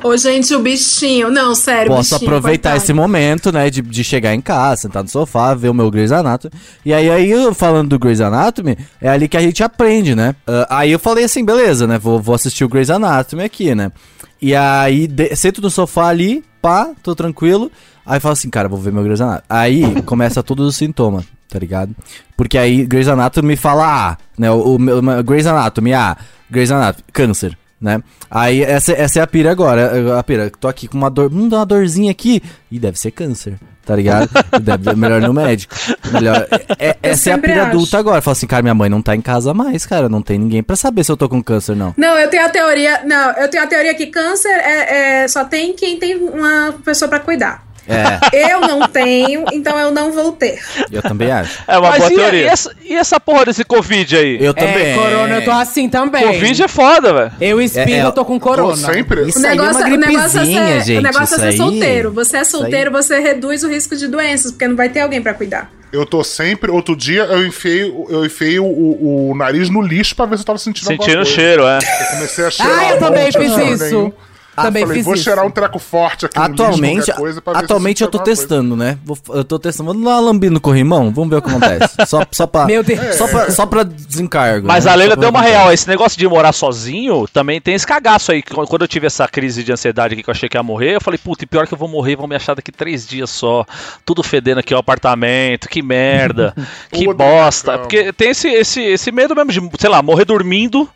Ô, 0.02 0.16
gente, 0.16 0.54
o 0.54 0.60
bichinho. 0.60 1.30
Não, 1.30 1.54
sério, 1.54 1.92
Posso 1.92 2.14
bichinho, 2.14 2.28
aproveitar 2.30 2.70
coitado. 2.70 2.84
esse 2.84 2.92
momento, 2.92 3.52
né, 3.52 3.70
de, 3.70 3.80
de 3.82 4.04
chegar 4.04 4.34
em 4.34 4.40
casa, 4.40 4.82
sentar 4.82 5.02
no 5.02 5.08
sofá, 5.08 5.54
ver 5.54 5.68
o 5.68 5.74
meu 5.74 5.90
Grey's 5.90 6.12
Anatomy. 6.12 6.52
E 6.84 6.92
aí, 6.92 7.10
aí 7.10 7.54
falando 7.54 7.90
do 7.90 7.98
Grey's 7.98 8.20
Anatomy, 8.20 8.76
é 9.00 9.08
ali 9.08 9.28
que 9.28 9.36
a 9.36 9.40
gente 9.40 9.62
aprende, 9.62 10.14
né? 10.14 10.34
Ah, 10.46 10.78
aí 10.80 10.92
eu 10.92 10.98
falei 10.98 11.24
assim, 11.24 11.44
beleza, 11.44 11.86
né? 11.86 11.98
Vou, 11.98 12.20
vou 12.20 12.34
assistir 12.34 12.64
o 12.64 12.68
Grey's 12.68 12.90
Anatomy 12.90 13.44
aqui, 13.44 13.74
né? 13.74 13.92
E 14.40 14.54
aí, 14.54 15.06
de, 15.06 15.34
sento 15.36 15.62
no 15.62 15.70
sofá 15.70 16.08
ali, 16.08 16.44
pá, 16.60 16.90
tô 17.02 17.14
tranquilo. 17.14 17.70
Aí 18.04 18.20
falo 18.20 18.32
assim, 18.34 18.50
cara, 18.50 18.68
vou 18.68 18.78
ver 18.78 18.92
meu 18.92 19.02
Grey's 19.02 19.20
Anatomy. 19.20 19.44
Aí 19.48 20.02
começa 20.02 20.42
todos 20.42 20.66
os 20.68 20.76
sintomas, 20.76 21.24
tá 21.48 21.58
ligado? 21.58 21.94
Porque 22.36 22.58
aí 22.58 22.84
Grey's 22.84 23.08
Anatomy 23.08 23.56
fala, 23.56 24.10
ah, 24.12 24.16
né? 24.38 24.50
O, 24.50 24.74
o, 24.74 24.78
meu- 24.78 24.98
o 24.98 25.22
Grey's 25.24 25.46
Anatomy, 25.46 25.94
ah, 25.94 26.16
Grey's 26.50 26.70
Anatomy, 26.70 27.04
câncer. 27.12 27.56
Né? 27.80 28.00
Aí 28.30 28.62
essa, 28.62 28.92
essa 28.92 29.18
é 29.20 29.22
a 29.22 29.26
pira 29.26 29.50
agora. 29.50 30.18
A 30.18 30.22
pira, 30.22 30.50
tô 30.50 30.66
aqui 30.66 30.88
com 30.88 30.96
uma 30.96 31.10
dor. 31.10 31.30
Hum, 31.32 31.46
dá 31.48 31.58
uma 31.58 31.66
dorzinha 31.66 32.10
aqui. 32.10 32.42
E 32.70 32.78
deve 32.78 32.98
ser 32.98 33.10
câncer, 33.10 33.58
tá 33.84 33.94
ligado? 33.94 34.30
deve, 34.62 34.94
melhor 34.94 35.22
ir 35.22 35.26
no 35.26 35.34
médico. 35.34 35.74
Melhor. 36.10 36.46
é- 36.78 36.88
é- 36.88 36.96
essa 37.02 37.30
é 37.30 37.32
a 37.34 37.38
pira 37.38 37.62
acho. 37.64 37.70
adulta 37.72 37.98
agora. 37.98 38.22
Fala 38.22 38.32
assim, 38.32 38.46
cara, 38.46 38.62
minha 38.62 38.74
mãe 38.74 38.88
não 38.88 39.02
tá 39.02 39.14
em 39.14 39.20
casa 39.20 39.52
mais, 39.52 39.84
cara. 39.84 40.08
Não 40.08 40.22
tem 40.22 40.38
ninguém 40.38 40.62
pra 40.62 40.74
saber 40.74 41.04
se 41.04 41.12
eu 41.12 41.18
tô 41.18 41.28
com 41.28 41.42
câncer, 41.42 41.76
não. 41.76 41.92
Não, 41.98 42.18
eu 42.18 42.30
tenho 42.30 42.46
a 42.46 42.48
teoria. 42.48 43.02
Não, 43.04 43.32
eu 43.32 43.48
tenho 43.50 43.62
a 43.62 43.66
teoria 43.66 43.94
que 43.94 44.06
câncer 44.06 44.48
é, 44.48 45.24
é- 45.24 45.28
só 45.28 45.44
tem 45.44 45.74
quem 45.74 45.98
tem 45.98 46.16
uma 46.16 46.74
pessoa 46.82 47.10
pra 47.10 47.20
cuidar. 47.20 47.65
É, 47.88 48.52
Eu 48.52 48.60
não 48.62 48.88
tenho, 48.88 49.44
então 49.52 49.78
eu 49.78 49.90
não 49.90 50.12
vou 50.12 50.32
ter. 50.32 50.58
eu 50.90 51.02
também 51.02 51.30
acho. 51.30 51.58
É 51.68 51.78
uma 51.78 51.90
Mas 51.90 51.98
boa 52.00 52.12
e, 52.12 52.16
teoria. 52.16 52.40
e 52.42 52.46
essa, 52.46 52.72
e 52.84 52.94
essa 52.94 53.20
porra 53.20 53.44
desse 53.46 53.64
Covid 53.64 54.16
aí? 54.16 54.38
Eu 54.44 54.52
também. 54.52 54.86
É, 54.92 54.94
corona, 54.94 55.34
eu 55.36 55.44
tô 55.44 55.50
assim 55.52 55.88
também. 55.88 56.26
Covid 56.26 56.62
é 56.62 56.68
foda, 56.68 57.12
velho. 57.14 57.32
Eu 57.40 57.60
espirro, 57.60 57.90
É, 57.90 57.92
é, 57.98 58.04
eu 58.04 58.12
tô 58.12 58.24
com 58.24 58.38
Tô 58.38 58.44
corona. 58.48 58.76
sempre. 58.76 59.28
Isso 59.28 59.38
O 59.40 59.46
é 59.46 59.50
negócio, 59.50 59.84
uma 59.86 59.94
o 59.94 59.96
negócio 59.98 60.40
é 60.40 60.44
ser, 60.44 60.84
gente. 60.84 60.98
o 60.98 61.02
negócio 61.02 61.34
é 61.36 61.38
ser 61.38 61.46
aí- 61.46 61.56
solteiro. 61.56 62.12
Você 62.12 62.36
é 62.38 62.44
solteiro, 62.44 62.90
você 62.90 63.18
reduz 63.20 63.62
o 63.62 63.68
risco 63.68 63.94
de 63.96 64.08
doenças, 64.08 64.50
porque 64.52 64.66
não 64.68 64.76
vai 64.76 64.88
ter 64.88 65.00
alguém 65.00 65.22
pra 65.22 65.32
cuidar. 65.34 65.70
Eu 65.92 66.04
tô 66.04 66.22
sempre. 66.24 66.70
Outro 66.70 66.96
dia 66.96 67.22
eu 67.22 67.46
enfiei, 67.46 67.82
eu 67.84 68.26
enfiei 68.26 68.58
o, 68.58 68.64
o- 68.64 69.30
o 69.30 69.34
nariz 69.36 69.70
no 69.70 69.80
lixo 69.80 70.14
pra 70.16 70.26
ver 70.26 70.36
se 70.36 70.42
eu 70.42 70.46
tava 70.46 70.58
sentindo 70.58 70.90
alguma 70.90 71.04
Sentindo 71.08 71.22
o 71.22 71.24
cheiro, 71.24 71.62
é. 71.66 71.78
Eu 71.78 72.06
comecei 72.16 72.44
a 72.44 72.50
cheirar. 72.50 72.78
Ah, 72.78 72.90
eu 72.90 72.98
também 72.98 73.32
fiz 73.32 73.52
isso. 73.52 73.84
nenhum. 73.84 74.12
Também 74.56 74.82
Falei, 74.82 74.96
fiz 74.96 75.04
vou 75.04 75.14
isso. 75.14 75.24
cheirar 75.24 75.44
um 75.46 75.50
treco 75.50 75.78
forte 75.78 76.26
aqui 76.26 76.38
no 76.38 76.44
Atualmente, 76.44 76.94
lixo, 76.96 77.06
qualquer 77.06 77.20
coisa, 77.20 77.42
pra 77.42 77.52
ver 77.52 77.58
se 77.58 77.64
atualmente 77.66 78.02
eu 78.02 78.08
tô 78.08 78.18
alguma 78.18 78.24
coisa. 78.26 78.42
testando, 78.42 78.76
né? 78.76 78.98
Vou- 79.04 79.18
eu 79.30 79.44
tô 79.44 79.58
testando. 79.58 79.92
Vou 79.92 80.02
dar 80.02 80.10
uma 80.10 80.20
lambida 80.20 80.52
no 80.54 80.60
corrimão, 80.60 81.12
vamos 81.12 81.30
ver 81.30 81.36
o 81.36 81.42
que 81.42 81.50
acontece. 81.50 81.94
Só, 82.06 82.24
só 82.30 82.46
pra. 82.46 82.64
Meu 82.66 82.82
Deus. 82.82 83.16
Só 83.16 83.28
pra, 83.28 83.50
só 83.50 83.66
pra 83.66 83.82
desencargo. 83.82 84.66
Mas 84.66 84.84
né? 84.84 84.90
a 84.90 84.94
Leila 84.94 85.16
deu 85.16 85.28
uma 85.30 85.42
real. 85.42 85.72
Esse 85.72 85.86
negócio 85.88 86.18
de 86.18 86.26
morar 86.26 86.52
sozinho 86.52 87.26
também 87.32 87.60
tem 87.60 87.74
esse 87.74 87.86
cagaço 87.86 88.32
aí. 88.32 88.42
Quando 88.42 88.68
quando 88.68 88.82
eu 88.82 88.88
tive 88.88 89.06
essa 89.06 89.26
crise 89.28 89.62
de 89.64 89.72
ansiedade 89.72 90.14
aqui 90.14 90.22
que 90.22 90.28
eu 90.30 90.32
achei 90.32 90.48
que 90.48 90.56
ia 90.56 90.62
morrer, 90.62 90.96
eu 90.96 91.00
falei, 91.00 91.18
puta, 91.18 91.44
e 91.44 91.46
pior 91.46 91.66
que 91.66 91.74
eu 91.74 91.78
vou 91.78 91.88
morrer, 91.88 92.16
vão 92.16 92.26
me 92.26 92.34
achar 92.36 92.54
daqui 92.54 92.70
três 92.72 93.06
dias 93.06 93.30
só. 93.30 93.64
Tudo 94.04 94.22
fedendo 94.22 94.58
aqui 94.60 94.74
o 94.74 94.78
apartamento, 94.78 95.68
que 95.68 95.82
merda, 95.82 96.54
que 96.92 97.12
bosta. 97.12 97.78
Porque 97.78 98.12
tem 98.12 98.30
esse, 98.30 98.48
esse, 98.48 98.80
esse 98.82 99.10
medo 99.12 99.34
mesmo 99.34 99.50
de, 99.68 99.80
sei 99.80 99.90
lá, 99.90 100.02
morrer 100.02 100.24
dormindo 100.24 100.88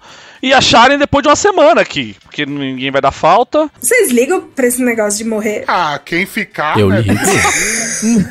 e 0.42 0.52
acharem 0.54 0.98
depois 0.98 1.22
de 1.22 1.28
uma 1.28 1.36
semana 1.36 1.80
aqui. 1.80 2.16
Porque 2.22 2.46
ninguém 2.46 2.90
vai 2.90 3.00
dar 3.00 3.10
falta. 3.10 3.70
Vocês 3.80 4.10
ligam 4.10 4.40
pra 4.42 4.66
esse 4.66 4.82
negócio 4.82 5.18
de 5.18 5.24
morrer? 5.24 5.64
Ah, 5.66 6.00
quem 6.04 6.24
ficar. 6.26 6.78
Eu 6.78 6.88
né? 6.88 7.00
ligo. 7.02 7.20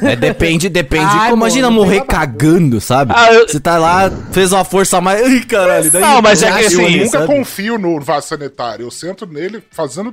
É, 0.01 0.15
depende, 0.15 0.67
depende. 0.67 1.05
Ai, 1.05 1.29
como, 1.29 1.43
imagina 1.43 1.69
mano, 1.69 1.83
morrer 1.85 2.03
cagando, 2.03 2.81
sabe? 2.81 3.13
Ah, 3.15 3.31
eu- 3.31 3.47
Você 3.47 3.59
tá 3.59 3.77
lá, 3.77 4.09
fez 4.31 4.51
uma 4.51 4.65
força 4.65 4.97
a 4.97 5.01
mais. 5.01 5.21
Ai, 5.21 5.41
caralho. 5.41 5.91
daí 5.91 6.01
Não, 6.01 6.21
mas 6.23 6.41
é 6.41 6.47
já 6.47 6.57
que 6.57 6.65
assim, 6.65 6.81
Eu 6.83 7.05
nunca 7.05 7.19
sabe? 7.19 7.27
confio 7.27 7.77
no 7.77 7.99
vaso 8.01 8.29
sanitário. 8.29 8.85
Eu 8.87 8.91
sento 8.91 9.27
nele 9.27 9.63
fazendo 9.71 10.11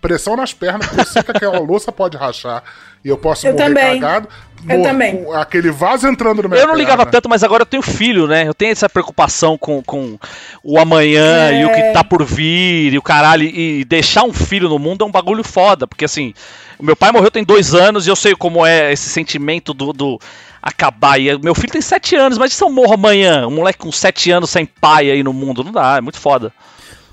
pressão 0.00 0.36
nas 0.36 0.54
pernas, 0.54 0.86
porque 0.86 1.02
eu 1.02 1.06
sei 1.06 1.22
que 1.22 1.30
aquela 1.32 1.58
louça 1.58 1.92
pode 1.92 2.16
rachar. 2.16 2.62
E 3.04 3.08
eu 3.08 3.18
posso 3.18 3.46
Eu 3.46 3.52
morrer 3.52 3.64
também. 3.66 4.00
cagado. 4.00 4.28
Eu 4.66 4.82
também. 4.82 5.22
com 5.24 5.32
Aquele 5.34 5.70
vaso 5.70 6.08
entrando 6.08 6.42
no 6.42 6.48
meu 6.48 6.58
Eu 6.58 6.66
não 6.66 6.74
ligava 6.74 7.04
tanto, 7.04 7.28
mas 7.28 7.44
agora 7.44 7.62
eu 7.62 7.66
tenho 7.66 7.82
filho, 7.82 8.26
né? 8.26 8.48
Eu 8.48 8.54
tenho 8.54 8.72
essa 8.72 8.88
preocupação 8.88 9.58
com, 9.58 9.82
com 9.82 10.18
o 10.62 10.78
amanhã 10.78 11.50
É. 11.50 11.60
e 11.60 11.64
o 11.66 11.72
que 11.72 11.82
tá 11.92 12.02
por 12.02 12.24
vir 12.24 12.94
e 12.94 12.96
o 12.96 13.02
caralho. 13.02 13.42
E 13.44 13.84
deixar 13.84 14.24
um 14.24 14.32
filho 14.32 14.68
no 14.70 14.78
mundo 14.78 15.04
é 15.04 15.06
um 15.06 15.10
bagulho 15.10 15.44
foda. 15.44 15.86
Porque 15.86 16.06
assim, 16.06 16.32
o 16.78 16.82
meu 16.84 16.96
pai 16.96 17.12
morreu 17.12 17.30
tem 17.30 17.44
dois 17.44 17.74
anos 17.74 18.06
e 18.06 18.10
eu 18.10 18.16
sei 18.16 18.34
como 18.34 18.64
é 18.64 18.90
esse 18.90 19.10
sentimento 19.10 19.74
do. 19.74 19.92
do 19.92 20.18
acabar. 20.62 21.20
E 21.20 21.36
meu 21.42 21.54
filho 21.54 21.70
tem 21.74 21.82
sete 21.82 22.16
anos, 22.16 22.38
mas 22.38 22.50
e 22.50 22.54
se 22.54 22.64
eu 22.64 22.70
morro 22.70 22.94
amanhã? 22.94 23.46
Um 23.46 23.50
moleque 23.56 23.80
com 23.80 23.92
sete 23.92 24.30
anos 24.30 24.48
sem 24.48 24.64
pai 24.64 25.10
aí 25.10 25.22
no 25.22 25.34
mundo? 25.34 25.62
Não 25.62 25.72
dá, 25.72 25.98
é 25.98 26.00
muito 26.00 26.18
foda. 26.18 26.50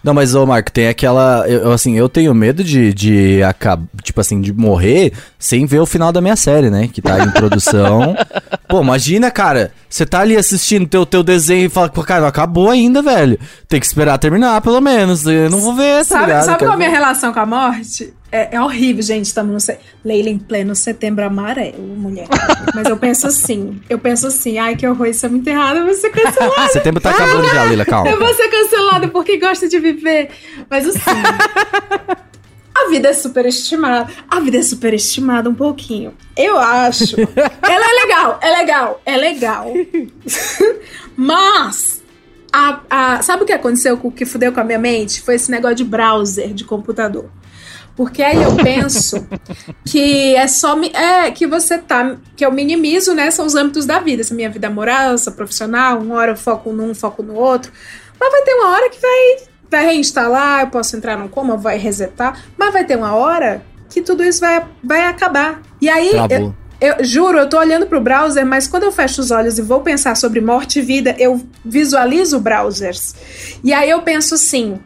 Não, 0.04 0.14
mas, 0.14 0.34
ô, 0.34 0.46
Marco, 0.46 0.72
tem 0.72 0.88
aquela. 0.88 1.46
Eu, 1.48 1.72
assim, 1.72 1.96
eu 1.98 2.10
tenho 2.10 2.34
medo 2.34 2.64
de, 2.64 2.94
de 2.94 3.44
acabar. 3.44 3.86
Tipo 4.04 4.20
assim, 4.20 4.42
de 4.42 4.52
morrer 4.52 5.14
sem 5.38 5.66
ver 5.66 5.80
o 5.80 5.86
final 5.86 6.12
da 6.12 6.20
minha 6.22 6.36
série, 6.36 6.70
né? 6.72 6.90
Que 6.92 7.02
tá 7.02 7.20
em 7.24 7.30
produção. 7.32 8.16
Pô, 8.68 8.82
imagina, 8.82 9.30
cara. 9.30 9.72
Você 9.88 10.06
tá 10.06 10.22
ali 10.22 10.36
assistindo 10.38 10.88
teu, 10.88 11.06
teu 11.06 11.22
desenho 11.22 11.66
e 11.66 11.70
fala, 11.70 11.90
pô, 11.90 12.02
cara, 12.02 12.22
não 12.22 12.28
acabou 12.28 12.70
ainda, 12.70 13.02
velho. 13.02 13.38
Tem 13.68 13.80
que 13.80 13.86
esperar 13.86 14.18
terminar, 14.18 14.62
pelo 14.62 14.82
menos. 14.82 15.26
Eu 15.28 15.50
não 15.50 15.60
vou 15.60 15.76
ver, 15.76 15.98
tá 16.00 16.04
Sabe, 16.06 16.26
ligado? 16.28 16.46
sabe 16.46 16.60
qual 16.60 16.72
é 16.72 16.74
a 16.74 16.78
minha 16.78 16.90
relação 16.90 17.34
com 17.34 17.40
a 17.40 17.46
morte? 17.46 18.14
É, 18.32 18.56
é 18.56 18.62
horrível, 18.62 19.04
gente. 19.04 19.26
Estamos 19.26 19.52
no. 19.54 19.60
Se... 19.60 19.78
Leila 20.06 20.30
em 20.30 20.38
pleno 20.40 20.74
setembro 20.74 21.26
amarelo, 21.26 21.82
mulher. 21.82 22.28
Mas 22.74 22.88
eu 22.88 22.96
penso 22.98 23.28
assim. 23.28 23.82
Eu 23.90 24.00
penso 24.00 24.28
assim, 24.28 24.58
ai, 24.58 24.76
que 24.76 24.88
horror, 24.88 25.08
isso 25.08 25.26
é 25.26 25.30
muito 25.30 25.48
errado, 25.48 25.78
eu 25.80 25.86
vou 25.86 25.94
ser 25.94 26.10
cancelada. 26.12 26.68
Setembro 26.72 27.02
tá 27.02 27.10
acabando 27.12 27.48
já, 27.50 27.64
Leila, 27.66 27.84
calma. 27.86 28.10
Eu 28.10 28.18
vou 28.20 28.34
ser 28.34 28.48
cancelada 28.48 29.08
porque 29.10 29.38
gosta 29.38 29.68
de 29.68 29.78
viver. 29.80 30.30
Mas 30.70 30.88
assim. 30.88 31.00
A 32.74 32.90
vida 32.90 33.10
é 33.10 33.14
superestimada. 33.14 34.12
A 34.30 34.40
vida 34.40 34.58
é 34.58 34.64
superestimada 34.64 35.50
um 35.50 35.54
pouquinho. 35.54 36.14
Eu 36.38 36.58
acho. 36.58 37.16
Ela 37.20 37.86
é 37.86 38.06
legal, 38.06 38.40
é 38.42 38.50
legal, 38.58 39.02
é 39.06 39.18
legal. 39.18 39.74
Mas. 41.18 42.02
a- 42.52 42.80
a- 42.90 43.22
sabe 43.22 43.44
o 43.44 43.46
que 43.46 43.54
aconteceu 43.54 43.98
com 43.98 44.08
o 44.08 44.12
que 44.12 44.26
fudeu 44.26 44.52
com 44.52 44.60
a 44.60 44.64
minha 44.64 44.80
mente? 44.80 45.22
Foi 45.22 45.36
esse 45.36 45.52
negócio 45.52 45.76
de 45.78 45.84
browser, 45.84 46.54
de 46.54 46.64
computador. 46.64 47.30
Porque 48.02 48.24
aí 48.24 48.42
eu 48.42 48.56
penso 48.56 49.28
que 49.86 50.36
é 50.36 50.48
só. 50.48 50.76
É, 50.82 51.30
que 51.30 51.46
você 51.46 51.78
tá. 51.78 52.18
Que 52.36 52.44
eu 52.44 52.52
minimizo, 52.52 53.14
né? 53.14 53.30
São 53.30 53.46
os 53.46 53.54
âmbitos 53.54 53.86
da 53.86 54.00
vida. 54.00 54.24
Essa 54.24 54.34
minha 54.34 54.50
vida 54.50 54.66
amorosa, 54.66 55.30
profissional. 55.30 56.00
Uma 56.00 56.16
hora 56.16 56.32
eu 56.32 56.36
foco 56.36 56.74
num, 56.74 56.96
foco 56.96 57.22
no 57.22 57.36
outro. 57.36 57.72
Mas 58.20 58.32
vai 58.32 58.42
ter 58.42 58.54
uma 58.56 58.70
hora 58.70 58.90
que 58.90 59.00
vai, 59.00 59.38
vai 59.70 59.86
reinstalar, 59.86 60.62
eu 60.62 60.68
posso 60.72 60.98
entrar 60.98 61.16
num 61.16 61.28
coma, 61.28 61.56
vai 61.56 61.78
resetar. 61.78 62.44
Mas 62.58 62.74
vai 62.74 62.84
ter 62.84 62.98
uma 62.98 63.14
hora 63.14 63.64
que 63.88 64.02
tudo 64.02 64.24
isso 64.24 64.40
vai, 64.40 64.66
vai 64.84 65.06
acabar. 65.06 65.62
E 65.80 65.88
aí. 65.88 66.10
Eu, 66.28 66.56
eu 66.82 67.04
juro, 67.06 67.38
eu 67.38 67.48
tô 67.48 67.60
olhando 67.60 67.86
pro 67.86 68.02
browser, 68.02 68.44
mas 68.44 68.68
quando 68.68 68.82
eu 68.82 68.92
fecho 68.92 69.22
os 69.22 69.30
olhos 69.30 69.60
e 69.60 69.62
vou 69.62 69.82
pensar 69.82 70.18
sobre 70.18 70.42
morte 70.42 70.80
e 70.80 70.82
vida, 70.82 71.16
eu 71.20 71.40
visualizo 71.64 72.40
browsers. 72.40 73.14
E 73.64 73.72
aí 73.72 73.92
eu 73.92 74.02
penso 74.02 74.34
assim, 74.34 74.80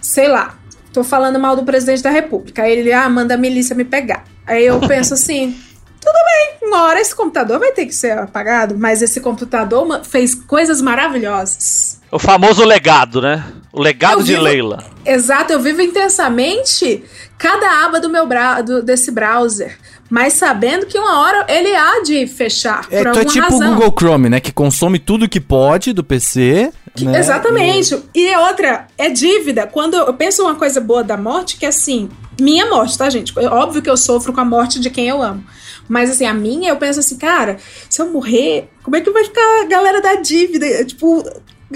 sei 0.00 0.28
lá, 0.28 0.59
tô 0.92 1.02
falando 1.04 1.38
mal 1.38 1.54
do 1.56 1.64
presidente 1.64 2.02
da 2.02 2.10
república. 2.10 2.62
Aí 2.62 2.72
ele, 2.78 2.92
ah, 2.92 3.08
manda 3.08 3.34
a 3.34 3.38
milícia 3.38 3.74
me 3.76 3.84
pegar. 3.84 4.24
Aí 4.46 4.64
eu 4.66 4.80
penso 4.80 5.14
assim, 5.14 5.56
tudo 6.00 6.14
bem, 6.60 6.68
uma 6.68 6.82
hora 6.84 7.00
esse 7.00 7.14
computador 7.14 7.58
vai 7.58 7.72
ter 7.72 7.86
que 7.86 7.94
ser 7.94 8.18
apagado, 8.18 8.76
mas 8.78 9.02
esse 9.02 9.20
computador 9.20 10.02
fez 10.04 10.34
coisas 10.34 10.80
maravilhosas. 10.80 12.00
O 12.10 12.18
famoso 12.18 12.64
legado, 12.64 13.20
né? 13.22 13.44
O 13.72 13.80
legado 13.80 14.18
Eu 14.20 14.24
de 14.24 14.32
vivo- 14.32 14.42
Leila. 14.42 14.84
Exato, 15.06 15.52
eu 15.52 15.60
vivo 15.60 15.80
intensamente 15.80 17.04
cada 17.38 17.84
aba 17.84 18.00
do 18.00 18.10
meu 18.10 18.26
brau- 18.26 18.62
do- 18.62 18.82
desse 18.82 19.10
browser, 19.12 19.78
mas 20.10 20.32
sabendo 20.34 20.86
que 20.86 20.98
uma 20.98 21.20
hora 21.20 21.46
ele 21.48 21.72
há 21.74 22.02
de 22.02 22.26
fechar 22.26 22.84
É, 22.90 23.04
por 23.04 23.12
tu 23.12 23.18
é 23.20 23.24
tipo 23.24 23.46
o 23.54 23.58
razão. 23.58 23.74
Google 23.76 23.94
Chrome, 23.96 24.28
né? 24.28 24.40
Que 24.40 24.50
consome 24.52 24.98
tudo 24.98 25.28
que 25.28 25.40
pode 25.40 25.92
do 25.92 26.02
PC. 26.02 26.72
Né? 26.98 27.18
Exatamente. 27.18 28.02
E 28.14 28.36
outra, 28.36 28.86
é 28.98 29.08
dívida. 29.08 29.66
Quando 29.66 29.94
eu 29.94 30.14
penso 30.14 30.42
uma 30.42 30.54
coisa 30.54 30.80
boa 30.80 31.04
da 31.04 31.16
morte, 31.16 31.56
que 31.56 31.64
é 31.64 31.68
assim, 31.68 32.08
minha 32.40 32.68
morte, 32.68 32.98
tá, 32.98 33.08
gente? 33.08 33.32
É 33.38 33.46
óbvio 33.46 33.82
que 33.82 33.90
eu 33.90 33.96
sofro 33.96 34.32
com 34.32 34.40
a 34.40 34.44
morte 34.44 34.80
de 34.80 34.90
quem 34.90 35.08
eu 35.08 35.22
amo. 35.22 35.44
Mas 35.88 36.10
assim, 36.10 36.24
a 36.24 36.32
minha, 36.32 36.70
eu 36.70 36.76
penso 36.76 37.00
assim, 37.00 37.18
cara, 37.18 37.56
se 37.88 38.00
eu 38.00 38.10
morrer, 38.10 38.68
como 38.82 38.96
é 38.96 39.00
que 39.00 39.10
vai 39.10 39.24
ficar 39.24 39.62
a 39.62 39.66
galera 39.66 40.00
da 40.00 40.14
dívida? 40.14 40.84
Tipo, 40.84 41.24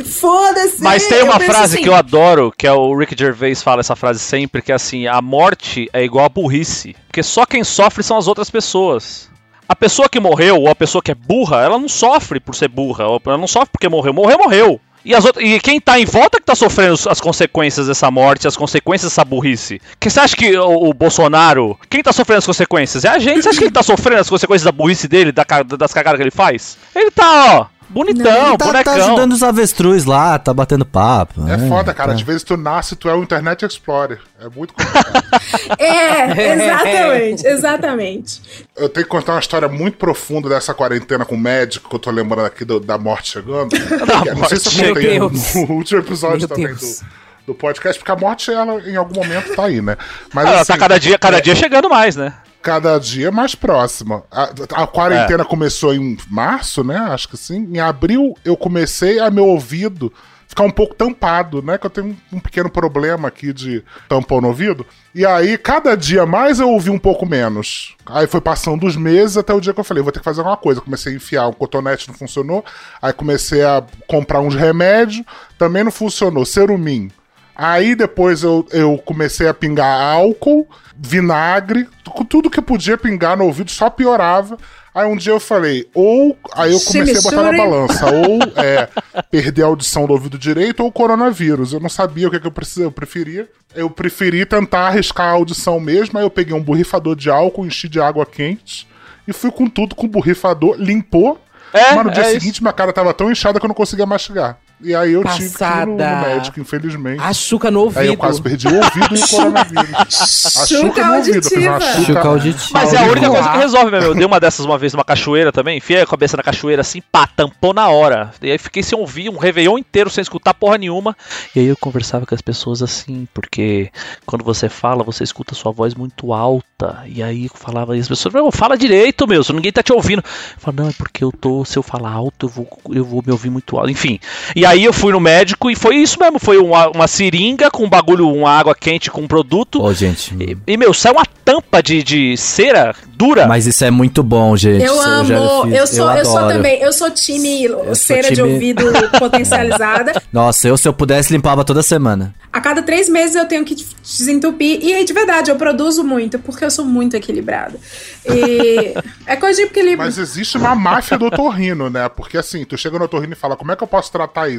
foda-se. 0.05 0.81
Mas 0.83 1.07
tem 1.07 1.23
uma 1.23 1.41
frase 1.41 1.75
assim, 1.75 1.83
que 1.83 1.89
eu 1.89 1.95
adoro, 1.95 2.53
que 2.57 2.67
é 2.67 2.73
o 2.73 2.97
Rick 2.97 3.17
Gervais 3.19 3.63
fala 3.63 3.81
essa 3.81 3.97
frase 3.97 4.21
sempre, 4.21 4.63
que 4.63 4.71
é 4.71 4.75
assim, 4.75 5.07
a 5.07 5.21
morte 5.21 5.89
é 5.93 6.05
igual 6.05 6.25
a 6.25 6.29
burrice. 6.29 6.95
Porque 7.07 7.23
só 7.23 7.45
quem 7.45 7.65
sofre 7.65 8.03
são 8.03 8.17
as 8.17 8.29
outras 8.29 8.51
pessoas. 8.51 9.29
A 9.69 9.75
pessoa 9.75 10.09
que 10.09 10.21
morreu, 10.21 10.61
ou 10.61 10.69
a 10.69 10.75
pessoa 10.75 11.03
que 11.03 11.11
é 11.11 11.15
burra, 11.15 11.63
ela 11.63 11.79
não 11.79 11.89
sofre 11.89 12.39
por 12.39 12.55
ser 12.55 12.69
burra, 12.69 13.05
ela 13.05 13.39
não 13.39 13.47
sofre 13.47 13.71
porque 13.73 13.89
morreu. 13.89 14.13
Morreu, 14.13 14.39
morreu. 14.39 14.81
E, 15.05 15.15
as 15.15 15.25
outras, 15.25 15.45
e 15.45 15.61
quem 15.61 15.81
tá 15.81 16.01
em 16.01 16.05
volta 16.05 16.39
que 16.39 16.47
tá 16.47 16.55
sofrendo 16.55 16.99
as 17.09 17.21
consequências 17.21 17.87
dessa 17.87 18.11
morte, 18.11 18.49
as 18.49 18.57
consequências 18.57 19.13
dessa 19.13 19.25
burrice. 19.25 19.81
Que 20.01 20.09
você 20.09 20.21
acha 20.21 20.37
que 20.37 20.57
o, 20.57 20.89
o 20.89 20.95
Bolsonaro. 20.95 21.79
Quem 21.91 22.03
tá 22.03 22.13
sofrendo 22.13 22.39
as 22.39 22.47
consequências? 22.47 23.05
É 23.05 23.09
a 23.09 23.19
gente. 23.19 23.43
Você 23.43 23.51
acha 23.51 23.59
que 23.59 23.65
ele 23.65 23.73
tá 23.73 23.83
sofrendo 23.83 24.21
as 24.23 24.31
consequências 24.31 24.65
da 24.65 24.73
burrice 24.73 25.07
dele, 25.07 25.31
da 25.31 25.45
das 25.79 25.93
cagadas 25.93 26.19
que 26.19 26.23
ele 26.23 26.31
faz? 26.31 26.79
Ele 26.95 27.11
tá, 27.11 27.59
ó, 27.61 27.67
Bonitão, 27.89 28.49
Ele 28.49 28.57
tá, 28.57 28.65
tá 28.65 28.65
bonecão. 28.67 28.95
ajudando 28.95 29.33
os 29.33 29.43
avestruz 29.43 30.05
lá, 30.05 30.39
tá 30.39 30.53
batendo 30.53 30.85
papo. 30.85 31.43
É 31.49 31.57
né? 31.57 31.69
foda, 31.69 31.95
cara. 31.95 32.09
Tá. 32.11 32.15
Às 32.15 32.23
vezes 32.23 32.43
tu 32.43 32.57
nasce, 32.57 32.97
tu 32.97 33.09
é 33.09 33.15
o 33.15 33.23
Internet 33.23 33.65
Explorer. 33.65 34.19
É 34.41 34.49
muito 34.49 34.75
complicado. 34.75 35.25
É, 35.79 36.55
exatamente, 36.55 37.47
exatamente. 37.47 38.43
eu 38.77 38.89
tenho 38.89 39.05
que 39.05 39.11
contar 39.11 39.33
uma 39.35 39.41
história 39.41 39.69
muito 39.69 39.97
profunda 39.97 40.49
dessa 40.49 40.73
quarentena 40.75 41.25
com 41.25 41.35
o 41.35 41.39
médico, 41.39 41.89
que 41.89 41.95
eu 41.95 41.99
tô 41.99 42.11
lembrando 42.11 42.47
aqui 42.47 42.65
do- 42.65 42.81
da 42.81 42.97
morte 42.99 43.33
chegando. 43.33 43.71
não 44.37 44.49
sei 44.49 44.59
se 44.59 44.69
eu 44.81 44.85
Meu 44.85 44.95
contei 44.95 45.19
no, 45.19 45.31
Deus. 45.31 45.55
no 45.69 45.75
último 45.75 46.01
episódio 46.01 46.39
Meu 46.41 46.49
também 46.49 46.67
Deus. 46.67 47.01
do, 47.01 47.07
do 47.47 47.55
podcast, 47.55 47.99
porque 47.99 48.13
a 48.13 48.17
morte, 48.17 48.51
ela, 48.51 48.81
em 48.89 48.97
algum 48.97 49.15
momento, 49.21 49.55
tá 49.55 49.65
aí, 49.67 49.81
né? 49.83 49.97
Mas 50.33 50.47
Ela 50.47 50.61
assim, 50.61 50.73
tá 50.73 50.79
cada 50.79 50.99
dia, 50.99 51.19
cada 51.19 51.41
dia 51.41 51.55
chegando 51.55 51.89
mais, 51.89 52.17
né? 52.17 52.33
Cada 52.65 52.99
dia 52.99 53.31
mais 53.31 53.55
próxima. 53.55 54.25
A, 54.31 54.49
a 54.73 54.87
quarentena 54.87 55.45
começou 55.45 55.93
em 55.93 56.17
março, 56.31 56.83
né? 56.83 56.97
Acho 56.97 57.29
que 57.29 57.37
sim. 57.37 57.69
Em 57.71 57.79
abril 57.79 58.35
eu 58.43 58.57
comecei 58.57 59.21
a 59.21 59.31
meu 59.31 59.47
ouvido 59.47 60.11
ficar 60.49 60.63
um 60.63 60.71
pouco 60.71 60.95
tampado, 60.95 61.61
né? 61.61 61.77
Que 61.77 61.85
eu 61.85 61.91
tenho 61.91 62.17
um, 62.33 62.37
um 62.37 62.41
pequeno 62.41 62.71
problema 62.71 63.29
aqui 63.29 63.53
de 63.53 63.85
tampão 64.09 64.41
no 64.41 64.49
ouvido. 64.49 64.87
E 65.15 65.27
aí, 65.27 65.59
cada 65.59 65.95
dia 65.95 66.25
mais 66.25 66.59
eu 66.59 66.71
ouvi 66.71 66.89
um 66.89 66.99
pouco 66.99 67.27
menos. 67.27 67.95
Aí 68.07 68.27
foi 68.27 68.41
passando 68.41 68.87
os 68.87 68.97
meses 68.97 69.37
até 69.37 69.53
o 69.53 69.61
dia 69.61 69.75
que 69.75 69.81
eu 69.81 69.85
falei, 69.85 70.03
vou 70.03 70.11
ter 70.11 70.21
que 70.21 70.25
fazer 70.25 70.41
alguma 70.41 70.57
coisa. 70.57 70.81
Comecei 70.81 71.13
a 71.13 71.17
enfiar 71.17 71.49
um 71.49 71.53
cotonete, 71.53 72.09
não 72.09 72.15
funcionou. 72.15 72.65
Aí 73.03 73.13
comecei 73.13 73.63
a 73.63 73.85
comprar 74.07 74.41
uns 74.41 74.55
remédios, 74.55 75.27
também 75.59 75.85
não 75.85 75.93
funcionou. 75.93 76.47
Cerumin. 76.47 77.11
Aí 77.57 77.95
depois 77.95 78.43
eu, 78.43 78.67
eu 78.73 78.99
comecei 78.99 79.47
a 79.49 79.55
pingar 79.55 80.01
álcool, 80.01 80.67
vinagre, 80.97 81.87
tu- 82.03 82.25
tudo 82.25 82.51
que 82.51 82.61
podia 82.61 82.97
pingar 82.99 83.37
no 83.37 83.45
ouvido 83.45 83.71
só 83.71 83.89
piorava. 83.91 84.57
Aí 84.95 85.07
um 85.07 85.17
dia 85.17 85.33
eu 85.33 85.41
falei, 85.41 85.89
ou. 85.93 86.37
Aí 86.55 86.73
eu 86.73 86.79
comecei 86.81 87.15
a 87.19 87.23
botar 87.23 87.43
na 87.43 87.51
balança, 87.59 88.07
ou 88.07 88.39
é, 88.63 88.89
perder 89.31 89.63
a 89.63 89.67
audição 89.67 90.07
do 90.07 90.13
ouvido 90.13 90.39
direito 90.39 90.85
ou 90.85 90.93
coronavírus. 90.93 91.73
Eu 91.73 91.81
não 91.81 91.89
sabia 91.89 92.29
o 92.29 92.31
que, 92.31 92.39
que 92.39 92.47
eu, 92.47 92.53
precisava, 92.53 92.87
eu 92.87 92.93
preferia. 92.93 93.49
Eu 93.75 93.91
preferi 93.91 94.47
tentar 94.47 94.87
arriscar 94.87 95.27
a 95.27 95.33
audição 95.33 95.81
mesmo. 95.81 96.17
Aí 96.17 96.25
eu 96.25 96.31
peguei 96.31 96.55
um 96.55 96.63
borrifador 96.63 97.17
de 97.17 97.29
álcool, 97.29 97.67
enchi 97.67 97.89
de 97.89 98.01
água 98.01 98.25
quente 98.25 98.87
e 99.27 99.33
fui 99.33 99.51
com 99.51 99.67
tudo 99.69 99.97
com 99.97 100.07
o 100.07 100.09
borrifador, 100.09 100.77
limpou. 100.79 101.41
É, 101.73 101.93
mas 101.97 102.05
no 102.05 102.13
dia 102.13 102.23
é 102.23 102.27
seguinte 102.39 102.63
minha 102.63 102.73
cara 102.73 102.93
tava 102.93 103.13
tão 103.13 103.33
inchada 103.33 103.59
que 103.59 103.67
eu 103.67 103.69
não 103.69 103.75
conseguia 103.75 104.07
mastigar. 104.07 104.59
E 104.81 104.95
aí 104.95 105.13
eu 105.13 105.25
tive 105.25 105.51
que 105.51 105.65
ir 105.65 105.87
no, 105.87 105.93
no 105.93 105.99
Passada. 105.99 106.29
médico, 106.29 106.61
infelizmente. 106.61 107.21
A 107.21 107.33
chuca 107.33 107.71
no 107.71 107.81
ouvido. 107.81 108.01
Aí 108.01 108.09
eu 108.09 108.17
quase 108.17 108.43
perdi 108.43 108.69
o 108.69 108.75
ouvido 108.77 109.17
e 109.17 109.23
o 109.23 109.29
coronavírus. 109.29 109.95
A 109.95 110.67
Chuca 110.67 111.07
no 111.07 111.15
ouvido, 111.15 111.43
fiz 111.43 111.53
uma 111.59 111.75
auditiva. 111.75 112.05
Chuca 112.05 112.29
auditiva. 112.29 112.71
Mas 112.73 112.93
é 112.93 112.99
a 112.99 113.03
única 113.05 113.31
coisa 113.31 113.49
que 113.51 113.59
resolve 113.59 113.91
mesmo. 113.91 114.11
Eu 114.11 114.15
dei 114.15 114.27
uma 114.27 114.41
dessas 114.41 114.65
uma 114.67 114.77
vez 114.77 114.93
numa 114.93 115.05
cachoeira 115.05 115.53
também, 115.53 115.79
enfiei 115.79 116.03
a 116.03 116.07
cabeça 116.07 116.37
na 116.37 116.43
cachoeira 116.43 116.81
assim, 116.81 117.01
pá, 117.13 117.27
tampou 117.27 117.73
na 117.73 117.89
hora. 117.89 118.33
E 118.43 118.51
aí 118.51 118.59
fiquei 118.59 118.83
sem 118.83 118.99
ouvir 118.99 119.29
um 119.31 119.39
Réveillon 119.39 119.79
inteiro, 119.79 120.11
sem 120.11 120.23
escutar 120.23 120.55
porra 120.55 120.77
nenhuma. 120.77 121.17
E 121.55 121.61
aí 121.61 121.67
eu 121.67 121.77
conversava 121.77 122.27
com 122.27 122.35
as 122.35 122.43
pessoas 122.43 122.83
assim, 122.83 123.27
porque 123.33 123.91
quando 124.27 124.45
você 124.45 124.69
fala, 124.69 125.05
você 125.05 125.25
escuta 125.25 125.55
sua 125.55 125.73
voz 125.73 125.95
muito 125.95 126.33
alta. 126.33 127.05
E 127.07 127.23
aí 127.23 127.45
eu 127.45 127.51
falava, 127.55 127.97
e 127.97 128.01
as 128.01 128.09
pessoas, 128.09 128.35
não, 128.35 128.51
fala 128.51 128.77
direito, 128.77 129.27
meu, 129.27 129.43
se 129.43 129.53
ninguém 129.53 129.73
tá 129.73 129.83
te 129.83 129.93
ouvindo. 129.93 130.19
Eu 130.21 130.61
falava, 130.61 130.83
não, 130.83 130.91
é 130.91 130.93
porque 130.93 131.23
eu 131.25 131.33
tô, 131.33 131.65
se 131.65 131.79
eu 131.79 131.83
falar 131.83 132.11
alto, 132.11 132.47
eu 132.47 132.51
vou, 132.51 132.69
eu 132.91 133.05
vou 133.05 133.23
me 133.25 133.33
ouvir 133.33 133.51
muito 133.51 133.77
alto. 133.79 133.91
Enfim. 133.91 134.19
E 134.55 134.64
aí 134.65 134.85
eu 134.85 134.93
fui 134.93 135.13
no 135.13 135.21
médico 135.21 135.71
e 135.71 135.77
foi 135.77 135.97
isso 135.97 136.19
mesmo, 136.21 136.39
foi 136.39 136.59
uma, 136.59 136.89
uma 136.89 137.07
seringa 137.09 137.71
com 137.71 137.85
um 137.85 137.89
bagulho, 137.89 138.29
uma 138.29 138.51
água 138.51 138.75
quente 138.75 139.11
com 139.11 139.23
um 139.23 139.27
produto. 139.29 139.83
Ô, 139.83 139.93
gente. 139.93 140.35
E, 140.39 140.57
e, 140.67 140.77
meu, 140.77 140.93
sai 140.95 141.13
uma 141.13 141.27
tampa 141.45 141.83
de, 141.83 142.03
de 142.03 142.37
cera 142.37 142.95
dura. 143.17 143.47
Mas 143.47 143.67
isso 143.67 143.85
é 143.85 143.91
muito 143.91 144.23
bom, 144.23 144.57
gente. 144.57 144.83
Eu 144.83 144.95
Isso 144.95 145.09
amo, 145.09 145.25
já 145.25 145.35
eu, 145.37 145.47
sou, 145.87 146.11
eu, 146.13 146.25
sou 146.25 146.39
adoro. 146.39 146.55
também, 146.55 146.81
eu 146.81 146.93
sou 146.93 147.11
time 147.11 147.69
sou 147.69 147.95
cera 147.95 148.29
de 148.29 148.37
time- 148.37 148.53
ouvido 148.53 148.85
potencializada. 149.19 150.23
Nossa, 150.33 150.69
eu 150.69 150.77
se 150.77 150.89
eu 150.89 150.93
pudesse 150.93 151.33
limpava 151.33 151.65
toda 151.65 151.83
semana. 151.83 152.35
A 152.53 152.61
cada 152.61 152.83
três 152.83 153.09
meses 153.09 153.35
eu 153.35 153.47
tenho 153.47 153.65
que 153.65 153.75
desentupir. 154.03 154.79
E 154.83 154.95
aí, 154.95 155.05
de 155.05 155.13
verdade, 155.13 155.51
eu 155.51 155.57
produzo 155.57 156.05
muito, 156.05 156.39
porque 156.39 156.65
eu 156.65 156.71
sou 156.71 156.85
muito 156.85 157.17
equilibrada. 157.17 157.79
E 158.27 158.95
é 159.27 159.37
coisa 159.37 159.61
de 159.61 159.67
equilíbrio. 159.67 159.99
Mas 159.99 160.19
existe 160.19 160.57
uma 160.57 160.75
máfia 160.75 161.19
do 161.19 161.27
otorrino, 161.27 161.91
né? 161.91 162.09
Porque 162.09 162.39
assim, 162.39 162.65
tu 162.65 162.77
chega 162.79 162.99
no 162.99 163.05
otorrino 163.07 163.33
e 163.33 163.37
fala, 163.37 163.57
como 163.57 163.73
é 163.73 163.77
que 163.77 163.83
eu 163.83 163.89
posso 163.89 164.11
tratar 164.13 164.49
isso? 164.49 164.54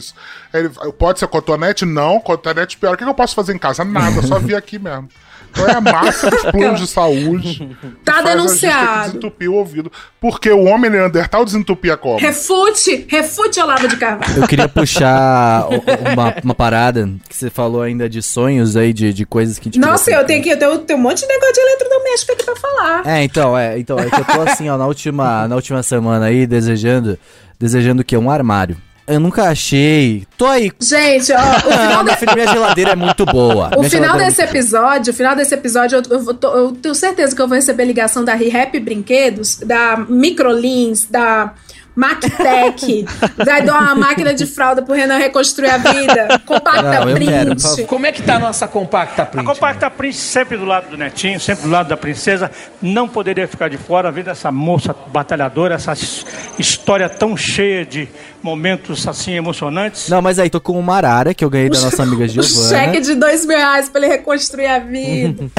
Aí 0.54 0.62
Ele, 0.62 0.70
pode 0.98 1.20
ser 1.20 1.28
cotonete? 1.28 1.86
Não, 1.86 2.20
cotonete 2.20 2.78
pior. 2.78 2.94
O 2.94 2.98
que 2.98 3.04
eu 3.04 3.14
posso 3.14 3.36
fazer 3.36 3.54
em 3.54 3.60
casa? 3.60 3.84
Nada, 3.84 4.22
só 4.22 4.40
vir 4.40 4.56
aqui 4.56 4.80
mesmo. 4.80 5.10
Então 5.56 5.68
é 5.70 5.72
a 5.72 5.82
máfia 5.82 6.30
dos 6.30 6.44
planos 6.52 6.82
de 6.82 6.88
saúde. 6.88 7.76
Tá 8.04 8.20
a 8.20 8.22
denunciado. 8.22 9.06
desentupir 9.08 9.50
o 9.50 9.56
ouvido. 9.56 9.92
Porque 10.22 10.50
o 10.52 10.66
homem 10.66 10.92
Neandertal 10.92 11.44
desentupia 11.44 11.98
como? 11.98 12.20
Refute, 12.20 13.06
refute 13.10 13.60
Olavo 13.60 13.88
de 13.88 13.98
Carvalho. 13.98 14.44
Eu 14.44 14.48
queria 14.48 14.70
puxar 14.70 15.68
uma, 16.12 16.36
uma 16.44 16.54
parada 16.54 17.10
que 17.28 17.36
você 17.36 17.50
falou 17.50 17.82
ainda 17.82 18.08
de 18.08 18.22
sonhos 18.22 18.78
aí, 18.78 18.94
de, 18.94 19.12
de 19.12 19.26
coisas 19.26 19.58
que 19.58 19.70
a 19.70 19.72
gente 19.72 19.80
Nossa, 19.80 20.12
eu 20.12 20.24
tenho 20.24 20.44
que 20.44 20.50
eu 20.50 20.60
tenho, 20.60 20.78
tenho 20.80 21.00
um 21.00 21.02
monte 21.02 21.22
de 21.22 21.28
negócio 21.28 21.54
de 21.54 21.60
eletrodoméstico 21.62 22.34
aqui 22.34 22.44
pra 22.44 22.56
falar. 22.56 23.08
É, 23.08 23.24
então, 23.24 23.58
é, 23.58 23.80
então, 23.80 23.98
é 23.98 24.10
que 24.10 24.22
eu 24.22 24.26
tô 24.26 24.42
assim, 24.42 24.70
ó, 24.70 24.78
na 24.78 24.86
última, 24.86 25.48
na 25.48 25.56
última 25.56 25.82
semana 25.82 26.26
aí, 26.26 26.46
desejando, 26.46 27.18
desejando 27.60 28.04
o 28.04 28.06
quê? 28.06 28.16
Um 28.16 28.30
armário. 28.30 28.78
Eu 29.08 29.20
nunca 29.20 29.44
achei. 29.50 30.26
Tô 30.38 30.46
aí. 30.48 30.72
Gente, 30.80 31.32
ó, 31.32 31.38
o 31.38 31.62
final, 31.62 32.04
Não, 32.04 32.36
minha, 32.36 32.48
geladeira 32.48 32.92
é 32.92 32.96
muito 32.96 33.26
boa. 33.26 33.70
o 33.76 33.80
Minha 33.80 33.90
final 33.90 34.20
é 34.20 34.26
desse 34.26 34.42
episódio, 34.42 35.14
o 35.14 35.16
final 35.16 35.36
desse 35.36 35.54
episódio, 35.54 36.02
eu, 36.10 36.20
eu 36.20 36.40
eu 36.56 36.72
tenho 36.72 36.96
certeza 36.96 37.36
que 37.36 37.42
eu 37.42 37.48
vou 37.48 37.56
receber 37.56 37.86
ligação 37.86 38.26
da 38.26 38.34
ReHap 38.34 38.80
Brinquedos, 38.80 39.58
da 39.58 39.98
Microlins, 40.10 41.06
da 41.06 41.54
MacTech, 41.96 43.06
vai 43.38 43.62
dar 43.64 43.80
uma 43.82 43.96
máquina 43.96 44.34
de 44.34 44.46
fralda 44.46 44.82
pro 44.82 44.94
Renan 44.94 45.18
reconstruir 45.18 45.70
a 45.70 45.78
vida, 45.78 46.42
compacta 46.46 47.06
Não, 47.06 47.14
print. 47.14 47.32
quero. 47.32 47.88
Como 47.88 48.06
é 48.06 48.12
que 48.12 48.22
tá 48.22 48.36
a 48.36 48.40
nossa 48.40 48.68
compacta 48.68 49.24
A 49.24 49.26
print? 49.26 49.46
Compacta 49.46 49.90
Prince 49.90 50.20
sempre 50.20 50.58
do 50.58 50.66
lado 50.66 50.90
do 50.90 50.98
netinho, 50.98 51.40
sempre 51.40 51.64
do 51.64 51.70
lado 51.70 51.88
da 51.88 51.98
princesa, 51.98 52.52
não 52.82 53.08
poderia 53.08 53.48
ficar 53.48 53.70
de 53.70 53.78
fora, 53.78 54.12
vendo 54.12 54.30
essa 54.30 54.52
moça 54.52 54.96
batalhadora, 55.08 55.76
essa 55.76 55.94
his- 55.94 56.26
história 56.60 57.08
tão 57.08 57.36
cheia 57.38 57.86
de 57.86 58.08
momentos 58.44 59.08
assim 59.08 59.34
emocionantes. 59.34 60.08
Não, 60.10 60.22
mas 60.22 60.38
aí 60.38 60.50
tô 60.50 60.60
com 60.62 60.78
uma 60.78 60.98
arara 60.98 61.34
que 61.34 61.44
eu 61.44 61.50
ganhei 61.50 61.70
da 61.70 61.80
nossa 61.82 62.04
amiga 62.04 62.28
Giovana. 62.30 62.70
cheque 62.70 63.00
de 63.02 63.16
dois 63.16 63.46
mil 63.46 63.58
reais 63.58 63.90
pra 63.90 64.02
ele 64.02 64.10
reconstruir 64.12 64.68
a 64.68 64.80
vida. 64.80 65.46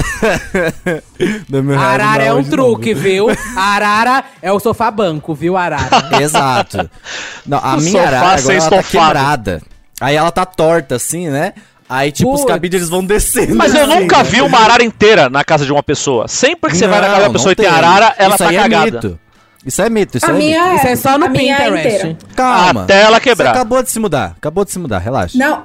A 1.79 1.81
arara 1.83 2.25
é 2.25 2.33
um 2.33 2.45
truque, 2.45 2.93
viu? 2.95 3.29
A 3.57 3.61
arara 3.75 4.25
é 4.43 4.53
o 4.53 4.61
sofá 4.61 4.91
banco, 4.91 5.35
viu, 5.35 5.57
arara? 5.57 5.89
Exato. 6.27 6.91
Não, 7.47 7.59
a 7.59 7.75
O 7.77 7.81
minha 7.81 8.03
arara 8.03 8.39
agora 8.39 8.55
ela 8.55 8.71
tá 8.71 8.83
quebrada. 8.83 9.63
Aí 10.01 10.15
ela 10.17 10.31
tá 10.31 10.45
torta 10.45 10.97
assim, 10.97 11.29
né? 11.29 11.55
Aí, 11.89 12.11
tipo, 12.11 12.31
os 12.33 12.41
Putz. 12.41 12.53
cabides 12.53 12.81
eles 12.81 12.89
vão 12.91 13.05
descendo. 13.05 13.55
Mas 13.55 13.73
eu 13.75 13.85
assim, 13.85 14.01
nunca 14.01 14.19
né? 14.19 14.25
vi 14.25 14.41
uma 14.43 14.59
arara 14.59 14.83
inteira 14.83 15.31
na 15.31 15.45
casa 15.45 15.65
de 15.65 15.73
uma 15.73 15.83
pessoa. 15.83 16.27
Sempre 16.27 16.71
que 16.73 16.77
você 16.77 16.87
vai 16.87 17.01
na 17.01 17.07
casa 17.07 17.21
da 17.21 17.27
Não, 17.27 17.33
pessoa 17.33 17.47
não 17.47 17.53
e 17.53 17.57
tem 17.57 17.67
arara, 17.67 18.15
ela 18.19 18.35
Isso 18.35 18.39
tá 18.45 18.49
aí 18.51 18.57
é 18.57 18.61
cagada. 18.63 18.85
mito. 18.91 19.21
Isso 19.65 19.83
é 19.83 19.91
mito, 19.91 20.17
isso 20.17 20.27
A 20.27 20.31
é 20.31 20.33
minha 20.33 20.65
mito. 20.65 20.77
Isso 20.77 20.87
é 20.89 20.97
só 20.97 21.19
no 21.19 21.27
é 21.27 21.31
Pinterest. 21.31 22.17
Calma. 22.35 22.83
Até 22.83 23.03
ela 23.03 23.21
quebrar. 23.21 23.47
Você 23.53 23.57
acabou 23.57 23.83
de 23.83 23.91
se 23.91 23.99
mudar. 24.01 24.35
Acabou 24.37 24.65
de 24.65 24.73
se 24.73 24.79
mudar, 24.79 24.99
relaxa. 24.99 25.39
Não. 25.39 25.63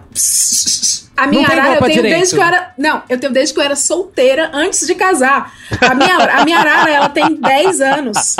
A 1.23 1.27
minha 1.27 1.41
Não 1.41 1.49
tem 1.49 1.59
arara 1.59 1.75
eu 1.75 1.81
tenho 1.81 1.93
direito. 1.93 2.15
desde 2.17 2.35
que 2.35 2.41
eu 2.41 2.45
era. 2.45 2.71
Não, 2.77 3.03
eu 3.09 3.19
tenho 3.19 3.33
desde 3.33 3.53
que 3.53 3.59
eu 3.59 3.63
era 3.63 3.75
solteira 3.75 4.49
antes 4.53 4.87
de 4.87 4.95
casar. 4.95 5.51
A 5.81 5.93
minha, 5.93 6.15
a 6.17 6.43
minha 6.45 6.59
arara, 6.59 6.89
ela 6.89 7.09
tem 7.09 7.35
10 7.35 7.81
anos. 7.81 8.35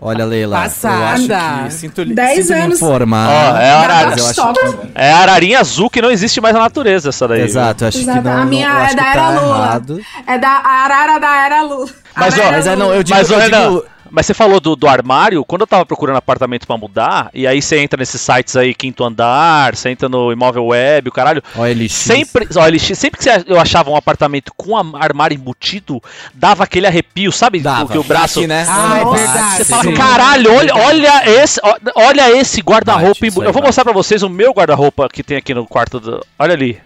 Olha, 0.00 0.24
Leila. 0.24 0.56
Passada. 0.62 0.96
Eu 0.96 1.04
acho 1.06 1.64
que 1.64 1.70
sinto, 1.72 2.02
li- 2.02 2.14
Dez 2.14 2.46
sinto 2.46 2.56
me 2.56 2.62
anos. 2.64 2.76
informar. 2.82 3.28
Ó, 3.28 3.56
é 3.58 3.70
a 3.70 3.78
arara. 3.78 4.06
mas 4.10 4.18
eu 4.18 4.24
acho 4.24 4.32
Stop. 4.32 4.78
É 4.94 5.12
a 5.12 5.16
ararinha 5.18 5.60
azul 5.60 5.88
que 5.88 6.02
não 6.02 6.10
existe 6.10 6.40
mais 6.40 6.54
na 6.54 6.60
natureza, 6.60 7.08
essa 7.08 7.26
daí. 7.26 7.40
Exato, 7.42 7.86
acho 7.86 7.98
Exato. 7.98 8.18
que 8.18 8.24
não. 8.24 8.42
a 8.42 8.44
minha 8.44 8.68
não, 8.68 8.80
é 8.84 8.94
da 8.94 9.02
que 9.02 9.08
era 9.08 9.12
tá 9.22 9.30
Lula. 9.30 9.56
errado. 9.56 10.00
É 10.26 10.38
da 10.38 10.48
a 10.48 10.70
arara 10.84 11.18
da 11.18 11.36
era 11.46 11.62
Lula. 11.62 11.88
Mas, 12.16 12.38
ó, 12.38 12.50
Mas 12.50 12.66
é, 12.66 12.76
não, 12.76 12.92
eu 12.94 13.02
digo, 13.02 13.18
Mas, 13.18 13.30
eu 13.30 13.38
Renan, 13.38 13.62
digo- 13.68 13.84
mas 14.10 14.26
você 14.26 14.34
falou 14.34 14.60
do, 14.60 14.76
do 14.76 14.86
armário, 14.88 15.44
quando 15.44 15.62
eu 15.62 15.66
tava 15.66 15.84
procurando 15.86 16.16
apartamento 16.16 16.66
pra 16.66 16.76
mudar, 16.76 17.30
e 17.34 17.46
aí 17.46 17.60
você 17.62 17.78
entra 17.78 17.98
nesses 17.98 18.20
sites 18.20 18.56
aí, 18.56 18.74
quinto 18.74 19.02
andar, 19.04 19.74
você 19.76 19.90
entra 19.90 20.08
no 20.08 20.32
imóvel 20.32 20.66
web, 20.66 21.08
o 21.08 21.12
caralho. 21.12 21.42
OLX. 21.56 21.92
Sempre, 21.92 22.48
ó, 22.56 22.66
LX, 22.66 22.98
sempre 22.98 23.18
que 23.18 23.24
você- 23.24 23.44
eu 23.46 23.58
achava 23.60 23.90
um 23.90 23.96
apartamento 23.96 24.52
com 24.56 24.76
armário 24.96 25.34
embutido, 25.34 26.02
dava 26.32 26.64
aquele 26.64 26.86
arrepio, 26.86 27.32
sabe? 27.32 27.60
Dava. 27.60 27.92
Que 27.92 27.98
o 27.98 28.04
braço. 28.04 28.38
Aqui, 28.40 28.46
né? 28.48 28.66
Ah, 28.68 28.98
é 29.00 29.04
verdade. 29.16 29.56
Você 29.56 29.64
fala, 29.64 29.82
sim. 29.82 29.94
caralho, 29.94 30.54
olha, 30.54 30.74
olha 30.76 31.30
esse, 31.42 31.60
olha 31.94 32.30
esse 32.38 32.60
guarda-roupa. 32.60 33.26
Eu 33.42 33.52
vou 33.52 33.62
mostrar 33.62 33.84
pra 33.84 33.92
vocês 33.92 34.22
o 34.22 34.28
meu 34.28 34.52
guarda-roupa 34.52 35.08
que 35.08 35.22
tem 35.22 35.36
aqui 35.36 35.54
no 35.54 35.66
quarto 35.66 35.98
do. 36.00 36.24
Olha 36.38 36.52
ali. 36.54 36.78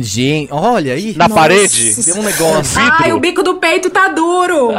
Gente, 0.00 0.48
olha 0.52 0.94
aí. 0.94 1.14
Na 1.16 1.28
parede? 1.28 1.94
Tem 2.04 2.14
um 2.14 2.22
negócio. 2.22 2.80
Ai, 3.00 3.12
o 3.12 3.20
bico 3.20 3.42
do 3.42 3.54
peito 3.56 3.90
tá 3.90 4.08
duro. 4.08 4.70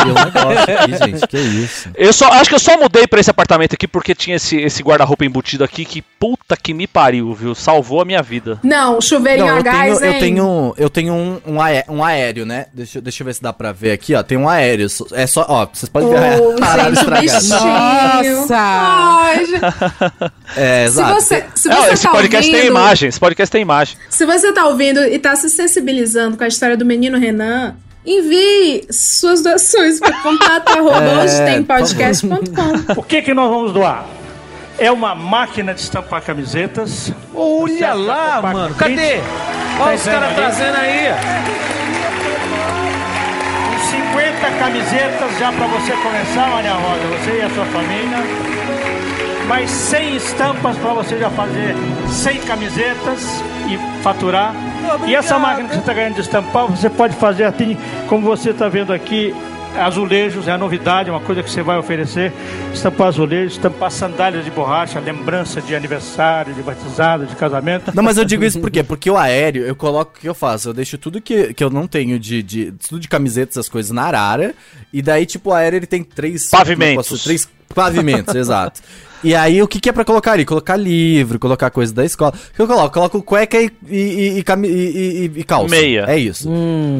Um 0.00 0.12
negócio 0.14 0.74
aqui, 0.78 0.96
gente. 1.12 1.26
Que 1.26 1.38
isso. 1.38 1.88
Eu 1.96 2.12
só 2.12 2.28
acho 2.32 2.48
que 2.48 2.54
eu 2.54 2.58
só 2.60 2.76
mudei 2.78 3.06
pra 3.06 3.20
esse 3.20 3.30
apartamento 3.30 3.74
aqui 3.74 3.86
porque 3.88 4.14
tinha 4.14 4.36
esse, 4.36 4.56
esse 4.56 4.82
guarda-roupa 4.82 5.24
embutido 5.24 5.64
aqui 5.64 5.84
que 5.84 6.00
puta 6.02 6.56
que 6.56 6.72
me 6.72 6.86
pariu, 6.86 7.32
viu? 7.34 7.54
Salvou 7.54 8.00
a 8.00 8.04
minha 8.04 8.22
vida. 8.22 8.58
Não, 8.62 9.00
chuveirinho 9.00 9.46
Não, 9.46 9.54
a 9.54 9.58
eu 9.58 9.62
gás, 9.62 9.98
tenho, 9.98 10.08
eu 10.10 10.12
hein? 10.14 10.20
tenho, 10.20 10.74
eu 10.76 10.90
tenho 10.90 11.12
um, 11.14 11.40
um, 11.46 11.60
aé- 11.60 11.84
um 11.88 12.04
aéreo, 12.04 12.46
né? 12.46 12.66
Deixa, 12.72 12.98
eu- 12.98 13.02
deixa 13.02 13.22
eu 13.22 13.26
ver 13.26 13.34
se 13.34 13.42
dá 13.42 13.52
pra 13.52 13.72
ver 13.72 13.92
aqui, 13.92 14.14
ó. 14.14 14.22
Tem 14.22 14.38
um 14.38 14.48
aéreo. 14.48 14.86
É 15.12 15.26
só, 15.26 15.44
ó, 15.48 15.66
vocês 15.72 15.88
podem 15.88 16.08
ver 16.08 16.40
Ô, 16.40 16.52
a 16.52 16.58
parada 16.60 16.94
gente, 16.94 16.98
o 16.98 17.24
estragada. 17.24 17.40
bichinho. 18.20 18.40
Nossa! 18.40 18.56
Ai. 18.56 19.44
É, 20.56 20.84
Se 20.86 20.92
exato. 20.92 21.14
você, 21.14 21.44
se 21.54 21.68
você 21.68 21.92
esse 21.92 22.02
tá 22.04 22.10
podcast 22.10 22.50
tem 22.50 22.60
ouvindo, 22.60 22.70
imagem, 22.76 23.08
esse 23.08 23.20
podcast 23.20 23.52
tem 23.52 23.62
imagem. 23.62 23.96
Se 24.20 24.26
você 24.26 24.52
tá 24.52 24.66
ouvindo 24.66 25.02
e 25.02 25.18
tá 25.18 25.34
se 25.34 25.48
sensibilizando 25.48 26.36
com 26.36 26.44
a 26.44 26.46
história 26.46 26.76
do 26.76 26.84
menino 26.84 27.16
Renan, 27.16 27.74
envie 28.04 28.86
suas 28.90 29.42
doações 29.42 29.98
para 29.98 30.12
contato 30.20 30.68
arroba 30.68 31.00
É, 31.08 31.24
hoje 31.24 31.42
tem 31.46 31.64
podcast.com. 31.64 33.00
O 33.00 33.02
que, 33.02 33.22
que 33.22 33.32
nós 33.32 33.48
vamos 33.48 33.72
doar? 33.72 34.04
É 34.78 34.92
uma 34.92 35.14
máquina 35.14 35.72
de 35.72 35.80
estampar 35.80 36.20
camisetas. 36.20 37.10
Olha 37.34 37.94
lá, 37.94 38.42
mano. 38.42 38.74
Cadê? 38.74 39.20
Olha 39.80 39.96
os 39.96 40.02
caras 40.02 40.34
trazendo 40.34 40.76
aí. 40.76 41.14
Uns 43.74 43.90
50 43.90 44.58
camisetas 44.58 45.38
já 45.38 45.50
para 45.50 45.66
você 45.66 45.92
começar, 45.92 46.46
Maria 46.50 46.74
Rosa, 46.74 47.06
você 47.06 47.38
e 47.38 47.40
a 47.40 47.48
sua 47.48 47.64
família. 47.64 48.59
Mais 49.50 49.68
100 49.68 50.16
estampas 50.16 50.76
para 50.76 50.94
você 50.94 51.18
já 51.18 51.28
fazer 51.30 51.74
100 52.08 52.38
camisetas 52.42 53.42
e 53.68 54.02
faturar. 54.02 54.54
E 55.08 55.14
essa 55.14 55.38
máquina 55.40 55.68
que 55.68 55.74
você 55.74 55.80
está 55.80 55.92
ganhando 55.92 56.14
de 56.14 56.20
estampar, 56.20 56.66
você 56.68 56.88
pode 56.88 57.16
fazer 57.16 57.42
assim, 57.44 57.76
como 58.08 58.24
você 58.24 58.50
está 58.50 58.68
vendo 58.68 58.92
aqui, 58.92 59.34
azulejos, 59.76 60.46
é 60.46 60.52
a 60.52 60.58
novidade, 60.58 61.10
uma 61.10 61.18
coisa 61.18 61.42
que 61.42 61.50
você 61.50 61.62
vai 61.62 61.76
oferecer. 61.78 62.32
Estampar 62.72 63.08
azulejos, 63.08 63.54
estampar 63.54 63.90
sandálias 63.90 64.44
de 64.44 64.52
borracha, 64.52 65.00
lembrança 65.00 65.60
de 65.60 65.74
aniversário, 65.74 66.54
de 66.54 66.62
batizado, 66.62 67.26
de 67.26 67.34
casamento. 67.34 67.90
Não, 67.92 68.04
mas 68.04 68.18
eu 68.18 68.24
digo 68.24 68.44
isso 68.44 68.60
por 68.60 68.70
quê? 68.70 68.84
Porque 68.84 69.10
o 69.10 69.16
aéreo, 69.16 69.64
eu 69.66 69.74
coloco 69.74 70.12
o 70.16 70.20
que 70.20 70.28
eu 70.28 70.34
faço. 70.34 70.68
Eu 70.68 70.72
deixo 70.72 70.96
tudo 70.96 71.20
que, 71.20 71.52
que 71.54 71.64
eu 71.64 71.70
não 71.70 71.88
tenho 71.88 72.20
de, 72.20 72.40
de. 72.40 72.72
Tudo 72.88 73.00
de 73.00 73.08
camisetas, 73.08 73.56
essas 73.56 73.68
coisas 73.68 73.90
na 73.90 74.04
arara. 74.04 74.54
E 74.92 75.02
daí, 75.02 75.26
tipo, 75.26 75.50
o 75.50 75.52
aéreo 75.52 75.78
ele 75.78 75.86
tem 75.86 76.04
três. 76.04 76.48
Pavimentos. 76.50 77.08
posso- 77.08 77.24
Três 77.24 77.48
pavimentos, 77.74 78.32
exato. 78.36 78.80
E 79.22 79.34
aí, 79.34 79.60
o 79.62 79.68
que, 79.68 79.78
que 79.78 79.88
é 79.88 79.92
pra 79.92 80.04
colocar 80.04 80.32
ali? 80.32 80.44
Colocar 80.46 80.76
livro, 80.76 81.38
colocar 81.38 81.70
coisa 81.70 81.92
da 81.92 82.04
escola. 82.04 82.32
O 82.34 82.54
que 82.56 82.62
eu 82.62 82.66
coloco? 82.66 82.90
Coloco 82.94 83.22
cueca 83.22 83.60
e, 83.60 83.70
e, 83.86 83.96
e, 83.96 84.38
e 84.38 84.42
cami- 84.42 84.68
e- 84.68 85.30
e- 85.36 85.40
e 85.40 85.44
calça. 85.44 85.68
Meia. 85.70 86.04
É 86.08 86.16
isso. 86.18 86.48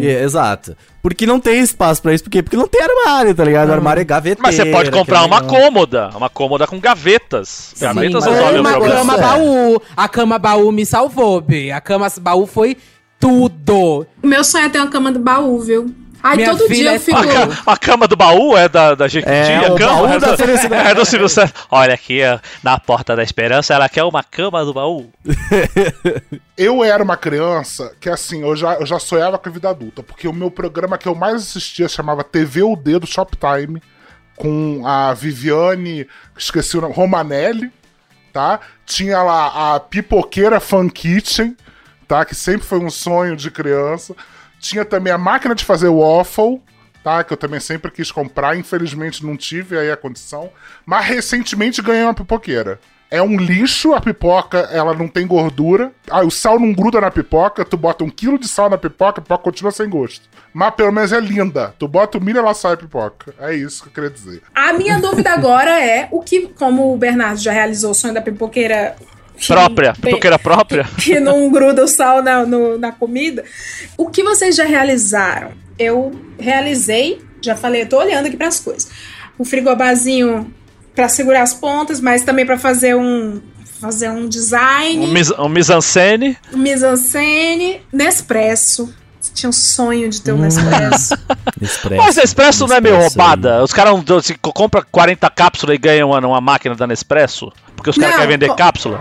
E- 0.01 0.07
exato. 0.07 0.77
Porque 1.03 1.25
não 1.25 1.41
tem 1.41 1.61
espaço 1.61 2.03
pra 2.03 2.12
isso. 2.12 2.23
Por 2.25 2.29
quê? 2.31 2.43
Porque 2.43 2.57
não 2.59 2.68
tem 2.68 2.83
armário, 2.83 3.35
tá 3.35 3.43
ligado? 3.43 3.71
O 3.71 3.73
armário 3.73 4.03
é 4.03 4.05
gaveteiro. 4.05 4.43
Mas 4.43 4.55
você 4.55 4.66
pode 4.66 4.91
comprar 4.91 5.25
uma 5.25 5.41
cômoda, 5.43 6.11
uma 6.14 6.29
cômoda 6.29 6.66
com 6.66 6.79
gavetas. 6.79 7.75
Gavetas 7.81 8.27
Ou 8.27 8.33
resolve 8.35 8.59
o 8.59 8.61
uma 8.61 8.71
problema. 8.73 8.97
cama 8.97 9.16
baú. 9.16 9.83
A 9.97 10.09
cama 10.09 10.39
baú 10.39 10.71
me 10.71 10.85
salvou, 10.85 11.41
Bi. 11.41 11.73
A 11.73 11.81
cama 11.81 12.07
baú 12.21 12.47
foi 12.47 12.77
tudo. 13.18 14.07
O 14.23 14.27
meu 14.27 14.43
sonho 14.45 14.66
é 14.66 14.68
ter 14.68 14.79
uma 14.79 14.89
cama 14.89 15.12
do 15.12 15.18
baú, 15.18 15.59
viu? 15.61 15.91
Ai, 16.23 16.37
Minha 16.37 16.51
todo 16.51 16.66
filha 16.68 16.75
dia 16.75 16.91
é 16.93 16.97
eu 16.97 17.01
fico. 17.01 17.18
A, 17.18 17.27
ca- 17.27 17.62
a 17.73 17.77
cama 17.77 18.07
do 18.09 18.16
baú 18.16 18.57
é 18.57 18.68
da, 18.68 18.95
da 18.95 19.09
Jequiti? 19.09 19.33
É, 19.33 19.66
a 19.66 19.73
o 19.73 19.77
cama 19.77 19.95
baú 19.95 20.07
é 20.09 20.18
da 20.18 20.29
é 20.91 20.95
do 20.95 21.05
Silvio 21.05 21.29
Santos. 21.29 21.55
Olha 21.71 21.95
aqui, 21.95 22.21
ó, 22.25 22.39
na 22.62 22.79
porta 22.79 23.16
da 23.16 23.23
esperança, 23.23 23.73
ela 23.75 23.89
quer 23.89 24.05
uma 24.05 24.23
cama 24.23 24.64
do 24.64 24.73
baú. 24.75 25.11
Eu 26.57 26.85
era 26.85 27.03
uma 27.03 27.16
criança 27.16 27.93
que, 27.99 28.09
assim, 28.11 28.43
eu 28.43 28.55
já, 28.55 28.75
eu 28.75 28.85
já 28.85 28.99
sonhava 28.99 29.39
com 29.39 29.49
a 29.49 29.53
vida 29.53 29.71
adulta, 29.71 30.03
porque 30.03 30.29
o 30.29 30.33
meu 30.33 30.51
programa 30.51 30.99
que 30.99 31.09
eu 31.09 31.14
mais 31.14 31.37
assistia 31.37 31.89
chamava 31.89 32.23
TV 32.23 32.62
UD 32.62 32.99
do 32.99 33.07
Shoptime, 33.07 33.83
com 34.37 34.83
a 34.87 35.14
Viviane, 35.14 36.07
esqueci 36.37 36.77
o 36.77 36.83
nome, 36.83 36.95
Romanelli, 36.95 37.73
tá? 38.31 38.61
Tinha 38.85 39.23
lá 39.23 39.75
a 39.75 39.81
Pipoqueira 39.81 40.61
Fan 40.61 40.89
Kitchen, 40.91 41.57
tá? 42.07 42.27
Que 42.27 42.35
sempre 42.35 42.66
foi 42.66 42.79
um 42.79 42.91
sonho 42.91 43.35
de 43.37 43.51
criança. 43.51 44.14
Tinha 44.61 44.85
também 44.85 45.13
a 45.13 45.19
máquina 45.19 45.55
de 45.55 45.65
fazer 45.65 45.89
waffle, 45.89 46.61
tá? 47.03 47.25
Que 47.25 47.33
eu 47.33 47.37
também 47.37 47.59
sempre 47.59 47.91
quis 47.91 48.13
comprar, 48.13 48.57
infelizmente 48.57 49.25
não 49.25 49.37
tive 49.37 49.79
aí 49.79 49.91
a 49.91 49.97
condição. 49.97 50.51
Mas 50.87 51.07
recentemente 51.07 51.83
ganhei 51.83 52.05
uma 52.05 52.15
pipoqueira. 52.15 52.79
É 53.13 53.21
um 53.21 53.37
lixo 53.37 53.93
a 53.93 54.01
pipoca, 54.01 54.69
ela 54.71 54.95
não 54.95 55.09
tem 55.09 55.27
gordura. 55.27 55.91
Ah, 56.09 56.23
o 56.23 56.31
sal 56.31 56.61
não 56.61 56.73
gruda 56.73 57.01
na 57.01 57.11
pipoca, 57.11 57.65
tu 57.65 57.77
bota 57.77 58.05
um 58.05 58.09
quilo 58.11 58.39
de 58.39 58.47
sal 58.47 58.71
na 58.71 58.79
pipoca, 58.79 59.19
a 59.19 59.23
pipoca 59.23 59.43
continua 59.43 59.73
sem 59.73 59.89
gosto. 59.89 60.29
Mas 60.55 60.73
pelo 60.75 60.93
menos 60.93 61.13
é 61.13 61.19
linda. 61.19 61.75
Tu 61.77 61.89
bota 61.89 62.19
o 62.19 62.21
milho, 62.21 62.39
ela 62.39 62.55
sai 62.55 62.75
a 62.75 62.77
pipoca. 62.77 63.35
É 63.41 63.53
isso 63.53 63.83
que 63.83 63.89
eu 63.89 63.93
queria 63.93 64.11
dizer. 64.11 64.43
A 64.55 64.73
minha 64.73 65.01
dúvida 65.01 65.33
agora 65.33 65.85
é 65.85 66.07
o 66.13 66.21
que, 66.21 66.49
como 66.57 66.95
o 66.95 66.97
Bernardo 66.97 67.41
já 67.41 67.51
realizou 67.51 67.91
o 67.91 67.95
sonho 67.95 68.15
da 68.15 68.23
pipoqueira. 68.23 68.95
Própria, 69.47 69.93
bem- 69.93 70.11
pipoqueira 70.12 70.38
própria. 70.38 70.84
que 70.99 71.18
não 71.20 71.51
gruda 71.51 71.84
o 71.84 71.88
sal 71.88 72.22
na, 72.22 72.45
no- 72.47 72.78
na 72.78 72.93
comida. 72.93 73.45
O 73.97 74.09
que 74.11 74.22
vocês 74.22 74.55
já 74.57 74.64
realizaram? 74.64 75.53
Eu 75.78 76.12
realizei, 76.38 77.20
já 77.43 77.57
falei, 77.57 77.82
eu 77.82 77.88
tô 77.88 77.99
olhando 77.99 78.26
aqui 78.26 78.36
pras 78.36 78.61
coisas. 78.61 78.88
O 79.38 79.45
frigobarzinho 79.45 80.53
pra 80.95 81.09
segurar 81.09 81.43
as 81.43 81.55
pontas, 81.55 82.01
mas 82.01 82.22
também 82.24 82.45
pra 82.45 82.59
fazer 82.59 82.95
um 82.97 83.41
fazer 83.80 84.11
um 84.11 84.28
design, 84.28 85.07
Um, 85.07 85.09
mis, 85.11 85.30
um 85.30 85.49
mise-en-scène. 85.49 86.36
um 86.53 86.59
mise-en-scène, 86.59 87.80
Nespresso. 87.91 88.95
Tinha 89.32 89.49
um 89.49 89.53
sonho 89.53 90.11
de 90.11 90.20
ter 90.20 90.32
um 90.32 90.38
Nespresso. 90.38 91.14
Expresso. 91.62 92.03
Mas 92.03 92.16
Nespresso 92.16 92.66
não 92.66 92.76
é 92.76 92.80
meio 92.80 92.97
Nespresso 92.97 93.18
roubada? 93.18 93.62
Os 93.64 93.72
caras 93.72 94.03
não- 94.07 94.20
se 94.20 94.34
co- 94.34 94.53
compra 94.53 94.82
40 94.82 95.30
cápsulas 95.30 95.76
e 95.76 95.78
ganham 95.78 96.11
uma, 96.11 96.18
uma 96.18 96.41
máquina 96.43 96.74
da 96.74 96.86
Nespresso? 96.86 97.51
Porque 97.74 97.88
os 97.88 97.97
caras 97.97 98.16
querem 98.16 98.28
vender 98.28 98.49
co- 98.49 98.57
cápsula? 98.57 99.01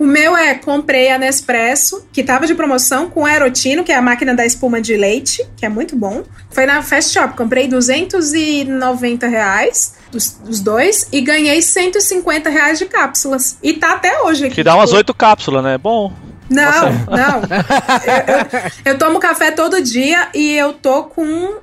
O 0.00 0.06
meu 0.06 0.34
é 0.36 0.54
comprei 0.54 1.10
a 1.10 1.18
Nespresso, 1.18 2.06
que 2.10 2.24
tava 2.24 2.46
de 2.46 2.54
promoção 2.54 3.10
com 3.10 3.26
Aerotino, 3.26 3.84
que 3.84 3.92
é 3.92 3.96
a 3.96 4.00
máquina 4.02 4.34
da 4.34 4.46
espuma 4.46 4.80
de 4.80 4.96
leite, 4.96 5.46
que 5.56 5.66
é 5.66 5.68
muito 5.68 5.94
bom. 5.94 6.22
Foi 6.50 6.64
na 6.64 6.82
Fast 6.82 7.12
Shop, 7.12 7.36
comprei 7.36 7.68
290 7.68 9.26
reais, 9.28 9.94
os, 10.14 10.38
os 10.48 10.60
dois, 10.60 11.06
e 11.12 11.20
ganhei 11.20 11.60
150 11.60 12.48
reais 12.48 12.78
de 12.78 12.86
cápsulas. 12.86 13.58
E 13.62 13.74
tá 13.74 13.92
até 13.92 14.22
hoje 14.22 14.46
aqui. 14.46 14.54
Que 14.56 14.64
dá 14.64 14.74
umas 14.74 14.86
tipo, 14.88 14.96
8 14.96 15.14
cápsulas, 15.14 15.62
né? 15.62 15.76
Bom. 15.76 16.12
Não, 16.48 16.64
não. 16.90 17.42
Eu, 18.06 18.34
eu- 18.34 18.92
eu 18.94 18.98
tomo 18.98 19.20
café 19.20 19.50
todo 19.52 19.80
dia 19.82 20.28
e 20.34 20.52
eu 20.56 20.72
tô 20.72 21.04
com. 21.04 21.56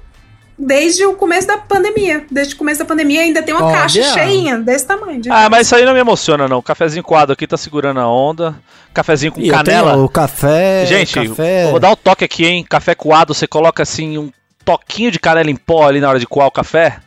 Desde 0.59 1.05
o 1.05 1.13
começo 1.13 1.47
da 1.47 1.57
pandemia. 1.57 2.25
Desde 2.31 2.55
o 2.55 2.57
começo 2.57 2.79
da 2.79 2.85
pandemia 2.85 3.21
ainda 3.21 3.43
tem 3.43 3.53
uma 3.53 3.65
Olha. 3.65 3.77
caixa 3.77 4.01
cheinha 4.13 4.57
desse 4.57 4.87
tamanho. 4.87 5.21
de 5.21 5.29
Ah, 5.31 5.47
mas 5.49 5.67
isso 5.67 5.75
aí 5.75 5.85
não 5.85 5.93
me 5.93 5.99
emociona, 5.99 6.47
não. 6.47 6.61
Cafezinho 6.61 7.03
coado 7.03 7.31
aqui 7.31 7.45
tá 7.45 7.57
segurando 7.57 7.99
a 7.99 8.07
onda. 8.07 8.55
Cafezinho 8.93 9.31
com 9.33 9.39
E 9.39 9.49
eu 9.49 9.53
canela. 9.53 9.91
tenho 9.93 10.05
o 10.05 10.09
café. 10.09 10.85
Gente, 10.87 11.13
café... 11.13 11.69
vou 11.69 11.79
dar 11.79 11.91
um 11.91 11.95
toque 11.95 12.25
aqui, 12.25 12.45
hein? 12.45 12.65
Café 12.67 12.95
coado, 12.95 13.33
você 13.35 13.45
coloca 13.45 13.83
assim 13.83 14.17
um 14.17 14.31
toquinho 14.65 15.11
de 15.11 15.19
canela 15.19 15.49
em 15.51 15.55
pó 15.55 15.87
ali 15.87 16.01
na 16.01 16.09
hora 16.09 16.19
de 16.19 16.25
coar 16.25 16.47
o 16.47 16.51
café. 16.51 16.97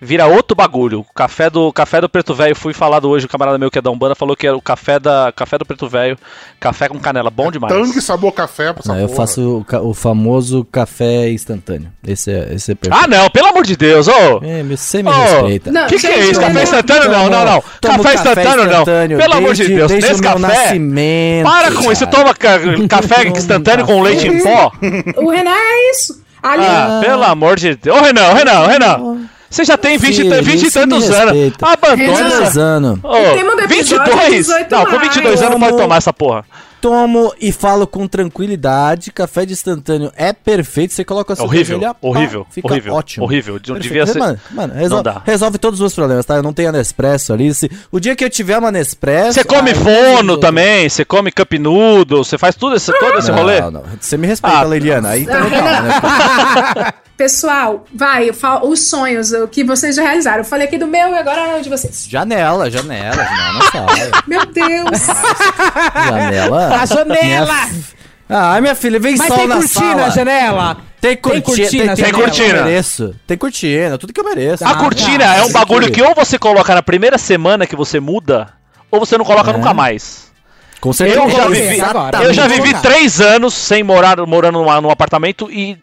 Vira 0.00 0.26
outro 0.26 0.54
bagulho. 0.54 1.00
O 1.00 1.14
café 1.14 1.48
do 1.48 1.72
café 1.72 2.00
do 2.00 2.08
Preto 2.08 2.34
Velho, 2.34 2.54
fui 2.54 2.74
falado 2.74 3.08
hoje, 3.08 3.24
o 3.26 3.28
camarada 3.28 3.56
meu 3.56 3.70
que 3.70 3.78
é 3.78 3.82
da 3.82 3.90
Umbanda 3.90 4.14
falou 4.14 4.36
que 4.36 4.46
era 4.46 4.56
o 4.56 4.60
café 4.60 4.98
da 4.98 5.32
café 5.34 5.56
do 5.56 5.64
Preto 5.64 5.88
Velho, 5.88 6.18
café 6.60 6.88
com 6.88 6.98
canela, 6.98 7.30
bom 7.30 7.50
demais. 7.50 7.72
Tangue 7.72 8.00
sabor 8.02 8.32
café 8.32 8.72
pra 8.72 8.82
Não, 8.86 9.00
eu 9.00 9.08
faço 9.08 9.64
o, 9.70 9.88
o 9.88 9.94
famoso 9.94 10.64
café 10.70 11.30
instantâneo. 11.30 11.90
Esse 12.06 12.30
é, 12.30 12.52
esse 12.54 12.72
é 12.72 12.74
perfeito. 12.74 13.04
Ah, 13.04 13.08
não, 13.08 13.30
pelo 13.30 13.46
amor 13.48 13.64
de 13.64 13.76
Deus, 13.76 14.06
ô! 14.08 14.40
É, 14.42 14.62
você 14.62 15.02
me 15.02 15.08
Ô, 15.08 15.12
respeita. 15.12 15.70
Não, 15.72 15.86
que 15.86 15.98
que 15.98 16.06
é 16.06 16.18
isso? 16.26 16.40
Café 16.40 16.62
instantâneo? 16.64 17.10
Não, 17.10 17.30
não, 17.30 17.44
não. 17.44 17.62
Café 17.80 18.14
instantâneo 18.14 18.64
não. 18.66 18.84
Pelo 18.84 19.34
amor 19.34 19.54
de 19.54 19.58
desde- 19.62 19.74
Deus, 19.76 19.88
desde 19.90 20.08
nesse 20.08 20.20
o 20.20 20.24
meu 20.24 20.32
café. 20.48 20.58
nascimento. 20.64 21.44
Para 21.46 21.72
com 21.72 21.80
isso, 21.92 21.94
você 22.04 22.06
toma 22.06 22.34
ca- 22.34 22.58
café 22.88 23.28
instantâneo 23.28 23.86
com 23.86 24.02
leite 24.02 24.26
em 24.28 24.42
pó? 24.42 24.70
O 25.16 25.30
Renan 25.30 25.50
é 25.50 25.90
isso. 25.92 26.22
Ali, 26.42 26.62
Ah, 26.66 27.00
pelo 27.02 27.22
amor 27.24 27.56
de 27.56 27.74
Deus. 27.74 27.96
Ô, 27.96 28.02
Renan, 28.02 28.34
Renan, 28.34 28.66
Renan. 28.66 29.28
Você 29.50 29.64
já 29.64 29.76
tem 29.76 29.96
20, 29.98 30.16
Filho, 30.16 30.42
20 30.42 30.62
e 30.64 30.70
tantos 30.70 31.10
anos. 31.10 31.52
Abandona. 31.62 31.96
22 31.96 32.58
anos. 32.58 32.98
Ô, 33.02 33.08
O 33.08 33.36
tema 33.36 33.54
do 33.56 33.60
episódio 33.62 34.12
é 34.12 34.30
22? 34.30 34.46
18 34.46 34.70
Não, 34.72 34.84
com 34.86 34.98
22 34.98 35.42
anos 35.42 35.58
mais. 35.58 35.72
pode 35.72 35.82
tomar 35.82 35.96
essa 35.96 36.12
porra. 36.12 36.44
Tomo 36.88 37.32
e 37.40 37.50
falo 37.50 37.86
com 37.86 38.06
tranquilidade. 38.06 39.10
Café 39.10 39.46
de 39.46 39.54
instantâneo 39.54 40.12
é 40.14 40.34
perfeito. 40.34 40.92
Você 40.92 41.02
coloca 41.02 41.32
a 41.32 41.36
É 41.38 41.42
horrível, 41.42 41.80
pá, 41.80 41.96
horrível, 42.02 42.46
fica 42.50 42.68
horrível, 42.68 42.92
ótimo. 42.92 43.24
horrível. 43.24 43.58
De- 43.58 43.72
Perfeito. 43.72 43.82
devia 43.94 44.06
ser- 44.06 44.18
Mano, 44.18 44.38
mano, 44.50 44.74
Não 44.74 44.80
resol- 44.82 45.02
dá. 45.02 45.22
resolve 45.24 45.56
todos 45.56 45.78
os 45.78 45.80
meus 45.80 45.94
problemas, 45.94 46.26
tá? 46.26 46.34
Eu 46.36 46.42
não 46.42 46.52
tenho 46.52 46.68
a 46.68 46.72
Nespresso 46.72 47.32
ali. 47.32 47.54
Se- 47.54 47.70
o 47.90 47.98
dia 47.98 48.14
que 48.14 48.22
eu 48.22 48.28
tiver 48.28 48.58
uma 48.58 48.70
Nespresso. 48.70 49.32
Você 49.32 49.44
come 49.44 49.70
aí 49.70 49.74
fono 49.74 49.94
resolve. 50.20 50.40
também, 50.42 50.86
você 50.86 51.06
come 51.06 51.32
cup 51.32 51.54
noodle, 51.54 52.22
você 52.22 52.36
faz 52.36 52.54
tudo 52.54 52.76
esse, 52.76 52.92
todo 52.98 53.18
esse 53.18 53.30
Não, 53.30 53.38
rolê? 53.38 53.62
não. 53.62 53.82
Você 53.98 54.18
me 54.18 54.26
respeita, 54.26 54.58
Ah, 54.58 54.62
Leiliana. 54.64 55.08
Aí 55.08 55.24
também 55.24 55.50
calma, 55.52 55.80
né? 55.80 56.92
pessoal, 57.16 57.84
vai, 57.94 58.28
eu 58.28 58.34
falo, 58.34 58.68
os 58.68 58.88
sonhos 58.88 59.32
o 59.32 59.46
que 59.48 59.62
vocês 59.64 59.94
já 59.96 60.02
realizaram. 60.02 60.38
Eu 60.38 60.44
falei 60.44 60.66
aqui 60.66 60.76
do 60.76 60.86
meu 60.86 61.08
e 61.10 61.14
agora 61.14 61.40
é 61.52 61.60
o 61.60 61.62
de 61.62 61.70
vocês. 61.70 62.06
Janela, 62.10 62.68
janela, 62.70 63.24
janela. 63.72 64.22
Meu 64.26 64.44
Deus. 64.46 65.06
Janela. 66.08 66.73
A 66.82 66.86
janela! 66.86 67.68
Ah, 68.28 68.60
minha 68.60 68.74
filha, 68.74 68.98
vem 68.98 69.16
Mas 69.16 69.26
sol 69.28 69.36
tem 69.36 69.46
na 69.46 69.56
cortina 69.56 69.80
sala. 69.80 69.96
na 69.96 70.08
janela? 70.08 70.76
Tem 71.00 71.16
cortina, 71.16 71.42
tem, 71.44 71.66
cortina, 71.66 71.94
tem, 71.96 72.12
cortina. 72.12 72.58
eu 72.58 72.64
mereço. 72.64 73.14
Tem 73.26 73.36
cortina, 73.36 73.98
tudo 73.98 74.12
que 74.12 74.20
eu 74.20 74.24
mereço. 74.24 74.64
A 74.66 74.74
cortina 74.76 75.24
é 75.36 75.42
um 75.42 75.52
bagulho 75.52 75.90
que 75.92 76.00
ou 76.02 76.14
você 76.14 76.38
coloca 76.38 76.74
na 76.74 76.82
primeira 76.82 77.18
semana 77.18 77.66
que 77.66 77.76
você 77.76 78.00
muda, 78.00 78.48
ou 78.90 78.98
você 78.98 79.18
não 79.18 79.24
coloca 79.24 79.50
É. 79.50 79.52
nunca 79.52 79.74
mais. 79.74 80.32
Com 80.80 80.92
certeza. 80.92 81.20
Eu 81.20 81.30
já 81.30 81.48
vivi, 81.48 81.78
eu 82.24 82.34
já 82.34 82.46
vivi 82.46 82.74
três 82.80 83.20
anos 83.20 83.52
sem 83.54 83.82
morar 83.82 84.16
morando 84.26 84.58
numa- 84.58 84.80
num 84.80 84.90
apartamento 84.90 85.50
e 85.50 85.76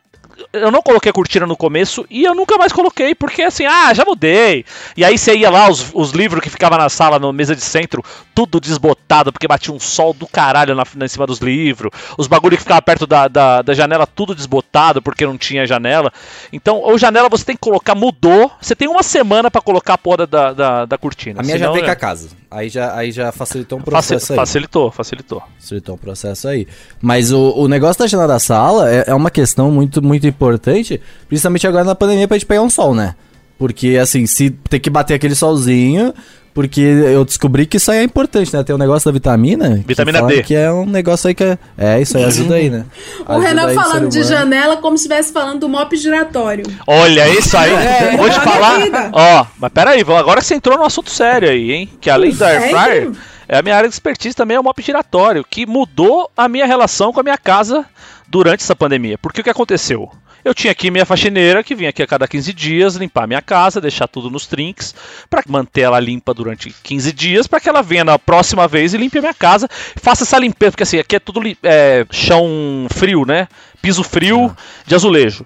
eu 0.54 0.72
não 0.72 0.82
coloquei 0.82 1.12
cortina 1.12 1.46
no 1.46 1.56
começo 1.58 2.06
e 2.10 2.24
eu 2.24 2.34
nunca 2.36 2.58
mais 2.58 2.72
coloquei, 2.74 3.14
porque 3.16 3.42
assim, 3.42 3.66
ah, 3.66 3.94
já 3.94 4.04
mudei. 4.06 4.66
E 4.96 5.04
aí 5.06 5.18
você 5.18 5.36
ia 5.36 5.50
lá, 5.50 5.70
os, 5.70 5.92
os 5.94 6.12
livros 6.12 6.42
que 6.42 6.50
ficavam 6.50 6.78
na 6.78 6.90
sala, 6.90 7.20
na 7.20 7.32
mesa 7.34 7.56
de 7.56 7.62
centro, 7.64 8.04
tudo 8.34 8.60
desbotado, 8.60 9.32
porque 9.32 9.48
batia 9.48 9.74
um 9.74 9.80
sol 9.80 10.14
do 10.14 10.28
caralho 10.28 10.76
na, 10.76 10.84
na- 10.96 11.06
em 11.06 11.10
cima 11.10 11.26
dos 11.28 11.40
livros. 11.40 11.92
Os 12.18 12.28
bagulho 12.28 12.56
que 12.58 12.64
ficava 12.64 12.82
perto 12.82 13.06
da, 13.08 13.28
da, 13.28 13.62
da 13.62 13.74
janela, 13.74 14.06
tudo 14.08 14.34
desbotado, 14.36 15.02
porque 15.02 15.26
não 15.26 15.38
tinha 15.38 15.66
janela. 15.66 16.12
Então, 16.52 16.78
ou 16.78 16.98
janela 16.98 17.30
você 17.30 17.44
tem 17.46 17.56
que 17.56 17.62
colocar, 17.62 17.96
mudou. 17.96 18.52
Você 18.62 18.76
tem 18.76 18.88
uma 18.88 19.04
semana 19.04 19.50
pra 19.52 19.62
colocar 19.62 19.94
a 19.96 19.98
porra 19.98 20.26
da, 20.28 20.54
da, 20.54 20.86
da 20.86 20.98
cortina. 20.98 21.40
A 21.42 21.44
minha 21.44 21.58
já 21.58 21.66
senão 21.66 21.74
veio 21.74 21.84
é- 21.84 21.88
com 21.88 21.92
a 21.92 21.96
casa. 21.96 22.30
Aí 22.50 22.68
já, 22.68 22.94
aí 22.96 23.12
já 23.14 23.32
facilitou 23.32 23.80
um 23.80 23.82
processo 23.82 24.34
aí. 24.34 24.38
Facilitou, 24.38 24.92
facilitou. 24.92 25.42
Facilitou 25.58 25.96
um 25.96 25.98
processo 25.98 26.48
aí. 26.50 26.68
Mas 27.02 27.32
o, 27.32 27.54
o 27.56 27.68
negócio 27.68 28.00
da 28.00 28.08
janela 28.08 28.28
da 28.28 28.40
sala 28.40 28.92
é, 28.94 29.06
é 29.08 29.14
uma 29.16 29.32
questão 29.32 29.72
muito, 29.72 30.02
muito 30.02 30.28
importante, 30.32 31.00
principalmente 31.28 31.68
agora 31.68 31.84
na 31.84 31.96
pandemia 31.96 32.28
pra 32.28 32.38
gente 32.38 32.48
pegar 32.48 32.62
um 32.62 32.70
sol, 32.70 32.96
né? 32.96 33.16
Porque, 33.58 33.98
assim, 34.02 34.26
se 34.26 34.50
tem 34.50 34.80
que 34.80 34.90
bater 34.90 35.14
aquele 35.14 35.36
solzinho, 35.36 36.14
porque 36.54 36.82
eu 36.82 37.24
descobri 37.24 37.66
que 37.66 37.78
isso 37.78 37.90
aí 37.92 38.00
é 38.00 38.04
importante, 38.04 38.54
né? 38.54 38.64
Tem 38.64 38.76
o 38.76 38.78
negócio 38.78 39.10
da 39.10 39.14
vitamina. 39.14 39.82
Vitamina 39.86 40.22
D. 40.24 40.44
Que 40.44 40.56
é 40.56 40.72
um 40.72 40.86
negócio 40.86 41.28
aí 41.28 41.36
que 41.36 41.44
é. 41.44 41.58
É, 41.78 42.02
isso 42.02 42.18
aí 42.18 42.26
ajuda 42.26 42.56
aí, 42.56 42.70
né? 42.70 42.86
O 43.26 43.32
Ajuda 43.32 43.48
Renan 43.48 43.68
aí 43.68 43.78
o 43.78 43.80
falando 43.80 44.10
de 44.10 44.24
janela 44.24 44.78
como 44.78 44.98
se 44.98 45.04
estivesse 45.04 45.32
falando 45.32 45.60
do 45.62 45.70
mop 45.70 45.96
giratório. 45.96 46.66
Olha, 46.86 47.30
isso 47.30 47.56
aí. 47.56 47.72
É, 47.72 48.18
vou 48.18 48.30
te 48.30 48.38
a 48.38 48.42
falar. 48.42 48.80
vida. 48.82 49.10
Ó, 49.14 49.46
mas 49.60 49.72
peraí, 49.72 50.02
agora 50.02 50.42
você 50.42 50.56
entrou 50.56 50.78
num 50.78 50.84
assunto 50.84 51.10
sério 51.10 51.50
aí, 51.50 51.72
hein? 51.72 51.90
Que 52.02 52.10
além 52.10 52.34
do 52.34 52.44
air 52.44 52.62
fryer, 52.62 52.74
Sério? 52.74 53.18
é 53.48 53.58
a 53.58 53.62
minha 53.62 53.76
área 53.76 53.88
de 53.88 53.96
expertise 53.96 54.36
também 54.36 54.58
é 54.58 54.60
o 54.60 54.64
mop 54.64 54.82
giratório, 54.82 55.46
que 55.50 55.66
mudou 55.66 56.30
a 56.36 56.50
minha 56.50 56.66
relação 56.66 57.14
com 57.14 57.20
a 57.20 57.24
minha 57.24 57.38
casa 57.38 57.86
durante 58.32 58.62
essa 58.62 58.76
pandemia. 58.76 59.18
Porque 59.18 59.42
o 59.42 59.44
que 59.44 59.50
aconteceu? 59.50 60.10
Eu 60.44 60.56
tinha 60.56 60.72
aqui 60.72 60.90
minha 60.90 61.06
faxineira 61.06 61.64
que 61.64 61.76
vinha 61.76 61.90
aqui 61.90 62.02
a 62.02 62.08
cada 62.08 62.28
15 62.28 62.54
dias 62.54 62.96
limpar 62.96 63.28
minha 63.28 63.42
casa, 63.42 63.80
deixar 63.80 64.08
tudo 64.08 64.30
nos 64.30 64.48
trinks, 64.48 64.96
pra 65.30 65.44
manter 65.48 65.82
ela 65.82 66.00
limpa 66.00 66.34
durante 66.34 66.74
15 66.82 67.14
dias, 67.14 67.46
pra 67.46 67.60
que 67.60 67.70
ela 67.70 67.84
venha 67.84 68.04
na 68.04 68.18
próxima 68.18 68.68
vez 68.68 68.94
e 68.94 68.98
limpe 68.98 69.20
a 69.20 69.22
minha 69.22 69.34
casa, 69.34 69.68
faça 69.70 70.24
essa 70.24 70.40
limpeza, 70.40 70.72
porque 70.72 70.84
assim, 70.84 70.98
aqui 70.98 71.18
é 71.18 71.20
tudo 71.20 71.42
é, 71.62 72.06
chão 72.10 72.88
frio, 72.90 73.24
né? 73.24 73.48
Piso 73.82 74.04
frio 74.04 74.56
de 74.86 74.96
azulejo. 74.96 75.46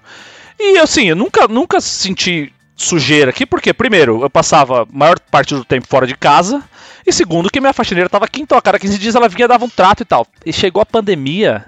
E 0.58 0.78
assim, 0.78 1.10
eu 1.10 1.16
nunca, 1.16 1.46
nunca 1.48 1.82
senti 1.82 2.54
sujeira 2.78 3.32
aqui, 3.32 3.46
porque 3.46 3.74
primeiro, 3.74 4.22
eu 4.22 4.30
passava 4.30 4.84
a 4.84 4.88
maior 4.92 5.20
parte 5.20 5.54
do 5.54 5.66
tempo 5.66 5.88
fora 5.90 6.08
de 6.08 6.16
casa, 6.16 6.64
e 7.06 7.12
segundo, 7.12 7.50
que 7.50 7.60
minha 7.60 7.74
faxineira 7.74 8.10
tava 8.10 8.26
aqui, 8.26 8.42
então 8.42 8.58
a 8.58 8.62
cada 8.62 8.80
15 8.80 8.98
dias 8.98 9.16
ela 9.16 9.28
vinha 9.28 9.48
dava 9.48 9.66
um 9.66 9.70
trato 9.70 10.02
e 10.04 10.06
tal. 10.06 10.26
E 10.46 10.54
chegou 10.54 10.82
a 10.82 10.86
pandemia, 10.86 11.66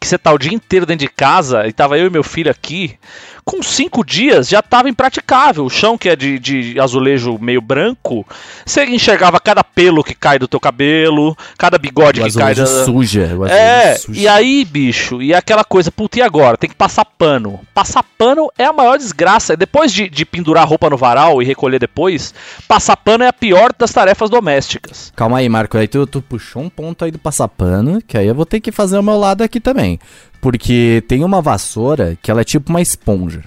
que 0.00 0.06
você 0.06 0.16
tá 0.16 0.32
o 0.32 0.38
dia 0.38 0.54
inteiro 0.54 0.86
dentro 0.86 1.06
de 1.06 1.12
casa, 1.12 1.66
e 1.66 1.72
tava 1.72 1.98
eu 1.98 2.06
e 2.06 2.10
meu 2.10 2.22
filho 2.22 2.50
aqui, 2.50 2.98
com 3.44 3.62
cinco 3.62 4.04
dias 4.04 4.48
já 4.48 4.62
tava 4.62 4.88
impraticável. 4.88 5.64
O 5.64 5.70
chão 5.70 5.96
que 5.96 6.08
é 6.08 6.16
de, 6.16 6.38
de 6.38 6.80
azulejo 6.80 7.38
meio 7.40 7.60
branco, 7.60 8.26
você 8.64 8.84
enxergava 8.84 9.40
cada 9.40 9.62
pelo 9.64 10.04
que 10.04 10.14
cai 10.14 10.38
do 10.38 10.48
teu 10.48 10.60
cabelo, 10.60 11.36
cada 11.58 11.78
bigode 11.78 12.20
O 12.20 12.24
que 12.24 12.32
cai 12.32 12.54
da... 12.54 12.66
suja. 12.84 13.36
o 13.36 13.46
É, 13.46 13.96
suja. 13.96 14.20
e 14.20 14.28
aí, 14.28 14.64
bicho, 14.64 15.22
e 15.22 15.34
aquela 15.34 15.64
coisa, 15.64 15.90
puta, 15.90 16.18
e 16.18 16.22
agora? 16.22 16.56
Tem 16.56 16.70
que 16.70 16.76
passar 16.76 17.04
pano. 17.04 17.60
Passar 17.74 18.02
pano 18.16 18.50
é 18.58 18.64
a 18.64 18.72
maior 18.72 18.98
desgraça. 18.98 19.56
Depois 19.56 19.92
de, 19.92 20.08
de 20.08 20.24
pendurar 20.24 20.62
a 20.62 20.66
roupa 20.66 20.90
no 20.90 20.96
varal 20.96 21.42
e 21.42 21.44
recolher 21.44 21.78
depois, 21.78 22.34
passar 22.68 22.96
pano 22.96 23.24
é 23.24 23.28
a 23.28 23.32
pior 23.32 23.72
das 23.78 23.92
tarefas 23.92 24.30
domésticas. 24.30 25.12
Calma 25.16 25.38
aí, 25.38 25.48
Marco. 25.48 25.76
Aí 25.76 25.88
tu, 25.88 26.06
tu 26.06 26.20
puxou 26.22 26.62
um 26.62 26.70
ponto 26.70 27.04
aí 27.04 27.10
do 27.10 27.18
passapano, 27.18 28.00
que 28.06 28.16
aí 28.16 28.26
eu 28.26 28.34
vou 28.34 28.46
ter 28.46 28.60
que 28.60 28.72
fazer 28.72 28.98
o 28.98 29.02
meu 29.02 29.18
lado 29.18 29.42
aqui 29.42 29.60
também. 29.60 29.98
Porque 30.40 31.02
tem 31.06 31.22
uma 31.22 31.42
vassoura 31.42 32.16
que 32.22 32.30
ela 32.30 32.40
é 32.40 32.44
tipo 32.44 32.70
uma 32.70 32.80
esponja. 32.80 33.44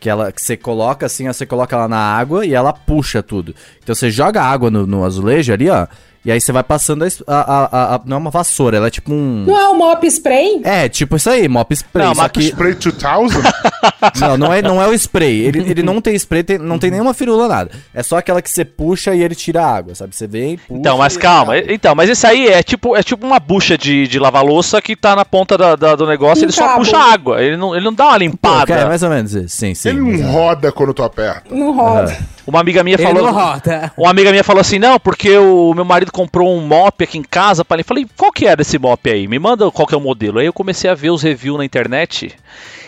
Que 0.00 0.08
ela 0.08 0.30
que 0.30 0.40
você 0.40 0.56
coloca 0.56 1.06
assim, 1.06 1.26
você 1.26 1.44
coloca 1.44 1.74
ela 1.74 1.88
na 1.88 1.98
água 1.98 2.46
e 2.46 2.54
ela 2.54 2.72
puxa 2.72 3.22
tudo. 3.22 3.54
Então 3.82 3.94
você 3.94 4.10
joga 4.10 4.42
água 4.42 4.70
no, 4.70 4.86
no 4.86 5.04
azulejo 5.04 5.52
ali, 5.52 5.68
ó. 5.68 5.86
E 6.24 6.32
aí 6.32 6.40
você 6.40 6.52
vai 6.52 6.62
passando 6.62 7.04
a, 7.04 7.08
a, 7.34 7.64
a- 7.64 7.94
a- 7.94 8.00
Não 8.04 8.16
é 8.16 8.20
uma 8.20 8.30
vassoura, 8.30 8.76
ela 8.76 8.88
é 8.88 8.90
tipo 8.90 9.12
um. 9.12 9.44
Não 9.46 9.58
é 9.58 9.68
o 9.68 9.74
mop 9.74 10.04
spray? 10.10 10.60
É, 10.64 10.88
tipo 10.88 11.16
isso 11.16 11.30
aí, 11.30 11.48
mop 11.48 11.72
spray. 11.74 12.06
Não, 12.06 12.14
mop 12.14 12.30
que... 12.38 12.46
Spray 12.48 12.74
2000? 12.74 13.28
Não, 14.20 14.36
não 14.36 14.52
é, 14.52 14.60
não 14.62 14.82
é 14.82 14.86
o 14.86 14.92
spray. 14.94 15.40
Ele, 15.46 15.60
ele 15.70 15.82
não 15.82 16.00
tem 16.02 16.14
spray, 16.16 16.42
tem- 16.42 16.58
não 16.58 16.78
tem 16.78 16.90
nenhuma 16.90 17.14
firula, 17.14 17.48
nada. 17.48 17.70
É 17.94 18.02
só 18.02 18.18
aquela 18.18 18.42
que 18.42 18.50
você 18.50 18.64
puxa 18.64 19.14
e 19.14 19.22
ele 19.22 19.34
tira 19.34 19.62
a 19.62 19.74
água, 19.76 19.94
sabe? 19.94 20.14
Você 20.14 20.26
vem, 20.26 20.56
puxa. 20.56 20.78
Então, 20.80 20.98
mas 20.98 21.14
e 21.14 21.16
ele 21.16 21.22
calma. 21.22 21.52
a. 21.54 21.58
Então, 21.72 21.94
mas 21.94 22.10
esse 22.10 22.26
aí 22.26 22.48
é 22.48 22.62
tipo, 22.62 22.96
é 22.96 23.02
tipo 23.02 23.26
uma 23.26 23.38
bucha 23.40 23.76
de, 23.78 24.06
de 24.06 24.18
lavar 24.18 24.44
louça 24.44 24.80
que 24.82 24.94
tá 24.96 25.14
na 25.16 25.24
ponta 25.24 25.56
da- 25.56 25.76
da- 25.76 25.94
do 25.96 26.06
negócio, 26.06 26.42
Um 26.42 26.46
ele 26.46 26.52
só 26.52 26.66
cabo. 26.66 26.78
puxa 26.78 26.98
água. 26.98 27.42
Ele 27.42 27.56
não, 27.56 27.74
ele 27.74 27.84
não 27.84 27.92
dá 27.94 28.04
uma 28.06 28.12
Pô, 28.12 28.18
limpada. 28.18 28.66
cara, 28.66 28.80
é 28.82 28.86
mais 28.86 29.02
ou 29.02 29.10
menos 29.10 29.34
isso. 29.34 29.56
Sim, 29.56 29.74
sim. 29.74 29.88
Ele 29.88 30.00
não 30.00 30.28
é. 30.28 30.32
roda 30.32 30.72
quando 30.72 30.92
tu 30.94 31.02
aperta. 31.02 31.54
Não 31.54 31.72
roda. 31.72 32.16
Uma 32.48 32.60
amiga 32.60 32.82
minha 32.82 32.96
Ele 32.96 33.02
falou. 33.02 33.24
não 33.24 33.32
roda. 33.32 33.92
Uma 33.98 34.10
amiga 34.10 34.30
minha 34.30 34.42
falou 34.42 34.62
assim: 34.62 34.78
não, 34.78 34.98
porque 34.98 35.36
o 35.36 35.74
meu 35.74 35.84
marido 35.84 36.10
comprou 36.10 36.56
um 36.56 36.62
mop 36.62 37.04
aqui 37.04 37.18
em 37.18 37.22
casa. 37.22 37.62
Pra 37.62 37.76
ele. 37.76 37.84
Falei, 37.84 38.06
qual 38.16 38.32
que 38.32 38.46
é 38.46 38.56
desse 38.56 38.78
mop 38.78 39.10
aí? 39.10 39.28
Me 39.28 39.38
manda 39.38 39.70
qual 39.70 39.86
que 39.86 39.94
é 39.94 39.98
o 39.98 40.00
modelo. 40.00 40.38
Aí 40.38 40.46
eu 40.46 40.52
comecei 40.52 40.88
a 40.88 40.94
ver 40.94 41.10
os 41.10 41.22
reviews 41.22 41.58
na 41.58 41.64
internet. 41.66 42.34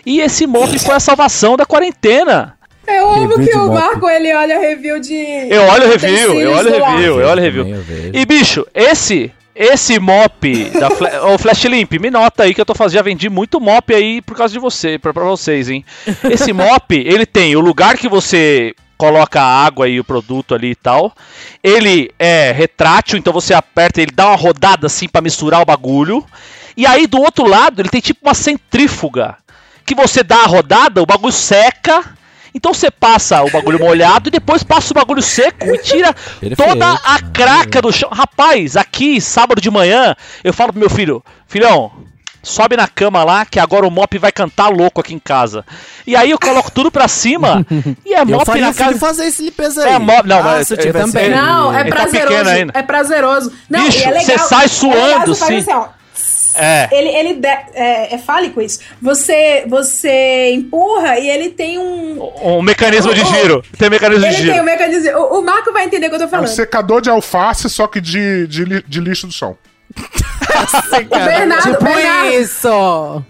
E 0.06 0.20
esse 0.20 0.46
mop 0.46 0.78
foi 0.78 0.94
a 0.94 1.00
salvação 1.00 1.58
da 1.58 1.66
quarentena. 1.66 2.54
Eu 2.88 3.10
amo 3.10 3.36
Review 3.36 3.46
que 3.46 3.58
o 3.58 3.66
mop. 3.66 3.74
Marco 3.74 4.08
ele 4.08 4.34
olha 4.34 4.58
review 4.58 4.98
de. 4.98 5.14
Eu 5.14 5.62
olho 5.64 5.86
o 5.86 5.90
review, 5.90 6.40
eu 6.40 6.52
olho 6.52 6.70
review, 6.70 7.20
eu 7.20 7.28
olho 7.28 7.40
o 7.40 7.44
review. 7.44 7.66
E 8.14 8.24
bicho, 8.24 8.66
esse. 8.74 9.30
Esse 9.54 9.98
mop 9.98 10.70
da 10.70 10.88
Flash 11.36 11.64
Limp, 11.64 11.92
me 12.00 12.08
nota 12.08 12.44
aí 12.44 12.54
que 12.54 12.60
eu 12.62 12.64
tô 12.64 12.74
fazendo, 12.74 12.94
já 12.94 13.02
vendi 13.02 13.28
muito 13.28 13.60
mop 13.60 13.92
aí 13.94 14.22
por 14.22 14.34
causa 14.34 14.54
de 14.54 14.58
você, 14.58 14.98
pra, 14.98 15.12
pra 15.12 15.24
vocês, 15.24 15.68
hein? 15.68 15.84
Esse 16.30 16.50
mop, 16.50 16.94
ele 16.94 17.26
tem 17.26 17.54
o 17.56 17.60
lugar 17.60 17.98
que 17.98 18.08
você 18.08 18.74
coloca 19.00 19.40
a 19.40 19.64
água 19.64 19.88
e 19.88 19.98
o 19.98 20.04
produto 20.04 20.54
ali 20.54 20.72
e 20.72 20.74
tal. 20.74 21.14
Ele 21.64 22.10
é 22.18 22.52
retrátil, 22.52 23.18
então 23.18 23.32
você 23.32 23.54
aperta, 23.54 24.02
ele 24.02 24.12
dá 24.14 24.26
uma 24.26 24.36
rodada 24.36 24.86
assim 24.86 25.08
pra 25.08 25.22
misturar 25.22 25.62
o 25.62 25.64
bagulho. 25.64 26.22
E 26.76 26.86
aí 26.86 27.06
do 27.06 27.18
outro 27.18 27.48
lado, 27.48 27.80
ele 27.80 27.88
tem 27.88 28.02
tipo 28.02 28.20
uma 28.22 28.34
centrífuga. 28.34 29.38
Que 29.86 29.94
você 29.94 30.22
dá 30.22 30.42
a 30.42 30.46
rodada, 30.46 31.00
o 31.00 31.06
bagulho 31.06 31.32
seca. 31.32 32.04
Então 32.54 32.74
você 32.74 32.90
passa 32.90 33.42
o 33.42 33.50
bagulho 33.50 33.78
molhado 33.78 34.28
e 34.28 34.32
depois 34.32 34.62
passa 34.62 34.92
o 34.92 34.94
bagulho 34.94 35.22
seco 35.22 35.66
e 35.74 35.78
tira 35.78 36.12
Perfeito, 36.12 36.56
toda 36.56 36.92
a 36.92 37.22
craca 37.22 37.80
do 37.80 37.90
chão. 37.90 38.10
Rapaz, 38.12 38.76
aqui, 38.76 39.18
sábado 39.18 39.62
de 39.62 39.70
manhã, 39.70 40.14
eu 40.44 40.52
falo 40.52 40.72
pro 40.72 40.80
meu 40.80 40.90
filho, 40.90 41.24
filhão, 41.46 41.90
sobe 42.42 42.76
na 42.76 42.88
cama 42.88 43.22
lá 43.24 43.44
que 43.44 43.58
agora 43.60 43.86
o 43.86 43.90
mop 43.90 44.16
vai 44.18 44.32
cantar 44.32 44.68
louco 44.68 45.00
aqui 45.00 45.14
em 45.14 45.18
casa. 45.18 45.64
E 46.06 46.16
aí 46.16 46.30
eu 46.30 46.38
coloco 46.38 46.70
tudo 46.70 46.90
pra 46.90 47.06
cima 47.08 47.64
e 48.04 48.14
é 48.14 48.24
mop 48.24 48.48
na 48.60 48.72
casa. 48.74 48.98
fazer 48.98 49.26
esse 49.26 49.42
limpeza 49.42 49.84
aí. 49.84 49.92
É 49.94 49.98
mop, 49.98 50.26
não, 50.26 50.38
Ah, 50.38 50.42
mas 50.42 50.70
eu 50.70 50.76
eu 50.76 50.82
tivesse 50.82 51.12
também. 51.12 51.26
ele- 51.26 51.34
Não, 51.36 51.72
é 51.76 51.84
tá 51.84 51.90
prazeroso. 51.90 52.28
pequeno 52.28 52.48
ainda. 52.50 52.72
É 52.78 52.82
prazeroso. 52.82 53.52
Não, 53.68 53.84
Bicho, 53.84 53.98
e 53.98 54.02
é 54.04 54.10
legal. 54.10 54.24
você 54.24 54.38
sai 54.38 54.64
é 54.64 54.68
suando, 54.68 55.34
faz 55.36 55.38
sim. 55.52 55.58
assim, 55.58 55.72
ó. 55.72 55.88
É. 56.52 56.88
Ele, 56.90 57.08
ele 57.10 57.34
de- 57.34 57.46
é, 57.46 58.14
é 58.14 58.18
fálico 58.18 58.60
isso. 58.60 58.80
Você, 59.00 59.64
você 59.68 60.50
empurra 60.52 61.16
e 61.18 61.28
ele 61.30 61.50
tem 61.50 61.78
um. 61.78 62.20
Um 62.42 62.60
mecanismo 62.60 63.14
de 63.14 63.20
Oh, 63.20 63.24
oh. 63.28 63.34
giro. 63.34 63.64
Tem 63.78 63.88
mecanismo 63.88 64.26
de 64.28 64.32
giro. 64.34 64.52
tem 64.52 64.60
um 64.60 64.64
mecanismo. 64.64 65.10
O, 65.16 65.38
o 65.38 65.44
Marco 65.44 65.72
vai 65.72 65.84
entender 65.84 66.06
o 66.06 66.08
que 66.08 66.14
eu 66.16 66.18
tô 66.18 66.24
É 66.24 66.26
um 66.26 66.30
falando. 66.30 66.48
secador 66.48 67.00
de 67.00 67.08
alface, 67.08 67.70
só 67.70 67.86
que 67.86 68.00
de, 68.00 68.48
de, 68.48 68.82
de 68.82 69.00
lixo 69.00 69.28
do 69.28 69.32
chão. 69.32 69.56
O 71.06 71.24
Bernardo, 71.24 71.62
Tipo 71.70 71.84
Bernardo 71.84 72.28
isso! 72.32 73.22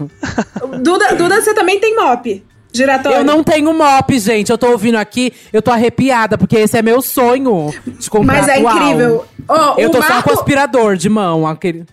Duda, 0.82 1.14
Duda, 1.14 1.40
você 1.40 1.54
também 1.54 1.78
tem 1.80 1.94
mop 1.96 2.44
giratório. 2.72 3.18
Eu 3.18 3.24
não 3.24 3.42
tenho 3.42 3.72
mop, 3.72 4.18
gente. 4.18 4.50
Eu 4.50 4.58
tô 4.58 4.68
ouvindo 4.70 4.96
aqui, 4.96 5.32
eu 5.52 5.60
tô 5.60 5.70
arrepiada, 5.70 6.38
porque 6.38 6.56
esse 6.56 6.78
é 6.78 6.82
meu 6.82 7.02
sonho 7.02 7.72
de 7.98 8.08
comprar 8.08 8.38
Mas 8.42 8.48
é 8.48 8.60
incrível. 8.60 9.24
Ó, 9.48 9.74
Eu 9.76 9.88
o 9.88 9.92
tô 9.92 10.00
só 10.02 10.08
Marco- 10.08 10.28
com 10.30 10.34
aspirador 10.38 10.96
de 10.96 11.08
mão. 11.08 11.46
Aquele... 11.46 11.84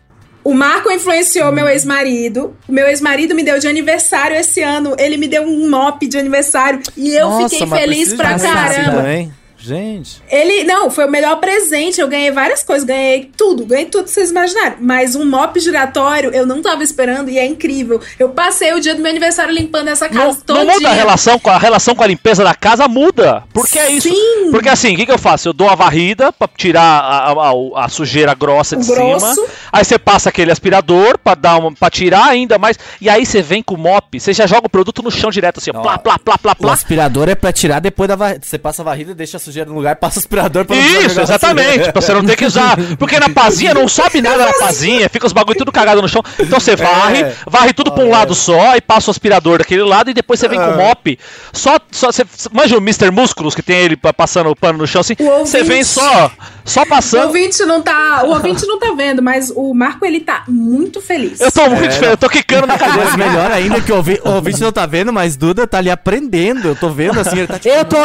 O 0.44 0.54
Marco 0.54 0.90
influenciou 0.92 1.52
meu 1.52 1.68
ex-marido. 1.68 2.56
O 2.70 2.72
meu 2.72 2.88
ex-marido 2.88 3.36
me 3.36 3.44
deu 3.44 3.60
de 3.60 3.68
aniversário 3.68 4.38
esse 4.38 4.62
ano. 4.62 4.96
Ele 4.98 5.18
me 5.18 5.28
deu 5.28 5.44
um 5.44 5.70
mop 5.70 6.08
de 6.08 6.18
aniversário. 6.18 6.80
E 6.96 7.14
eu 7.16 7.28
Nossa, 7.30 7.50
fiquei 7.50 7.68
feliz 7.68 8.14
pra 8.14 8.36
assim 8.36 8.48
caramba. 8.48 8.92
também. 8.98 9.34
Gente. 9.68 10.22
Ele, 10.30 10.64
não, 10.64 10.90
foi 10.90 11.06
o 11.06 11.12
melhor 11.12 11.38
presente. 11.38 12.00
Eu 12.00 12.08
ganhei 12.08 12.32
várias 12.32 12.64
coisas, 12.64 12.86
ganhei 12.86 13.30
tudo, 13.36 13.66
ganhei 13.66 13.86
tudo 13.86 14.06
que 14.06 14.12
vocês 14.12 14.32
imaginaram. 14.32 14.78
Mas 14.80 15.16
um 15.16 15.26
mop 15.26 15.60
giratório 15.60 16.32
eu 16.34 16.46
não 16.46 16.62
tava 16.62 16.84
esperando 16.84 17.30
e 17.30 17.38
é 17.38 17.46
incrível. 17.46 18.00
Eu 18.18 18.30
passei 18.30 18.74
o 18.74 18.80
dia 18.80 18.96
do 18.96 19.02
meu 19.02 19.12
aniversário 19.12 19.54
limpando 19.54 19.90
essa 19.90 20.08
casa 20.08 20.26
Não, 20.26 20.36
todo 20.36 20.64
não 20.66 20.74
muda 20.74 20.90
a 20.90 20.94
relação 20.94 21.38
com 21.40 21.50
a 21.50 21.58
relação 21.58 21.94
com 21.96 22.04
a 22.04 22.08
limpeza 22.08 22.44
da 22.44 22.56
casa 22.56 22.88
muda. 22.88 23.44
Porque 23.54 23.78
é 23.78 23.92
isso. 23.92 24.08
Sim. 24.10 24.52
Porque 24.52 24.70
assim, 24.70 24.94
o 24.94 24.98
que, 24.98 25.06
que 25.06 25.12
eu 25.12 25.18
faço? 25.20 25.50
Eu 25.50 25.54
dou 25.54 25.70
a 25.70 25.76
varrida 25.76 26.32
pra 26.32 26.48
tirar 26.56 26.82
a, 26.82 27.32
a- 27.32 27.86
a- 27.86 27.90
sujeira 27.90 28.34
grossa 28.34 28.76
de 28.78 28.84
O 28.90 28.96
grosso. 28.96 29.34
cima. 29.36 29.48
Aí 29.72 29.84
você 29.84 29.98
passa 30.00 30.30
aquele 30.30 30.52
aspirador 30.52 31.18
pra 31.18 31.36
dar 31.36 31.58
uma, 31.58 31.72
para 31.74 31.90
tirar 31.90 32.26
ainda 32.26 32.58
mais. 32.58 32.78
E 33.02 33.10
aí 33.10 33.26
você 33.26 33.42
vem 33.42 33.62
com 33.64 33.76
o 33.76 33.78
mop, 33.78 34.20
você 34.20 34.32
já 34.34 34.46
joga 34.48 34.68
o 34.68 34.70
produto 34.70 35.02
no 35.02 35.12
chão 35.12 35.30
direto 35.30 35.60
assim, 35.60 35.72
ó, 35.74 35.82
plá, 35.82 35.98
plá, 35.98 36.18
plá, 36.20 36.38
plá, 36.38 36.52
O 36.54 36.56
plá. 36.56 36.74
aspirador 36.74 37.28
é 37.30 37.36
pra 37.36 37.52
tirar 37.52 37.80
depois 37.80 38.08
da 38.08 38.16
varrida. 38.16 38.42
Você 38.46 38.58
passa 38.58 38.82
a 38.82 38.86
varrida, 38.86 39.16
deixa 39.16 39.38
a 39.38 39.40
sujeira 39.40 39.57
no 39.66 39.74
lugar, 39.74 39.96
passa 39.96 40.18
o 40.18 40.20
aspirador 40.20 40.66
pra 40.66 40.76
não 40.76 40.84
Isso, 40.84 41.20
exatamente. 41.20 41.92
Pra 41.92 42.02
você 42.02 42.14
não 42.14 42.24
ter 42.26 42.36
que 42.36 42.46
usar. 42.48 42.78
Porque 42.98 43.20
na 43.20 43.30
pazinha 43.30 43.74
não 43.74 43.88
sobe 43.88 44.22
nada 44.22 44.46
na 44.46 44.54
pazinha, 44.54 45.10
fica 45.10 45.26
os 45.28 45.34
bagulho 45.34 45.58
tudo 45.58 45.72
cagado 45.72 46.02
no 46.02 46.08
chão. 46.08 46.24
Então 46.40 46.60
você 46.60 46.76
varre, 46.76 47.22
É. 47.24 47.36
varre 47.48 47.74
tudo 47.74 47.92
pra 47.92 48.04
um 48.04 48.10
lado 48.10 48.34
só 48.36 48.76
e 48.76 48.82
passa 48.82 49.10
o 49.10 49.12
aspirador 49.12 49.60
daquele 49.60 49.84
lado 49.84 50.10
e 50.10 50.14
depois 50.14 50.40
você 50.40 50.48
vem 50.48 50.60
com 50.60 50.66
o 50.66 50.74
É. 50.74 50.76
mop. 50.88 51.20
Só, 51.54 51.78
só 51.92 52.12
você 52.12 52.26
manja 52.52 52.76
o 52.76 52.82
Mr. 52.82 53.12
Músculos 53.12 53.56
que 53.56 53.62
tem 53.62 53.78
ele 53.78 53.96
pa- 53.98 54.14
passando 54.14 54.50
o 54.50 54.56
pano 54.56 54.80
no 54.80 54.88
chão 54.88 55.02
assim. 55.02 55.16
Você 55.40 55.64
vem 55.64 55.84
só, 55.84 56.32
só 56.68 56.84
O 56.84 56.86
passando. 56.86 57.26
ouvinte 57.28 57.64
não 57.66 57.82
tá, 57.82 58.24
o 58.26 58.30
ouvinte 58.32 58.66
não 58.68 58.78
tá 58.78 58.92
vendo, 58.96 59.22
mas 59.24 59.52
o 59.56 59.74
Marco 59.74 60.06
ele 60.06 60.20
tá 60.20 60.44
muito 60.48 61.02
feliz. 61.02 61.40
Eu 61.40 61.52
tô 61.52 61.62
muito 61.70 61.86
É, 61.86 61.88
diferente, 61.88 62.12
eu 62.12 62.18
tô 62.18 62.30
quicando 62.30 62.68
na 62.68 62.78
cadeira. 62.78 63.06
Mas 63.06 63.16
melhor 63.16 63.52
ainda 63.52 63.82
que 63.82 63.92
o 63.92 63.96
ouvi- 63.96 64.20
o 64.24 64.30
ouvinte 64.32 64.62
não 64.62 64.72
tá 64.72 64.86
vendo, 64.86 65.12
mas 65.14 65.36
Duda 65.36 65.66
tá 65.66 65.78
ali 65.80 65.90
aprendendo. 65.90 66.68
Eu 66.68 66.76
tô 66.76 66.90
vendo 66.90 67.20
assim, 67.20 67.38
ele 67.40 67.48
tá 67.48 67.58
tipo. 67.58 67.74
Eu 67.74 67.86
tô, 67.86 67.98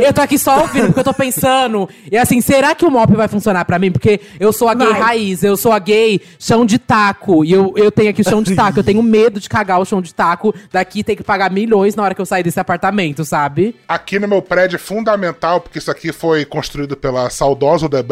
eu 0.00 0.12
tô 0.12 0.20
aqui 0.20 0.38
só 0.38 0.60
ouvindo, 0.60 0.86
porque 0.86 1.00
eu 1.00 1.04
tô 1.04 1.14
pensando. 1.14 1.88
E 2.10 2.16
assim, 2.16 2.40
será 2.40 2.74
que 2.74 2.84
o 2.84 2.90
mop 2.90 3.14
vai 3.14 3.28
funcionar 3.28 3.64
pra 3.64 3.78
mim? 3.78 3.90
Porque 3.92 4.20
eu 4.40 4.52
sou 4.52 4.68
a 4.68 4.74
gay 4.74 4.88
Vai. 4.88 5.00
raiz, 5.00 5.42
eu 5.44 5.56
sou 5.56 5.72
a 5.72 5.78
gay 5.78 6.20
chão 6.38 6.66
de 6.66 6.78
taco. 6.78 7.44
E 7.44 7.52
eu, 7.52 7.72
eu 7.76 7.90
tenho 7.90 8.10
aqui 8.10 8.24
chão 8.24 8.42
de 8.42 8.54
taco. 8.54 8.78
Eu 8.80 8.84
tenho 8.84 9.02
medo 9.02 9.38
de 9.40 9.48
cagar 9.48 9.80
o 9.80 9.84
chão 9.84 10.02
de 10.02 10.12
taco. 10.14 10.54
Daqui 10.72 11.04
tem 11.04 11.14
que 11.16 11.22
pagar 11.22 11.50
milhões 11.50 11.94
na 11.94 12.02
hora 12.02 12.14
que 12.14 12.20
eu 12.20 12.26
sair 12.26 12.42
desse 12.42 12.58
apartamento, 12.58 13.24
sabe? 13.24 13.76
Aqui 13.86 14.18
no 14.18 14.26
meu 14.26 14.42
prédio 14.42 14.76
é 14.76 14.78
fundamental, 14.78 15.60
porque 15.60 15.78
isso 15.78 15.90
aqui 15.90 16.12
foi 16.12 16.44
construído 16.44 16.96
pela 16.96 17.30
saudosa 17.30 17.86
Odebrecht, 17.86 18.07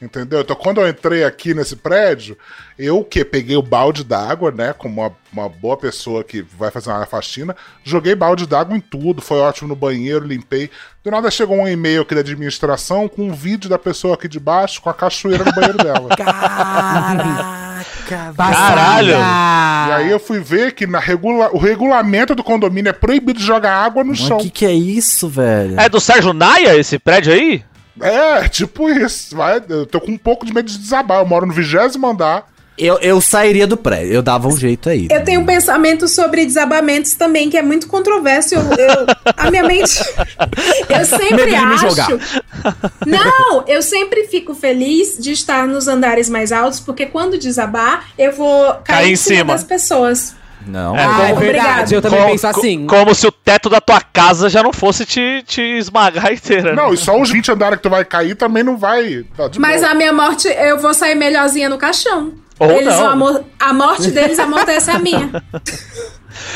entendeu? 0.00 0.40
Então, 0.40 0.54
quando 0.56 0.80
eu 0.80 0.88
entrei 0.88 1.24
aqui 1.24 1.54
nesse 1.54 1.76
prédio, 1.76 2.36
eu 2.78 3.02
que 3.04 3.24
peguei 3.24 3.56
o 3.56 3.62
balde 3.62 4.04
d'água, 4.04 4.50
né? 4.50 4.72
Como 4.72 5.00
uma, 5.00 5.12
uma 5.32 5.48
boa 5.48 5.76
pessoa 5.76 6.22
que 6.22 6.42
vai 6.42 6.70
fazer 6.70 6.90
uma 6.90 7.06
faxina, 7.06 7.56
joguei 7.82 8.14
balde 8.14 8.46
d'água 8.46 8.76
em 8.76 8.80
tudo, 8.80 9.22
foi 9.22 9.38
ótimo 9.38 9.68
no 9.68 9.76
banheiro, 9.76 10.26
limpei. 10.26 10.70
Do 11.02 11.10
nada 11.10 11.30
chegou 11.30 11.56
um 11.56 11.68
e-mail 11.68 12.02
aqui 12.02 12.14
da 12.14 12.20
administração 12.20 13.08
com 13.08 13.28
um 13.28 13.32
vídeo 13.32 13.68
da 13.68 13.78
pessoa 13.78 14.14
aqui 14.14 14.28
de 14.28 14.40
baixo 14.40 14.80
com 14.80 14.90
a 14.90 14.94
cachoeira 14.94 15.44
no 15.44 15.52
banheiro 15.52 15.78
dela. 15.78 16.08
Caralho! 18.06 19.10
E 19.10 19.92
aí 19.92 20.10
eu 20.10 20.18
fui 20.18 20.40
ver 20.40 20.72
que 20.72 20.86
na 20.86 20.98
regula... 20.98 21.50
o 21.52 21.58
regulamento 21.58 22.34
do 22.34 22.42
condomínio 22.42 22.90
é 22.90 22.92
proibido 22.92 23.40
jogar 23.40 23.84
água 23.84 24.02
no 24.02 24.10
Mas 24.10 24.18
chão. 24.18 24.38
o 24.38 24.40
que, 24.40 24.50
que 24.50 24.66
é 24.66 24.72
isso, 24.72 25.28
velho? 25.28 25.78
É 25.78 25.88
do 25.88 26.00
Sérgio 26.00 26.32
Naia 26.32 26.76
esse 26.76 26.98
prédio 26.98 27.32
aí? 27.32 27.64
É, 28.00 28.48
tipo 28.48 28.88
isso. 28.90 29.36
Vai, 29.36 29.62
eu 29.68 29.86
tô 29.86 30.00
com 30.00 30.10
um 30.12 30.18
pouco 30.18 30.44
de 30.44 30.52
medo 30.52 30.68
de 30.68 30.78
desabar. 30.78 31.20
Eu 31.20 31.26
moro 31.26 31.46
no 31.46 31.52
vigésimo 31.52 32.06
andar. 32.08 32.52
Eu, 32.76 32.98
eu 32.98 33.20
sairia 33.20 33.68
do 33.68 33.76
prédio, 33.76 34.12
eu 34.14 34.20
dava 34.20 34.48
um 34.48 34.56
jeito 34.56 34.88
aí. 34.90 35.06
Eu 35.08 35.22
tenho 35.22 35.40
um 35.42 35.46
pensamento 35.46 36.08
sobre 36.08 36.44
desabamentos 36.44 37.14
também, 37.14 37.48
que 37.48 37.56
é 37.56 37.62
muito 37.62 37.86
controverso. 37.86 38.56
Eu, 38.56 38.62
eu- 38.62 39.06
a 39.36 39.48
minha 39.48 39.62
mente. 39.62 40.02
Eu 40.90 41.04
sempre 41.06 41.36
Medo 41.36 41.50
de 41.50 41.66
me 41.66 41.74
acho. 41.74 41.88
jogar. 41.88 42.08
Não, 43.06 43.64
eu 43.68 43.80
sempre 43.82 44.24
fico 44.26 44.54
feliz 44.54 45.16
de 45.18 45.32
estar 45.32 45.66
nos 45.66 45.86
andares 45.88 46.28
mais 46.28 46.50
altos, 46.52 46.80
porque 46.80 47.06
quando 47.06 47.38
desabar, 47.38 48.06
eu 48.18 48.32
vou 48.32 48.74
cair, 48.84 49.12
em 49.12 49.16
cima, 49.16 49.36
cima. 49.38 49.52
das 49.54 49.64
pessoas. 49.64 50.34
Não. 50.66 50.96
É, 50.96 51.04
Ah, 51.04 51.28
é 51.28 51.34
verdade, 51.34 51.94
eu 51.94 52.00
também 52.00 52.18
como- 52.20 52.30
penso 52.32 52.46
assim. 52.46 52.86
Como 52.86 53.14
se 53.14 53.26
o 53.26 53.32
teto 53.32 53.68
da 53.68 53.80
tua 53.80 54.00
casa 54.00 54.48
já 54.48 54.62
não 54.62 54.72
fosse 54.72 55.04
te, 55.04 55.42
te 55.46 55.60
esmagar 55.60 56.32
inteira. 56.32 56.70
né? 56.70 56.82
Não, 56.82 56.94
e 56.94 56.96
só 56.96 57.20
os 57.20 57.30
20 57.30 57.50
andares 57.52 57.76
que 57.76 57.82
tu 57.82 57.90
vai 57.90 58.04
cair 58.04 58.34
também 58.34 58.62
não 58.62 58.76
vai. 58.78 59.24
Tá 59.36 59.50
Mas 59.58 59.80
boa. 59.82 59.92
a 59.92 59.94
minha 59.94 60.12
morte, 60.12 60.48
eu 60.48 60.78
vou 60.78 60.94
sair 60.94 61.14
melhorzinha 61.14 61.68
no 61.68 61.76
caixão. 61.76 62.32
Ou 62.58 62.70
Eles 62.70 62.94
não. 62.94 63.10
amor- 63.10 63.44
a 63.60 63.72
morte 63.74 64.10
deles 64.10 64.38
amortece 64.38 64.90
a 64.90 64.98
minha. 64.98 65.30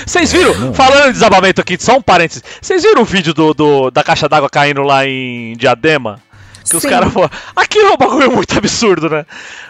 Vocês 0.07 0.33
viram? 0.33 0.73
Falando 0.75 1.09
em 1.09 1.13
desabamento 1.13 1.61
aqui, 1.61 1.77
só 1.79 1.97
um 1.97 2.03
parênteses. 2.03 2.43
Vocês 2.61 2.83
viram 2.83 3.03
o 3.03 3.05
vídeo 3.05 3.33
do, 3.35 3.53
do- 3.55 3.91
da 3.91 4.03
caixa 4.03 4.29
d'água 4.29 4.49
caindo 4.51 4.83
lá 4.83 5.07
em 5.07 5.57
Diadema? 5.57 6.21
Que 6.69 6.77
os 6.77 6.83
Sim. 6.83 6.89
caras 6.89 7.13
falaram. 7.13 7.33
Aquilo 7.57 7.89
é 7.89 7.93
um 7.93 7.97
bagulho 7.97 8.31
muito 8.33 8.57
absurdo, 8.59 9.09
né? 9.09 9.25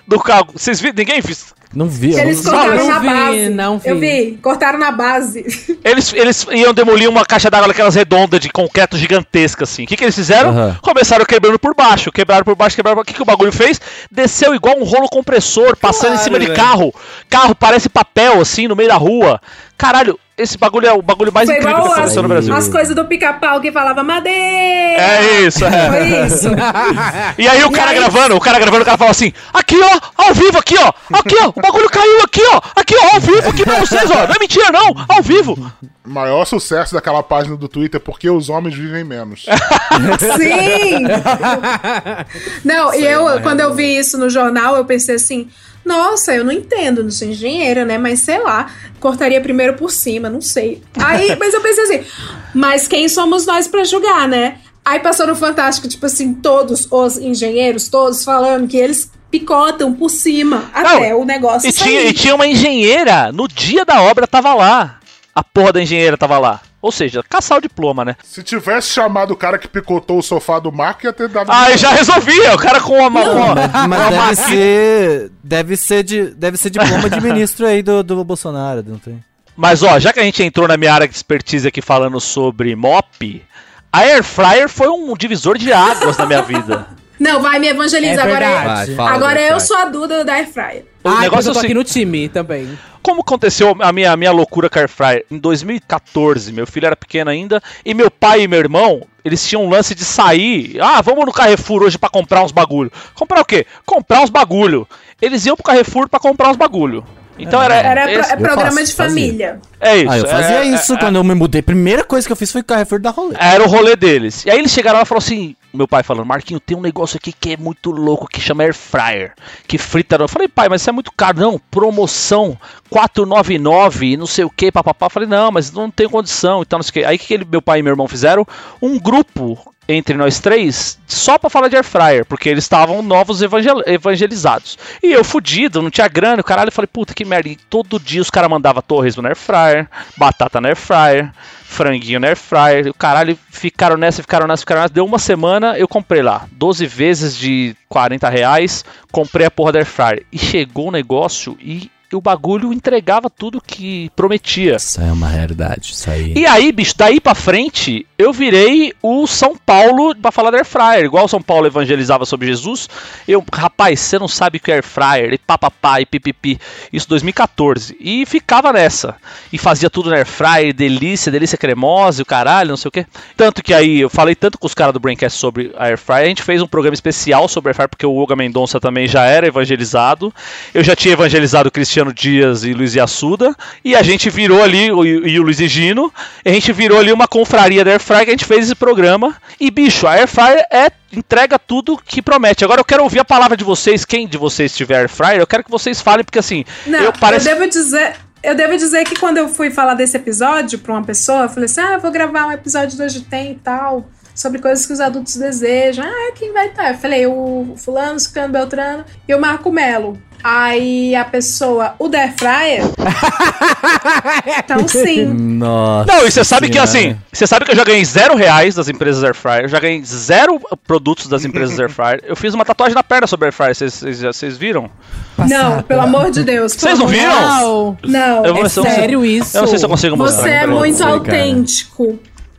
Do 0.07 0.19
carro. 0.19 0.49
Vocês 0.55 0.81
viram? 0.81 0.95
Ninguém 0.97 1.21
viu. 1.21 1.37
Não 1.75 1.87
vi. 1.87 2.13
eu 2.13 2.19
Eles 2.21 2.43
não- 2.43 2.53
cortaram 2.53 2.77
não 2.77 2.89
na 2.89 2.99
vi, 2.99 3.07
base. 3.07 3.49
não 3.51 3.79
vi. 3.79 3.89
Eu 3.89 3.99
vi, 3.99 4.39
cortaram 4.41 4.79
na 4.79 4.91
base. 4.91 5.45
Eles, 5.85 6.13
eles 6.13 6.47
iam 6.51 6.73
demolir 6.75 7.09
uma 7.09 7.25
caixa 7.25 7.51
d'água 7.51 7.69
daquelas 7.69 7.95
redondas 7.95 8.41
de 8.41 8.49
concreto 8.51 8.97
gigantesca, 8.97 9.65
assim. 9.65 9.85
O 9.85 9.87
que, 9.87 9.97
que 9.97 10.05
eles 10.05 10.15
fizeram? 10.15 10.51
Aham. 10.51 10.77
Começaram 10.83 11.25
quebrando 11.25 11.59
por 11.59 11.75
baixo. 11.75 12.11
Quebraram 12.11 12.45
por 12.45 12.55
baixo, 12.57 12.75
quebraram 12.77 12.97
por... 12.97 13.03
O 13.03 13.05
que, 13.05 13.15
que 13.15 13.23
o 13.23 13.25
bagulho 13.25 13.53
fez? 13.53 13.81
Desceu 14.11 14.55
igual 14.55 14.79
um 14.79 14.85
rolo 14.85 15.09
compressor, 15.09 15.77
passando 15.77 16.13
em 16.15 16.17
Claro, 16.17 16.25
cima 16.25 16.39
de 16.41 16.53
carro. 16.55 16.95
Carro 17.29 17.55
parece 17.55 17.89
papel, 17.89 18.41
assim, 18.41 18.67
no 18.69 18.75
meio 18.77 18.89
da 18.89 18.97
rua. 18.97 19.41
Caralho, 19.77 20.19
esse 20.39 20.57
bagulho 20.57 20.87
é 20.87 20.93
o 20.93 21.03
bagulho 21.03 21.33
mais 21.33 21.49
Foi 21.49 21.59
incrível 21.59 21.83
que 21.83 21.91
aconteceu 21.91 22.23
no 22.23 22.27
as- 22.29 22.33
Brasil. 22.33 22.55
As 22.55 22.69
coisas 22.69 22.95
do 22.95 23.05
pica-pau 23.05 23.61
que 23.61 23.71
falava 23.73 24.03
madeira. 24.03 25.03
É 25.03 25.41
isso, 25.43 25.65
é. 25.65 25.89
Foi 25.89 26.27
isso. 26.27 26.49
E 27.39 27.47
aí 27.47 27.63
o 27.65 27.71
cara 27.71 27.91
aí- 27.91 27.97
gravando, 27.99 28.37
o 28.37 28.41
cara 28.41 28.59
gravando, 28.59 28.83
o 28.83 28.85
cara 28.87 28.97
fala 28.99 29.11
assim: 29.11 29.33
aqui 29.53 29.77
ó, 29.81 30.01
ao 30.29 30.35
vivo 30.35 30.59
aqui 30.59 30.77
ó, 30.79 30.93
aqui 31.19 31.37
ó, 31.43 31.49
o 31.55 31.61
bagulho 31.61 31.89
caiu 31.91 32.23
aqui 32.23 32.43
ó, 32.53 32.61
aqui 32.77 32.95
ó, 32.97 33.15
ao 33.15 33.21
vivo 33.21 33.49
aqui 33.49 33.65
pra 33.65 33.79
vocês 33.81 34.11
ó, 34.11 34.15
não 34.27 34.35
é 34.35 34.39
mentira 34.41 34.71
não, 34.73 34.95
ao 35.09 35.23
vivo. 35.23 35.71
Maior 36.05 36.45
sucesso 36.47 36.95
daquela 36.95 37.23
página 37.23 37.55
do 37.57 37.69
Twitter 37.69 38.01
é 38.01 38.03
porque 38.03 38.31
os 38.31 38.49
homens 38.49 38.75
vivem 38.75 39.05
menos. 39.05 39.45
Sim! 40.39 41.05
Não, 42.65 42.95
e 42.95 43.05
eu, 43.05 43.41
quando 43.43 43.61
eu 43.61 43.75
vi 43.75 43.99
isso 43.99 44.17
no 44.17 44.31
jornal, 44.31 44.77
eu 44.77 44.85
pensei 44.85 45.17
assim. 45.17 45.49
Nossa, 45.89 46.35
eu 46.35 46.45
não 46.45 46.53
entendo, 46.53 47.03
não 47.03 47.11
sou 47.11 47.27
engenheira, 47.27 47.83
né? 47.83 47.97
Mas 47.97 48.21
sei 48.21 48.39
lá, 48.43 48.71
cortaria 49.01 49.41
primeiro 49.41 49.73
por 49.73 49.91
cima, 49.91 50.29
não 50.29 50.43
sei. 50.43 50.83
Aí, 51.03 51.35
mas 51.41 51.55
eu 51.55 51.63
pensei 51.63 51.85
assim, 51.85 52.07
mas 52.55 52.87
quem 52.87 53.09
somos 53.09 53.47
nós 53.47 53.67
pra 53.67 53.85
julgar, 53.85 54.29
né? 54.29 54.59
Aí 54.85 55.01
passou 55.01 55.27
no 55.27 55.35
Fantástico, 55.35 55.89
tipo 55.89 56.05
assim, 56.05 56.35
todos 56.35 56.87
os 56.91 57.17
engenheiros, 57.17 57.89
todos 57.89 58.23
falando 58.23 58.69
que 58.69 58.77
eles 58.77 59.11
picotam 59.31 59.95
por 59.95 60.11
cima 60.11 60.71
até 60.75 61.11
Não, 61.11 61.23
o 61.23 61.25
negócio 61.25 61.69
E 61.69 61.73
tinha, 61.73 62.03
e 62.03 62.13
tinha 62.13 62.35
uma 62.35 62.47
engenheira, 62.47 63.33
no 63.33 63.49
dia 63.49 63.85
da 63.85 64.03
obra 64.03 64.27
tava 64.27 64.53
lá. 64.55 64.99
A 65.35 65.43
porra 65.43 65.73
da 65.73 65.83
engenheira 65.83 66.19
tava 66.19 66.39
lá. 66.39 66.61
Ou 66.81 66.93
seja, 66.93 67.25
caçar 67.29 67.59
o 67.59 67.61
diploma, 67.61 68.05
né? 68.05 68.17
Se 68.23 68.43
tivesse 68.43 68.91
chamado 68.91 69.33
o 69.33 69.37
cara 69.37 69.59
que 69.59 69.67
picotou 69.67 70.19
o 70.19 70.23
sofá 70.23 70.61
do 70.61 70.71
Marco, 70.71 71.07
ia 71.07 71.13
ter 71.13 71.29
dado. 71.29 71.51
Aí 71.51 71.77
já 71.77 71.91
resolvia, 71.91 72.55
o 72.55 72.59
cara 72.59 72.81
com 72.81 72.99
uma. 72.99 73.09
uma, 73.09 73.55
Mas, 73.55 73.87
mas 73.89 74.11
deve 74.11 74.37
ser. 74.37 75.31
Deve 75.43 75.77
ser, 75.77 76.03
de, 76.05 76.25
deve 76.31 76.57
ser 76.57 76.71
diploma 76.71 77.11
de 77.11 77.21
ministro 77.21 77.67
aí 77.67 77.83
do, 77.83 78.03
do 78.05 78.23
Bolsonaro, 78.25 78.85
não 78.87 78.99
tem? 78.99 79.23
Mas 79.57 79.83
ó, 79.83 79.99
já 79.99 80.13
que 80.13 80.21
a 80.21 80.23
gente 80.23 80.41
entrou 80.41 80.69
na 80.69 80.77
minha 80.77 80.95
área 80.95 81.09
de 81.09 81.15
expertise 81.15 81.67
aqui 81.67 81.83
falando 81.83 82.21
sobre 82.21 82.77
mop, 82.77 83.45
a 83.93 83.99
Air 84.01 84.23
Fryer 84.23 84.69
foi 84.69 84.89
um 84.89 85.17
divisor 85.17 85.59
de 85.59 85.73
águas 85.73 86.17
na 86.17 86.27
minha 86.27 86.43
vida. 86.43 86.87
Não, 87.19 87.41
vai 87.43 87.59
me 87.59 87.69
evangeliza. 87.69 88.21
É 88.21 88.25
agora 88.25 88.47
eu, 88.87 88.97
Vai, 88.97 89.15
agora 89.15 89.41
eu 89.41 89.61
sou 89.61 89.77
a 89.77 89.85
Duda 89.87 90.25
da 90.25 90.35
Air 90.35 90.49
Fryer. 90.49 90.85
O 91.05 91.09
Ah, 91.09 91.21
negócio 91.21 91.49
eu 91.49 91.53
é 91.53 91.55
tô 91.55 91.61
o 91.61 91.65
aqui 91.65 91.75
no 91.75 91.85
time 91.85 92.29
também. 92.29 92.69
Como 93.03 93.21
aconteceu 93.23 93.75
a 93.81 93.93
minha, 93.93 94.13
a 94.13 94.17
minha 94.17 94.31
loucura 94.33 94.69
com 94.69 94.79
a 94.79 94.83
Air 94.83 94.89
Fryer? 94.89 95.25
Em 95.31 95.39
2014, 95.39 96.53
meu 96.53 96.67
filho 96.67 96.87
era 96.87 96.97
pequeno 96.97 97.31
ainda, 97.31 97.63
e 97.85 97.95
meu 97.95 98.11
pai 98.11 98.43
e 98.43 98.49
meu 98.49 98.59
irmão, 98.59 99.03
eles 99.25 99.47
tinham 99.47 99.65
um 99.65 99.71
lance 99.71 99.95
de 99.95 100.05
sair. 100.05 100.77
Ah, 100.81 101.01
vamos 101.01 101.25
no 101.25 101.33
Carrefour 101.33 101.83
hoje 101.83 101.99
pra 101.99 102.09
comprar 102.11 102.43
uns 102.45 102.53
bagulho. 102.53 102.91
Comprar 103.15 103.41
o 103.41 103.45
quê? 103.45 103.67
Comprar 103.87 104.21
uns 104.23 104.31
bagulho. 104.31 104.87
Eles 105.21 105.47
iam 105.47 105.57
pro 105.57 105.65
Carrefour 105.65 106.09
pra 106.09 106.21
comprar 106.21 106.51
uns 106.51 106.57
bagulho. 106.57 107.05
Então 107.41 107.63
era. 107.63 107.77
Era 107.77 108.03
pro- 108.03 108.21
esse- 108.21 108.33
é 108.33 108.37
programa 108.37 108.63
faço, 108.73 108.85
de 108.87 108.95
fazia. 108.95 109.21
família. 109.23 109.61
é 109.81 109.97
isso. 109.99 110.11
Ah, 110.11 110.19
eu 110.19 110.27
fazia 110.27 110.57
é- 110.57 110.67
isso 110.67 110.95
é- 110.95 110.99
quando 110.99 111.17
eu 111.17 111.25
me 111.25 111.35
mudei. 111.37 111.63
Primeira 111.63 112.03
coisa 112.03 112.27
que 112.27 112.33
eu 112.33 112.37
fiz 112.37 112.51
foi 112.51 112.65
Carrefour 112.65 113.01
da 113.01 113.11
rolê. 113.11 113.37
Era 113.39 113.63
o 113.63 113.69
rolê 113.69 113.95
deles. 113.95 114.45
E 114.45 114.51
aí 114.51 114.59
eles 114.59 114.73
chegaram 114.73 114.99
lá 114.99 115.05
e 115.05 115.07
falaram 115.07 115.25
assim: 115.25 115.55
meu 115.79 115.89
pai 115.89 116.03
falando, 116.03 116.27
Marquinho, 116.27 116.61
tem 116.61 116.77
um 116.77 116.81
negócio 116.81 117.17
aqui 117.17 117.33
que 117.33 117.53
é 117.53 117.57
muito 117.57 117.91
louco, 117.91 118.27
que 118.29 118.41
chama 118.41 118.65
Air 118.65 118.75
Fryer, 118.75 119.33
que 119.67 119.79
frita. 119.79 120.17
Eu 120.17 120.29
falei, 120.29 120.49
pai, 120.49 120.69
mas 120.69 120.83
isso 120.83 120.91
é 120.91 120.93
muito 120.93 121.13
caro. 121.13 121.39
Não, 121.41 121.59
promoção 121.71 122.59
499 122.91 124.13
e 124.13 124.17
não 124.17 124.27
sei 124.27 124.45
o 124.45 124.51
que, 124.51 124.71
papapá. 124.71 125.09
Falei, 125.09 125.29
não, 125.29 125.51
mas 125.51 125.73
não 125.73 125.91
tem 125.91 126.09
condição 126.09 126.63
e 126.63 126.67
tal, 126.67 126.79
não 126.79 126.83
sei 126.83 126.91
o 126.91 126.93
que. 126.93 127.05
Aí 127.05 127.17
o 127.17 127.19
que 127.19 127.33
ele- 127.35 127.47
meu 127.51 127.63
pai 127.63 127.79
e 127.79 127.83
meu 127.83 127.93
irmão 127.93 128.09
fizeram? 128.09 128.47
Um 128.83 128.99
grupo 128.99 129.59
entre 129.91 130.15
nós 130.15 130.39
três 130.39 130.99
só 131.07 131.39
pra 131.39 131.49
falar 131.49 131.69
de 131.69 131.77
Air 131.77 131.85
Fryer, 131.85 132.27
porque 132.27 132.49
eles 132.51 132.65
estavam 132.65 133.01
novos 133.01 133.41
evangel- 133.41 133.83
evangelizados. 133.87 134.77
E 135.03 135.13
eu 135.13 135.25
fudido, 135.25 135.81
não 135.81 135.91
tinha 135.91 136.07
grana, 136.09 136.41
o 136.43 136.45
caralho, 136.45 136.69
eu 136.69 136.73
falei, 136.73 136.89
puta 136.93 137.15
que 137.15 137.25
merda. 137.25 137.49
E 137.49 137.57
todo 137.57 137.99
dia 137.99 138.21
os 138.21 138.29
caras 138.31 138.51
mandavam 138.51 138.83
torresmo 138.83 139.23
na 139.23 139.31
Air 139.31 139.37
Fryer, 139.37 139.89
batata 140.17 140.61
na 140.61 140.69
Air 140.69 140.77
Fryer, 140.77 141.33
franguinho 141.69 142.19
na 142.19 142.29
air 142.29 142.37
fryer, 142.37 142.89
o 142.89 142.95
caralho, 142.95 143.39
ficaram 143.51 143.97
nessa, 143.97 144.23
ficaram 144.23 144.47
nessa, 144.47 144.63
ficaram 144.63 144.81
nessa. 144.81 144.95
Deu 144.95 145.05
uma 145.05 145.19
semana, 145.19 145.79
eu 145.79 145.87
comprei 145.87 146.23
lá, 146.23 146.49
12 146.53 146.87
vezes 146.87 147.37
de 147.37 147.77
40 147.89 148.29
reais, 148.29 148.85
comprei 149.13 149.47
a 149.47 149.51
porra 149.51 149.73
da 149.73 149.79
air 149.81 149.87
fryer. 149.87 150.27
E 150.33 150.39
chegou 150.39 150.89
o 150.89 150.91
negócio 150.91 151.57
e 151.61 151.91
o 152.13 152.21
bagulho 152.21 152.73
entregava 152.73 153.29
tudo 153.29 153.61
que 153.61 154.11
prometia. 154.17 154.77
Isso 154.77 155.01
é 155.01 155.13
uma 155.13 155.29
realidade, 155.29 155.93
isso 155.93 156.11
aí. 156.11 156.33
E 156.35 156.47
aí, 156.47 156.73
bicho, 156.73 156.95
daí 156.97 157.21
pra 157.21 157.35
frente, 157.35 158.07
eu 158.17 158.33
virei 158.33 158.95
o 159.03 159.27
São 159.27 159.55
Paulo 159.57 160.15
pra 160.17 160.33
falar 160.33 160.51
da 160.51 160.59
Air 160.59 160.65
Fryer. 160.65 161.05
Igual 161.05 161.27
o 161.27 161.29
São 161.29 161.43
Paulo 161.43 161.67
evangelizava 161.67 162.25
sobre 162.25 162.47
Jesus. 162.47 162.89
Eu, 163.27 163.45
rapaz, 163.53 164.01
você 164.01 164.19
não 164.19 164.29
sabe 164.29 164.57
o 164.57 164.61
que 164.61 164.71
é 164.71 164.77
Air 164.77 164.85
Fryer, 164.85 165.35
e 165.35 165.39
papapá, 165.39 166.01
e 166.01 166.07
pipipi. 166.07 166.59
Isso 166.93 167.09
2014. 167.09 167.97
E 168.01 168.25
ficava 168.25 168.73
nessa. 168.73 169.17
E 169.53 169.59
fazia 169.59 169.91
tudo 169.91 170.09
na 170.09 170.17
Air 170.17 170.27
Fryer, 170.27 170.73
delícia, 170.73 171.31
delícia 171.31 171.59
cremosa, 171.59 172.21
e 172.21 172.25
o 172.25 172.27
caralho, 172.27 172.71
não 172.71 172.77
sei 172.77 172.89
o 172.89 172.93
quê. 172.93 173.07
Tanto 173.37 173.63
que 173.63 173.75
aí, 173.75 174.01
eu 174.01 174.09
falei 174.09 174.35
tanto 174.35 174.59
com 174.59 174.67
os 174.67 174.75
caras 174.75 174.95
do 174.95 175.01
Braincast 175.01 175.39
sobre 175.39 175.73
a 175.77 175.87
Air 175.87 175.99
Fryer, 175.99 176.25
a 176.25 176.29
gente 176.29 176.43
fez 176.43 176.63
um 176.63 176.67
programa 176.67 176.95
especial 176.95 177.49
sobre 177.49 177.69
a 177.69 177.71
Air 177.71 177.77
Fryer, 177.77 177.89
porque 177.91 178.07
o 178.07 178.15
Olga 178.15 178.35
Mendonça 178.35 178.81
também 178.81 179.07
já 179.07 179.25
era 179.25 179.47
evangelizado. 179.47 180.33
Eu 180.73 180.83
já 180.83 180.97
tinha 180.97 181.13
evangelizado 181.13 181.69
o 181.69 181.73
Cristiano 181.73 181.98
Dias 182.13 182.65
e 182.65 182.73
Luiz 182.73 182.97
Assuda. 182.97 183.55
E 183.85 183.95
a 183.95 184.03
gente 184.03 184.31
virou 184.31 184.63
ali, 184.63 184.87
e 184.87 185.39
o 185.39 185.43
Luiz 185.43 185.59
Gino, 185.59 186.13
a 186.45 186.51
gente 186.51 186.73
virou 186.73 186.99
ali 186.99 187.13
uma 187.13 187.29
confraria 187.29 187.85
da 187.85 187.93
Air 187.93 188.01
Fryer 188.01 188.25
que 188.25 188.31
a 188.31 188.33
gente 188.33 188.45
fez 188.45 188.67
esse 188.67 188.75
programa. 188.75 189.37
E, 189.61 189.71
bicho, 189.71 190.07
a 190.07 190.13
Air 190.13 190.29
Fryer 190.29 190.65
é 190.73 190.91
entrega 191.13 191.59
tudo 191.59 191.97
que 191.97 192.21
promete. 192.21 192.65
Agora 192.65 192.81
eu 192.81 192.85
quero 192.85 193.03
ouvir 193.03 193.19
a 193.19 193.25
palavra 193.25 193.57
de 193.57 193.65
vocês, 193.65 194.05
quem 194.05 194.27
de 194.27 194.37
vocês 194.37 194.75
tiver 194.75 195.01
Air 195.01 195.09
Fryer, 195.09 195.41
eu 195.41 195.47
quero 195.47 195.65
que 195.65 195.71
vocês 195.71 196.01
falem, 196.01 196.25
porque 196.25 196.39
assim, 196.39 196.65
Não, 196.87 196.99
eu 196.99 197.05
eu, 197.07 197.13
parece... 197.13 197.47
devo 197.47 197.69
dizer. 197.69 198.17
Eu 198.41 198.55
devo 198.55 198.77
dizer 198.77 199.05
que 199.05 199.17
quando 199.17 199.39
eu 199.39 199.49
fui 199.49 199.69
falar 199.69 199.95
desse 199.95 200.17
episódio 200.17 200.79
pra 200.79 200.93
uma 200.93 201.03
pessoa, 201.03 201.43
eu 201.43 201.49
falei 201.49 201.65
assim: 201.65 201.81
ah, 201.81 201.95
eu 201.95 202.01
vou 202.01 202.13
gravar 202.13 202.47
um 202.47 202.53
episódio 202.53 202.97
do 202.97 203.03
Hoje 203.03 203.23
Tem 203.23 203.51
e 203.51 203.55
tal, 203.57 204.09
sobre 204.39 204.61
coisas 204.61 204.87
que 204.87 204.93
os 204.93 205.01
adultos 205.01 205.37
desejam. 205.37 206.05
Ah, 206.07 206.33
quem 206.35 206.53
vai 206.53 206.69
estar? 206.69 206.93
Eu 206.93 206.99
falei: 206.99 207.27
o 207.27 207.75
Fulano, 207.77 208.19
Ciclano 208.21 208.53
Beltrano 208.53 209.05
e 209.27 209.35
o 209.35 209.41
Marco 209.41 209.71
Melo. 209.73 210.17
Aí 210.43 211.17
a 211.17 211.25
pessoa, 211.25 211.95
o 211.99 212.09
The 212.09 212.33
Fryer. 212.39 212.83
então 214.65 214.87
sim. 214.87 215.25
Nossa. 215.27 216.13
Não, 216.13 216.27
e 216.27 216.31
você 216.31 216.45
sabe 216.45 216.71
que 216.71 216.79
assim, 216.79 217.17
você 217.33 217.45
sabe 217.45 217.65
que 217.65 217.73
eu 217.73 217.77
já 217.77 217.83
ganhei 217.83 218.05
zero 218.05 218.37
reais 218.37 218.77
das 218.77 218.89
empresas 218.89 219.25
Air 219.25 219.35
Fryer, 219.35 219.63
eu 219.65 219.69
já 219.69 219.81
ganhei 219.81 220.01
zero 220.05 220.61
produtos 220.87 221.27
das 221.27 221.45
empresas 221.45 221.79
Air 221.81 221.91
Fryer. 221.91 222.23
Eu 222.25 222.37
fiz 222.37 222.55
uma 222.55 222.65
tatuagem 222.65 222.95
na 222.95 223.03
perna 223.03 223.27
sobre 223.27 223.47
Air 223.47 223.53
Fryer, 223.53 223.75
vocês- 223.75 224.57
viram? 224.57 224.89
Não, 225.37 225.83
pelo 225.83 226.03
amor 226.03 226.31
de 226.31 226.45
Deus. 226.45 226.73
Vocês 226.73 226.97
não 226.99 227.09
viram? 227.09 227.41
Não. 227.41 227.99
Não. 228.05 228.47
Eu 228.47 228.55
vou 228.55 228.63
ver 228.63 228.71
se 228.71 228.79
eu 228.79 228.85
sério 228.85 229.25
isso? 229.25 229.57
Eu 229.57 229.63
não 229.63 229.69
sei 229.69 229.79
se 229.79 229.85
eu 229.85 229.89
consigo 229.89 230.17
mostrar. 230.17 230.43
Você 230.43 230.51
é 230.51 230.67
muito 230.69 231.03
autêntico. 231.03 232.19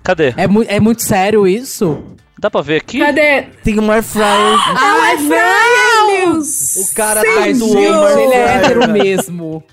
Cadê? 0.10 0.34
É, 0.38 0.48
mu 0.48 0.65
é 0.68 0.80
muito 0.80 1.03
sério 1.03 1.48
isso? 1.48 2.02
Dá 2.40 2.49
pra 2.49 2.61
ver 2.61 2.77
aqui? 2.77 2.98
Cadê? 2.98 3.44
Tem 3.64 3.80
um 3.80 3.91
air 3.91 4.02
fryer. 4.02 4.26
Ah, 4.27 5.11
é 5.14 5.18
Fryer, 5.18 6.26
Deus! 6.26 6.76
O 6.77 6.95
cara 6.95 7.22
Sim, 7.22 7.36
faz 7.36 7.61
o 7.61 7.68
gente, 7.68 7.88
Omar 7.90 8.11
Ele 8.18 8.34
é 8.34 8.48
Fryer. 8.48 8.49
hétero 8.65 8.91
mesmo. 8.91 9.64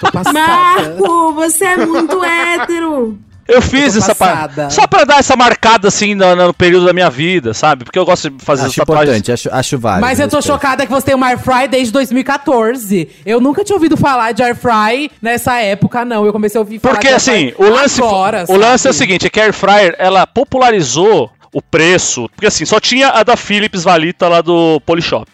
Tô 0.00 0.10
passada. 0.10 0.32
Marco, 0.32 1.34
você 1.34 1.64
é 1.66 1.76
muito 1.76 2.24
hétero. 2.24 3.18
Eu 3.46 3.60
fiz 3.60 3.92
tô 3.92 3.98
essa 3.98 4.14
passada. 4.14 4.62
parte. 4.62 4.74
Só 4.74 4.86
pra 4.86 5.04
dar 5.04 5.18
essa 5.18 5.36
marcada 5.36 5.88
assim 5.88 6.14
no, 6.14 6.34
no 6.34 6.54
período 6.54 6.86
da 6.86 6.92
minha 6.92 7.10
vida, 7.10 7.52
sabe? 7.52 7.84
Porque 7.84 7.98
eu 7.98 8.04
gosto 8.04 8.30
de 8.30 8.44
fazer 8.44 8.66
Acho 8.66 8.76
tatuagens. 8.76 9.08
importante, 9.16 9.32
acho, 9.32 9.48
acho 9.52 9.78
válido. 9.78 10.00
Mas 10.00 10.18
eu 10.18 10.28
tô 10.28 10.36
respeito. 10.36 10.54
chocada 10.54 10.86
que 10.86 10.92
você 10.92 11.06
tem 11.06 11.14
uma 11.14 11.26
Air 11.28 11.38
Fry 11.38 11.68
desde 11.68 11.92
2014. 11.92 13.08
Eu 13.26 13.40
nunca 13.40 13.62
tinha 13.64 13.76
ouvido 13.76 13.96
falar 13.96 14.32
de 14.32 14.42
Air 14.42 14.56
Fry 14.56 15.10
nessa 15.20 15.58
época, 15.60 16.04
não. 16.04 16.24
Eu 16.24 16.32
comecei 16.32 16.58
a 16.58 16.62
ouvir 16.62 16.78
falar 16.78 16.94
Porque 16.94 17.08
assim, 17.08 17.52
o 17.58 17.64
lance, 17.68 18.00
agora, 18.00 18.44
o 18.48 18.56
lance 18.56 18.86
é 18.86 18.90
o 18.90 18.94
seguinte, 18.94 19.26
é 19.26 19.30
que 19.30 19.40
a 19.40 19.44
Air 19.44 19.52
Fryer, 19.52 19.94
ela 19.98 20.26
popularizou 20.26 21.30
o 21.52 21.62
preço, 21.62 22.28
porque 22.30 22.46
assim, 22.46 22.64
só 22.64 22.80
tinha 22.80 23.10
a 23.10 23.22
da 23.22 23.36
Philips 23.36 23.84
Valita 23.84 24.26
lá 24.26 24.40
do 24.40 24.80
Polishop, 24.84 25.30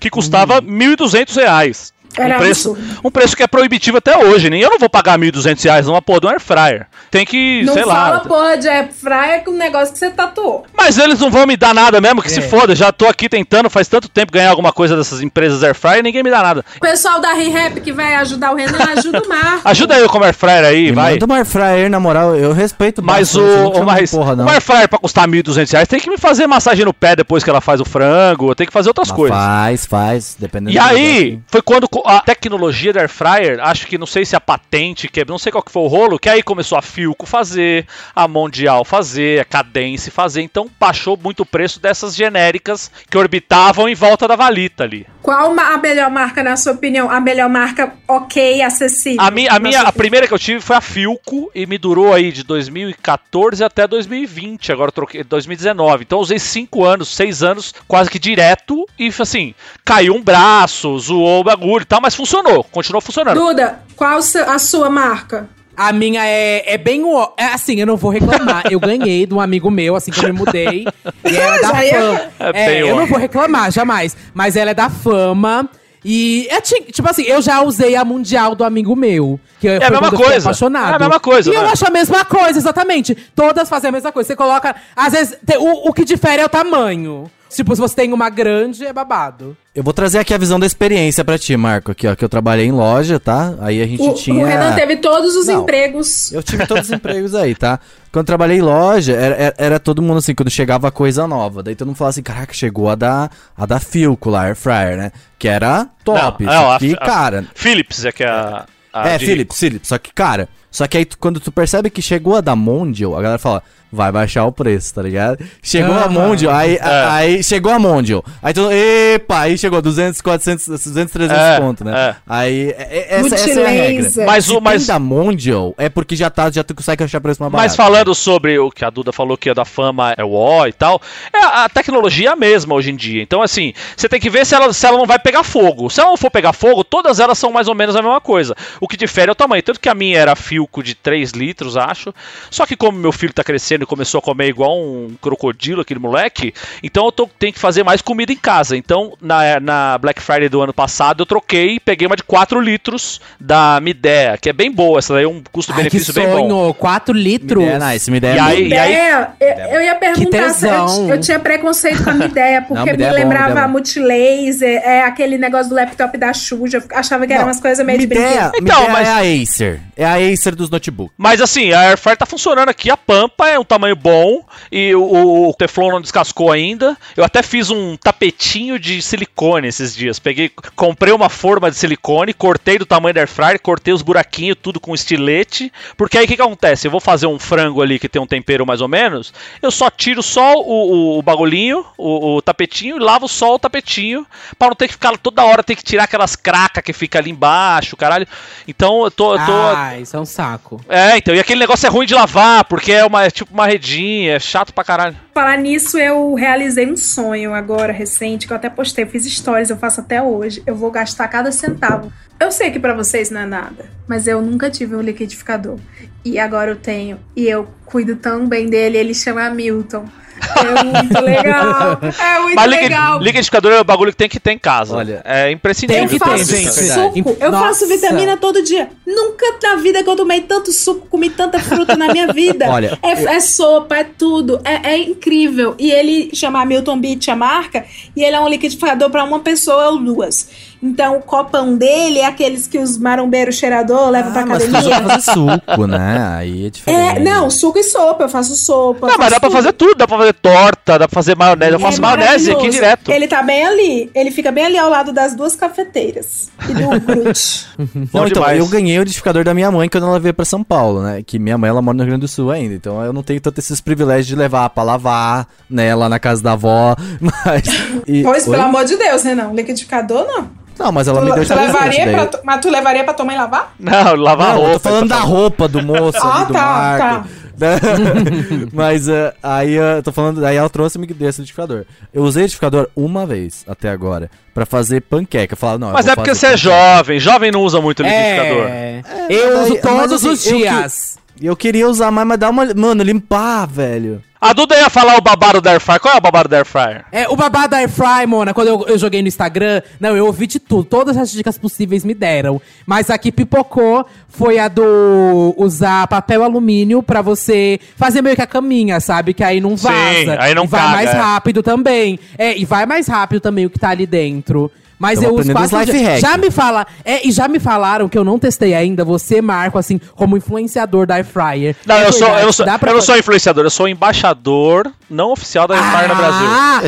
que 0.00 0.10
custava 0.10 0.60
1.200 0.62 1.36
reais. 1.36 1.92
Era 2.18 2.36
um 2.36 2.38
preço, 2.38 2.78
um 3.04 3.10
preço 3.10 3.36
que 3.36 3.42
é 3.42 3.46
proibitivo 3.46 3.98
até 3.98 4.18
hoje, 4.18 4.50
nem 4.50 4.60
eu 4.60 4.68
não 4.70 4.80
vou 4.80 4.90
pagar 4.90 5.16
1.200 5.16 5.62
reais 5.62 5.86
numa 5.86 6.02
porra 6.02 6.20
de 6.20 6.26
um 6.26 6.30
Air 6.30 6.40
Fryer. 6.40 6.86
Tem 7.10 7.24
que, 7.26 7.62
Não 7.64 7.74
sei 7.74 7.82
fala 7.84 8.10
lá. 8.10 8.20
porra 8.20 8.56
de 8.56 8.68
air 8.68 8.88
fryer 8.92 9.42
com 9.44 9.50
um 9.50 9.56
negócio 9.56 9.92
que 9.92 9.98
você 9.98 10.10
tatuou. 10.10 10.64
Mas 10.76 10.96
eles 10.98 11.18
não 11.18 11.30
vão 11.30 11.46
me 11.46 11.56
dar 11.56 11.74
nada 11.74 12.00
mesmo, 12.00 12.22
que 12.22 12.30
se 12.30 12.38
É. 12.40 12.42
foda. 12.42 12.74
Já 12.74 12.92
tô 12.92 13.06
aqui 13.06 13.28
tentando 13.28 13.68
faz 13.68 13.88
tanto 13.88 14.08
tempo 14.08 14.32
ganhar 14.32 14.50
alguma 14.50 14.72
coisa 14.72 14.96
dessas 14.96 15.20
empresas 15.20 15.62
Air 15.64 15.74
Fryer 15.74 15.98
e 15.98 16.02
ninguém 16.02 16.22
me 16.22 16.30
dá 16.30 16.42
nada. 16.42 16.64
O 16.76 16.80
pessoal 16.80 17.20
da 17.20 17.32
ReHap 17.32 17.80
que 17.80 17.92
vai 17.92 18.14
ajudar 18.16 18.52
o 18.52 18.54
Renan, 18.56 18.78
ajuda 18.96 19.22
o 19.24 19.28
Marco. 19.28 19.60
Ajuda 19.68 19.98
eu 19.98 20.08
com 20.08 20.18
o 20.18 20.24
Air 20.24 20.34
Fryer 20.34 20.64
aí, 20.64 20.84
Me 20.86 20.92
vai. 20.92 21.12
Manda 21.14 21.26
um 21.26 21.34
air 21.36 21.44
fryer, 21.46 21.90
na 21.90 21.98
moral, 22.00 22.36
eu 22.36 22.52
respeito 22.52 23.02
Mas 23.02 23.34
não 23.34 23.42
o, 23.42 23.68
o 23.70 23.72
de 23.72 23.80
mais, 23.82 24.10
porra, 24.10 24.36
não. 24.36 24.46
o 24.46 24.48
air 24.48 24.60
fryer 24.60 24.88
pra 24.88 24.98
custar 24.98 25.26
1.200 25.28 25.72
reais 25.72 25.88
tem 25.88 25.98
que 26.00 26.08
me 26.08 26.16
fazer 26.18 26.46
massagem 26.46 26.84
no 26.84 26.94
pé 26.94 27.16
depois 27.16 27.42
que 27.42 27.50
ela 27.50 27.60
faz 27.60 27.80
o 27.80 27.84
frango, 27.84 28.54
tem 28.54 28.66
que 28.66 28.72
fazer 28.72 28.88
outras 28.90 29.08
Mas 29.08 29.16
coisas. 29.16 29.36
Faz, 29.36 29.86
faz, 29.86 30.36
dependendo 30.38 30.70
E 30.70 30.78
do 30.78 30.84
aí, 30.84 31.40
foi 31.48 31.60
quando 31.62 31.88
a 32.06 32.20
tecnologia 32.20 32.92
da 32.92 33.00
Air 33.00 33.08
Fryer, 33.08 33.58
acho 33.60 33.86
que 33.86 33.98
não 33.98 34.06
sei 34.06 34.24
se 34.24 34.36
a 34.36 34.40
patente 34.40 35.08
quebrou, 35.08 35.34
não 35.34 35.38
sei 35.38 35.50
qual 35.50 35.62
que 35.62 35.72
foi 35.72 35.82
o 35.82 35.86
rolo, 35.86 36.18
que 36.18 36.28
aí 36.28 36.42
começou 36.42 36.78
a 36.78 36.82
Filco 37.00 37.24
fazer, 37.24 37.86
a 38.14 38.28
Mondial 38.28 38.84
fazer, 38.84 39.40
a 39.40 39.44
Cadence 39.46 40.10
fazer, 40.10 40.42
então 40.42 40.68
baixou 40.78 41.16
muito 41.16 41.44
o 41.44 41.46
preço 41.46 41.80
dessas 41.80 42.14
genéricas 42.14 42.90
que 43.08 43.16
orbitavam 43.16 43.88
em 43.88 43.94
volta 43.94 44.28
da 44.28 44.36
valita 44.36 44.84
ali. 44.84 45.06
Qual 45.22 45.58
a 45.58 45.78
melhor 45.78 46.10
marca, 46.10 46.42
na 46.42 46.58
sua 46.58 46.72
opinião? 46.72 47.10
A 47.10 47.18
melhor 47.18 47.48
marca 47.48 47.94
ok, 48.06 48.60
acessível? 48.60 49.22
A 49.22 49.30
minha, 49.30 49.50
a, 49.50 49.58
minha, 49.58 49.80
a 49.80 49.92
primeira 49.92 50.28
que 50.28 50.34
eu 50.34 50.38
tive 50.38 50.60
foi 50.60 50.76
a 50.76 50.80
Filco 50.82 51.50
e 51.54 51.64
me 51.64 51.78
durou 51.78 52.12
aí 52.12 52.30
de 52.32 52.42
2014 52.42 53.64
até 53.64 53.86
2020, 53.86 54.70
agora 54.70 54.88
eu 54.88 54.92
troquei 54.92 55.24
2019. 55.24 56.04
Então 56.04 56.18
eu 56.18 56.22
usei 56.22 56.38
5 56.38 56.84
anos, 56.84 57.08
6 57.16 57.42
anos, 57.42 57.74
quase 57.88 58.10
que 58.10 58.18
direto 58.18 58.86
e 58.98 59.08
assim, 59.18 59.54
caiu 59.86 60.14
um 60.14 60.22
braço, 60.22 60.98
zoou 60.98 61.40
o 61.40 61.44
bagulho 61.44 61.82
e 61.82 61.86
tal, 61.86 62.00
mas 62.02 62.14
funcionou, 62.14 62.62
continuou 62.64 63.00
funcionando. 63.00 63.38
Duda, 63.38 63.80
qual 63.96 64.18
a 64.18 64.58
sua 64.58 64.90
marca? 64.90 65.48
A 65.82 65.94
minha 65.94 66.22
é, 66.26 66.74
é 66.74 66.76
bem 66.76 67.02
o. 67.04 67.32
É 67.38 67.46
assim, 67.46 67.80
eu 67.80 67.86
não 67.86 67.96
vou 67.96 68.10
reclamar. 68.10 68.64
Eu 68.70 68.78
ganhei 68.78 69.24
de 69.24 69.32
um 69.32 69.40
amigo 69.40 69.70
meu, 69.70 69.96
assim 69.96 70.10
que 70.10 70.20
eu 70.22 70.24
me 70.32 70.38
mudei. 70.38 70.86
E 71.24 71.36
ela 71.36 71.56
é 71.56 71.60
da 71.62 71.68
fama. 71.72 72.20
É 72.38 72.48
É, 72.64 72.66
bem 72.66 72.78
eu 72.80 72.96
não 72.96 73.06
vou 73.06 73.18
reclamar, 73.18 73.70
jamais. 73.72 74.14
Mas 74.34 74.56
ela 74.56 74.72
é 74.72 74.74
da 74.74 74.90
fama. 74.90 75.68
E 76.04 76.46
é 76.50 76.60
ti- 76.60 76.84
tipo 76.92 77.08
assim, 77.08 77.22
eu 77.22 77.40
já 77.42 77.62
usei 77.62 77.94
a 77.96 78.04
mundial 78.04 78.54
do 78.54 78.62
amigo 78.64 78.94
meu. 78.94 79.40
Que 79.58 79.68
é 79.68 79.76
a 79.84 79.90
mesma 79.90 80.10
coisa. 80.10 80.48
apaixonado. 80.48 80.92
É 80.92 80.96
a 80.96 80.98
mesma 80.98 81.20
coisa, 81.20 81.50
E 81.50 81.54
eu 81.54 81.62
né? 81.62 81.68
acho 81.72 81.86
a 81.86 81.90
mesma 81.90 82.24
coisa, 82.24 82.58
exatamente. 82.58 83.14
Todas 83.34 83.68
fazem 83.68 83.88
a 83.88 83.92
mesma 83.92 84.12
coisa. 84.12 84.26
Você 84.28 84.36
coloca. 84.36 84.76
Às 84.94 85.12
vezes, 85.12 85.36
tem- 85.46 85.58
o, 85.58 85.88
o 85.88 85.92
que 85.94 86.04
difere 86.04 86.42
é 86.42 86.44
o 86.44 86.48
tamanho. 86.48 87.30
Tipo, 87.50 87.74
se 87.74 87.80
você 87.80 87.94
tem 87.96 88.12
uma 88.12 88.30
grande, 88.30 88.86
é 88.86 88.92
babado. 88.92 89.56
Eu 89.74 89.82
vou 89.82 89.92
trazer 89.92 90.18
aqui 90.18 90.32
a 90.32 90.38
visão 90.38 90.58
da 90.58 90.66
experiência 90.66 91.24
pra 91.24 91.38
ti, 91.38 91.56
Marco, 91.56 91.90
aqui, 91.92 92.06
ó, 92.06 92.14
que 92.14 92.24
eu 92.24 92.28
trabalhei 92.28 92.66
em 92.66 92.72
loja, 92.72 93.18
tá? 93.20 93.54
Aí 93.60 93.82
a 93.82 93.86
gente 93.86 94.02
O, 94.02 94.14
tinha... 94.14 94.42
o 94.42 94.46
Renan 94.46 94.74
teve 94.74 94.96
todos 94.96 95.34
os 95.36 95.46
Não. 95.46 95.62
empregos. 95.62 96.32
Eu 96.32 96.42
tive 96.42 96.66
todos 96.66 96.84
os 96.86 96.92
empregos 96.92 97.34
aí, 97.34 97.54
tá? 97.54 97.78
Quando 98.12 98.22
eu 98.22 98.26
trabalhei 98.26 98.58
em 98.58 98.62
loja, 98.62 99.12
era, 99.14 99.34
era, 99.36 99.54
era 99.58 99.80
todo 99.80 100.00
mundo 100.02 100.18
assim, 100.18 100.34
quando 100.34 100.50
chegava 100.50 100.90
coisa 100.90 101.26
nova. 101.26 101.62
Daí 101.62 101.74
todo 101.74 101.88
mundo 101.88 101.96
falava 101.96 102.10
assim, 102.10 102.22
caraca, 102.22 102.52
chegou 102.54 102.88
a 102.88 102.94
da, 102.94 103.30
a 103.56 103.66
da 103.66 103.78
Philco 103.80 104.30
lá, 104.30 104.44
Air 104.46 104.56
Fryer, 104.56 104.96
né? 104.96 105.12
Que 105.38 105.48
era 105.48 105.86
top. 106.04 106.44
Não, 106.44 106.52
não, 106.52 106.72
a- 106.72 106.78
que, 106.78 106.92
a- 106.94 106.96
cara... 107.06 107.46
Philips 107.54 108.04
é 108.04 108.12
que 108.12 108.22
é 108.24 108.28
a. 108.28 108.66
a 108.92 109.08
é, 109.10 109.18
de- 109.18 109.26
Philips, 109.26 109.58
Philips. 109.58 109.88
Só 109.88 109.98
que, 109.98 110.12
cara, 110.12 110.48
só 110.70 110.86
que 110.86 110.96
aí 110.98 111.04
tu- 111.04 111.18
quando 111.18 111.40
tu 111.40 111.50
percebe 111.52 111.90
que 111.90 112.00
chegou 112.02 112.36
a 112.36 112.40
da 112.40 112.54
Mondial, 112.56 113.16
a 113.16 113.22
galera 113.22 113.38
fala, 113.38 113.62
vai 113.92 114.12
baixar 114.12 114.44
o 114.46 114.52
preço, 114.52 114.94
tá 114.94 115.02
ligado? 115.02 115.44
Chegou 115.60 115.92
a 115.96 116.02
Aham. 116.04 116.10
Mondial, 116.10 116.54
aí, 116.54 116.76
É. 116.76 116.80
a- 116.80 117.12
aí 117.14 117.42
chegou 117.42 117.72
a 117.72 117.78
Mondial. 117.78 118.24
Aí 118.40 118.54
tu, 118.54 118.70
epa, 118.70 119.40
aí 119.40 119.58
chegou 119.58 119.82
200, 119.82 120.20
400, 120.20 120.68
200, 120.68 121.12
300 121.12 121.42
É, 121.42 121.60
pontos, 121.60 121.84
né? 121.84 121.92
é. 122.10 122.16
Aí, 122.28 122.70
é- 122.78 122.98
é- 122.98 123.06
essa, 123.16 123.34
essa 123.34 123.60
é 123.60 123.66
a 123.66 123.68
regra. 123.68 124.10
Mas 124.26 124.48
o- 124.48 124.60
mas- 124.60 124.86
da 124.86 124.98
Mondial, 125.00 125.74
é 125.76 125.88
porque 125.88 126.14
já 126.14 126.30
tá, 126.30 126.48
já 126.52 126.62
tu 126.62 126.72
consegue 126.72 127.02
achar 127.02 127.20
preço 127.20 127.42
mais 127.42 127.50
barato. 127.52 127.68
Mas 127.68 127.74
falando 127.76 128.14
sobre 128.14 128.56
o 128.60 128.70
que 128.70 128.84
a 128.84 128.90
Duda 128.90 129.12
falou 129.12 129.36
que 129.36 129.50
é 129.50 129.54
da 129.54 129.64
fama 129.64 130.14
é 130.16 130.22
o 130.24 130.30
O 130.30 130.66
e 130.68 130.72
tal, 130.72 131.00
é, 131.32 131.38
a 131.38 131.68
tecnologia 131.68 132.28
é 132.28 132.32
a 132.32 132.36
mesma 132.36 132.76
hoje 132.76 132.92
em 132.92 132.96
dia. 132.96 133.20
Então, 133.20 133.42
assim, 133.42 133.72
você 133.96 134.08
tem 134.08 134.20
que 134.20 134.30
ver 134.30 134.46
se 134.46 134.54
ela, 134.54 134.72
se 134.72 134.86
ela 134.86 134.98
não 134.98 135.06
vai 135.06 135.18
pegar 135.18 135.42
fogo. 135.42 135.90
Se 135.90 136.00
ela 136.00 136.10
não 136.10 136.16
for 136.16 136.30
pegar 136.30 136.52
fogo, 136.52 136.84
todas 136.84 137.18
elas 137.18 137.36
são 137.38 137.50
mais 137.50 137.66
ou 137.66 137.74
menos 137.74 137.96
a 137.96 138.02
mesma 138.02 138.20
coisa. 138.20 138.54
O 138.80 138.86
que 138.86 138.96
difere 138.96 139.30
é 139.30 139.32
o 139.32 139.34
tamanho. 139.34 139.62
Tanto 139.64 139.80
que 139.80 139.88
a 139.88 139.94
minha 139.94 140.16
era 140.16 140.36
Filco 140.60 140.82
de 140.82 140.94
3 140.94 141.30
litros, 141.30 141.74
acho. 141.76 142.12
Só 142.50 142.66
que 142.66 142.76
como 142.76 142.98
meu 142.98 143.12
filho 143.12 143.32
tá 143.32 143.42
crescendo 143.42 143.84
e 143.84 143.86
começou 143.86 144.18
a 144.18 144.22
comer 144.22 144.48
igual 144.48 144.78
um 144.78 145.14
crocodilo, 145.22 145.80
aquele 145.80 145.98
moleque, 146.00 146.52
então 146.82 147.06
eu 147.06 147.12
tô, 147.12 147.26
tenho 147.38 147.52
que 147.52 147.58
fazer 147.58 147.82
mais 147.82 148.02
comida 148.02 148.30
em 148.30 148.36
casa. 148.36 148.76
Então, 148.76 149.14
na, 149.22 149.58
na 149.58 149.96
Black 149.98 150.20
Friday 150.20 150.48
do 150.50 150.60
ano 150.60 150.74
passado, 150.74 151.22
eu 151.22 151.26
troquei 151.26 151.76
e 151.76 151.80
peguei 151.80 152.06
uma 152.06 152.14
de 152.16 152.22
4 152.22 152.60
litros 152.60 153.20
da 153.40 153.80
Midea, 153.80 154.36
que 154.36 154.50
é 154.50 154.52
bem 154.52 154.70
boa. 154.70 154.98
Essa 154.98 155.14
daí 155.14 155.24
é 155.24 155.28
um 155.28 155.42
custo-benefício 155.50 156.12
bem 156.12 156.26
bom. 156.28 156.48
sonho! 156.50 156.74
4 156.74 157.14
litros. 157.14 157.62
Me 157.64 157.70
ideia, 157.70 157.92
nice, 157.92 158.10
me 158.10 158.16
ideia. 158.18 158.34
E 158.34 158.38
aí- 158.40 158.66
Ideia, 158.66 159.30
eu, 159.40 159.48
eu 159.76 159.82
ia 159.82 159.94
perguntar 159.94 160.50
se 160.50 160.66
eu, 160.68 161.08
eu 161.08 161.20
tinha 161.20 161.38
preconceito 161.38 162.04
com 162.04 162.10
a 162.10 162.14
minha 162.14 162.28
ideia, 162.28 162.60
porque 162.68 162.74
Não, 162.74 162.84
me 162.84 162.92
Midea 162.92 163.06
é 163.06 163.10
bom, 163.10 163.16
lembrava 163.16 163.46
Midea 163.48 163.60
é 163.60 163.64
a 163.64 163.66
bom. 163.66 163.72
Multilaser, 163.72 164.82
é 164.84 165.02
aquele 165.04 165.38
negócio 165.38 165.70
do 165.70 165.74
laptop 165.74 166.18
da 166.18 166.32
Xuja, 166.34 166.78
eu 166.78 166.96
achava 166.96 167.26
que 167.26 167.32
eram 167.32 167.44
umas 167.44 167.60
coisas 167.60 167.84
meio 167.84 167.98
de 167.98 168.06
Midea, 168.06 168.50
brinquedo. 168.50 168.52
Então, 168.62 168.80
Midea 168.80 168.92
mas- 168.92 169.08
é 169.08 169.12
a 169.12 169.42
Acer. 169.42 169.80
É 169.96 170.04
a 170.04 170.14
Acer 170.32 170.49
câncer 170.50 170.54
dos 170.56 170.70
notebooks. 170.70 171.14
Mas 171.16 171.40
assim, 171.40 171.72
a 171.72 171.80
Airfryer 171.80 172.16
tá 172.16 172.26
funcionando 172.26 172.68
aqui, 172.68 172.90
a 172.90 172.96
pampa 172.96 173.48
é 173.48 173.58
um 173.58 173.64
tamanho 173.64 173.96
bom 173.96 174.44
e 174.70 174.94
o, 174.94 175.48
o 175.48 175.54
Teflon 175.54 175.92
não 175.92 176.00
descascou 176.00 176.50
ainda. 176.50 176.96
Eu 177.16 177.24
até 177.24 177.42
fiz 177.42 177.70
um 177.70 177.96
tapetinho 177.96 178.78
de 178.78 179.00
silicone 179.00 179.68
esses 179.68 179.94
dias. 179.94 180.18
Peguei, 180.18 180.50
comprei 180.76 181.12
uma 181.12 181.28
forma 181.28 181.70
de 181.70 181.76
silicone, 181.76 182.34
cortei 182.34 182.78
do 182.78 182.86
tamanho 182.86 183.14
da 183.14 183.20
Airfryer, 183.20 183.60
cortei 183.60 183.94
os 183.94 184.02
buraquinhos, 184.02 184.56
tudo 184.60 184.80
com 184.80 184.94
estilete. 184.94 185.72
Porque 185.96 186.18
aí 186.18 186.24
o 186.24 186.28
que, 186.28 186.36
que 186.36 186.42
acontece? 186.42 186.86
Eu 186.86 186.90
vou 186.90 187.00
fazer 187.00 187.26
um 187.26 187.38
frango 187.38 187.82
ali 187.82 187.98
que 187.98 188.08
tem 188.08 188.20
um 188.20 188.26
tempero 188.26 188.66
mais 188.66 188.80
ou 188.80 188.88
menos, 188.88 189.32
eu 189.62 189.70
só 189.70 189.90
tiro 189.90 190.22
só 190.22 190.54
o, 190.54 190.60
o, 190.60 191.18
o 191.18 191.22
bagulhinho, 191.22 191.84
o, 191.96 192.36
o 192.36 192.42
tapetinho, 192.42 192.96
e 192.96 193.00
lavo 193.00 193.28
só 193.28 193.54
o 193.54 193.58
tapetinho, 193.58 194.26
pra 194.58 194.68
não 194.68 194.74
ter 194.74 194.86
que 194.86 194.94
ficar 194.94 195.16
toda 195.18 195.44
hora, 195.44 195.62
ter 195.62 195.76
que 195.76 195.82
tirar 195.82 196.04
aquelas 196.04 196.36
cracas 196.36 196.82
que 196.82 196.92
fica 196.92 197.18
ali 197.18 197.30
embaixo, 197.30 197.96
caralho. 197.96 198.26
Então 198.66 199.04
eu 199.04 199.10
tô. 199.10 199.34
Eu 199.34 199.46
tô 199.46 199.52
Ah, 199.52 199.98
isso 199.98 200.16
é 200.16 200.20
um 200.20 200.24
saco. 200.40 200.80
É, 200.88 201.18
então, 201.18 201.34
e 201.34 201.38
aquele 201.38 201.60
negócio 201.60 201.86
é 201.86 201.90
ruim 201.90 202.06
de 202.06 202.14
lavar, 202.14 202.64
porque 202.64 202.92
é, 202.92 203.04
uma, 203.04 203.24
é 203.24 203.30
tipo 203.30 203.52
uma 203.52 203.66
redinha, 203.66 204.36
é 204.36 204.40
chato 204.40 204.72
pra 204.72 204.82
caralho. 204.82 205.16
Falar 205.34 205.58
nisso, 205.58 205.98
eu 205.98 206.34
realizei 206.34 206.90
um 206.90 206.96
sonho 206.96 207.52
agora, 207.52 207.92
recente, 207.92 208.46
que 208.46 208.52
eu 208.52 208.56
até 208.56 208.70
postei, 208.70 209.04
eu 209.04 209.08
fiz 209.08 209.24
stories, 209.26 209.68
eu 209.68 209.76
faço 209.76 210.00
até 210.00 210.22
hoje. 210.22 210.62
Eu 210.66 210.74
vou 210.74 210.90
gastar 210.90 211.28
cada 211.28 211.52
centavo. 211.52 212.10
Eu 212.38 212.50
sei 212.50 212.70
que 212.70 212.80
pra 212.80 212.94
vocês 212.94 213.30
não 213.30 213.42
é 213.42 213.46
nada, 213.46 213.90
mas 214.08 214.26
eu 214.26 214.40
nunca 214.40 214.70
tive 214.70 214.96
um 214.96 215.02
liquidificador. 215.02 215.78
E 216.24 216.38
agora 216.38 216.70
eu 216.70 216.76
tenho. 216.76 217.20
E 217.36 217.46
eu 217.46 217.68
cuido 217.84 218.16
tão 218.16 218.46
bem 218.46 218.66
dele, 218.66 218.96
ele 218.96 219.14
chama 219.14 219.50
Milton. 219.50 220.06
É 220.40 220.84
muito 220.84 221.20
legal. 221.22 221.98
É 222.20 222.40
muito 222.40 222.56
Mas 222.56 222.70
legal. 222.70 223.18
liquidificador 223.20 223.72
é 223.72 223.80
o 223.80 223.84
bagulho 223.84 224.10
que 224.10 224.16
tem 224.16 224.28
que 224.28 224.40
ter 224.40 224.52
em 224.52 224.58
casa. 224.58 224.96
Olha, 224.96 225.22
é 225.24 225.50
imprescindível. 225.50 226.04
Eu 226.04 226.18
faço 226.18 226.44
suco, 226.46 227.36
eu 227.40 227.52
faço 227.52 227.86
vitamina 227.86 228.36
todo 228.36 228.62
dia. 228.62 228.88
Nunca 229.06 229.46
na 229.62 229.76
vida 229.76 230.02
que 230.02 230.08
eu 230.10 230.16
tomei 230.16 230.40
tanto 230.40 230.72
suco, 230.72 231.06
comi 231.08 231.30
tanta 231.30 231.58
fruta 231.58 231.96
na 231.96 232.08
minha 232.12 232.32
vida. 232.32 232.68
Olha, 232.70 232.98
é, 233.02 233.12
eu- 233.12 233.28
é 233.28 233.40
sopa, 233.40 233.96
é 233.96 234.04
tudo. 234.04 234.60
É, 234.64 234.92
é 234.94 234.98
incrível. 234.98 235.74
E 235.78 235.90
ele 235.90 236.30
chama 236.34 236.64
Milton 236.64 236.98
Beach 236.98 237.30
a 237.30 237.36
marca, 237.36 237.84
e 238.16 238.22
ele 238.22 238.36
é 238.36 238.40
um 238.40 238.48
liquidificador 238.48 239.10
pra 239.10 239.24
uma 239.24 239.40
pessoa 239.40 239.90
ou 239.90 239.98
duas. 239.98 240.48
Então 240.82 241.16
o 241.18 241.20
copão 241.20 241.76
dele 241.76 242.20
é 242.20 242.26
aqueles 242.26 242.66
que 242.66 242.78
os 242.78 242.96
marombeiros 242.96 243.56
cheirador 243.56 244.08
levam 244.08 244.32
pra 244.32 244.42
Ah, 244.42 244.46
Mas 244.46 244.62
tu 244.64 244.68
academia. 244.70 244.80
usa 244.96 245.00
pra 245.02 245.10
fazer 245.20 245.32
suco, 245.32 245.86
né? 245.86 246.34
Aí 246.38 246.66
é 246.66 246.70
diferente. 246.70 247.16
É, 247.16 247.20
não, 247.20 247.50
suco 247.50 247.78
e 247.78 247.84
sopa, 247.84 248.24
eu 248.24 248.28
faço 248.30 248.56
sopa. 248.56 249.06
Não, 249.06 249.18
mas 249.18 249.28
faço 249.28 249.30
dá 249.30 249.40
pra 249.40 249.48
tudo. 249.50 249.56
fazer 249.58 249.72
tudo, 249.74 249.94
dá 249.94 250.06
pra 250.08 250.16
fazer 250.18 250.32
torta, 250.34 250.98
dá 250.98 251.06
pra 251.08 251.14
fazer 251.14 251.36
maionese. 251.36 251.72
Eu 251.72 251.76
É 251.76 251.80
faço 251.82 252.00
maionese 252.00 252.50
aqui 252.50 252.70
direto. 252.70 253.10
Ele 253.10 253.28
tá 253.28 253.42
bem 253.42 253.66
ali. 253.66 254.10
Ele 254.14 254.30
fica 254.30 254.50
bem 254.50 254.64
ali 254.64 254.78
ao 254.78 254.88
lado 254.88 255.12
das 255.12 255.34
duas 255.34 255.54
cafeteiras. 255.54 256.50
E 256.68 256.72
do 256.72 257.00
Groot. 257.00 257.66
Não, 258.12 258.26
então, 258.26 258.42
demais. 258.42 258.58
eu 258.58 258.66
ganhei 258.66 258.96
o 258.98 259.00
liquidificador 259.02 259.44
da 259.44 259.52
minha 259.52 259.70
mãe 259.70 259.88
quando 259.88 260.06
ela 260.06 260.18
veio 260.18 260.32
pra 260.34 260.44
São 260.44 260.64
Paulo, 260.64 261.02
né? 261.02 261.22
Que 261.24 261.38
minha 261.38 261.58
mãe, 261.58 261.68
ela 261.68 261.82
mora 261.82 261.96
no 261.96 262.02
Rio 262.04 262.10
Grande 262.12 262.22
do 262.22 262.28
Sul 262.28 262.50
ainda. 262.50 262.74
Então 262.74 263.02
eu 263.04 263.12
não 263.12 263.22
tenho 263.22 263.40
tanto 263.40 263.58
esses 263.58 263.80
privilégios 263.82 264.26
de 264.28 264.34
levar 264.36 264.70
pra 264.70 264.82
lavar, 264.82 265.46
né? 265.68 265.94
Lá 265.94 266.08
na 266.08 266.18
casa 266.18 266.42
da 266.42 266.52
avó. 266.52 266.96
Mas. 267.20 267.64
e- 268.06 268.22
pois, 268.22 268.46
Oi? 268.46 268.50
pelo 268.56 268.62
amor 268.66 268.84
de 268.86 268.96
Deus, 268.96 269.24
né? 269.24 269.34
Não, 269.34 269.54
liquidificador 269.54 270.24
não. 270.26 270.48
Não, 270.80 270.90
mas 270.90 271.06
ela 271.08 271.20
Tu, 271.20 271.26
me 271.26 271.32
deu 271.34 271.44
tu 271.44 271.48
presente 271.48 271.66
levaria 271.72 272.10
pra 272.12 272.26
tu- 272.26 272.38
mas 272.42 272.60
tu 272.60 272.70
levaria 272.70 273.04
pra 273.04 273.12
tua 273.14 273.24
mãe 273.26 273.36
lavar? 273.36 273.74
Não, 273.78 274.14
lavar 274.16 274.48
Não, 274.54 274.56
roupa. 274.56 274.70
eu 274.72 274.80
tô 274.80 274.88
falando 274.88 275.08
da 275.08 275.20
roupa 275.20 275.68
do 275.68 275.82
moço 275.82 276.18
Ah, 276.22 276.36
ali, 276.38 276.46
do 276.46 276.52
tá, 276.54 276.60
Marco. 276.98 277.28
Mas 278.72 279.06
eh, 279.08 279.34
aí 279.42 279.76
eh, 279.76 279.98
eu 279.98 280.02
tô 280.02 280.12
falando, 280.12 280.42
aí 280.44 280.56
ela 280.56 280.70
trouxe 280.70 280.96
e 280.96 281.00
me 281.00 281.06
deu 281.06 281.28
esse 281.28 281.40
liquidificador. 281.42 281.84
Eu 282.12 282.22
usei 282.22 282.42
o 282.42 282.44
liquidificador 282.44 282.88
uma 282.96 283.26
vez 283.26 283.64
até 283.68 283.90
agora 283.90 284.30
pra 284.54 284.64
fazer 284.64 285.02
panqueca. 285.02 285.52
Eu 285.52 285.58
falava, 285.58 285.78
não, 285.78 285.88
eu 285.88 285.92
Mas 285.92 286.06
vou 286.06 286.12
é 286.12 286.16
porque 286.16 286.34
você 286.34 286.46
é 286.46 286.50
panqueca. 286.52 286.70
jovem. 286.70 287.20
Jovem 287.20 287.50
não 287.50 287.60
usa 287.60 287.78
muito 287.80 288.02
liquidificador. 288.02 288.66
É. 288.66 289.02
Eu 289.28 289.56
Mas 289.58 289.66
uso 289.70 289.80
todos 289.82 289.96
mas, 289.96 290.12
os 290.24 290.46
eu 290.46 290.52
que- 290.52 290.58
dias. 290.58 291.18
E 291.40 291.46
eu 291.46 291.56
queria 291.56 291.86
usar 291.88 292.10
mais, 292.10 292.26
mas 292.26 292.38
dá 292.38 292.48
uma. 292.50 292.66
Mano, 292.74 293.02
limpar, 293.02 293.66
velho. 293.66 294.22
A 294.40 294.54
Duda 294.54 294.74
ia 294.74 294.88
falar 294.88 295.18
o 295.18 295.20
babado 295.20 295.60
da 295.60 295.72
Airfryer. 295.72 296.00
Qual 296.00 296.14
é 296.14 296.16
o 296.16 296.20
babado 296.20 296.48
da 296.48 296.56
Airfryer? 296.56 297.04
É, 297.12 297.28
o 297.28 297.36
babado 297.36 297.68
da 297.68 297.76
Airfry, 297.76 298.26
Mona, 298.26 298.54
quando 298.54 298.68
eu, 298.68 298.86
eu 298.88 298.98
joguei 298.98 299.20
no 299.20 299.28
Instagram, 299.28 299.82
não, 300.00 300.16
eu 300.16 300.24
ouvi 300.24 300.46
de 300.46 300.58
tudo, 300.58 300.84
todas 300.84 301.18
as 301.18 301.30
dicas 301.30 301.58
possíveis 301.58 302.06
me 302.06 302.14
deram. 302.14 302.60
Mas 302.86 303.10
a 303.10 303.18
que 303.18 303.30
pipocou 303.30 304.06
foi 304.28 304.58
a 304.58 304.66
do 304.66 305.54
usar 305.58 306.06
papel 306.06 306.42
alumínio 306.42 307.02
pra 307.02 307.20
você 307.20 307.78
fazer 307.96 308.22
meio 308.22 308.34
que 308.34 308.40
a 308.40 308.46
caminha, 308.46 308.98
sabe? 308.98 309.34
Que 309.34 309.44
aí 309.44 309.60
não 309.60 309.76
Sim, 309.76 309.88
vaza. 309.88 310.40
aí 310.40 310.54
não 310.54 310.64
e 310.64 310.68
vai 310.68 310.80
caga, 310.80 310.92
mais 310.92 311.10
é. 311.10 311.12
rápido 311.12 311.62
também. 311.62 312.18
É, 312.38 312.56
e 312.56 312.64
vai 312.64 312.86
mais 312.86 313.08
rápido 313.08 313.42
também 313.42 313.66
o 313.66 313.70
que 313.70 313.78
tá 313.78 313.90
ali 313.90 314.06
dentro. 314.06 314.72
Mas 315.00 315.18
Tamo 315.18 315.30
eu 315.32 315.40
uso 315.40 315.50
quase. 315.52 315.74
life 315.76 315.98
Já, 315.98 316.10
hack. 316.10 316.20
já 316.20 316.36
me 316.36 316.50
fala. 316.50 316.86
É, 317.02 317.26
e 317.26 317.32
já 317.32 317.48
me 317.48 317.58
falaram 317.58 318.06
que 318.06 318.18
eu 318.18 318.22
não 318.22 318.38
testei 318.38 318.74
ainda. 318.74 319.02
Você, 319.02 319.40
Marco, 319.40 319.78
assim, 319.78 319.98
como 320.14 320.36
influenciador 320.36 321.06
da 321.06 321.14
Air 321.14 321.24
Fryer. 321.24 321.74
Não, 321.86 321.94
É 321.96 322.06
eu, 322.06 322.12
sou, 322.12 322.28
eu, 322.28 322.52
sou, 322.52 322.66
eu 322.66 322.94
não 322.94 323.00
sou 323.00 323.16
influenciador, 323.16 323.64
eu 323.64 323.70
sou 323.70 323.88
embaixador 323.88 324.92
não 325.10 325.32
oficial 325.32 325.66
da 325.66 325.74
Airfryer 325.74 326.08
no 326.08 326.14
Brasil. 326.14 326.46
Ah, 326.48 326.80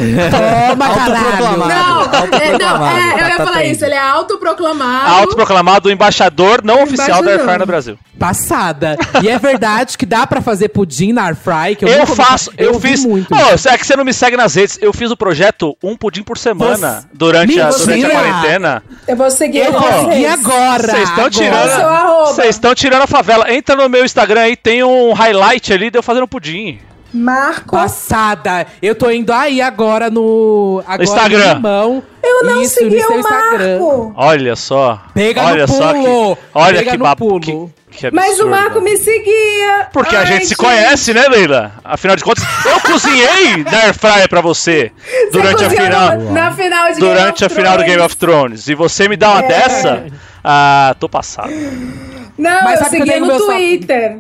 toma, 0.71 0.89
caralho. 0.95 1.59
Não, 1.59 2.03
é, 2.39 2.59
não, 2.59 2.87
é, 2.87 3.13
eu 3.23 3.29
ia 3.29 3.37
falar 3.37 3.65
isso. 3.65 3.85
Ele 3.85 3.95
é 3.95 3.99
autoproclamado. 4.01 5.11
Autoproclamado 5.15 5.91
embaixador 5.91 6.63
não 6.63 6.83
oficial 6.85 7.07
da 7.09 7.33
Embaixador. 7.33 7.33
Airfryer 7.33 7.59
no 7.59 7.67
Brasil. 7.67 7.99
Passada. 8.19 8.97
E 9.23 9.29
é 9.29 9.39
verdade 9.39 9.99
que 9.99 10.07
dá 10.07 10.27
pra 10.27 10.41
fazer 10.41 10.69
pudim 10.69 11.13
na 11.13 11.25
Airfry, 11.25 11.75
que 11.77 11.85
eu, 11.85 11.89
Eu, 11.89 12.07
faço, 12.07 12.53
eu, 12.57 12.75
ouvi 12.75 12.91
fiz. 12.91 13.05
muito. 13.05 13.35
Ô, 13.35 13.39
é 13.69 13.77
que 13.79 13.85
você 13.87 13.97
não 13.97 14.05
me 14.05 14.13
segue 14.15 14.37
nas 14.37 14.55
redes. 14.55 14.79
Eu 14.81 14.93
fiz 14.93 15.11
o 15.11 15.17
projeto 15.17 15.77
Um 15.83 15.97
Pudim 15.97 16.23
por 16.23 16.39
Semana 16.39 17.01
Você- 17.01 17.07
durante 17.13 17.61
a, 17.61 17.71
durante 17.71 18.07
a 18.07 18.11
quarentena. 18.11 18.83
Eu 19.09 19.17
vou 19.17 19.31
seguir 19.31 19.59
Eu 19.59 19.73
vou 19.73 20.11
seguir 20.13 20.27
agora. 20.27 20.83
Vocês 20.93 21.09
estão 21.09 21.31
tirando. 21.31 22.27
Vocês 22.27 22.49
estão 22.51 22.75
tirando 22.75 23.03
a 23.03 23.07
favela. 23.09 23.53
Entra 23.53 23.75
no 23.75 23.89
meu 23.89 24.05
Instagram 24.05 24.43
aí, 24.43 24.57
tem 24.57 24.85
um 24.85 25.13
highlight 25.13 25.73
ali 25.73 25.91
de 25.91 25.99
eu 25.99 26.03
fazendo 26.03 26.29
pudim. 26.29 26.79
Marco. 27.13 27.77
Passada. 27.77 28.67
Eu 28.81 28.95
tô 28.95 29.11
indo 29.11 29.33
aí 29.33 29.61
agora 29.61 30.11
no. 30.11 30.83
Agora 30.87 31.03
Instagram. 31.05 31.49
No 31.49 31.55
limão. 31.55 32.03
Eu 32.23 32.45
não 32.45 32.63
Isso, 32.63 32.75
segui 32.75 33.03
o 33.05 33.23
Marco. 33.23 34.13
Olha 34.17 34.57
só. 34.57 35.01
Pega 35.13 35.43
olha 35.45 35.67
no 35.67 35.73
só 35.73 35.93
pulo. 35.93 36.37
que. 36.37 36.43
Olha 36.55 36.79
Pega 36.79 36.91
que 36.93 36.97
no 36.97 37.05
bab- 37.05 37.19
pulo. 37.19 37.73
Que, 37.91 38.09
que 38.09 38.11
Mas 38.11 38.41
o. 38.41 38.47
Marco 38.49 38.81
me 38.81 38.97
seguia. 38.97 39.89
Porque 39.93 40.17
a 40.17 40.21
Ai, 40.21 40.27
gente 40.27 40.47
se 40.47 40.57
conhece, 40.57 41.13
né, 41.13 41.27
Leila? 41.29 41.73
Afinal 41.85 42.17
de 42.17 42.25
contas, 42.25 42.45
eu 42.65 42.81
cozinhei 42.81 43.63
na 43.71 43.79
Airfryer 43.85 44.29
pra 44.29 44.41
você 44.41 44.91
durante 45.33 45.65
a 45.65 45.69
final. 45.71 46.17
no- 46.19 46.33
na 46.33 46.51
final 46.53 46.93
de 46.95 46.99
durante 47.01 47.45
a 47.45 47.49
Game 47.49 47.53
of 47.53 47.55
final 47.55 47.77
do 47.77 47.85
Game 47.85 48.03
of 48.03 48.17
Thrones. 48.17 48.69
E 48.69 48.75
você 48.75 49.09
me 49.09 49.17
dá 49.17 49.33
uma 49.33 49.43
É. 49.45 49.49
dessa? 49.49 50.05
Ah, 50.43 50.97
tô 50.99 51.09
passado. 51.09 51.51
Não, 52.39 52.63
Mas 52.65 52.81
eu 52.81 52.87
segui 52.87 53.21
no 53.21 53.39
só- 53.39 53.47
Twitter. 53.53 54.19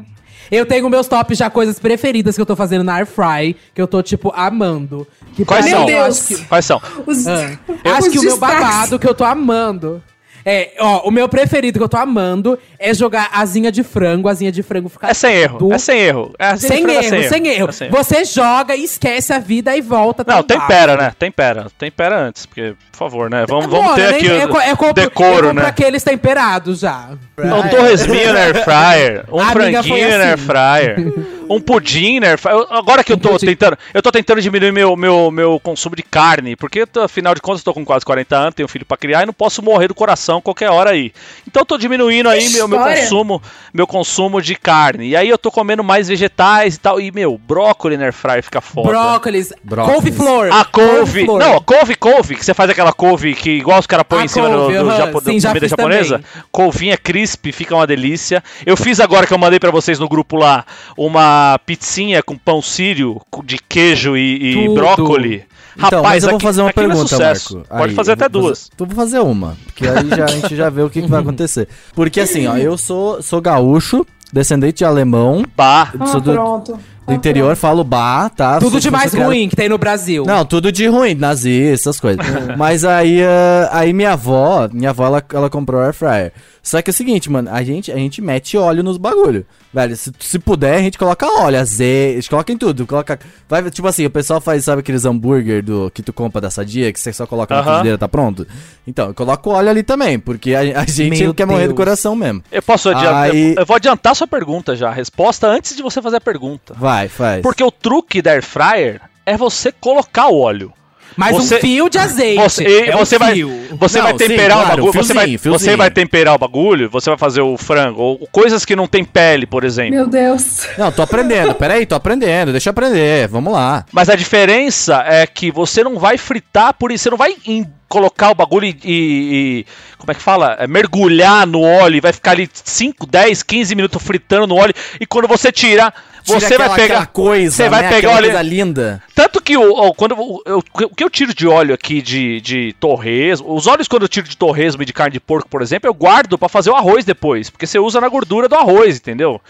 Eu 0.52 0.66
tenho 0.66 0.88
meus 0.90 1.08
tops 1.08 1.38
já, 1.38 1.48
coisas 1.48 1.78
preferidas 1.78 2.34
que 2.36 2.40
eu 2.42 2.44
tô 2.44 2.54
fazendo 2.54 2.84
na 2.84 2.96
Airfry, 2.96 3.56
que 3.74 3.80
eu 3.80 3.86
tô, 3.88 4.02
tipo, 4.02 4.30
amando. 4.36 5.06
Que 5.34 5.46
Quais 5.46 5.64
pra 5.64 5.76
são? 5.78 5.86
mim, 5.86 5.92
eu 5.92 6.02
Deus. 6.04 6.28
Quais 6.46 6.64
são? 6.66 6.80
Os, 7.06 7.26
Ah, 7.26 7.58
os 7.86 7.92
acho 7.94 8.10
que 8.10 8.18
o 8.18 8.22
meu 8.22 8.30
destaques. 8.32 8.58
babado 8.60 8.98
que 8.98 9.08
eu 9.08 9.14
tô 9.14 9.24
amando. 9.24 10.02
É, 10.44 10.72
ó, 10.80 11.08
o 11.08 11.10
meu 11.10 11.28
preferido 11.28 11.78
que 11.78 11.84
eu 11.84 11.88
tô 11.88 11.96
amando 11.96 12.58
é 12.78 12.92
jogar 12.92 13.30
asinha 13.32 13.70
de 13.70 13.82
frango, 13.82 14.28
asinha 14.28 14.50
de 14.50 14.62
frango 14.62 14.88
ficar. 14.88 15.10
É 15.10 15.14
sem 15.14 15.34
erro. 15.36 15.58
do- 15.58 15.72
É 15.72 15.78
sem 15.78 15.98
erro. 16.00 16.32
É 16.38 16.56
Sem, 16.56 16.70
frango 16.82 16.90
é 16.90 16.94
erro, 16.94 17.28
sem 17.28 17.46
erro. 17.48 17.68
É 17.68 17.72
sem 17.72 17.90
Você 17.90 18.24
joga, 18.24 18.74
esquece 18.74 19.32
a 19.32 19.38
vida 19.38 19.76
e 19.76 19.80
volta. 19.80 20.24
Não, 20.26 20.42
tempera, 20.42 20.96
né? 20.96 21.12
Tempera. 21.18 21.66
Tempera 21.78 22.18
antes, 22.18 22.46
porque, 22.46 22.74
por 22.90 22.96
favor, 22.98 23.30
né? 23.30 23.44
Vamos, 23.48 23.66
ter 23.94 24.02
né? 24.02 24.16
aqui 24.16 24.28
é, 24.30 24.38
é 24.40 24.44
o 24.44 24.48
compro- 24.48 24.62
eu 25.00 25.08
decoro, 25.08 25.34
compro 25.48 25.52
né? 25.52 25.66
aqueles 25.66 26.02
temperados 26.02 26.80
já. 26.80 27.10
Um 27.38 27.68
torresminho 27.68 28.32
na 28.32 28.54
fryer, 28.62 29.24
um 29.32 29.38
franguinho 29.50 30.18
na 30.18 30.32
assim. 30.32 30.44
fryer, 30.44 31.12
um 31.48 31.60
pudim 31.60 32.20
na 32.20 32.28
air 32.28 32.38
fryer. 32.38 32.58
Eu- 32.58 32.68
Agora 32.70 33.02
que 33.04 33.12
eu 33.12 33.16
tô 33.16 33.38
tentando, 33.38 33.76
eu 33.92 34.02
tô 34.02 34.10
tentando 34.10 34.40
diminuir 34.40 34.72
meu, 34.72 34.96
meu, 34.96 35.30
meu 35.30 35.60
consumo 35.60 35.94
de 35.96 36.02
carne, 36.02 36.56
porque 36.56 36.84
eu 36.94 37.02
afinal 37.02 37.34
de 37.34 37.40
contas 37.40 37.60
eu 37.60 37.64
tô 37.64 37.74
com 37.74 37.84
quase 37.84 38.04
40 38.04 38.36
anos, 38.36 38.54
tenho 38.54 38.64
um 38.64 38.68
filho 38.68 38.84
pra 38.86 38.96
criar 38.96 39.22
e 39.22 39.26
não 39.26 39.32
posso 39.32 39.62
morrer 39.62 39.88
do 39.88 39.94
coração 39.94 40.31
qualquer 40.40 40.70
hora 40.70 40.90
aí. 40.90 41.12
Então 41.46 41.62
eu 41.62 41.66
tô 41.66 41.76
diminuindo 41.76 42.28
aí 42.28 42.48
meu, 42.50 42.66
meu 42.68 42.78
consumo, 42.78 43.42
meu 43.74 43.86
consumo 43.86 44.40
de 44.40 44.54
carne. 44.54 45.08
E 45.08 45.16
aí 45.16 45.28
eu 45.28 45.36
tô 45.36 45.50
comendo 45.50 45.82
mais 45.84 46.08
vegetais 46.08 46.76
e 46.76 46.78
tal. 46.80 47.00
E 47.00 47.10
meu, 47.10 47.36
brócolis 47.38 47.98
na 47.98 48.04
air 48.06 48.12
fryer 48.12 48.42
fica 48.42 48.60
foda. 48.60 48.88
Brócolis, 48.88 49.52
Brócolis. 49.62 49.94
couve-flor. 49.96 50.48
A 50.52 50.64
couve, 50.64 50.96
couve-flor. 51.26 51.38
não, 51.38 51.60
couve, 51.60 51.94
couve, 51.96 52.36
que 52.36 52.44
você 52.44 52.54
faz 52.54 52.70
aquela 52.70 52.92
couve 52.92 53.34
que 53.34 53.50
igual 53.50 53.78
os 53.78 53.86
caras 53.86 54.06
põem 54.08 54.24
em 54.24 54.28
cima 54.28 54.48
do, 54.48 54.56
couve, 54.56 54.78
do 54.78 54.88
aham, 54.88 54.96
japo- 54.96 55.20
da 55.20 55.30
sim, 55.32 55.40
já 55.40 55.48
comida 55.50 55.68
japonesa. 55.68 56.14
também. 56.18 56.26
Couvinha 56.50 56.96
crisp, 56.96 57.52
fica 57.52 57.74
uma 57.74 57.86
delícia. 57.86 58.42
Eu 58.64 58.76
fiz 58.76 59.00
agora 59.00 59.26
que 59.26 59.34
eu 59.34 59.38
mandei 59.38 59.58
pra 59.60 59.70
vocês 59.70 59.98
no 59.98 60.08
grupo 60.08 60.36
lá 60.36 60.64
uma 60.96 61.58
pizzinha 61.66 62.22
com 62.22 62.36
pão 62.36 62.62
sírio 62.62 63.20
de 63.44 63.58
queijo 63.58 64.16
e, 64.16 64.52
e 64.52 64.66
Tudo. 64.66 64.74
brócoli. 64.74 65.44
Então, 65.74 66.02
mas 66.02 66.22
eu 66.22 66.28
vou 66.28 66.36
aqui- 66.36 66.44
fazer 66.46 66.60
uma 66.60 66.68
é 66.68 66.72
pergunta, 66.74 67.08
sucesso. 67.08 67.54
Marco. 67.56 67.68
Pode 67.78 67.90
Aí, 67.90 67.94
fazer 67.96 68.10
eu 68.10 68.14
até 68.14 68.28
duas. 68.28 68.58
Fazer, 68.58 68.70
tu 68.76 68.84
vou 68.86 68.94
fazer 68.94 69.18
uma, 69.20 69.56
porque 69.64 69.86
aí 69.88 70.08
já, 70.10 70.21
a 70.24 70.28
gente 70.28 70.54
já 70.56 70.68
vê 70.70 70.82
o 70.82 70.90
que, 70.90 71.02
que 71.02 71.08
vai 71.08 71.20
acontecer. 71.20 71.68
Porque 71.94 72.20
assim, 72.20 72.46
ó, 72.46 72.56
eu 72.58 72.76
sou, 72.78 73.22
sou 73.22 73.40
gaúcho, 73.40 74.06
descendente 74.32 74.78
de 74.78 74.84
alemão. 74.84 75.44
Bah. 75.56 75.92
Ah, 75.98 76.06
sou 76.06 76.20
do- 76.20 76.32
pronto. 76.32 76.78
Do 77.06 77.12
interior, 77.12 77.56
falo 77.56 77.82
bah, 77.82 78.28
tá? 78.28 78.58
Tudo 78.60 78.80
de 78.80 78.90
mais 78.90 79.10
criado- 79.10 79.26
ruim 79.26 79.48
que 79.48 79.56
tem 79.56 79.68
no 79.68 79.76
Brasil. 79.78 80.24
Não, 80.24 80.44
tudo 80.44 80.70
de 80.70 80.86
ruim, 80.86 81.14
nazista, 81.14 81.72
essas 81.90 82.00
coisas. 82.00 82.24
Mas 82.56 82.84
aí, 82.84 83.22
ah, 83.22 83.68
aí 83.72 83.92
minha 83.92 84.12
avó, 84.12 84.68
minha 84.72 84.90
avó, 84.90 85.06
ela, 85.06 85.22
ela 85.32 85.50
comprou 85.50 85.80
air 85.80 85.92
fryer. 85.92 86.32
Só 86.62 86.80
que 86.80 86.90
é 86.90 86.92
o 86.92 86.94
seguinte, 86.94 87.28
mano, 87.28 87.50
a 87.52 87.60
gente, 87.64 87.90
a 87.90 87.96
gente 87.96 88.22
mete 88.22 88.56
óleo 88.56 88.84
nos 88.84 88.96
bagulho. 88.96 89.44
Velho, 89.74 89.96
se, 89.96 90.12
se 90.20 90.38
puder, 90.38 90.76
a 90.76 90.80
gente 90.82 90.96
coloca 90.96 91.26
óleo, 91.26 91.58
azeite, 91.58 92.12
a 92.12 92.20
gente 92.20 92.30
coloca 92.30 92.52
em 92.52 92.56
tudo. 92.58 92.86
Coloca, 92.86 93.18
vai, 93.48 93.68
tipo 93.68 93.88
assim, 93.88 94.06
o 94.06 94.10
pessoal 94.10 94.40
faz, 94.40 94.64
sabe 94.64 94.78
aqueles 94.80 95.04
hambúrguer 95.04 95.60
do, 95.64 95.90
que 95.92 96.02
tu 96.04 96.12
compra 96.12 96.40
da 96.40 96.50
Sadia, 96.50 96.92
que 96.92 97.00
você 97.00 97.12
só 97.12 97.26
coloca 97.26 97.52
na 97.52 97.62
Aham. 97.62 97.68
frigideira, 97.70 97.98
tá 97.98 98.06
pronto? 98.06 98.46
Então, 98.86 99.08
eu 99.08 99.14
coloco 99.14 99.50
óleo 99.50 99.70
ali 99.70 99.82
também, 99.82 100.20
porque 100.20 100.54
a, 100.54 100.60
a 100.82 100.84
gente 100.86 101.18
Meu 101.22 101.34
quer 101.34 101.46
morrer 101.46 101.62
do 101.62 101.68
Deus. 101.68 101.76
coração 101.78 102.14
mesmo. 102.14 102.44
Eu 102.52 102.62
posso 102.62 102.90
adiantar. 102.90 103.22
Aí- 103.30 103.54
Eu, 103.54 103.62
eu 103.62 103.66
vou 103.66 103.74
adiantar 103.74 104.14
sua 104.14 104.26
pergunta 104.28 104.76
já. 104.76 104.90
A 104.90 104.92
resposta 104.92 105.48
antes 105.48 105.74
de 105.74 105.82
você 105.82 106.00
fazer 106.00 106.18
a 106.18 106.20
pergunta. 106.20 106.74
Vai, 106.78 106.91
faz. 107.08 107.42
Porque 107.42 107.62
o 107.62 107.70
truque 107.70 108.20
da 108.20 108.32
air 108.32 108.42
fryer 108.42 109.00
é 109.24 109.36
você 109.36 109.72
colocar 109.72 110.28
o 110.28 110.38
óleo. 110.38 110.72
Mais 111.16 111.36
Você- 111.36 111.56
um 111.56 111.60
fio 111.60 111.88
de 111.88 111.98
azeite. 111.98 112.42
Você, 112.42 112.84
É 112.88 112.94
um 112.96 112.98
você 113.00 113.18
vai, 113.18 113.34
fio. 113.34 113.50
você 113.72 113.98
Não, 113.98 114.04
vai 114.04 114.14
temperar 114.14 114.38
sim, 114.38 114.46
o 114.46 114.48
claro, 114.66 114.68
bagulho, 114.82 114.92
você, 114.92 115.14
vai, 115.14 115.24
fiozinho, 115.24 115.38
fiozinho. 115.38 115.70
você 115.70 115.76
vai 115.76 115.90
temperar 115.90 116.34
o 116.34 116.38
bagulho, 116.38 116.90
você 116.90 117.10
vai 117.10 117.18
fazer 117.18 117.40
o 117.42 117.56
frango, 117.58 118.00
ou 118.00 118.28
coisas 118.32 118.64
que 118.64 118.74
não 118.76 118.86
tem 118.86 119.04
pele, 119.04 119.46
por 119.46 119.64
exemplo. 119.64 119.94
Meu 119.94 120.06
Deus. 120.06 120.66
Não, 120.78 120.90
tô 120.92 121.02
aprendendo, 121.02 121.54
peraí, 121.54 121.84
tô 121.86 121.94
aprendendo, 121.94 122.52
deixa 122.52 122.68
eu 122.68 122.72
aprender, 122.72 123.28
vamos 123.28 123.52
lá. 123.52 123.84
Mas 123.92 124.08
a 124.08 124.14
diferença 124.16 125.04
é 125.06 125.26
que 125.26 125.50
você 125.50 125.82
não 125.84 125.98
vai 125.98 126.16
fritar 126.18 126.74
por 126.74 126.90
isso, 126.92 127.04
você 127.04 127.10
não 127.10 127.18
vai 127.18 127.34
em- 127.46 127.66
colocar 127.88 128.30
o 128.30 128.34
bagulho 128.34 128.64
e, 128.66 128.70
e- 128.82 129.58
e- 129.60 129.66
Como 129.98 130.10
é 130.10 130.14
que 130.14 130.22
fala? 130.22 130.56
É, 130.58 130.66
mergulhar 130.66 131.46
no 131.46 131.60
óleo 131.60 131.96
e 131.96 132.00
vai 132.00 132.12
ficar 132.12 132.30
ali 132.32 132.48
5, 132.52 133.06
10, 133.06 133.42
15 133.42 133.74
minutos 133.74 134.02
fritando 134.02 134.46
no 134.46 134.56
óleo. 134.56 134.72
E 135.00 135.04
quando 135.06 135.28
você 135.28 135.52
tira, 135.52 135.92
Tira 136.24 136.40
você 136.40 136.46
aquela- 136.54 136.68
vai 136.68 136.76
pegar. 136.80 137.06
coisa, 137.08 137.54
você 137.54 137.68
vai 137.68 137.82
né, 137.82 137.88
pegar 137.88 137.98
aquela 137.98 138.14
óleo. 138.14 138.24
coisa 138.30 138.42
linda. 138.42 139.02
Tanto 139.14 139.40
que 139.42 139.56
o, 139.56 139.62
o- 139.70 139.94
quando 139.94 140.12
eu- 140.12 140.42
eu- 140.46 140.64
o 140.86 141.01
que 141.02 141.04
eu 141.04 141.10
tiro 141.10 141.34
de 141.34 141.46
óleo 141.48 141.74
aqui 141.74 142.00
de, 142.02 142.40
de 142.40 142.72
torresmo, 142.78 143.54
os 143.54 143.66
óleos 143.66 143.88
quando 143.88 144.02
eu 144.02 144.08
tiro 144.08 144.28
de 144.28 144.36
torresmo 144.36 144.82
e 144.82 144.86
de 144.86 144.92
carne 144.92 145.12
de 145.14 145.20
porco, 145.20 145.48
por 145.48 145.60
exemplo, 145.62 145.88
eu 145.88 145.94
guardo 145.94 146.38
pra 146.38 146.48
fazer 146.48 146.70
o 146.70 146.74
arroz 146.76 147.04
depois, 147.04 147.50
porque 147.50 147.66
você 147.66 147.78
usa 147.78 148.00
na 148.00 148.08
gordura 148.08 148.48
do 148.48 148.54
arroz, 148.54 148.96
entendeu? 148.98 149.40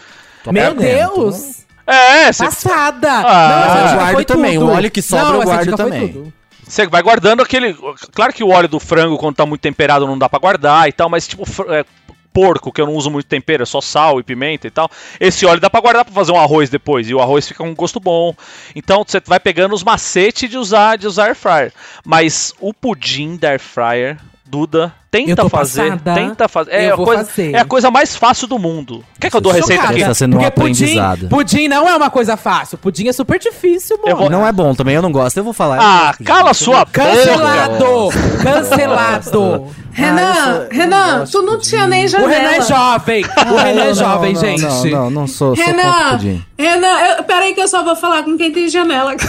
Tô 0.43 0.51
Meu 0.51 0.73
Deus. 0.73 1.63
É, 1.85 2.31
você, 2.31 2.45
Passada. 2.45 3.09
Ah, 3.11 3.65
essa 3.65 3.93
eu 3.93 3.97
guardo 3.99 4.13
foi 4.15 4.25
também, 4.25 4.53
tudo. 4.59 4.65
o 4.71 4.73
óleo 4.73 4.89
que 4.91 5.01
sobra 5.01 5.25
Não, 5.25 5.35
eu 5.35 5.43
guardo 5.43 5.75
também. 5.75 6.33
você 6.65 6.87
vai 6.87 7.01
guardando 7.01 7.41
aquele. 7.41 7.75
Claro 8.13 8.31
que 8.33 8.43
o 8.43 8.49
óleo 8.49 8.69
do 8.69 8.79
frango, 8.79 9.17
quando 9.17 9.35
tá 9.35 9.45
muito 9.45 9.59
temperado, 9.61 10.07
não 10.07 10.17
dá 10.17 10.29
pra 10.29 10.39
guardar 10.39 10.87
e 10.87 10.93
tal, 10.93 11.09
mas 11.09 11.27
tipo. 11.27 11.45
fr- 11.45 11.69
é, 11.69 11.85
Porco, 12.33 12.71
que 12.71 12.81
eu 12.81 12.85
não 12.87 12.95
uso 12.95 13.11
muito 13.11 13.27
tempero, 13.27 13.63
é 13.63 13.65
só 13.65 13.79
sal 13.79 14.19
e 14.19 14.23
pimenta 14.23 14.67
e 14.67 14.71
tal. 14.71 14.89
Esse 15.19 15.45
óleo 15.45 15.61
dá 15.61 15.69
pra 15.69 15.79
guardar 15.79 16.03
pra 16.03 16.13
fazer 16.13 16.31
um 16.31 16.39
arroz 16.39 16.69
depois. 16.69 17.07
E 17.07 17.13
o 17.13 17.21
arroz 17.21 17.47
fica 17.47 17.63
com 17.63 17.69
um 17.69 17.75
gosto 17.75 17.99
bom. 17.99 18.35
Então 18.75 19.03
você 19.07 19.21
vai 19.25 19.39
pegando 19.39 19.75
os 19.75 19.83
macetes 19.83 20.49
de 20.49 20.57
usar, 20.57 20.97
de 20.97 21.05
usar 21.05 21.25
air 21.25 21.35
fryer. 21.35 21.73
Mas 22.03 22.53
o 22.59 22.73
pudim 22.73 23.37
da 23.37 23.49
air 23.49 23.59
fryer, 23.59 24.17
Duda, 24.45 24.93
tenta 25.25 25.49
fazer. 25.49 25.89
passada. 25.91 26.13
Tenta 26.15 26.47
fazer. 26.47 26.71
É 26.71 26.89
Eu 26.89 26.93
a, 26.93 26.95
vou 26.95 27.05
coisa, 27.05 27.25
fazer. 27.25 27.53
é 27.55 27.59
a 27.59 27.65
coisa 27.65 27.91
mais 27.91 28.15
fácil 28.15 28.47
do 28.47 28.57
mundo. 28.57 29.03
Quer 29.19 29.29
que 29.29 29.37
eu 29.37 29.41
dou 29.41 29.51
a 29.51 29.55
receita 29.55 29.83
aqui? 29.83 30.03
Tá 30.03 30.13
sendo 30.13 30.37
um 30.37 30.39
Porque 30.39 30.51
pudim, 30.51 30.83
aprendizado. 30.97 31.27
pudim 31.29 31.67
não 31.67 31.87
é 31.87 31.95
uma 31.95 32.09
coisa 32.09 32.35
fácil. 32.35 32.77
Pudim 32.77 33.07
é 33.07 33.13
super 33.13 33.39
difícil, 33.39 33.97
mano. 33.97 34.09
Eu 34.09 34.17
vou- 34.17 34.29
Não 34.29 34.45
é 34.47 34.51
bom 34.51 34.73
também, 34.73 34.95
eu 34.95 35.01
não 35.01 35.11
gosto, 35.11 35.37
eu 35.37 35.43
vou 35.43 35.53
falar. 35.53 35.77
Ah, 35.79 36.13
cala 36.23 36.53
sua 36.53 36.79
boca! 36.85 37.01
Cancelado! 37.03 38.09
Cancelado! 38.41 39.67
Renan, 39.93 40.67
Renan, 40.71 41.23
tu 41.31 41.43
não 41.43 41.59
tinha 41.59 41.85
nem 41.85 42.05
O 42.05 42.07
janela. 42.07 42.31
Renan 42.31 42.49
é 42.53 42.61
jovem! 42.61 43.23
O 43.23 43.55
Renan 43.57 43.83
é 43.83 43.93
jovem, 43.93 44.35
gente. 44.35 44.61
Não, 44.63 44.85
não, 44.89 45.09
não 45.11 45.27
sou, 45.27 45.55
sou 45.55 45.63
o 45.63 45.67
Renan, 45.67 46.09
pudim. 46.13 46.43
Renan, 46.57 46.87
eu, 46.99 47.23
peraí 47.25 47.53
que 47.53 47.61
eu 47.61 47.67
só 47.67 47.83
vou 47.83 47.95
falar 47.95 48.23
com 48.23 48.35
quem 48.35 48.51
tem 48.51 48.67
janela. 48.67 49.13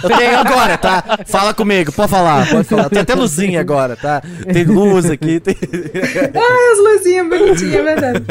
Eu 0.00 0.16
tenho 0.16 0.38
agora, 0.38 0.78
tá? 0.78 1.02
Fala 1.26 1.52
comigo, 1.52 1.90
pode 1.90 2.08
falar, 2.10 2.46
pode 2.48 2.68
falar. 2.68 2.88
Tem 2.88 3.00
até 3.00 3.14
luzinha 3.14 3.58
agora, 3.60 3.96
tá? 3.96 4.22
Tem 4.52 4.62
luz 4.64 5.07
aqui, 5.12 5.40
tem... 5.40 5.56
Ai, 6.34 6.72
as 6.72 6.78
luzinhas 6.78 7.28
bonitinhas, 7.28 7.74
é 7.74 7.82
verdade. 7.82 8.24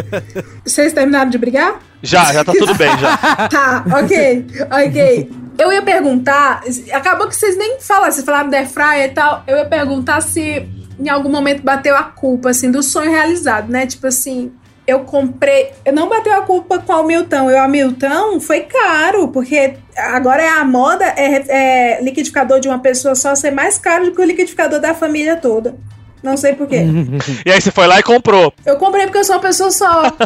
Vocês 0.65 0.93
terminaram 0.93 1.29
de 1.29 1.37
brigar? 1.37 1.79
Já, 2.01 2.31
já 2.31 2.43
tá 2.43 2.53
tudo 2.53 2.73
bem, 2.75 2.89
já. 2.97 3.17
Tá, 3.49 3.83
ok, 4.01 4.45
ok. 4.85 5.31
Eu 5.57 5.71
ia 5.71 5.81
perguntar, 5.81 6.61
acabou 6.93 7.27
que 7.27 7.35
vocês 7.35 7.57
nem 7.57 7.79
falaram, 7.79 8.11
vocês 8.11 8.25
falaram 8.25 8.49
da 8.49 8.57
airfryer 8.57 9.05
e 9.05 9.09
tal, 9.09 9.43
eu 9.47 9.57
ia 9.57 9.65
perguntar 9.65 10.21
se 10.21 10.67
em 10.99 11.09
algum 11.09 11.29
momento 11.29 11.63
bateu 11.63 11.95
a 11.95 12.03
culpa, 12.03 12.49
assim, 12.49 12.69
do 12.69 12.83
sonho 12.83 13.11
realizado, 13.11 13.69
né? 13.71 13.85
Tipo 13.85 14.07
assim, 14.07 14.51
eu 14.87 15.01
comprei, 15.01 15.71
eu 15.83 15.93
não 15.93 16.07
bateu 16.07 16.33
a 16.33 16.41
culpa 16.41 16.79
com 16.79 16.93
o 16.93 16.95
Hamilton, 16.99 17.51
eu, 17.51 17.61
Hamilton 17.61 18.39
foi 18.39 18.61
caro, 18.61 19.27
porque 19.27 19.75
agora 19.97 20.41
é 20.41 20.49
a 20.49 20.63
moda, 20.63 21.05
é, 21.05 21.97
é 21.97 22.01
liquidificador 22.01 22.59
de 22.59 22.69
uma 22.69 22.79
pessoa 22.79 23.13
só 23.13 23.35
ser 23.35 23.51
mais 23.51 23.77
caro 23.77 24.05
do 24.05 24.11
que 24.13 24.21
o 24.21 24.25
liquidificador 24.25 24.79
da 24.79 24.93
família 24.93 25.35
toda. 25.35 25.75
Não 26.21 26.35
sei 26.35 26.53
por 26.53 26.67
quê. 26.67 26.83
E 27.45 27.51
aí 27.51 27.61
você 27.61 27.71
foi 27.71 27.87
lá 27.87 27.99
e 27.99 28.03
comprou. 28.03 28.53
Eu 28.65 28.77
comprei 28.77 29.05
porque 29.05 29.19
eu 29.19 29.23
sou 29.23 29.35
uma 29.35 29.41
pessoa 29.41 29.71
só. 29.71 30.03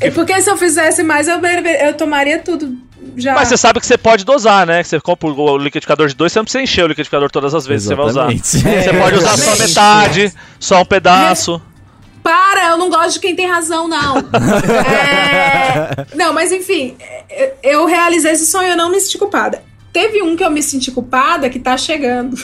E 0.00 0.10
porque 0.10 0.40
se 0.42 0.50
eu 0.50 0.56
fizesse 0.56 1.02
mais, 1.04 1.28
eu, 1.28 1.40
eu 1.40 1.94
tomaria 1.94 2.38
tudo 2.40 2.76
já. 3.16 3.34
Mas 3.34 3.48
você 3.48 3.56
sabe 3.56 3.80
que 3.80 3.86
você 3.86 3.96
pode 3.96 4.24
dosar, 4.24 4.66
né? 4.66 4.82
Que 4.82 4.88
Você 4.88 5.00
compra 5.00 5.28
o 5.28 5.56
liquidificador 5.56 6.08
de 6.08 6.14
dois, 6.14 6.32
você 6.32 6.38
não 6.38 6.44
precisa 6.44 6.62
encher 6.62 6.84
o 6.84 6.88
liquidificador 6.88 7.30
todas 7.30 7.54
as 7.54 7.66
vezes 7.66 7.88
que 7.88 7.94
você 7.94 8.00
vai 8.00 8.06
usar. 8.06 8.32
Exatamente. 8.32 8.84
Você 8.84 8.92
pode 8.98 9.16
usar 9.16 9.36
só 9.36 9.56
metade, 9.56 10.34
só 10.58 10.82
um 10.82 10.84
pedaço. 10.84 11.62
Para, 12.22 12.70
eu 12.70 12.78
não 12.78 12.88
gosto 12.88 13.14
de 13.14 13.20
quem 13.20 13.34
tem 13.34 13.48
razão, 13.48 13.88
não. 13.88 14.18
É, 14.18 16.06
Não, 16.14 16.32
mas 16.32 16.52
enfim, 16.52 16.94
é, 17.28 17.54
eu 17.62 17.84
realizei 17.84 18.32
esse 18.32 18.46
sonho 18.46 18.68
e 18.68 18.70
eu 18.70 18.76
não 18.76 18.90
me 18.90 19.00
senti 19.00 19.18
culpada. 19.18 19.62
Teve 19.92 20.22
um 20.22 20.36
que 20.36 20.44
eu 20.44 20.50
me 20.50 20.62
senti 20.62 20.90
culpada 20.90 21.50
que 21.50 21.58
tá 21.58 21.76
chegando. 21.76 22.36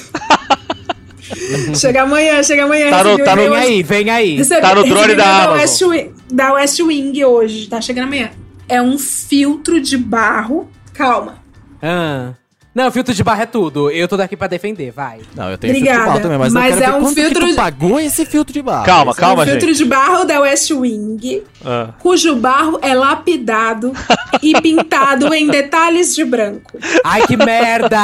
Chega 1.74 2.02
amanhã, 2.02 2.42
chega 2.42 2.64
amanhã. 2.64 2.90
Tá 2.90 3.04
no- 3.04 3.18
tá 3.24 3.36
no- 3.36 3.42
Vem 3.42 3.56
aí, 3.56 3.82
vem 3.82 4.10
aí. 4.10 4.36
recebi- 4.36 4.60
Tá 4.60 4.74
no 4.74 4.84
drone 4.84 5.14
da 5.14 5.24
e-mail 5.24 5.30
Amazon. 5.50 5.58
West 5.58 5.82
Wing, 5.82 6.14
da 6.32 6.52
West 6.54 6.80
Wing 6.80 7.24
hoje, 7.24 7.66
tá 7.68 7.80
chegando 7.80 8.04
amanhã. 8.04 8.30
É 8.68 8.80
um 8.82 8.98
filtro 8.98 9.80
de 9.80 9.96
barro. 9.96 10.68
Calma. 10.94 11.38
Ah. 11.82 12.32
Não, 12.78 12.92
filtro 12.92 13.12
de 13.12 13.24
barra 13.24 13.42
é 13.42 13.46
tudo. 13.46 13.90
Eu 13.90 14.06
tô 14.06 14.16
daqui 14.16 14.36
pra 14.36 14.46
defender, 14.46 14.92
vai. 14.92 15.18
Não, 15.34 15.50
eu 15.50 15.58
tenho 15.58 15.72
Obrigada, 15.74 15.96
filtro 15.98 16.04
de 16.04 16.08
barro 16.12 16.20
também, 16.22 16.38
mas, 16.38 16.52
mas 16.52 16.74
eu 16.74 16.80
quero 16.80 16.92
é 16.92 16.96
um 16.96 17.00
quanto 17.02 17.14
filtro 17.14 17.40
que 17.40 17.46
de- 17.46 17.52
tu 17.52 17.56
pagou 17.56 17.98
esse 18.00 18.24
filtro 18.24 18.52
de 18.52 18.62
barro. 18.62 18.84
Calma, 18.86 19.10
Esse- 19.10 19.20
calma, 19.20 19.42
um 19.42 19.46
filtro 19.46 19.66
gente. 19.68 19.78
de 19.78 19.84
barro 19.84 20.24
da 20.24 20.40
West 20.40 20.70
Wing, 20.70 21.42
Ah. 21.64 21.88
cujo 21.98 22.36
barro 22.36 22.78
é 22.82 22.94
lapidado 22.94 23.92
e 24.42 24.60
pintado 24.60 25.34
em 25.34 25.48
detalhes 25.48 26.14
de 26.14 26.24
branco. 26.24 26.78
Ai, 27.04 27.26
que 27.26 27.36
merda! 27.36 27.98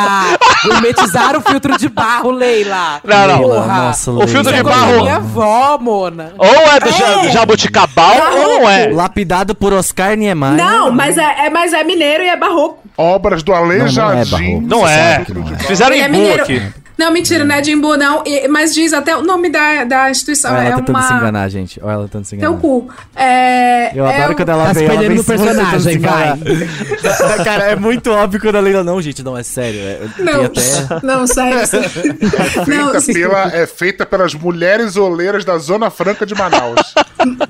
Gourmetizaram 0.65 1.39
o 1.41 1.43
filtro 1.43 1.77
de 1.79 1.89
barro, 1.89 2.31
Leila. 2.31 3.01
Não, 3.05 3.27
não. 3.29 3.39
Porra. 3.43 3.67
Nossa, 3.85 4.11
O 4.11 4.27
filtro 4.27 4.53
de 4.53 4.59
Isso 4.59 4.59
é 4.59 4.63
barro- 4.63 4.97
Minha 5.01 5.17
avó, 5.17 5.79
Mona. 5.79 6.33
Ou 6.39 6.47
é 6.47 6.81
do 6.81 6.91
ja- 6.91 7.29
jabuticabal 7.29 8.17
ou 8.37 8.49
não 8.61 8.71
é. 8.71 8.89
Lapidado 8.91 9.55
por 9.55 9.73
Oscar 9.73 10.17
Niemeyer. 10.17 10.55
Não, 10.57 10.91
mas 10.91 11.17
é, 11.19 11.47
é- 11.47 11.51
mas 11.51 11.73
é 11.73 11.85
mineiro 11.85 12.23
e 12.25 12.29
é 12.29 12.37
barroco. 12.37 12.79
Obras 12.97 13.43
do 13.43 13.53
é 13.53 13.57
Aleijadinho. 13.57 14.61
Não 14.67 14.87
é. 14.89 15.25
não 15.33 15.53
é. 15.53 15.59
Fizeram 15.59 15.95
é 15.95 15.99
em 16.01 16.03
Bu 16.07 16.11
mineiro. 16.13 16.43
aqui. 16.43 16.63
Não, 16.97 17.11
mentira, 17.13 17.45
não 17.45 17.57
é 17.57 17.61
de 17.61 17.73
Imbu, 17.73 17.97
não. 17.97 18.23
E- 18.25 18.47
mas 18.47 18.73
diz 18.73 18.93
até 18.93 19.17
o 19.17 19.23
nome 19.23 19.51
da, 19.51 19.83
da 19.83 20.11
instituição. 20.13 20.53
Olha 20.55 20.61
é 20.63 20.67
ela 20.69 20.77
tentando 20.77 21.03
se 21.03 21.11
uma. 21.11 21.19
enganar, 21.19 21.49
gente. 21.49 21.81
Olha 21.83 21.93
ela 21.95 22.03
tentando 22.05 22.25
se 22.25 22.37
Teu 22.37 22.51
enganar. 22.53 22.61
cu. 22.61 22.89
É, 23.17 23.99
Eu 23.99 24.07
é 24.07 24.15
adoro 24.17 24.33
um- 24.33 24.37
quando 24.37 24.49
ela 24.51 24.65
Tá 24.67 24.75
se 24.75 24.79
vem, 24.79 24.89
ela 24.89 25.01
vem 25.01 25.09
no 25.17 25.25
tentando 25.25 25.45
personagem, 25.45 25.81
se 25.81 25.99
enganar. 25.99 26.39
Cara, 27.45 27.65
é 27.65 27.75
muito 27.75 28.13
óbvio 28.13 28.41
quando 28.41 28.55
a 28.55 28.61
Leila... 28.61 28.85
Não, 28.85 29.03
gente, 29.03 29.25
não, 29.25 29.37
é 29.37 29.43
sério. 29.43 29.81
É, 29.81 29.99
Não, 30.21 30.45
até... 30.45 30.61
não, 31.03 31.27
sério. 31.27 31.67
sério. 31.67 31.91
Não, 32.69 33.01
Feita 33.01 33.13
pela, 33.13 33.57
é 33.57 33.67
feita 33.67 34.07
pelas 34.07 34.33
mulheres 34.35 34.95
oleiras 34.97 35.45
da 35.45 35.59
Zona 35.59 35.91
Franca 35.91 36.25
de 36.25 36.35
Manaus. 36.37 36.95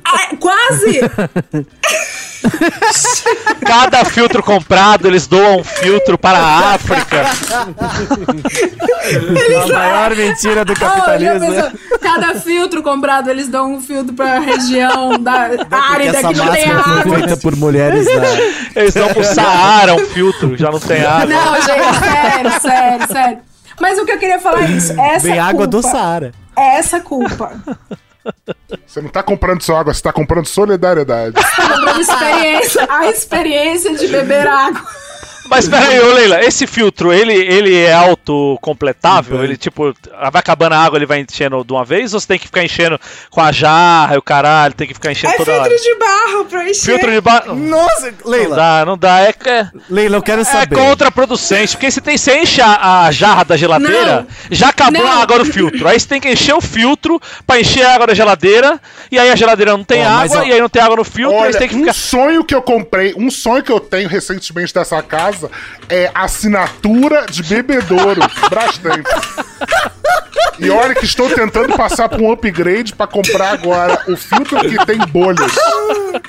Ah, 0.06 0.36
quase! 0.40 1.00
Cada 3.66 4.04
filtro 4.04 4.42
comprado, 4.42 5.06
eles 5.08 5.26
doam 5.26 5.60
um 5.60 5.64
filtro 5.64 6.18
para 6.18 6.38
a 6.38 6.74
África. 6.74 7.24
A 9.64 9.66
maior 9.72 10.14
mentira 10.16 10.64
do 10.64 10.72
Oh, 10.72 10.76
já 10.76 10.90
capitalismo. 10.90 11.40
pensou? 11.40 11.98
Cada 12.00 12.34
filtro 12.34 12.82
comprado, 12.82 13.30
eles 13.30 13.48
dão 13.48 13.74
um 13.74 13.80
filtro 13.80 14.14
pra 14.14 14.38
região 14.38 15.18
da 15.18 15.50
árida 15.70 16.18
essa 16.18 16.28
que 16.28 16.34
não 16.36 16.50
tem 16.52 16.68
máscara 16.68 17.02
foi 17.02 17.14
água. 17.14 17.18
feita 17.18 17.36
por 17.38 17.56
mulheres 17.56 18.06
da... 18.06 18.80
Eles 18.80 18.94
dão 18.94 19.08
pro 19.08 19.24
Saara 19.24 19.94
um 19.94 20.06
filtro, 20.06 20.56
já 20.56 20.70
não 20.70 20.80
tem 20.80 21.04
água. 21.04 21.26
Não, 21.26 21.54
gente, 21.56 21.98
sério, 22.00 22.60
sério, 22.60 23.06
sério. 23.06 23.38
Mas 23.80 23.98
o 23.98 24.04
que 24.04 24.12
eu 24.12 24.18
queria 24.18 24.38
falar 24.38 24.62
é 24.62 24.66
isso. 24.70 24.92
Essa 25.00 25.26
Vem 25.26 25.38
água 25.38 25.66
do 25.66 25.80
culpa, 25.80 25.96
Saara. 25.98 26.32
É 26.56 26.76
essa 26.78 27.00
culpa. 27.00 27.52
Você 28.86 29.00
não 29.00 29.08
tá 29.08 29.22
comprando 29.22 29.62
só 29.62 29.76
água, 29.76 29.92
você 29.92 30.02
tá 30.02 30.12
comprando 30.12 30.46
solidariedade. 30.46 31.34
Tá 31.34 31.68
comprando 31.68 32.00
experiência, 32.00 32.86
a 32.88 33.06
experiência 33.08 33.94
de 33.96 34.08
beber 34.08 34.46
água. 34.46 34.82
Mas 35.48 35.68
peraí, 35.68 36.00
ô 36.00 36.12
Leila, 36.14 36.44
esse 36.44 36.66
filtro, 36.66 37.12
ele, 37.12 37.32
ele 37.34 37.76
é 37.76 37.92
autocompletável? 37.92 39.42
Ele, 39.44 39.56
tipo, 39.56 39.94
vai 40.10 40.40
acabando 40.40 40.72
a 40.74 40.78
água, 40.78 40.98
ele 40.98 41.06
vai 41.06 41.20
enchendo 41.20 41.62
de 41.64 41.72
uma 41.72 41.84
vez? 41.84 42.14
Ou 42.14 42.20
você 42.20 42.26
tem 42.26 42.38
que 42.38 42.46
ficar 42.46 42.64
enchendo 42.64 42.98
com 43.30 43.40
a 43.40 43.52
jarra 43.52 44.14
e 44.14 44.18
o 44.18 44.22
caralho, 44.22 44.74
tem 44.74 44.86
que 44.86 44.94
ficar 44.94 45.12
enchendo 45.12 45.34
É 45.34 45.36
toda 45.36 45.52
hora? 45.52 45.64
filtro 45.70 45.82
de 45.84 45.98
barro 45.98 46.44
pra 46.46 46.68
encher. 46.68 46.84
Filtro 46.92 47.10
de 47.12 47.20
barro. 47.20 47.54
Nossa, 47.54 48.14
Não 48.24 48.30
Leila. 48.30 48.56
dá, 48.56 48.84
não 48.86 48.98
dá. 48.98 49.20
É, 49.20 49.34
é, 49.44 49.68
Leila, 49.88 50.16
eu 50.16 50.22
quero 50.22 50.40
é 50.40 50.44
saber. 50.44 50.76
contraproducente. 50.76 51.76
Porque 51.76 51.90
você 51.90 52.00
tem 52.00 52.16
você 52.16 52.38
enche 52.38 52.60
a, 52.60 53.04
a 53.06 53.10
jarra 53.10 53.44
da 53.44 53.56
geladeira, 53.56 54.20
Não. 54.22 54.26
já 54.50 54.68
acabou 54.70 55.02
Não. 55.02 55.10
a 55.10 55.22
água 55.22 55.38
do 55.38 55.44
filtro. 55.44 55.86
Aí 55.86 55.98
você 55.98 56.06
tem 56.08 56.20
que 56.20 56.28
encher 56.30 56.54
o 56.54 56.60
filtro 56.60 57.20
pra 57.46 57.60
encher 57.60 57.84
a 57.84 57.94
água 57.94 58.06
da 58.06 58.14
geladeira. 58.14 58.80
E 59.10 59.18
aí 59.18 59.30
a 59.30 59.36
geladeira 59.36 59.72
não 59.76 59.84
tem 59.84 60.02
mas, 60.04 60.32
água, 60.32 60.44
ó, 60.44 60.46
e 60.48 60.52
aí 60.52 60.60
não 60.60 60.68
tem 60.68 60.82
água 60.82 60.96
no 60.96 61.04
filtro, 61.04 61.36
aí 61.36 61.42
Olha, 61.44 61.52
você 61.52 61.58
tem 61.58 61.68
que 61.68 61.74
um 61.76 61.80
ficar. 61.80 61.92
sonho 61.92 62.44
que 62.44 62.54
eu 62.54 62.62
comprei, 62.62 63.14
um 63.16 63.30
sonho 63.30 63.62
que 63.62 63.70
eu 63.70 63.78
tenho 63.80 64.08
recentemente 64.08 64.72
dessa 64.72 65.02
casa 65.02 65.33
é 65.88 66.10
assinatura 66.14 67.26
de 67.26 67.42
bebedouro 67.42 68.20
Brastemp. 68.50 69.06
E 70.58 70.70
olha 70.70 70.94
que 70.94 71.04
estou 71.04 71.28
tentando 71.28 71.76
passar 71.76 72.08
por 72.08 72.20
um 72.20 72.30
upgrade 72.32 72.94
pra 72.94 73.06
comprar 73.06 73.52
agora 73.52 74.00
o 74.08 74.16
filtro 74.16 74.58
que 74.60 74.84
tem 74.86 74.98
bolhas. 75.08 75.52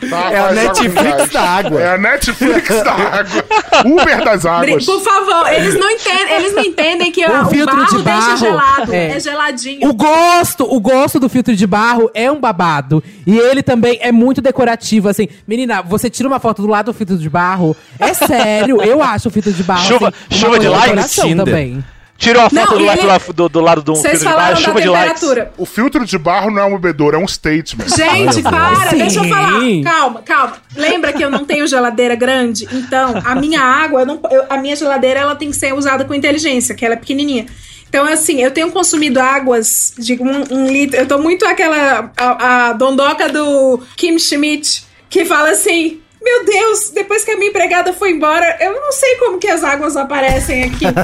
Tá? 0.10 0.32
É 0.32 0.40
a 0.40 0.52
Netflix 0.52 1.30
da 1.32 1.42
água. 1.42 1.82
É 1.82 1.88
a 1.94 1.98
Netflix 1.98 2.68
da 2.84 2.92
água. 2.94 3.46
Uber 3.86 4.24
das 4.24 4.46
águas. 4.46 4.86
Por 4.86 5.02
favor, 5.02 5.48
eles 5.54 5.76
não 5.80 5.90
entendem, 5.92 6.34
eles 6.36 6.54
não 6.54 6.64
entendem 6.64 7.12
que 7.12 7.26
O 7.26 7.42
o, 7.44 7.46
filtro 7.46 7.76
barro 7.76 7.98
de 7.98 8.04
deixa 8.04 8.20
barro, 8.22 8.38
gelado. 8.38 8.94
é. 8.94 9.08
É, 9.16 9.20
geladinho. 9.20 9.88
O 9.90 9.94
gosto, 9.94 10.64
o 10.64 10.80
gosto 10.80 11.20
do 11.20 11.30
filtro 11.30 11.56
de 11.56 11.68
barro 11.68 12.10
é 12.14 12.32
um 12.32 12.40
babado. 12.40 13.04
E 13.28 13.38
ele 13.38 13.62
também 13.62 14.00
é 14.02 14.12
muito 14.12 14.42
decorativo, 14.42 15.08
assim. 15.08 15.28
Menina, 15.48 15.82
você 15.82 16.10
tira 16.10 16.28
uma 16.28 16.40
foto 16.40 16.62
do 16.62 16.68
lado 16.68 16.86
do 16.88 16.94
filtro 16.94 17.18
de 17.18 17.30
barro. 17.30 17.76
É 18.00 18.14
sério, 18.14 18.82
eu 18.82 19.02
acho 19.02 19.28
o 19.28 19.32
filtro 19.32 19.52
de 19.54 19.64
barro. 19.64 19.86
Chuva- 19.88 20.08
assim, 20.30 20.40
chuva 20.40 20.60
de 20.60 20.68
likes? 20.68 21.16
também. 21.16 21.84
Tirou 22.18 22.42
a 22.44 22.50
foto 22.50 22.56
Não, 22.72 22.78
do, 22.78 22.86
lado, 22.86 23.00
ele- 23.02 23.34
do, 23.34 23.50
do 23.50 23.60
lado 23.62 23.84
de 23.84 23.92
um 23.92 23.96
filtro 23.96 24.20
de 24.20 24.26
barro, 24.26 24.38
da 24.50 24.56
chuva 24.56 24.82
de 24.82 24.88
likes. 24.88 25.24
O 25.58 25.66
filtro 25.66 26.06
de 26.06 26.18
barro 26.18 26.50
não 26.50 26.62
é 26.62 26.66
um 26.66 26.72
bebedouro, 26.78 27.18
é 27.18 27.20
um 27.20 27.28
statement. 27.28 27.88
Gente, 27.90 28.42
para, 28.42 28.90
Sim. 28.90 28.98
deixa 28.98 29.20
eu 29.20 29.24
falar. 29.30 29.52
Calma, 29.84 30.22
calma. 30.22 30.54
Lembra 30.78 31.12
que 31.12 31.22
eu 31.24 31.30
não 31.30 31.44
tenho 31.44 31.68
geladeira 31.68 32.16
grande? 32.16 32.68
Então, 32.72 33.22
a 33.24 33.36
minha 33.36 33.62
água, 33.62 34.02
eu 34.02 34.06
não, 34.06 34.20
eu- 34.32 34.46
a 34.50 34.58
minha 34.58 34.76
geladeira 34.78 35.20
ela 35.20 35.36
tem 35.36 35.50
que 35.52 35.58
ser 35.58 35.74
usada 35.74 36.06
com 36.06 36.14
inteligência, 36.14 36.74
que 36.74 36.86
ela 36.86 36.94
é 36.96 36.98
pequenininha. 36.98 37.48
Então, 37.88 38.06
assim, 38.06 38.42
eu 38.42 38.50
tenho 38.52 38.72
consumido 38.72 39.20
águas 39.20 39.94
de 39.98 40.14
um, 40.22 40.44
um 40.56 40.68
litro. 40.68 40.98
Eu 40.98 41.06
tô 41.08 41.18
muito 41.18 41.46
aquela. 41.46 42.12
A, 42.18 42.68
a 42.70 42.74
dondoca 42.74 43.30
do 43.30 43.82
Kim 43.96 44.18
Schmidt, 44.18 44.84
que 45.10 45.26
fala 45.26 45.50
assim. 45.52 46.00
Meu 46.26 46.44
Deus, 46.44 46.90
depois 46.90 47.24
que 47.24 47.30
a 47.30 47.38
minha 47.38 47.52
empregada 47.52 47.94
foi 47.94 48.10
embora, 48.10 48.58
eu 48.60 48.74
não 48.82 48.92
sei 48.92 49.16
como 49.18 49.38
que 49.38 49.48
as 49.48 49.64
águas 49.64 49.96
aparecem 49.96 50.64
aqui. 50.64 50.86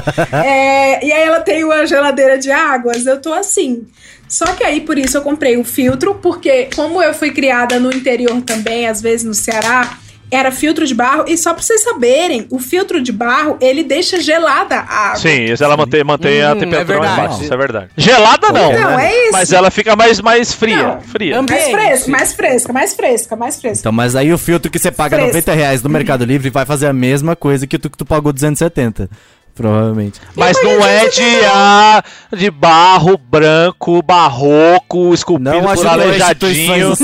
É, 0.44 1.04
e 1.04 1.12
aí 1.12 1.22
ela 1.22 1.40
tem 1.40 1.62
uma 1.62 1.86
geladeira 1.86 2.36
de 2.36 2.50
águas, 2.50 3.06
eu 3.06 3.20
tô 3.20 3.32
assim. 3.32 3.86
Só 4.28 4.46
que 4.46 4.64
aí, 4.64 4.80
por 4.80 4.98
isso, 4.98 5.16
eu 5.16 5.22
comprei 5.22 5.56
o 5.56 5.62
filtro, 5.62 6.14
porque 6.16 6.68
como 6.74 7.00
eu 7.02 7.14
fui 7.14 7.30
criada 7.30 7.78
no 7.78 7.92
interior 7.92 8.40
também, 8.42 8.88
às 8.88 9.00
vezes 9.00 9.24
no 9.24 9.34
Ceará, 9.34 9.98
era 10.32 10.50
filtro 10.50 10.86
de 10.86 10.94
barro. 10.94 11.24
E 11.28 11.36
só 11.36 11.52
pra 11.54 11.62
vocês 11.62 11.82
saberem, 11.84 12.46
o 12.50 12.58
filtro 12.58 13.00
de 13.02 13.12
barro, 13.12 13.56
ele 13.60 13.84
deixa 13.84 14.20
gelada 14.20 14.76
a 14.76 15.06
água. 15.08 15.16
Sim, 15.16 15.44
isso 15.44 15.62
ela 15.62 15.76
mantém, 15.76 16.02
mantém 16.02 16.42
a 16.42 16.52
Hum, 16.54 16.58
temperatura 16.58 16.96
é 16.96 17.00
mais 17.00 17.16
baixa, 17.16 17.42
isso 17.44 17.52
é 17.54 17.56
verdade. 17.56 17.90
Gelada 17.96 18.48
não, 18.50 18.72
Não, 18.72 18.98
é 18.98 19.14
isso. 19.24 19.32
mas 19.32 19.52
ela 19.52 19.70
fica 19.70 19.94
mais, 19.94 20.20
mais 20.20 20.52
fria, 20.54 20.82
Não. 20.94 21.00
fria. 21.02 21.42
Mais 21.42 21.64
fresca, 21.70 22.10
mais 22.10 22.32
fresca, 22.32 22.72
mais 22.72 22.94
fresca, 22.94 23.36
mais 23.36 23.60
fresca. 23.60 23.80
Então, 23.80 23.92
mas 23.92 24.16
aí 24.16 24.32
o 24.32 24.38
filtro 24.38 24.70
que 24.70 24.78
você 24.78 24.90
paga 24.90 25.16
Fresco. 25.16 25.34
90 25.34 25.52
reais 25.52 25.82
no 25.82 25.90
Mercado 25.90 26.24
Livre 26.24 26.48
vai 26.50 26.64
fazer 26.64 26.86
a 26.86 26.92
mesma 26.92 27.36
coisa 27.36 27.66
que 27.66 27.78
tu, 27.78 27.90
que 27.90 27.98
tu 27.98 28.04
pagou 28.06 28.32
270. 28.32 29.08
Provavelmente. 29.54 30.20
Mas 30.34 30.56
não 30.62 30.84
é 30.84 31.08
de, 31.08 31.44
ah, 31.44 32.02
de 32.34 32.50
barro 32.50 33.18
branco, 33.18 34.02
barroco, 34.02 35.12
esculpido 35.12 35.50
Não 35.50 35.74
por 35.74 35.86
aleijadinho. 35.86 36.94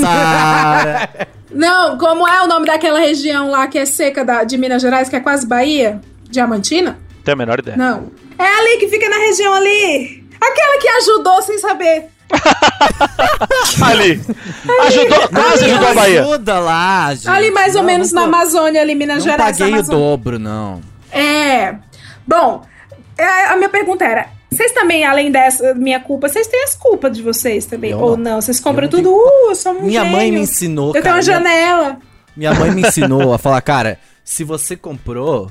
Não, 1.51 1.97
como 1.97 2.27
é 2.27 2.43
o 2.43 2.47
nome 2.47 2.67
daquela 2.67 2.99
região 2.99 3.49
lá 3.49 3.67
que 3.67 3.77
é 3.79 3.85
seca 3.85 4.23
da, 4.23 4.43
de 4.43 4.55
Minas 4.57 4.81
Gerais, 4.81 5.09
que 5.09 5.15
é 5.15 5.19
quase 5.19 5.47
Bahia? 5.47 5.99
Diamantina? 6.29 6.99
Tem 7.23 7.33
a 7.33 7.35
menor 7.35 7.59
ideia. 7.59 7.75
Não. 7.75 8.11
É 8.37 8.45
ali 8.45 8.77
que 8.77 8.87
fica 8.87 9.09
na 9.09 9.17
região 9.17 9.53
ali. 9.53 10.23
Aquela 10.39 10.79
que 10.79 10.87
ajudou 10.87 11.41
sem 11.41 11.57
saber. 11.57 12.05
Ali. 13.83 14.21
Ajudou, 14.85 15.29
quase 15.29 15.65
ajudou 15.65 15.87
a 15.87 15.93
Bahia. 15.95 16.21
Ajuda 16.21 16.59
lá, 16.59 17.13
gente. 17.15 17.27
ali 17.27 17.49
mais 17.49 17.73
ou 17.75 17.81
Não, 17.81 17.87
menos 17.87 18.11
não 18.11 18.21
na 18.21 18.27
Amazônia, 18.37 18.81
ali, 18.81 18.93
Minas 18.93 19.25
Não 19.25 19.31
Gerais. 19.31 19.57
paguei 19.57 19.79
o 19.79 19.83
dobro, 19.83 20.37
não. 20.37 20.79
É. 21.11 21.75
Bom, 22.29 22.61
é, 23.17 23.45
a 23.47 23.55
minha 23.57 23.69
pergunta 23.69 24.05
era: 24.05 24.27
vocês 24.51 24.71
também, 24.71 25.03
além 25.03 25.31
dessa 25.31 25.73
minha 25.73 25.99
culpa, 25.99 26.29
vocês 26.29 26.45
têm 26.45 26.63
as 26.63 26.75
culpas 26.75 27.11
de 27.17 27.23
vocês 27.23 27.65
também? 27.65 27.89
Eu 27.91 27.99
ou 27.99 28.15
não. 28.15 28.39
Vocês 28.39 28.59
compram 28.59 28.85
Eu 28.85 28.89
tudo, 28.91 29.11
uh, 29.11 29.49
eu 29.49 29.55
sou 29.55 29.71
um 29.73 29.81
Minha 29.81 30.05
mãe 30.05 30.25
gênio. 30.25 30.33
me 30.35 30.39
ensinou, 30.41 30.87
Eu 30.89 30.93
tenho 30.93 31.03
cara, 31.05 31.15
uma 31.15 31.23
minha- 31.23 31.33
janela. 31.39 31.97
Minha 32.37 32.53
mãe 32.53 32.71
me 32.71 32.81
ensinou 32.83 33.33
a 33.33 33.37
falar, 33.39 33.59
cara, 33.61 33.99
se 34.23 34.43
você 34.43 34.75
comprou, 34.75 35.49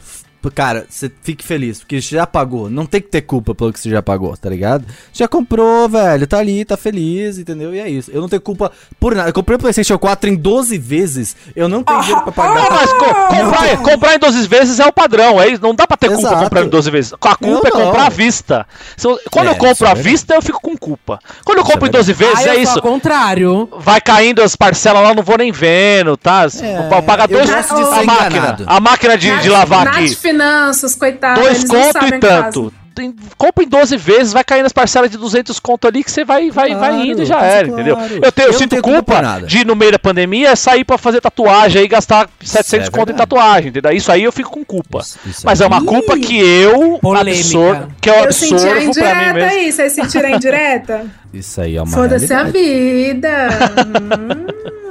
cara, 0.55 0.87
você 0.89 1.11
fique 1.23 1.45
feliz, 1.45 1.79
porque 1.81 2.01
você 2.01 2.17
já 2.17 2.27
pagou. 2.27 2.71
Não 2.71 2.87
tem 2.87 3.01
que 3.01 3.09
ter 3.09 3.23
culpa 3.23 3.55
pelo 3.55 3.73
que 3.73 3.79
você 3.81 3.91
já 3.91 4.03
pagou, 4.03 4.37
tá 4.37 4.49
ligado? 4.49 4.85
Já 5.13 5.27
comprou, 5.29 5.89
velho, 5.89 6.27
tá 6.27 6.39
ali, 6.39 6.65
tá 6.65 6.77
feliz, 6.77 7.39
entendeu? 7.39 7.75
E 7.75 7.81
é 7.81 7.89
isso. 7.89 8.11
Eu 8.11 8.21
não 8.21 8.29
tenho 8.29 8.41
culpa 8.41 8.71
por 9.01 9.15
nada. 9.15 9.29
Eu 9.29 9.33
comprei 9.35 9.57
o 9.57 9.59
PlayStation 9.59 9.99
4 9.99 10.31
em 10.31 10.37
12 10.37 10.79
vezes. 10.79 11.37
Eu 11.55 11.69
não 11.69 11.83
tenho 11.83 12.01
dinheiro 12.01 12.23
pra 12.23 12.33
pagar. 12.33 12.67
Ah, 12.67 12.71
mas 12.71 12.93
co- 12.93 13.15
comprar, 13.15 13.77
comprar 13.83 14.15
em 14.15 14.19
12 14.19 14.47
vezes 14.49 14.79
é 14.81 14.87
o 14.87 14.93
padrão, 14.93 15.41
é 15.41 15.49
isso. 15.49 15.63
Não 15.63 15.75
dá 15.75 15.87
pra 15.87 15.97
ter 15.97 16.09
culpa 16.09 16.29
Exato. 16.29 16.43
comprando 16.45 16.67
em 16.67 16.71
12 16.71 16.91
vezes. 16.91 17.13
A 17.21 17.37
culpa 17.37 17.69
é 17.69 17.71
comprar 17.71 17.99
não. 17.99 18.07
à 18.07 18.09
vista. 18.09 18.67
Eu- 19.03 19.19
quando 19.31 19.49
É, 19.49 19.51
eu 19.51 19.57
compro 19.57 19.89
à 19.89 19.95
vista, 19.95 20.35
eu 20.35 20.43
fico 20.43 20.61
com 20.61 20.77
culpa. 20.77 21.19
Quando 21.45 21.59
eu 21.59 21.65
é 21.65 21.67
compro 21.67 21.89
em 21.89 21.91
12 21.91 22.13
vezes, 22.13 22.47
Ah, 22.47 22.55
é 22.57 22.61
isso. 22.61 22.77
ao 22.77 22.83
contrário. 22.83 23.69
Vai 23.79 24.01
caindo 24.01 24.43
as 24.43 24.55
parcelas 24.57 25.03
lá, 25.03 25.11
eu 25.11 25.15
não 25.15 25.23
vou 25.23 25.37
nem 25.39 25.51
vendo, 25.53 26.17
tá? 26.17 26.47
É, 26.63 26.89
Pa- 26.89 27.03
Paga 27.03 27.25
eu 27.25 27.39
dois 27.39 27.51
a 27.51 28.03
máquina. 28.05 28.57
A 28.67 28.81
máquina 28.81 29.17
de, 29.19 29.39
de 29.41 29.49
lavar 29.49 29.87
aqui. 29.89 30.05
Finanças, 30.31 30.95
coitado. 30.95 31.41
Dois 31.41 31.65
conto 31.65 32.05
e 32.07 32.19
tanto. 32.19 32.73
Tem- 32.95 33.15
compra 33.37 33.63
em 33.63 33.69
12 33.69 33.97
vezes, 33.97 34.33
vai 34.33 34.43
caindo 34.43 34.67
as 34.67 34.73
parcelas 34.73 35.09
de 35.09 35.17
200 35.17 35.61
conto 35.61 35.87
ali 35.87 36.03
que 36.03 36.11
você 36.11 36.25
vai, 36.25 36.51
vai, 36.51 36.75
vai 36.75 36.91
Claro, 36.91 37.05
indo 37.05 37.23
e 37.23 37.27
já 37.27 37.41
era, 37.41 37.69
claro. 37.69 37.81
entendeu? 37.81 37.97
Eu, 38.21 38.33
tenho, 38.33 38.49
eu, 38.49 38.53
Eu 38.53 38.59
sinto 38.59 38.71
tenho 38.71 38.83
culpa 38.83 39.15
culpa 39.23 39.41
de, 39.47 39.65
no 39.65 39.77
meio 39.77 39.93
da 39.93 40.01
pandemia, 40.01 40.57
sair 40.57 40.83
pra 40.85 40.99
fazer 40.99 41.21
tatuagem 41.21 41.85
e 41.85 41.87
gastar 41.87 42.29
700 42.43 42.89
é 42.89 42.91
conto 42.91 43.13
em 43.13 43.15
tatuagem, 43.15 43.69
entendeu? 43.69 43.93
Isso 43.93 44.11
aí 44.11 44.25
eu 44.25 44.33
fico 44.33 44.51
com 44.51 44.65
culpa. 44.65 44.99
Isso- 44.99 45.17
isso 45.27 45.43
Mas 45.45 45.61
é 45.61 45.65
é 45.65 45.67
uma 45.69 45.81
culpa 45.85 46.19
que 46.19 46.37
eu 46.41 46.99
Polêmica. 47.01 47.39
absorvo, 47.39 47.89
que 48.01 48.11
eu, 48.11 48.15
Eu 48.15 48.33
senti 48.33 48.55
a 48.55 48.57
absorvo 48.57 48.73
pra 48.73 49.15
mim 49.15 49.21
indireta 49.21 49.33
mesmo. 49.35 49.51
aí, 49.61 49.73
vocês 49.73 49.93
sentiram 49.93 50.29
a 50.29 50.33
indireta? 50.33 51.07
Isso 51.33 51.61
aí 51.61 51.77
é 51.77 51.83
uma 51.83 51.93
Foda-se 51.93 52.35
a 52.35 52.43
vida. 52.43 53.49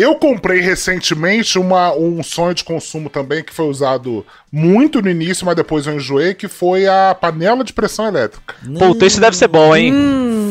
Eu 0.00 0.14
comprei 0.14 0.60
recentemente 0.60 1.58
uma, 1.58 1.92
um 1.94 2.22
sonho 2.22 2.54
de 2.54 2.64
consumo 2.64 3.08
também 3.10 3.42
que 3.44 3.52
foi 3.52 3.66
usado 3.66 4.24
muito 4.50 5.00
no 5.02 5.10
início, 5.10 5.44
mas 5.44 5.54
depois 5.54 5.86
eu 5.86 5.94
enjoei, 5.94 6.34
que 6.34 6.48
foi 6.48 6.86
a 6.86 7.14
panela 7.18 7.62
de 7.62 7.72
pressão 7.72 8.06
elétrica. 8.06 8.54
Puta, 8.78 9.04
isso 9.06 9.20
deve 9.20 9.36
ser 9.36 9.48
bom, 9.48 9.74
hein? 9.76 9.92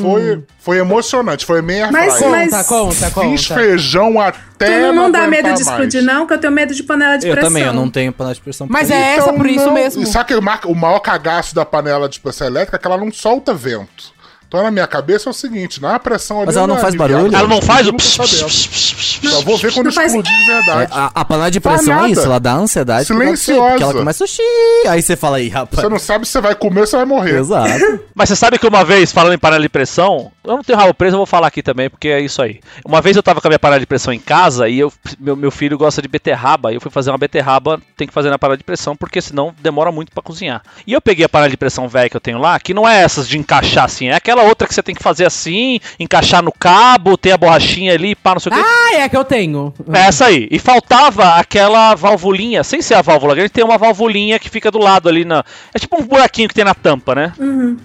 Foi, 0.02 0.44
foi 0.60 0.78
emocionante, 0.78 1.46
foi 1.46 1.62
meia 1.62 1.92
Mas- 1.92 2.22
mas- 2.22 2.52
Conta, 2.52 2.64
conta, 2.64 3.12
conta. 3.12 3.30
Fiz 3.30 3.46
feijão 3.48 4.20
até 4.22 4.66
tu 4.66 4.72
não, 4.88 4.94
não 4.96 5.12
dá 5.12 5.28
medo 5.28 5.44
de 5.44 5.50
mais. 5.50 5.60
explodir, 5.62 6.02
não? 6.04 6.26
Que 6.26 6.34
eu 6.34 6.38
tenho 6.38 6.54
medo 6.54 6.74
de 6.74 6.84
panela 6.84 7.18
de 7.18 7.28
Eu 7.28 7.34
pressão. 7.34 7.50
também, 7.50 7.64
eu 7.64 7.74
não 7.74 7.90
tenho 7.90 8.14
panela 8.14 8.34
de 8.36 8.42
pressão. 8.42 8.68
Mas 8.70 8.90
é 8.90 9.16
isso. 9.16 9.22
essa, 9.24 9.34
por 9.34 9.46
isso 9.48 9.66
não- 9.66 9.74
mesmo. 9.74 10.04
E 10.04 10.06
sabe 10.06 10.28
que 10.28 10.68
o 10.68 10.76
maior 10.76 11.00
cagaço 11.00 11.54
da 11.54 11.66
panela 11.66 12.08
de 12.08 12.20
pressão 12.20 12.48
elétrica 12.48 12.78
é 12.78 12.80
que 12.80 12.88
ela 12.88 12.98
não 12.98 13.12
solta 13.12 13.54
vento. 13.54 14.14
Então 14.50 14.64
na 14.64 14.72
minha 14.72 14.88
cabeça 14.88 15.30
é 15.30 15.32
o 15.32 15.34
seguinte, 15.34 15.80
na 15.80 16.00
pressão 16.00 16.38
ali... 16.38 16.48
Mas 16.48 16.58
ela 16.58 16.66
não 16.66 16.76
é 16.78 16.80
faz 16.80 16.96
barulho? 16.96 17.36
Ela 17.36 17.48
não 17.48 17.62
faz 17.62 17.88
o 17.88 17.94
pss, 17.94 18.18
pss, 18.18 18.44
pss. 18.68 19.30
Só 19.30 19.42
vou 19.42 19.58
ver 19.60 19.72
quando 19.72 19.86
Não 19.86 19.94
faz- 19.94 20.08
explodir 20.08 20.34
de 20.46 20.52
É, 20.52 20.56
verdade. 20.56 20.92
a, 20.92 21.12
a 21.14 21.24
panela 21.26 21.52
de 21.52 21.60
pressão 21.60 22.04
é 22.06 22.10
isso, 22.10 22.22
ela 22.22 22.40
dá 22.40 22.54
ansiedade. 22.56 23.06
Silenciosa. 23.06 23.70
Porque 23.70 23.84
ela 23.84 23.94
começa 23.94 24.24
a 24.24 24.28
xixi. 24.28 24.42
Aí 24.88 25.02
você 25.04 25.16
fala 25.16 25.38
aí, 25.38 25.50
rapaz. 25.50 25.80
Você 25.84 25.88
não 25.90 26.00
sabe 26.00 26.26
se 26.26 26.32
você 26.32 26.42
vai 26.42 26.56
comer 26.56 26.82
ou 26.82 26.88
você 26.88 26.96
vai 26.98 27.06
morrer. 27.06 27.38
Exato. 27.40 28.00
Mas 28.16 28.28
você 28.30 28.36
sabe 28.36 28.58
que 28.58 28.66
uma 28.66 28.84
vez, 28.84 29.12
falando 29.12 29.34
em 29.34 29.38
panela 29.38 29.62
de 29.62 29.70
pressão, 29.70 30.32
eu 30.44 30.56
não 30.56 30.64
tenho 30.64 30.80
rabo 30.80 30.96
preso, 30.96 31.14
eu 31.14 31.20
vou 31.20 31.28
falar 31.28 31.46
aqui 31.46 31.62
também, 31.62 31.88
porque 31.88 32.08
é 32.08 32.20
isso 32.20 32.42
aí. 32.42 32.60
Uma 32.84 33.02
vez 33.02 33.16
eu 33.16 33.22
tava 33.22 33.40
com 33.40 33.48
a 33.48 33.50
minha 33.52 33.60
panela 33.60 33.80
de 33.80 33.86
pressão 33.86 34.12
em 34.12 34.20
casa 34.20 34.68
e 34.68 34.80
eu, 34.80 34.92
meu, 35.20 35.36
meu 35.36 35.52
filho 35.52 35.78
gosta 35.78 36.02
de 36.02 36.08
beterraba, 36.08 36.72
e 36.72 36.76
eu 36.76 36.82
fui 36.82 36.90
fazer 36.90 37.12
uma 37.12 37.20
beterraba, 37.20 37.80
tem 37.96 38.08
que 38.08 38.14
fazer 38.16 38.32
na 38.32 38.40
panela 38.40 38.58
de 38.58 38.64
pressão, 38.64 38.96
porque 38.96 39.22
senão 39.22 39.54
demora 39.62 39.92
muito 39.92 40.12
pra 40.12 40.24
cozinhar. 40.24 40.64
E 40.88 40.94
eu 40.94 41.00
peguei 41.02 41.24
a 41.26 41.30
panela 41.30 41.52
de 41.52 41.58
pressão 41.58 41.88
velha 41.88 42.10
que 42.10 42.18
eu 42.18 42.22
tenho 42.22 42.40
lá, 42.40 42.60
que 42.60 42.74
não 42.74 42.88
é 42.90 43.04
essas 43.04 43.28
de 43.28 43.38
encaixar 43.38 43.86
assim, 43.86 44.08
é 44.10 44.16
aquela 44.16 44.39
aquela 44.40 44.44
outra 44.44 44.68
que 44.68 44.74
você 44.74 44.82
tem 44.82 44.96
que 44.96 45.04
fazer 45.04 45.26
assim, 45.26 45.80
encaixar 46.00 46.42
no 46.42 46.52
cabo, 46.52 47.18
tem 47.18 47.32
a 47.32 47.38
borrachinha 47.38 47.94
ali, 47.94 48.16
pá, 48.16 48.34
não 48.34 48.40
sei 48.40 48.52
o 48.52 48.56
quê. 48.56 48.62
Ah, 48.64 48.96
é 48.96 49.04
a 49.04 49.10
que 49.10 49.18
eu 49.18 49.26
tenho. 49.26 49.74
É 49.94 50.00
essa 50.00 50.26
aí. 50.26 50.48
E 50.50 50.58
faltava 50.58 51.36
aquela 51.36 51.94
valvulinha, 51.96 52.64
sem 52.64 52.82
ser 52.82 52.96
a 52.96 53.02
válvula 53.02 53.36
grande, 53.36 53.50
tem 53.50 53.64
uma 53.64 53.78
valvulinha 53.78 54.40
que 54.40 54.50
fica 54.50 54.72
do 54.72 54.80
lado 54.80 55.10
ali 55.10 55.26
na. 55.26 55.44
É 55.74 55.80
tipo 55.80 56.02
um 56.02 56.06
buraquinho 56.06 56.48
que 56.48 56.56
tem 56.56 56.64
na 56.64 56.74
tampa, 56.74 57.14
né? 57.14 57.34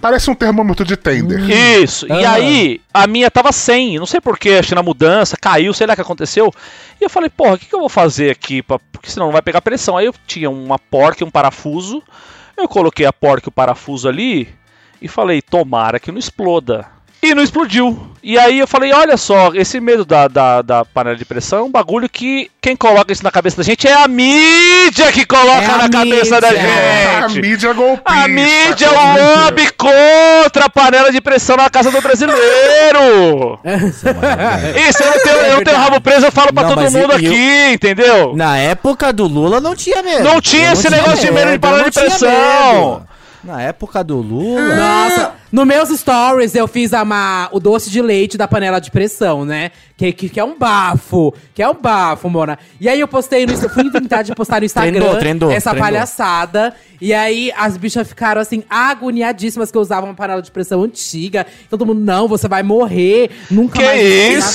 Parece 0.01 0.29
um 0.29 0.35
termômetro 0.35 0.85
de 0.85 0.95
tender. 0.95 1.49
Isso. 1.81 2.07
E 2.07 2.25
aí, 2.25 2.81
a 2.93 3.05
minha 3.07 3.29
tava 3.29 3.51
sem. 3.51 3.97
Não 3.99 4.05
sei 4.05 4.21
porquê, 4.21 4.57
acho 4.59 4.69
que 4.69 4.75
na 4.75 4.83
mudança, 4.83 5.37
caiu, 5.39 5.73
sei 5.73 5.85
lá 5.85 5.93
o 5.93 5.95
que 5.95 6.01
aconteceu. 6.01 6.51
E 6.99 7.03
eu 7.03 7.09
falei, 7.09 7.29
porra, 7.29 7.55
o 7.55 7.57
que, 7.57 7.65
que 7.65 7.75
eu 7.75 7.79
vou 7.79 7.89
fazer 7.89 8.31
aqui? 8.31 8.61
Pra... 8.61 8.79
Porque 8.91 9.11
senão 9.11 9.27
não 9.27 9.33
vai 9.33 9.41
pegar 9.41 9.61
pressão. 9.61 9.97
Aí 9.97 10.05
eu 10.05 10.15
tinha 10.25 10.49
uma 10.49 10.79
porca 10.79 11.23
e 11.23 11.27
um 11.27 11.31
parafuso. 11.31 12.01
Eu 12.57 12.67
coloquei 12.69 13.05
a 13.05 13.11
porca 13.11 13.47
e 13.47 13.49
o 13.49 13.51
parafuso 13.51 14.07
ali 14.07 14.47
e 15.01 15.07
falei, 15.07 15.41
tomara 15.41 15.99
que 15.99 16.11
não 16.11 16.19
exploda. 16.19 16.85
E 17.23 17.33
não 17.33 17.41
explodiu. 17.41 18.11
E 18.21 18.37
aí 18.37 18.59
eu 18.59 18.67
falei, 18.67 18.93
olha 18.93 19.17
só, 19.17 19.49
esse 19.55 19.79
medo 19.79 20.05
da, 20.05 20.27
da, 20.27 20.61
da 20.61 20.85
panela 20.85 21.15
de 21.15 21.25
pressão 21.25 21.59
é 21.59 21.63
um 21.63 21.71
bagulho 21.71 22.07
que 22.07 22.51
quem 22.61 22.75
coloca 22.75 23.11
isso 23.11 23.23
na 23.23 23.31
cabeça 23.31 23.57
da 23.57 23.63
gente 23.63 23.87
é 23.87 23.93
a 23.93 24.07
mídia 24.07 25.11
que 25.11 25.25
coloca 25.25 25.63
É 25.63 25.77
na 25.77 25.89
cabeça 25.89 26.39
da 26.39 26.51
gente. 26.53 27.23
A 27.23 27.29
mídia 27.29 27.73
golpista. 27.73 28.03
A 28.11 28.27
mídia 28.27 28.85
é 28.85 28.89
o 28.91 29.43
lobby 29.45 29.71
contra 29.71 30.65
a 30.65 30.69
panela 30.69 31.11
de 31.11 31.19
pressão 31.19 31.57
na 31.57 31.67
casa 31.67 31.89
do 31.89 31.99
brasileiro. 31.99 33.59
Isso, 34.87 35.01
eu 35.03 35.11
não 35.11 35.19
tenho, 35.23 35.35
eu 35.37 35.55
não 35.55 35.63
tenho 35.63 35.77
rabo 35.77 36.01
preso, 36.01 36.25
eu 36.27 36.31
falo 36.31 36.53
pra 36.53 36.63
Não, 36.63 36.75
todo 36.75 36.91
mundo 36.91 37.13
e- 37.19 37.23
e 37.23 37.27
aqui, 37.27 37.73
entendeu? 37.73 38.35
Na 38.35 38.57
época 38.57 39.11
do 39.11 39.25
Lula 39.27 39.59
não 39.59 39.75
tinha 39.75 40.03
medo. 40.03 40.23
Não 40.23 40.39
tinha 40.39 40.67
Eu 40.69 40.73
esse 40.73 40.89
negócio 40.91 41.25
de 41.25 41.31
medo 41.31 41.47
de 41.49 41.53
eu 41.55 41.59
panela 41.59 41.81
não 41.83 41.89
de 41.89 41.91
tinha 41.91 42.05
pressão. 42.05 43.07
Na 43.45 43.61
época 43.61 44.03
do 44.03 44.17
Lula. 44.17 44.75
Nossa, 44.75 45.33
no 45.51 45.65
meus 45.65 45.89
stories 45.89 46.53
eu 46.55 46.67
fiz 46.67 46.93
a 46.93 47.05
ma- 47.05 47.47
o 47.51 47.59
doce 47.59 47.89
de 47.89 48.01
leite 48.01 48.37
da 48.37 48.47
panela 48.47 48.79
de 48.79 48.91
pressão, 48.91 49.45
né? 49.45 49.71
Que, 49.97 50.11
que, 50.11 50.27
que 50.27 50.39
é 50.39 50.43
um 50.43 50.57
bafo. 50.57 51.33
Que 51.53 51.63
é 51.63 51.69
um 51.69 51.73
bafo, 51.73 52.29
Mona. 52.29 52.59
E 52.81 52.89
aí 52.89 52.99
eu 52.99 53.07
postei 53.07 53.45
no 53.45 53.53
Insta- 53.53 53.69
fui 53.69 53.83
inventar 53.83 54.23
de 54.23 54.35
postar 54.35 54.59
no 54.59 54.65
Instagram 54.65 54.91
Trendou, 54.99 55.17
trendou, 55.19 55.51
essa 55.51 55.69
trendou. 55.69 55.85
palhaçada. 55.87 56.75
E 56.99 57.13
aí 57.13 57.51
as 57.57 57.77
bichas 57.77 58.07
ficaram 58.07 58.41
assim, 58.41 58.63
agoniadíssimas 58.69 59.69
que 59.71 59.77
eu 59.77 59.81
usava 59.81 60.05
uma 60.05 60.13
panela 60.13 60.41
de 60.41 60.49
pressão 60.51 60.81
antiga. 60.83 61.45
Todo 61.69 61.85
mundo, 61.85 61.99
não, 62.01 62.27
você 62.27 62.47
vai 62.47 62.63
morrer. 62.63 63.29
Nunca 63.51 63.79
Que 63.79 63.85
mais 63.85 64.01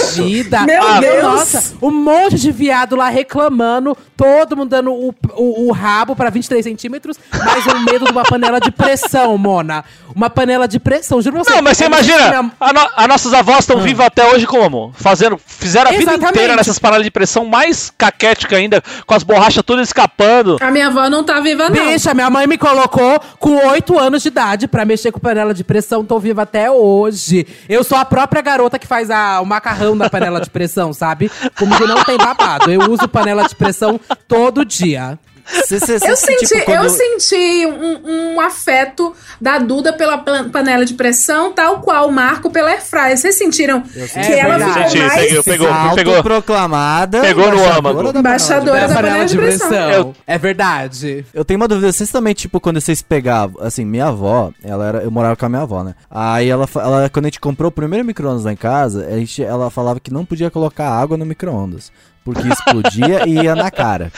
isso? 0.02 0.18
na 0.20 0.24
vida. 0.26 0.60
Meu 0.66 0.82
Ah, 0.82 1.00
Deus! 1.00 1.22
Nossa, 1.22 1.74
um 1.82 1.90
monte 1.90 2.36
de 2.36 2.50
viado 2.50 2.96
lá 2.96 3.08
reclamando, 3.08 3.96
todo 4.16 4.56
mundo 4.56 4.70
dando 4.70 4.92
o, 4.92 5.14
o, 5.36 5.68
o 5.68 5.72
rabo 5.72 6.16
pra 6.16 6.30
23 6.30 6.64
centímetros, 6.64 7.18
mas 7.32 7.66
um 7.66 7.80
medo 7.84 8.04
de 8.06 8.10
uma 8.12 8.24
panela 8.24 8.58
de 8.58 8.70
pressão, 8.70 9.36
Mona. 9.38 9.84
Uma 10.14 10.28
panela 10.28 10.66
de 10.66 10.79
pressão, 10.80 11.20
juro 11.22 11.36
pra 11.36 11.44
você. 11.44 11.50
Não, 11.54 11.62
mas 11.62 11.76
você 11.76 11.84
imagina, 11.86 12.28
minha- 12.28 12.52
a 12.58 12.72
no- 12.72 12.90
as 12.96 13.06
nossas 13.08 13.34
avós 13.34 13.60
estão 13.60 13.80
vivas 13.80 14.06
até 14.06 14.26
hoje 14.32 14.46
como? 14.46 14.92
Fazendo, 14.96 15.38
fizeram 15.46 15.88
a 15.88 15.92
vida 15.92 16.02
Exatamente. 16.12 16.30
inteira 16.30 16.56
nessas 16.56 16.78
panelas 16.78 17.04
de 17.04 17.10
pressão 17.10 17.44
mais 17.44 17.92
caquética 17.96 18.56
ainda, 18.56 18.82
com 19.06 19.14
as 19.14 19.22
borrachas 19.22 19.62
todas 19.64 19.88
escapando. 19.88 20.56
A 20.60 20.70
minha 20.70 20.88
avó 20.88 21.08
não 21.08 21.22
tá 21.22 21.40
viva, 21.40 21.68
não. 21.68 21.86
Bicha, 21.92 22.14
minha 22.14 22.30
mãe 22.30 22.46
me 22.46 22.56
colocou 22.58 23.20
com 23.38 23.66
8 23.68 23.98
anos 23.98 24.22
de 24.22 24.28
idade 24.28 24.66
pra 24.66 24.84
mexer 24.84 25.12
com 25.12 25.20
panela 25.20 25.52
de 25.54 25.62
pressão. 25.62 26.04
Tô 26.04 26.18
viva 26.18 26.42
até 26.42 26.70
hoje. 26.70 27.46
Eu 27.68 27.84
sou 27.84 27.98
a 27.98 28.04
própria 28.04 28.40
garota 28.42 28.78
que 28.78 28.86
faz 28.86 29.10
a- 29.10 29.40
o 29.40 29.44
macarrão 29.46 29.96
da 29.96 30.08
panela 30.08 30.40
de 30.40 30.50
pressão, 30.50 30.92
sabe? 30.92 31.30
Comigo 31.58 31.86
não 31.86 32.02
tem 32.04 32.16
babado. 32.16 32.70
Eu 32.70 32.90
uso 32.90 33.06
panela 33.08 33.46
de 33.46 33.54
pressão 33.54 34.00
todo 34.26 34.64
dia. 34.64 35.18
Cê- 35.66 35.80
cê- 35.80 35.98
Eu 36.10 36.16
senti, 36.16 36.46
tipo, 36.46 36.64
quando- 36.64 36.84
eu 36.84 36.90
senti 36.90 37.66
um, 37.66 38.34
um 38.34 38.40
afeto 38.40 39.14
da 39.40 39.58
Duda 39.58 39.92
pela 39.92 40.18
pan- 40.18 40.48
panela 40.50 40.84
de 40.84 40.94
pressão, 40.94 41.52
tal 41.52 41.80
qual 41.80 42.08
o 42.08 42.12
Marco 42.12 42.50
pela 42.50 42.70
Airfryer. 42.70 43.16
Vocês 43.16 43.34
sentiram 43.36 43.80
que 43.82 43.98
É 44.18 44.38
ela 44.40 44.56
verdade. 44.58 44.72
ficou 44.74 44.88
Senti, 44.90 44.98
mais 44.98 45.12
peguei, 45.20 45.42
pegou, 45.42 45.66
pegou. 45.68 46.14
Autoproclamada. 46.14 47.20
Pegou 47.20 47.50
no 47.50 47.64
âmago. 47.64 47.80
da 47.82 47.82
panela 47.82 48.12
de 48.12 48.18
embaixadora 48.18 48.88
da 48.88 48.94
panela 48.94 49.24
de 49.26 49.36
pressão. 49.36 49.90
Eu- 49.90 50.14
É 50.26 50.38
verdade. 50.38 51.24
Eu 51.34 51.44
tenho 51.44 51.58
uma 51.60 51.68
dúvida, 51.68 51.92
vocês 51.92 52.10
também, 52.10 52.34
tipo, 52.34 52.60
quando 52.60 52.80
vocês 52.80 53.02
pegavam, 53.02 53.62
assim, 53.64 53.84
minha 53.84 54.06
avó, 54.06 54.52
ela 54.64 54.86
era, 54.86 54.98
eu 54.98 55.10
morava 55.10 55.36
com 55.36 55.46
a 55.46 55.48
minha 55.48 55.62
avó, 55.62 55.82
né? 55.82 55.94
Aí 56.10 56.48
ela, 56.48 56.68
ela 56.76 57.10
quando 57.10 57.24
a 57.26 57.28
gente 57.28 57.40
comprou 57.40 57.68
o 57.68 57.72
primeiro 57.72 58.04
micro-ondas 58.04 58.44
lá 58.44 58.52
em 58.52 58.56
casa, 58.56 59.06
a 59.06 59.18
gente, 59.18 59.42
ela 59.42 59.70
falava 59.70 60.00
que 60.00 60.12
não 60.12 60.24
podia 60.24 60.50
colocar 60.50 60.88
água 60.88 61.16
no 61.16 61.24
micro-ondas, 61.26 61.90
porque 62.24 62.46
explodia 62.48 63.26
e 63.26 63.42
ia 63.42 63.54
na 63.54 63.70
cara, 63.70 64.12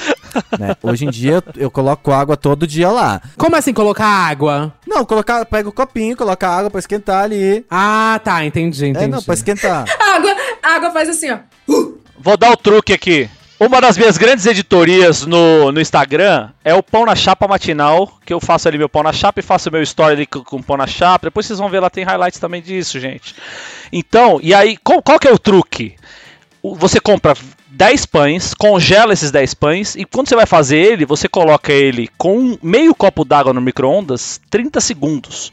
né? 0.59 0.77
Hoje 0.83 1.05
em 1.05 1.11
dia 1.11 1.35
eu, 1.35 1.43
eu 1.57 1.71
coloco 1.71 2.13
água 2.13 2.37
todo 2.37 2.67
dia 2.67 2.91
lá. 2.91 3.21
Como 3.37 3.57
assim 3.57 3.73
colocar 3.73 4.07
água? 4.07 4.73
Não, 4.87 5.05
colocar, 5.05 5.45
pega 5.47 5.69
o 5.69 5.73
copinho, 5.73 6.17
coloca 6.17 6.49
água 6.49 6.71
pra 6.71 6.81
esquentar 6.81 7.25
ali. 7.25 7.65
Ah, 7.71 8.21
tá, 8.23 8.45
entendi, 8.45 8.87
entendi. 8.87 9.05
É, 9.05 9.09
não, 9.09 9.23
pra 9.23 9.35
esquentar. 9.35 9.85
A 10.03 10.17
água, 10.17 10.37
a 10.63 10.69
água 10.75 10.91
faz 10.91 11.09
assim, 11.09 11.31
ó. 11.31 11.39
Vou 12.19 12.37
dar 12.37 12.51
o 12.51 12.57
truque 12.57 12.93
aqui. 12.93 13.31
Uma 13.59 13.81
das 13.81 13.97
minhas 13.97 14.19
grandes 14.19 14.45
editorias 14.45 15.25
no, 15.25 15.71
no 15.71 15.81
Instagram 15.81 16.51
é 16.65 16.75
o 16.75 16.83
Pão 16.83 17.07
na 17.07 17.15
Chapa 17.15 17.47
Matinal, 17.47 18.19
que 18.27 18.33
eu 18.33 18.41
faço 18.41 18.67
ali 18.67 18.77
meu 18.77 18.89
pão 18.89 19.05
na 19.05 19.13
chapa 19.13 19.39
e 19.39 19.43
faço 19.43 19.71
meu 19.71 19.81
story 19.83 20.15
ali 20.15 20.27
com, 20.27 20.43
com 20.43 20.61
pão 20.61 20.77
na 20.77 20.87
chapa. 20.87 21.29
Depois 21.29 21.47
vocês 21.47 21.61
vão 21.61 21.69
ver 21.69 21.79
lá, 21.79 21.89
tem 21.89 22.05
highlights 22.05 22.41
também 22.41 22.61
disso, 22.61 22.99
gente. 22.99 23.35
Então, 23.93 24.41
e 24.43 24.53
aí, 24.53 24.77
qual, 24.77 25.01
qual 25.01 25.17
que 25.19 25.29
é 25.29 25.33
o 25.33 25.39
truque? 25.39 25.95
Você 26.61 26.99
compra 26.99 27.35
10 27.75 28.07
pães, 28.07 28.55
congela 28.55 29.13
esses 29.13 29.31
10 29.31 29.55
pães 29.55 29.95
e 29.97 30.05
quando 30.05 30.29
você 30.29 30.37
vai 30.37 30.47
fazer 30.47 30.77
ele, 30.77 31.07
você 31.07 31.27
coloca 31.29 31.73
ele 31.73 32.09
com 32.19 32.59
meio 32.63 32.95
copo 32.95 33.25
d'água 33.25 33.53
no 33.53 33.61
micro-ondas, 33.61 34.41
30 34.51 34.81
segundos. 34.81 35.51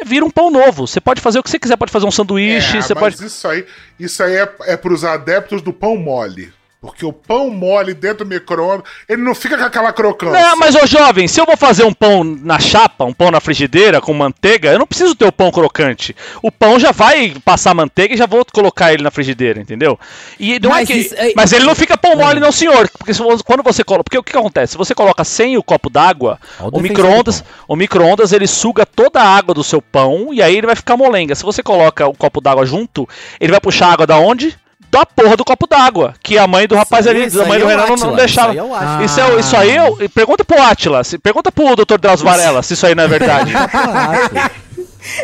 É, 0.00 0.04
Vira 0.04 0.24
um 0.24 0.30
pão 0.30 0.50
novo. 0.50 0.86
Você 0.86 1.00
pode 1.00 1.20
fazer 1.20 1.40
o 1.40 1.42
que 1.42 1.50
você 1.50 1.58
quiser, 1.58 1.76
pode 1.76 1.90
fazer 1.90 2.06
um 2.06 2.10
sanduíche, 2.12 2.78
É, 2.78 2.82
você 2.82 2.94
mas 2.94 3.16
pode. 3.16 3.26
isso 3.26 3.48
aí, 3.48 3.66
isso 3.98 4.22
aí 4.22 4.36
é, 4.36 4.48
é 4.66 4.76
pros 4.76 5.04
adeptos 5.04 5.60
do 5.60 5.72
pão 5.72 5.96
mole. 5.96 6.52
Porque 6.80 7.04
o 7.04 7.12
pão 7.12 7.50
mole 7.50 7.92
dentro 7.92 8.24
do 8.24 8.28
micro-ondas, 8.28 8.88
ele 9.08 9.20
não 9.20 9.34
fica 9.34 9.58
com 9.58 9.64
aquela 9.64 9.92
crocância. 9.92 10.40
Não, 10.40 10.56
mas 10.56 10.76
ô 10.76 10.86
jovem, 10.86 11.26
se 11.26 11.40
eu 11.40 11.44
vou 11.44 11.56
fazer 11.56 11.82
um 11.82 11.92
pão 11.92 12.22
na 12.22 12.60
chapa, 12.60 13.04
um 13.04 13.12
pão 13.12 13.32
na 13.32 13.40
frigideira 13.40 14.00
com 14.00 14.14
manteiga, 14.14 14.70
eu 14.72 14.78
não 14.78 14.86
preciso 14.86 15.16
ter 15.16 15.24
o 15.24 15.32
pão 15.32 15.50
crocante. 15.50 16.14
O 16.40 16.52
pão 16.52 16.78
já 16.78 16.92
vai 16.92 17.34
passar 17.44 17.74
manteiga 17.74 18.14
e 18.14 18.16
já 18.16 18.26
vou 18.26 18.44
colocar 18.52 18.92
ele 18.92 19.02
na 19.02 19.10
frigideira, 19.10 19.60
entendeu? 19.60 19.98
E 20.38 20.60
não 20.60 20.70
Mas 20.70 20.88
é 20.88 20.92
que, 20.92 20.98
isso- 21.00 21.14
é- 21.16 21.32
mas 21.34 21.52
ele 21.52 21.64
não 21.64 21.74
fica 21.74 21.98
pão 21.98 22.14
mole 22.14 22.38
não, 22.38 22.52
senhor, 22.52 22.88
porque 22.96 23.12
quando 23.44 23.62
você 23.64 23.82
coloca, 23.82 24.04
porque 24.04 24.18
o 24.18 24.22
que, 24.22 24.30
que 24.30 24.38
acontece? 24.38 24.72
Se 24.72 24.78
você 24.78 24.94
coloca 24.94 25.24
sem 25.24 25.56
o 25.56 25.62
copo 25.64 25.90
d'água, 25.90 26.38
o 26.60 26.80
micro-ondas, 26.80 27.42
o 27.66 27.74
micro-ondas 27.74 28.32
ele 28.32 28.46
suga 28.46 28.86
toda 28.86 29.20
a 29.20 29.26
água 29.36 29.52
do 29.52 29.64
seu 29.64 29.82
pão 29.82 30.28
e 30.32 30.40
aí 30.40 30.56
ele 30.56 30.66
vai 30.68 30.76
ficar 30.76 30.96
molenga. 30.96 31.34
Se 31.34 31.42
você 31.42 31.60
coloca 31.60 32.06
o 32.06 32.14
copo 32.14 32.40
d'água 32.40 32.64
junto, 32.64 33.08
ele 33.40 33.50
vai 33.50 33.60
puxar 33.60 33.92
água 33.92 34.06
da 34.06 34.16
onde? 34.16 34.56
Da 34.90 35.04
porra 35.04 35.36
do 35.36 35.44
copo 35.44 35.66
d'água, 35.66 36.14
que 36.22 36.38
a 36.38 36.46
mãe 36.46 36.66
do 36.66 36.74
rapaz 36.74 37.06
ali, 37.06 37.26
isso 37.26 37.40
a 37.42 37.44
mãe 37.44 37.58
do 37.58 37.68
é 37.70 37.76
Renan 37.76 37.94
não, 37.96 38.16
deixava. 38.16 38.52
isso 38.54 38.56
aí 38.56 38.58
é 38.58 38.62
o 38.62 38.74
Átila. 38.74 39.04
Isso, 39.04 39.20
é, 39.20 39.40
isso 39.40 39.56
aí, 39.56 39.76
eu, 39.76 40.08
pergunta 40.10 40.44
pro 40.44 40.62
Atila, 40.62 41.04
se- 41.04 41.18
pergunta 41.18 41.52
pro 41.52 41.76
Dr. 41.76 41.98
Drauzio 42.00 42.24
Varela 42.24 42.62
se 42.62 42.72
isso 42.72 42.86
aí 42.86 42.94
não 42.94 43.04
é 43.04 43.08
verdade. 43.08 43.52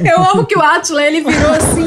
Eu 0.04 0.22
amo 0.22 0.44
que 0.46 0.56
o 0.56 0.62
Atila, 0.62 1.02
ele 1.04 1.20
virou 1.22 1.50
assim. 1.52 1.84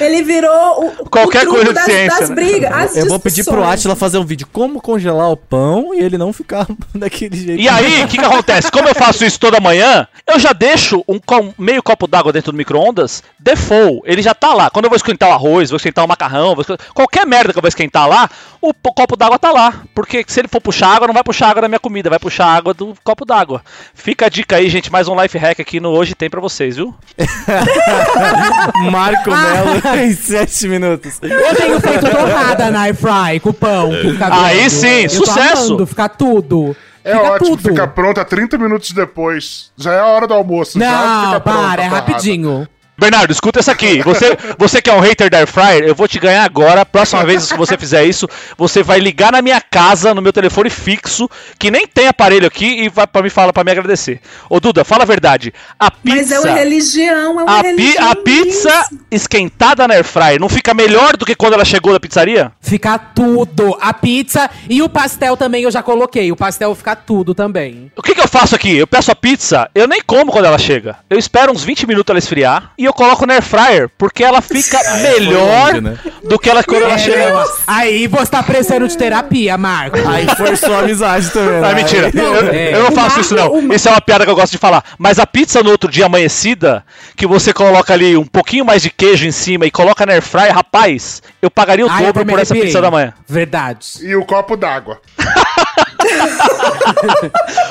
Ele 0.00 0.22
virou 0.22 0.84
o, 1.00 1.08
Qualquer 1.10 1.38
o 1.46 1.50
truco 1.50 1.56
coisa 1.56 1.68
de 1.68 1.74
das, 1.74 1.84
ciência, 1.84 2.18
das 2.20 2.28
né? 2.30 2.34
brigas. 2.34 2.72
as 2.72 2.96
Eu 2.96 3.06
vou 3.08 3.18
pedir 3.20 3.44
pro. 3.44 3.62
Atila 3.64 3.94
fazer 3.96 4.18
um 4.18 4.24
vídeo 4.24 4.46
como 4.52 4.80
congelar 4.80 5.30
o 5.30 5.36
pão 5.36 5.94
e 5.94 6.00
ele 6.02 6.18
não 6.18 6.32
ficar 6.32 6.66
daquele 6.94 7.36
jeito. 7.36 7.60
E 7.62 7.68
aí, 7.68 8.04
o 8.04 8.08
que, 8.08 8.18
que 8.18 8.24
acontece? 8.24 8.70
Como 8.70 8.88
eu 8.88 8.94
faço 8.94 9.24
isso 9.24 9.38
toda 9.38 9.60
manhã, 9.60 10.06
eu 10.26 10.38
já 10.38 10.52
deixo 10.52 11.04
um 11.08 11.18
co- 11.18 11.52
meio 11.58 11.82
copo 11.82 12.06
d'água 12.06 12.32
dentro 12.32 12.52
do 12.52 12.58
micro-ondas, 12.58 13.22
default, 13.38 14.00
ele 14.04 14.22
já 14.22 14.34
tá 14.34 14.52
lá. 14.54 14.70
Quando 14.70 14.86
eu 14.86 14.90
vou 14.90 14.96
esquentar 14.96 15.28
o 15.28 15.32
arroz, 15.32 15.70
vou 15.70 15.76
esquentar 15.76 16.04
o 16.04 16.08
macarrão, 16.08 16.54
vou 16.54 16.62
esquentar- 16.62 16.86
qualquer 16.94 17.26
merda 17.26 17.52
que 17.52 17.58
eu 17.58 17.62
vou 17.62 17.68
esquentar 17.68 18.08
lá, 18.08 18.28
o 18.60 18.72
po- 18.74 18.92
copo 18.92 19.16
d'água 19.16 19.38
tá 19.38 19.50
lá. 19.52 19.82
Porque 19.94 20.24
se 20.26 20.40
ele 20.40 20.48
for 20.48 20.60
puxar 20.60 20.88
água, 20.88 21.06
não 21.06 21.14
vai 21.14 21.22
puxar 21.24 21.48
água 21.50 21.62
da 21.62 21.68
minha 21.68 21.80
comida, 21.80 22.10
vai 22.10 22.18
puxar 22.18 22.46
água 22.46 22.72
do 22.74 22.94
copo 23.04 23.24
d'água. 23.24 23.62
Fica 23.94 24.26
a 24.26 24.28
dica 24.28 24.56
aí, 24.56 24.68
gente, 24.68 24.90
mais 24.90 25.08
um 25.08 25.20
life 25.20 25.36
hack 25.38 25.60
aqui 25.60 25.78
no 25.80 25.90
Hoje 25.90 26.14
Tem 26.14 26.28
pra 26.30 26.40
vocês, 26.40 26.76
viu? 26.76 26.94
Marco 28.90 29.30
Melo 29.30 29.80
em 30.02 30.12
7 30.14 30.68
minutos. 30.68 31.18
Eu 31.22 31.54
tenho 31.54 31.80
feito 31.80 32.10
torrada 32.10 32.70
na 32.70 32.82
air 32.82 32.94
fry 32.94 33.40
com 33.40 33.52
pão. 33.52 33.90
Que 33.90 34.12
fica 34.12 34.44
Aí 34.44 34.68
sim, 34.70 35.02
Eu 35.04 35.08
tô 35.10 35.26
sucesso. 35.26 35.66
amando, 35.66 35.86
fica 35.86 36.08
tudo. 36.08 36.76
É 37.04 37.14
fica 37.16 37.32
ótimo, 37.32 37.56
tudo. 37.56 37.68
fica 37.68 37.86
pronta 37.88 38.24
30 38.24 38.56
minutos 38.58 38.92
depois. 38.92 39.70
Já 39.76 39.92
é 39.92 39.98
a 40.00 40.06
hora 40.06 40.26
do 40.26 40.34
almoço. 40.34 40.78
já 40.78 40.90
Não, 40.90 41.26
fica 41.26 41.40
pronta 41.40 41.60
para, 41.60 41.82
é 41.82 41.86
a 41.86 41.90
torrada. 42.02 42.68
Bernardo, 42.98 43.32
escuta 43.32 43.58
essa 43.58 43.72
aqui. 43.72 44.02
Você, 44.02 44.36
você 44.58 44.80
que 44.82 44.88
é 44.90 44.92
um 44.94 45.00
hater 45.00 45.28
da 45.30 45.38
Air 45.38 45.46
Fryer, 45.46 45.82
eu 45.84 45.94
vou 45.94 46.06
te 46.06 46.18
ganhar 46.18 46.44
agora. 46.44 46.84
Próxima 46.84 47.24
vez 47.24 47.50
que 47.50 47.58
você 47.58 47.76
fizer 47.76 48.04
isso, 48.04 48.28
você 48.56 48.82
vai 48.82 49.00
ligar 49.00 49.32
na 49.32 49.40
minha 49.42 49.60
casa, 49.60 50.14
no 50.14 50.20
meu 50.22 50.32
telefone 50.32 50.68
fixo, 50.70 51.28
que 51.58 51.70
nem 51.70 51.86
tem 51.86 52.06
aparelho 52.06 52.46
aqui, 52.46 52.84
e 52.84 52.88
vai 52.88 53.06
para 53.06 53.22
me 53.22 53.30
falar 53.30 53.52
para 53.52 53.64
me 53.64 53.70
agradecer. 53.72 54.20
Ô 54.48 54.60
Duda, 54.60 54.84
fala 54.84 55.02
a 55.02 55.06
verdade. 55.06 55.52
A 55.80 55.90
pizza. 55.90 56.16
Mas 56.16 56.30
é 56.32 56.40
uma 56.40 56.52
religião, 56.58 57.40
é 57.40 57.42
uma 57.44 57.58
a, 57.58 57.62
pi- 57.62 57.68
religião. 57.70 58.10
a 58.10 58.16
pizza 58.16 58.68
isso. 58.92 59.00
esquentada 59.10 59.88
na 59.88 59.94
Air 59.94 60.04
Fryer 60.04 60.40
não 60.40 60.48
fica 60.48 60.74
melhor 60.74 61.16
do 61.16 61.24
que 61.24 61.34
quando 61.34 61.54
ela 61.54 61.64
chegou 61.64 61.92
da 61.92 62.00
pizzaria? 62.00 62.52
Fica 62.60 62.98
tudo. 62.98 63.76
A 63.80 63.92
pizza 63.94 64.48
e 64.68 64.82
o 64.82 64.88
pastel 64.88 65.36
também 65.36 65.62
eu 65.64 65.70
já 65.70 65.82
coloquei. 65.82 66.30
O 66.30 66.36
pastel 66.36 66.74
fica 66.74 66.94
tudo 66.94 67.34
também. 67.34 67.90
O 67.96 68.02
que, 68.02 68.14
que 68.14 68.20
eu 68.20 68.28
faço 68.28 68.54
aqui? 68.54 68.76
Eu 68.76 68.86
peço 68.86 69.10
a 69.10 69.14
pizza, 69.16 69.68
eu 69.74 69.88
nem 69.88 70.00
como 70.06 70.30
quando 70.30 70.44
ela 70.44 70.58
chega. 70.58 70.96
Eu 71.08 71.18
espero 71.18 71.50
uns 71.52 71.64
20 71.64 71.86
minutos 71.86 72.10
ela 72.10 72.18
esfriar 72.18 72.72
e 72.82 72.84
eu 72.84 72.92
coloco 72.92 73.24
na 73.24 73.34
air 73.34 73.42
fryer, 73.42 73.88
porque 73.96 74.24
ela 74.24 74.42
fica 74.42 74.76
melhor 75.00 75.68
longe, 75.68 75.80
né? 75.80 75.96
do 76.24 76.36
que 76.36 76.50
ela 76.50 76.64
quando 76.64 76.82
ela 76.82 76.98
chega. 76.98 77.32
não, 77.32 77.44
Aí 77.64 78.08
você 78.08 78.30
tá 78.30 78.42
precisando 78.42 78.88
de 78.88 78.98
terapia, 78.98 79.56
Marco. 79.56 79.96
Aí 80.08 80.26
forçou 80.36 80.74
a 80.74 80.80
amizade 80.80 81.30
também. 81.30 81.58
Ah, 81.58 81.60
né? 81.60 81.74
mentira. 81.74 82.10
Eu, 82.12 82.48
É. 82.52 82.74
eu 82.74 82.82
não 82.82 82.90
faço 82.90 83.20
isso, 83.20 83.36
não. 83.36 83.72
Isso 83.72 83.88
é 83.88 83.92
uma 83.92 84.00
piada 84.00 84.24
que 84.24 84.30
eu 84.32 84.34
gosto 84.34 84.50
de 84.50 84.58
falar. 84.58 84.82
Mas 84.98 85.20
a 85.20 85.26
pizza 85.26 85.62
no 85.62 85.70
outro 85.70 85.88
dia 85.88 86.06
amanhecida, 86.06 86.84
que 87.16 87.24
você 87.24 87.52
coloca 87.52 87.92
ali 87.92 88.16
um 88.16 88.26
pouquinho 88.26 88.64
mais 88.64 88.82
de 88.82 88.90
queijo 88.90 89.26
em 89.26 89.32
cima 89.32 89.64
e 89.64 89.70
coloca 89.70 90.04
na 90.04 90.14
air 90.14 90.22
fryer, 90.22 90.52
rapaz, 90.52 91.22
eu 91.40 91.48
pagaria 91.50 91.86
o 91.86 91.88
Ai, 91.90 92.04
dobro 92.06 92.26
por 92.26 92.38
essa 92.40 92.52
pizza 92.52 92.80
da 92.80 92.90
manhã. 92.90 93.14
Verdade. 93.28 93.86
E 94.00 94.16
o 94.16 94.24
copo 94.24 94.56
d'água. 94.56 95.00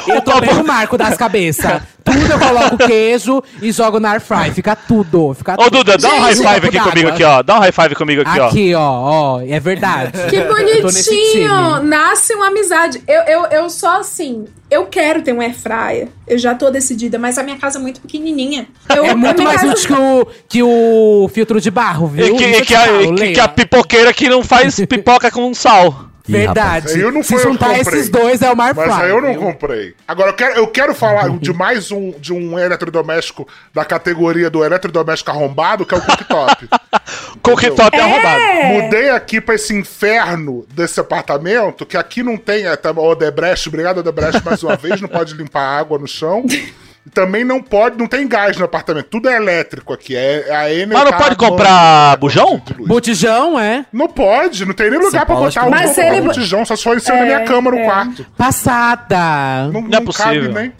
Eu 0.07 0.21
tô 0.21 0.39
bem 0.39 0.53
o 0.59 0.63
Marco 0.65 0.97
das 0.97 1.15
cabeças. 1.17 1.81
Tudo 2.03 2.31
eu 2.31 2.39
coloco 2.39 2.77
queijo 2.77 3.43
e 3.61 3.71
jogo 3.71 3.99
na 3.99 4.11
air 4.13 4.21
fry. 4.21 4.51
Fica 4.51 4.75
tudo. 4.75 5.33
Fica 5.35 5.53
Ô, 5.53 5.57
tudo. 5.65 5.77
Duda, 5.83 5.97
dá 5.97 6.09
um 6.15 6.19
high 6.19 6.35
five 6.35 6.67
aqui 6.67 6.79
comigo 6.79 7.09
aqui, 7.09 7.23
ó. 7.23 7.43
Dá 7.43 7.57
um 7.57 7.59
high 7.59 7.71
five 7.71 7.95
comigo 7.95 8.21
aqui, 8.25 8.39
ó. 8.39 8.47
Aqui, 8.47 8.75
ó, 8.75 8.81
ó. 8.81 9.41
É 9.41 9.59
verdade. 9.59 10.11
Que 10.29 10.41
bonitinho! 10.41 11.83
Nasce 11.83 12.33
uma 12.33 12.47
amizade. 12.47 13.01
Eu, 13.07 13.21
eu, 13.23 13.45
eu 13.51 13.69
só 13.69 13.99
assim, 13.99 14.45
eu 14.69 14.87
quero 14.87 15.21
ter 15.21 15.31
um 15.33 15.41
air 15.41 15.53
fryer. 15.55 16.07
Eu 16.27 16.37
já 16.39 16.55
tô 16.55 16.69
decidida, 16.71 17.19
mas 17.19 17.37
a 17.37 17.43
minha 17.43 17.57
casa 17.57 17.77
é 17.77 17.81
muito 17.81 18.01
pequenininha. 18.01 18.67
Eu, 18.89 19.05
É 19.05 19.13
muito 19.15 19.43
mais 19.43 19.61
útil 19.63 19.87
que 19.87 19.93
o, 19.93 20.27
que 20.49 20.63
o 20.63 21.29
filtro 21.33 21.61
de 21.61 21.69
barro, 21.69 22.07
viu? 22.07 22.25
E 22.25 22.33
que, 22.37 22.43
e 22.45 22.61
que 22.65 22.75
a, 22.75 23.01
e 23.03 23.13
que- 23.15 23.31
que 23.33 23.39
a 23.39 23.47
pipoqueira 23.47 24.11
que 24.13 24.27
não 24.27 24.43
faz 24.43 24.75
pipoca 24.87 25.29
com 25.29 25.53
sal. 25.53 26.10
Ih, 26.27 26.31
Verdade. 26.31 26.99
Eu 26.99 27.11
não 27.11 27.23
Se 27.23 27.33
eu 27.33 27.37
que 27.39 27.43
juntar 27.43 27.75
comprei. 27.75 27.81
esses 27.81 28.09
dois 28.09 28.41
é 28.41 28.51
o 28.51 28.55
Mar 28.55 28.73
Mas 28.75 28.91
aí 28.91 29.09
eu 29.09 29.21
não 29.21 29.31
viu? 29.33 29.41
comprei. 29.41 29.93
Agora, 30.07 30.29
eu 30.29 30.33
quero, 30.33 30.55
eu 30.55 30.67
quero 30.67 30.93
falar 30.93 31.29
de 31.39 31.53
mais 31.53 31.91
um, 31.91 32.11
de 32.11 32.33
um 32.33 32.57
eletrodoméstico 32.57 33.47
da 33.73 33.83
categoria 33.83 34.49
do 34.49 34.63
eletrodoméstico 34.63 35.31
arrombado, 35.31 35.85
que 35.85 35.93
é 35.93 35.97
o 35.97 36.01
cooktop. 36.01 36.69
Cooktop 37.41 37.97
é 37.97 38.01
arrombado. 38.01 38.83
Mudei 38.83 39.09
aqui 39.09 39.41
pra 39.41 39.55
esse 39.55 39.73
inferno 39.75 40.65
desse 40.73 40.99
apartamento, 40.99 41.85
que 41.85 41.97
aqui 41.97 42.21
não 42.23 42.37
tem 42.37 42.65
é, 42.67 42.75
tá, 42.75 42.91
Odebrecht, 42.91 43.67
obrigado 43.69 43.99
Odebrecht 43.99 44.43
mais 44.45 44.61
uma 44.63 44.75
vez, 44.75 45.01
não 45.01 45.09
pode 45.09 45.33
limpar 45.33 45.61
água 45.79 45.97
no 45.97 46.07
chão. 46.07 46.45
Também 47.15 47.43
não 47.43 47.61
pode, 47.63 47.97
não 47.97 48.05
tem 48.05 48.27
gás 48.27 48.55
no 48.57 48.63
apartamento, 48.65 49.07
tudo 49.09 49.27
é 49.27 49.35
elétrico 49.35 49.91
aqui. 49.91 50.15
É, 50.15 50.49
é 50.49 50.55
a 50.55 50.71
Enel 50.71 50.97
Mas 50.99 51.11
não 51.11 51.17
pode 51.17 51.35
comprar 51.35 52.11
a 52.11 52.15
bujão? 52.15 52.61
luz. 52.77 52.87
Botijão, 52.87 53.59
é? 53.59 53.85
Não 53.91 54.07
pode, 54.07 54.65
não 54.65 54.73
tem 54.73 54.91
nem 54.91 54.99
lugar 54.99 55.25
pra 55.25 55.35
botar 55.35 55.65
o. 55.65 55.71
Mas 55.71 55.97
ele- 55.97 56.21
botijão, 56.21 56.63
só 56.63 56.75
se 56.75 56.83
for 56.83 56.95
em 56.95 56.99
cima 56.99 57.17
da 57.17 57.23
minha 57.25 57.43
cama 57.43 57.71
no 57.71 57.83
quarto. 57.83 58.23
Passada. 58.37 59.69
Não, 59.73 59.81
Não 59.81 59.87
é 59.87 59.91
não 59.99 60.05
possível. 60.05 60.43
cabe 60.43 60.47
nem. 60.53 60.73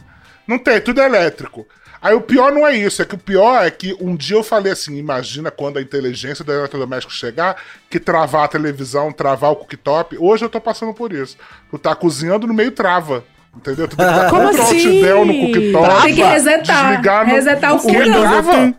Não 0.48 0.60
tem, 0.60 0.80
tudo 0.82 1.02
é 1.02 1.06
elétrico. 1.06 1.66
Aí 2.02 2.14
o 2.16 2.22
pior 2.22 2.52
não 2.52 2.66
é 2.68 2.76
isso, 2.76 3.02
é 3.02 3.06
que 3.06 3.14
o 3.14 3.18
pior 3.18 3.64
é 3.64 3.70
que 3.70 3.96
um 4.02 4.16
dia 4.16 4.36
eu 4.38 4.44
falei 4.44 4.72
assim: 4.72 4.98
imagina 4.98 5.50
quando 5.52 5.78
a 5.78 5.82
inteligência 5.82 6.44
do 6.44 6.52
eletrodoméstico 6.52 7.14
chegar, 7.14 7.56
que 7.90 8.00
travar 8.00 8.46
a 8.46 8.48
televisão, 8.48 9.12
travar 9.12 9.52
o 9.52 9.56
cooktop. 9.56 10.18
Hoje 10.20 10.44
eu 10.46 10.50
tô 10.50 10.60
passando 10.62 10.94
por 10.94 11.14
isso. 11.14 11.38
Tu 11.70 11.78
tá 11.78 11.94
cozinhando 11.96 12.48
no 12.48 12.54
meio 12.54 12.72
trava. 12.72 13.24
Entendeu? 13.56 13.88
Tu 13.88 13.96
tem 13.98 14.06
que 14.08 14.12
dar 14.14 14.30
Como 14.30 14.50
Ctrl 14.50 14.62
assim? 14.62 14.88
Alt 14.88 15.02
Del 15.04 15.26
no 15.26 15.34
cooktop. 15.34 16.02
Tem 16.04 16.16
que 16.16 16.24
resetar, 16.24 16.88
desligar 16.90 17.28
no- 17.28 17.34
resetar 17.34 17.76
o 17.76 17.80
fogão. 17.80 18.22
Trava. 18.22 18.74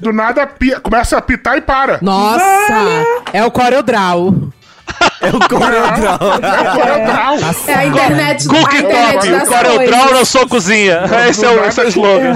Do 0.00 0.12
nada 0.12 0.46
pi- 0.46 0.80
começa 0.80 1.16
a 1.16 1.18
apitar 1.18 1.56
e 1.58 1.60
para. 1.60 1.98
Nossa! 2.00 2.44
É 3.32 3.44
o 3.44 3.50
CorelDRAW. 3.50 4.52
É 5.20 5.28
o 5.28 5.40
CorelDRAW. 5.48 6.18
É 6.42 6.60
o 6.60 6.74
CorelDRAW. 6.74 7.38
É 7.66 7.74
a 7.74 7.86
internet, 7.86 8.48
a 8.48 8.48
internet 8.48 8.48
Cooktop, 8.48 9.32
o 9.32 9.46
CorelDRAW 9.46 10.14
na 10.14 10.24
sua 10.24 10.48
cozinha. 10.48 11.02
Esse 11.28 11.40
Do 11.40 11.46
é 11.46 11.50
o, 11.50 11.64
esse 11.64 11.80
é 11.80 11.84
o 11.84 11.88
slogan. 11.88 12.34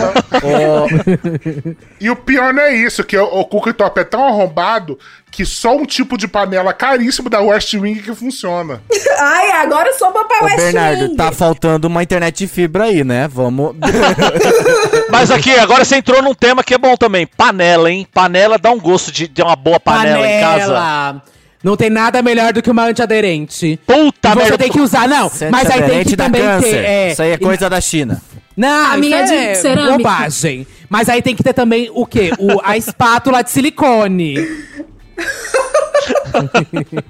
E 2.00 2.10
o 2.10 2.16
pior 2.16 2.54
não 2.54 2.62
é 2.62 2.74
isso, 2.74 3.04
que 3.04 3.16
o, 3.16 3.24
o 3.24 3.44
cooktop 3.44 4.00
é 4.00 4.04
tão 4.04 4.26
arrombado 4.26 4.98
que 5.30 5.44
só 5.44 5.76
um 5.76 5.84
tipo 5.84 6.16
de 6.16 6.26
panela 6.26 6.72
caríssimo 6.72 7.28
da 7.28 7.40
West 7.40 7.74
Wing 7.74 8.00
que 8.00 8.14
funciona. 8.14 8.80
Ai, 9.18 9.50
agora 9.62 9.90
eu 9.90 9.94
sou 9.94 10.10
papai 10.10 10.40
Ô, 10.40 10.44
West 10.44 10.56
Bernardo, 10.56 11.02
Wing. 11.02 11.16
tá 11.16 11.30
faltando 11.32 11.86
uma 11.88 12.02
internet 12.02 12.38
de 12.38 12.46
fibra 12.48 12.84
aí, 12.84 13.04
né? 13.04 13.28
Vamos. 13.28 13.76
Mas 15.10 15.30
aqui, 15.30 15.50
agora 15.58 15.84
você 15.84 15.96
entrou 15.96 16.22
num 16.22 16.34
tema 16.34 16.64
que 16.64 16.72
é 16.72 16.78
bom 16.78 16.96
também. 16.96 17.26
Panela, 17.26 17.90
hein? 17.90 18.06
Panela 18.12 18.58
dá 18.58 18.70
um 18.70 18.80
gosto 18.80 19.12
de, 19.12 19.28
de 19.28 19.42
uma 19.42 19.56
boa 19.56 19.78
panela, 19.78 20.26
em 20.26 20.40
casa. 20.40 21.22
Não 21.62 21.76
tem 21.76 21.90
nada 21.90 22.22
melhor 22.22 22.52
do 22.52 22.62
que 22.62 22.70
uma 22.70 22.84
antiaderente. 22.84 23.78
Puta 23.86 24.28
E 24.28 24.32
você 24.32 24.38
merda. 24.42 24.58
tem 24.58 24.70
que 24.70 24.80
usar, 24.80 25.08
não. 25.08 25.28
Sente 25.28 25.50
Mas 25.50 25.70
aí 25.70 25.82
tem 25.82 26.04
que 26.04 26.16
também 26.16 26.42
câncer. 26.42 26.70
ter. 26.70 26.84
É, 26.84 27.12
Isso 27.12 27.22
aí 27.22 27.30
é 27.32 27.38
coisa 27.38 27.68
da 27.68 27.80
China. 27.80 28.20
Não, 28.56 28.92
A 28.92 28.96
minha 28.96 29.22
isso 29.24 29.32
é 29.32 29.36
de 29.36 29.44
é 29.44 29.54
cerâmica. 29.54 29.96
bobagem. 29.98 30.66
Mas 30.88 31.08
aí 31.08 31.20
tem 31.22 31.34
que 31.34 31.42
ter 31.42 31.52
também 31.52 31.90
o 31.92 32.06
quê? 32.06 32.32
O, 32.38 32.60
a 32.64 32.76
espátula 32.76 33.42
de 33.42 33.50
silicone. 33.50 34.36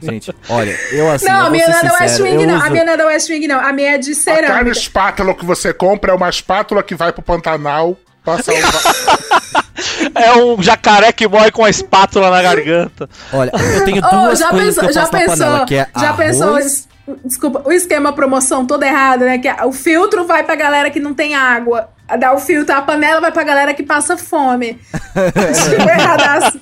Gente, 0.02 0.32
olha, 0.48 0.78
eu 0.92 1.10
assim. 1.10 1.26
Não, 1.26 1.34
eu 1.34 1.40
a 1.40 1.42
vou 1.44 1.50
minha 1.52 1.68
não 1.68 1.78
é 1.78 1.82
da 1.82 1.92
West 1.92 2.08
sincero, 2.16 2.24
Wing, 2.24 2.42
eu 2.42 2.48
não. 2.48 2.54
A 2.54 2.58
uso- 2.62 2.70
minha 2.70 2.84
não 2.84 2.92
é 2.92 2.96
da 2.96 3.06
West 3.06 3.28
Wing, 3.30 3.46
não. 3.46 3.60
A 3.60 3.72
minha 3.72 3.90
é 3.94 3.98
de 3.98 4.12
A 4.12 4.14
cada 4.14 4.22
cerâmica. 4.46 4.78
espátula 4.78 5.34
que 5.34 5.44
você 5.44 5.72
compra 5.72 6.12
é 6.12 6.14
uma 6.14 6.28
espátula 6.28 6.82
que 6.82 6.94
vai 6.94 7.12
pro 7.12 7.22
Pantanal. 7.22 7.96
Passa 8.36 8.52
um... 8.52 8.56
É 10.14 10.34
um 10.36 10.60
jacaré 10.62 11.12
que 11.12 11.26
morre 11.28 11.50
com 11.52 11.64
a 11.64 11.70
espátula 11.70 12.30
na 12.30 12.42
garganta. 12.42 13.08
Olha, 13.32 13.52
eu 13.54 13.84
tenho 13.84 14.02
Oh, 14.04 14.10
duas 14.10 14.38
já 14.40 14.48
coisas 14.48 14.74
pensou, 14.74 14.82
que 14.84 14.88
eu 14.90 14.94
já 14.94 15.00
faço 15.02 15.12
na 15.12 15.18
pensou, 15.20 15.36
panela, 15.46 15.66
que 15.66 15.74
é 15.76 15.86
já 15.96 16.08
arroz, 16.08 16.16
pensou, 16.26 16.58
es- 16.58 16.88
desculpa, 17.24 17.62
o 17.64 17.72
esquema 17.72 18.12
promoção 18.12 18.66
todo 18.66 18.82
errado, 18.82 19.20
né? 19.24 19.38
Que 19.38 19.48
o 19.64 19.72
filtro 19.72 20.26
vai 20.26 20.42
pra 20.42 20.56
galera 20.56 20.90
que 20.90 20.98
não 20.98 21.14
tem 21.14 21.34
água. 21.36 21.88
Dá 22.18 22.32
o 22.34 22.38
filtro, 22.38 22.74
a 22.74 22.82
panela 22.82 23.20
vai 23.20 23.30
pra 23.30 23.44
galera 23.44 23.72
que 23.74 23.82
passa 23.84 24.16
fome. 24.16 24.78
erradaço. 25.88 26.58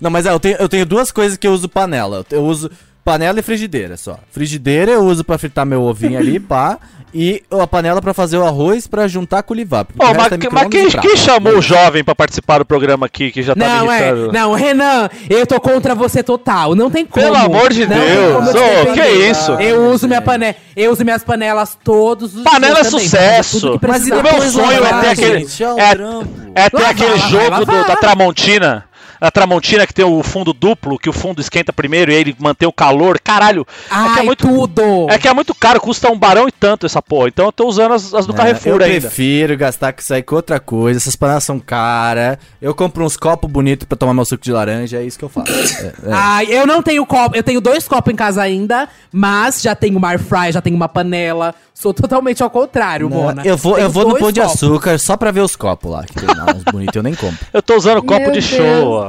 Não, 0.00 0.10
mas 0.10 0.26
é, 0.26 0.30
eu 0.30 0.40
tenho, 0.40 0.56
eu 0.58 0.68
tenho 0.68 0.84
duas 0.84 1.10
coisas 1.10 1.38
que 1.38 1.46
eu 1.46 1.52
uso 1.52 1.68
panela. 1.68 2.26
Eu 2.30 2.44
uso 2.44 2.70
panela 3.04 3.38
e 3.38 3.42
frigideira 3.42 3.96
só. 3.96 4.18
Frigideira 4.32 4.92
eu 4.92 5.02
uso 5.02 5.24
pra 5.24 5.38
fritar 5.38 5.64
meu 5.64 5.82
ovinho 5.82 6.18
ali, 6.18 6.38
pá. 6.38 6.78
E 7.14 7.42
a 7.50 7.66
panela 7.66 8.00
pra 8.02 8.12
fazer 8.12 8.36
o 8.36 8.44
arroz 8.44 8.86
pra 8.86 9.08
juntar 9.08 9.42
com 9.42 9.54
o 9.54 9.56
livar. 9.56 9.84
porque 9.84 10.02
Ô, 10.04 10.08
o 10.08 10.12
resto 10.12 10.30
mas, 10.30 10.44
é 10.44 10.48
mas 10.50 10.68
quem, 10.68 10.88
quem 10.90 11.16
chamou 11.16 11.54
o 11.58 11.62
jovem 11.62 12.04
pra 12.04 12.14
participar 12.14 12.58
do 12.58 12.64
programa 12.64 13.06
aqui 13.06 13.30
que 13.30 13.42
já 13.42 13.54
tá 13.54 13.66
Não, 13.66 13.90
é. 13.92 14.12
Não, 14.32 14.52
Renan, 14.54 15.08
eu 15.30 15.46
tô 15.46 15.58
contra 15.60 15.94
você 15.94 16.22
total. 16.22 16.74
Não 16.74 16.90
tem 16.90 17.06
como. 17.06 17.24
Pelo 17.24 17.36
amor 17.36 17.72
de 17.72 17.86
Não 17.86 17.96
Deus. 17.96 18.52
defender. 18.52 18.92
que 18.92 19.08
isso? 19.30 19.52
Eu 19.52 19.90
uso 19.90 20.06
minha 20.06 20.20
panela. 20.20 20.54
Eu 20.76 20.92
uso 20.92 21.04
minhas 21.04 21.24
panelas 21.24 21.76
todos 21.82 22.36
os 22.36 22.42
Panela 22.42 22.78
é 22.78 22.82
dias 22.82 22.90
também, 22.92 23.06
sucesso. 23.06 23.80
Mas 23.86 24.04
meu 24.04 24.50
sonho 24.50 24.84
é 24.84 25.00
ter 25.00 25.08
aquele. 25.08 25.38
gente, 25.46 25.64
é 25.64 25.66
É, 25.66 26.64
é 26.66 26.70
ter 26.70 26.84
aquele 26.84 27.16
jogo 27.18 27.64
do- 27.64 27.86
da 27.86 27.96
Tramontina. 27.96 28.84
A 29.20 29.30
Tramontina 29.30 29.86
que 29.86 29.92
tem 29.94 30.04
o 30.04 30.22
fundo 30.22 30.52
duplo, 30.52 30.98
que 30.98 31.08
o 31.08 31.12
fundo 31.12 31.40
esquenta 31.40 31.72
primeiro 31.72 32.10
e 32.12 32.14
ele 32.14 32.36
mantém 32.38 32.68
o 32.68 32.72
calor. 32.72 33.18
Caralho. 33.22 33.66
é 33.86 33.88
que 33.88 33.94
Ai, 33.94 34.20
é 34.20 34.22
muito, 34.22 34.46
tudo. 34.48 34.82
é 35.10 35.18
que 35.18 35.26
é 35.28 35.34
muito 35.34 35.54
caro, 35.54 35.80
custa 35.80 36.10
um 36.10 36.18
barão 36.18 36.46
e 36.48 36.52
tanto 36.52 36.86
essa 36.86 37.02
porra. 37.02 37.28
Então 37.28 37.46
eu 37.46 37.52
tô 37.52 37.66
usando 37.66 37.94
as, 37.94 38.14
as 38.14 38.26
do 38.26 38.32
É, 38.32 38.36
Carrefour 38.36 38.80
eu 38.80 38.86
ainda. 38.86 39.00
prefiro 39.02 39.56
gastar 39.56 39.92
com 39.92 40.00
isso 40.00 40.14
aí 40.14 40.22
com 40.22 40.36
outra 40.36 40.60
coisa. 40.60 40.98
Essas 40.98 41.16
panelas 41.16 41.44
são 41.44 41.58
caras. 41.58 42.38
Eu 42.62 42.74
compro 42.74 43.04
uns 43.04 43.16
copos 43.16 43.50
bonitos 43.50 43.86
pra 43.86 43.96
tomar 43.98 44.14
meu 44.14 44.24
suco 44.24 44.42
de 44.44 44.52
laranja. 44.52 44.98
É 44.98 45.04
isso 45.04 45.18
que 45.18 45.24
eu 45.24 45.28
faço. 45.28 45.50
É, 45.52 45.86
é. 46.06 46.12
Ai, 46.12 46.46
eu 46.50 46.66
não 46.66 46.82
tenho 46.82 47.04
copo. 47.06 47.36
Eu 47.36 47.42
tenho 47.42 47.60
dois 47.60 47.86
copos 47.88 48.12
em 48.12 48.16
casa 48.16 48.42
ainda, 48.42 48.88
mas 49.12 49.60
já 49.62 49.74
tenho 49.74 49.96
uma 49.98 50.10
air 50.10 50.18
fry, 50.20 50.52
já 50.52 50.60
tenho 50.60 50.76
uma 50.76 50.88
panela. 50.88 51.54
Sou 51.74 51.94
totalmente 51.94 52.42
ao 52.42 52.50
contrário, 52.50 53.08
Não, 53.08 53.16
Mona. 53.18 53.42
eu 53.44 53.56
vou, 53.56 53.74
Tenho 53.74 53.84
eu 53.86 53.90
vou 53.90 54.08
no 54.08 54.16
pão 54.18 54.32
de 54.32 54.40
açúcar 54.40 54.98
só 54.98 55.16
pra 55.16 55.30
ver 55.30 55.42
os 55.42 55.54
copos 55.54 55.88
lá. 55.92 56.02
Que 56.02 56.12
tem 56.14 56.26
lá 56.26 56.46
uns 56.52 56.64
bonitos, 56.64 56.96
eu 56.96 57.02
nem 57.04 57.14
compro. 57.14 57.38
Eu 57.52 57.62
tô 57.62 57.76
usando 57.76 58.02
copo 58.02 58.20
Meu 58.20 58.32
de 58.32 58.40
Deus. 58.40 58.44
show, 58.46 58.90
ó. 58.90 59.07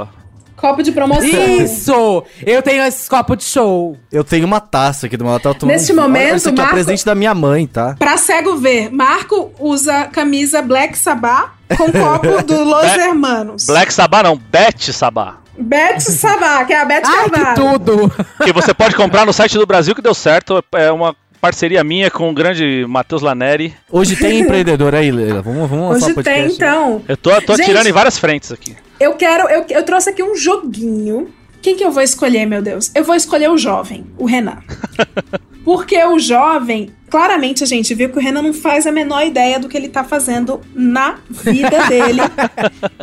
Copo 0.59 0.83
de 0.83 0.91
promoção. 0.91 1.23
Isso! 1.25 2.23
Eu 2.45 2.61
tenho 2.61 2.83
esses 2.83 3.07
copos 3.07 3.37
de 3.37 3.43
show. 3.45 3.97
Eu 4.11 4.23
tenho 4.23 4.45
uma 4.45 4.59
taça 4.59 5.05
aqui 5.05 5.15
do 5.15 5.23
meu 5.23 5.33
hotel. 5.33 5.55
tomando 5.55 5.73
Neste 5.75 5.91
um- 5.91 5.95
Olha, 5.95 6.03
momento, 6.07 6.35
Isso 6.35 6.49
aqui 6.49 6.59
é 6.59 6.63
Marco- 6.63 6.75
presente 6.75 7.05
da 7.05 7.15
minha 7.15 7.33
mãe, 7.33 7.65
tá? 7.67 7.95
Pra 7.97 8.17
cego 8.17 8.57
ver, 8.57 8.91
Marco 8.91 9.51
usa 9.59 10.05
camisa 10.05 10.61
Black 10.61 10.97
Sabá 10.97 11.53
com 11.77 11.91
copo 11.91 12.43
do 12.43 12.63
Los 12.63 12.81
Black- 12.81 12.99
Hermanos. 12.99 13.65
Black 13.65 13.93
Sabá 13.93 14.23
não, 14.23 14.35
Bet 14.37 14.91
Sabá. 14.93 15.37
Beth 15.61 15.99
Sabá, 15.99 16.63
que 16.63 16.71
é 16.71 16.79
a 16.79 16.85
Beth 16.85 17.01
Ai, 17.05 17.23
que 17.25 17.29
Carvalho. 17.31 17.55
tudo! 17.79 18.11
Que 18.45 18.53
você 18.53 18.73
pode 18.73 18.95
comprar 18.95 19.25
no 19.25 19.33
site 19.33 19.57
do 19.57 19.65
Brasil 19.65 19.93
que 19.93 20.01
deu 20.01 20.13
certo. 20.13 20.63
É 20.73 20.89
uma 20.89 21.13
parceria 21.39 21.83
minha 21.83 22.11
com 22.11 22.29
o 22.29 22.33
grande 22.33 22.85
Matheus 22.87 23.21
Laneri. 23.21 23.73
Hoje 23.89 24.15
tem 24.15 24.39
empreendedor 24.39 24.93
aí, 24.93 25.11
Leila. 25.11 25.41
Vamos, 25.41 25.69
vamos 25.69 25.89
lançar 25.89 26.05
Hoje 26.05 26.11
o 26.11 26.15
podcast. 26.15 26.47
tem, 26.47 26.55
então. 26.55 27.01
Eu 27.07 27.17
tô, 27.17 27.29
tô 27.41 27.55
Gente, 27.55 27.63
atirando 27.63 27.89
em 27.89 27.91
várias 27.91 28.17
frentes 28.17 28.51
aqui. 28.51 28.75
Eu 28.99 29.13
quero. 29.15 29.47
Eu, 29.49 29.65
eu 29.69 29.83
trouxe 29.83 30.09
aqui 30.09 30.21
um 30.21 30.35
joguinho. 30.35 31.29
Quem 31.61 31.75
que 31.75 31.83
eu 31.83 31.91
vou 31.91 32.03
escolher, 32.03 32.45
meu 32.45 32.61
Deus? 32.61 32.91
Eu 32.95 33.03
vou 33.03 33.15
escolher 33.15 33.49
o 33.49 33.57
jovem, 33.57 34.05
o 34.17 34.25
Renan. 34.25 34.59
Porque 35.63 36.01
o 36.05 36.17
jovem, 36.17 36.89
claramente 37.09 37.63
a 37.63 37.67
gente 37.67 37.93
viu 37.93 38.09
que 38.09 38.17
o 38.17 38.21
Renan 38.21 38.41
não 38.41 38.53
faz 38.53 38.87
a 38.87 38.91
menor 38.91 39.25
ideia 39.25 39.59
do 39.59 39.67
que 39.67 39.75
ele 39.77 39.89
tá 39.89 40.03
fazendo 40.03 40.61
na 40.73 41.19
vida 41.29 41.83
dele. 41.87 42.21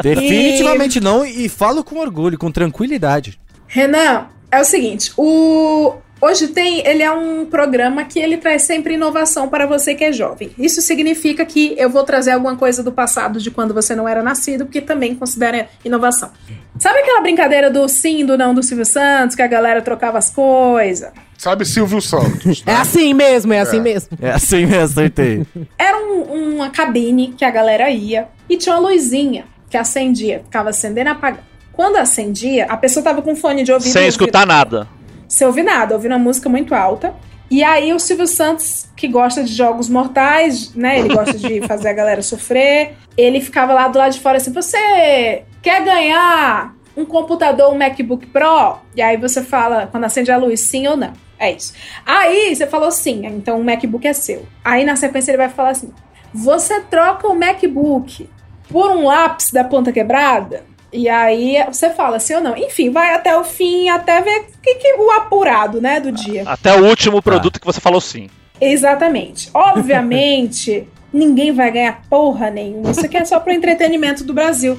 Definitivamente 0.02 1.00
não, 1.00 1.24
e 1.24 1.48
falo 1.48 1.84
com 1.84 1.98
orgulho, 1.98 2.38
com 2.38 2.50
tranquilidade. 2.50 3.38
Renan, 3.66 4.26
é 4.50 4.60
o 4.60 4.64
seguinte: 4.64 5.12
o, 5.16 5.94
Hoje 6.20 6.48
tem, 6.48 6.86
ele 6.86 7.02
é 7.02 7.10
um 7.12 7.44
programa 7.44 8.02
que 8.05 8.18
ele 8.18 8.38
traz 8.38 8.62
sempre 8.62 8.94
inovação 8.94 9.48
para 9.48 9.66
você 9.66 9.94
que 9.94 10.02
é 10.02 10.12
jovem. 10.12 10.51
Isso 10.59 10.80
significa 10.80 11.44
que 11.44 11.74
eu 11.76 11.90
vou 11.90 12.05
trazer 12.05 12.30
alguma 12.30 12.56
coisa 12.56 12.82
do 12.82 12.90
passado 12.90 13.38
de 13.38 13.51
quando 13.51 13.74
você 13.74 13.94
não 13.94 14.09
era 14.09 14.22
nascido, 14.22 14.64
porque 14.64 14.80
também 14.80 15.14
considera 15.14 15.68
inovação. 15.84 16.30
Sabe 16.78 17.01
aquela 17.01 17.20
brincadeira 17.20 17.70
do 17.70 17.86
sim, 17.88 18.24
do 18.24 18.36
não 18.38 18.55
do 18.55 18.62
Silvio 18.62 18.86
Santos, 18.86 19.36
que 19.36 19.43
a 19.43 19.47
galera 19.47 19.82
trocava 19.82 20.16
as 20.16 20.30
coisas? 20.30 21.10
Sabe 21.36 21.66
Silvio 21.66 22.01
Santos? 22.01 22.62
É 22.66 22.72
assim 22.74 23.12
mesmo, 23.12 23.52
é 23.52 23.60
assim 23.60 23.80
mesmo. 23.80 24.16
É 24.20 24.30
assim 24.30 24.64
mesmo, 24.64 24.84
acertei. 25.01 25.47
Era 25.78 25.98
um- 25.98 26.55
uma 26.56 26.70
cabine 26.70 27.34
que 27.36 27.44
a 27.44 27.51
galera 27.51 27.90
ia 27.90 28.26
e 28.48 28.56
tinha 28.56 28.74
uma 28.74 28.88
luzinha 28.90 29.44
que 29.68 29.76
acendia, 29.76 30.40
ficava 30.44 30.70
acendendo 30.70 31.10
e 31.10 31.12
apagando. 31.12 31.44
Quando 31.74 31.97
acendia, 31.97 32.64
a 32.70 32.76
pessoa 32.78 33.05
tava 33.05 33.20
com 33.20 33.36
fone 33.36 33.62
de 33.62 33.70
ouvido. 33.70 33.93
Sem 33.93 34.06
escutar 34.09 34.47
nada. 34.47 34.88
Sem 35.28 35.46
ouvir 35.46 35.62
nada, 35.62 35.94
ouvindo 35.94 36.12
uma 36.12 36.18
música 36.18 36.48
muito 36.48 36.74
alta. 36.74 37.14
E 37.50 37.62
aí 37.62 37.92
o 37.92 38.00
Silvio 38.00 38.26
Santos, 38.26 38.88
que 38.96 39.06
gosta 39.06 39.44
de 39.44 39.52
jogos 39.52 39.88
mortais, 39.88 40.74
né? 40.74 40.98
Ele 40.98 41.14
gosta 41.14 41.38
de 41.38 41.60
fazer 41.66 41.88
a 41.88 41.92
galera 41.92 42.22
sofrer. 42.22 42.94
Ele 43.16 43.40
ficava 43.40 43.72
lá 43.72 43.88
do 43.88 43.98
lado 43.98 44.12
de 44.12 44.20
fora 44.20 44.38
assim: 44.38 44.52
você 44.52 45.44
quer 45.62 45.84
ganhar 45.84 46.74
um 46.96 47.04
computador, 47.04 47.72
um 47.72 47.78
MacBook 47.78 48.26
Pro? 48.26 48.78
E 48.96 49.02
aí 49.02 49.16
você 49.16 49.42
fala, 49.42 49.86
quando 49.86 50.04
acende 50.04 50.32
a 50.32 50.36
luz, 50.36 50.60
sim 50.60 50.86
ou 50.88 50.96
não. 50.96 51.12
É 51.38 51.52
isso. 51.52 51.74
Aí 52.04 52.54
você 52.54 52.66
falou 52.66 52.90
sim, 52.90 53.26
então 53.26 53.60
o 53.60 53.64
MacBook 53.64 54.06
é 54.06 54.12
seu. 54.12 54.46
Aí 54.64 54.84
na 54.84 54.96
sequência 54.96 55.30
ele 55.30 55.38
vai 55.38 55.48
falar 55.48 55.70
assim: 55.70 55.92
você 56.32 56.80
troca 56.80 57.28
o 57.28 57.38
MacBook 57.38 58.28
por 58.68 58.90
um 58.90 59.06
lápis 59.06 59.50
da 59.50 59.62
ponta 59.62 59.92
quebrada? 59.92 60.64
E 60.97 61.09
aí 61.09 61.62
você 61.70 61.90
fala 61.90 62.18
sim 62.18 62.35
ou 62.36 62.40
não. 62.40 62.56
Enfim, 62.56 62.90
vai 62.90 63.14
até 63.14 63.36
o 63.36 63.44
fim, 63.44 63.89
até 63.90 64.20
ver 64.23 64.40
o 64.40 64.60
que, 64.62 64.74
que 64.77 64.94
o 64.94 65.10
apurado, 65.10 65.81
né, 65.81 66.01
do 66.01 66.10
dia. 66.10 66.43
Até 66.47 66.74
o 66.74 66.85
último 66.86 67.20
produto 67.20 67.60
que 67.60 67.66
você 67.66 67.81
falou 67.81 68.01
sim. 68.01 68.28
Exatamente. 68.60 69.51
Obviamente, 69.52 70.89
ninguém 71.12 71.52
vai 71.52 71.70
ganhar 71.70 72.02
porra 72.09 72.51
nenhuma. 72.51 72.90
Isso 72.90 73.05
aqui 73.05 73.16
é 73.16 73.24
só 73.24 73.39
pro 73.40 73.52
entretenimento 73.52 74.24
do 74.24 74.32
Brasil. 74.32 74.78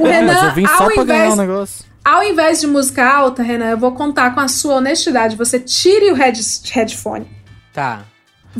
O 0.00 0.06
É, 0.06 0.22
mas 0.22 0.36
Renan, 0.36 0.48
eu 0.48 0.54
vim 0.54 0.66
só 0.66 0.84
ao 0.84 0.90
pra 0.90 1.04
ganhar 1.04 1.18
invés, 1.20 1.34
um 1.34 1.36
negócio. 1.36 1.84
ao 2.04 2.22
invés 2.24 2.60
de 2.60 2.66
música 2.66 3.04
alta, 3.06 3.42
Renan, 3.42 3.70
eu 3.70 3.78
vou 3.78 3.92
contar 3.92 4.34
com 4.34 4.40
a 4.40 4.48
sua 4.48 4.76
honestidade. 4.76 5.36
Você 5.36 5.60
tire 5.60 6.10
o 6.10 6.14
head, 6.14 6.40
headphone. 6.72 7.26
Tá. 7.72 8.00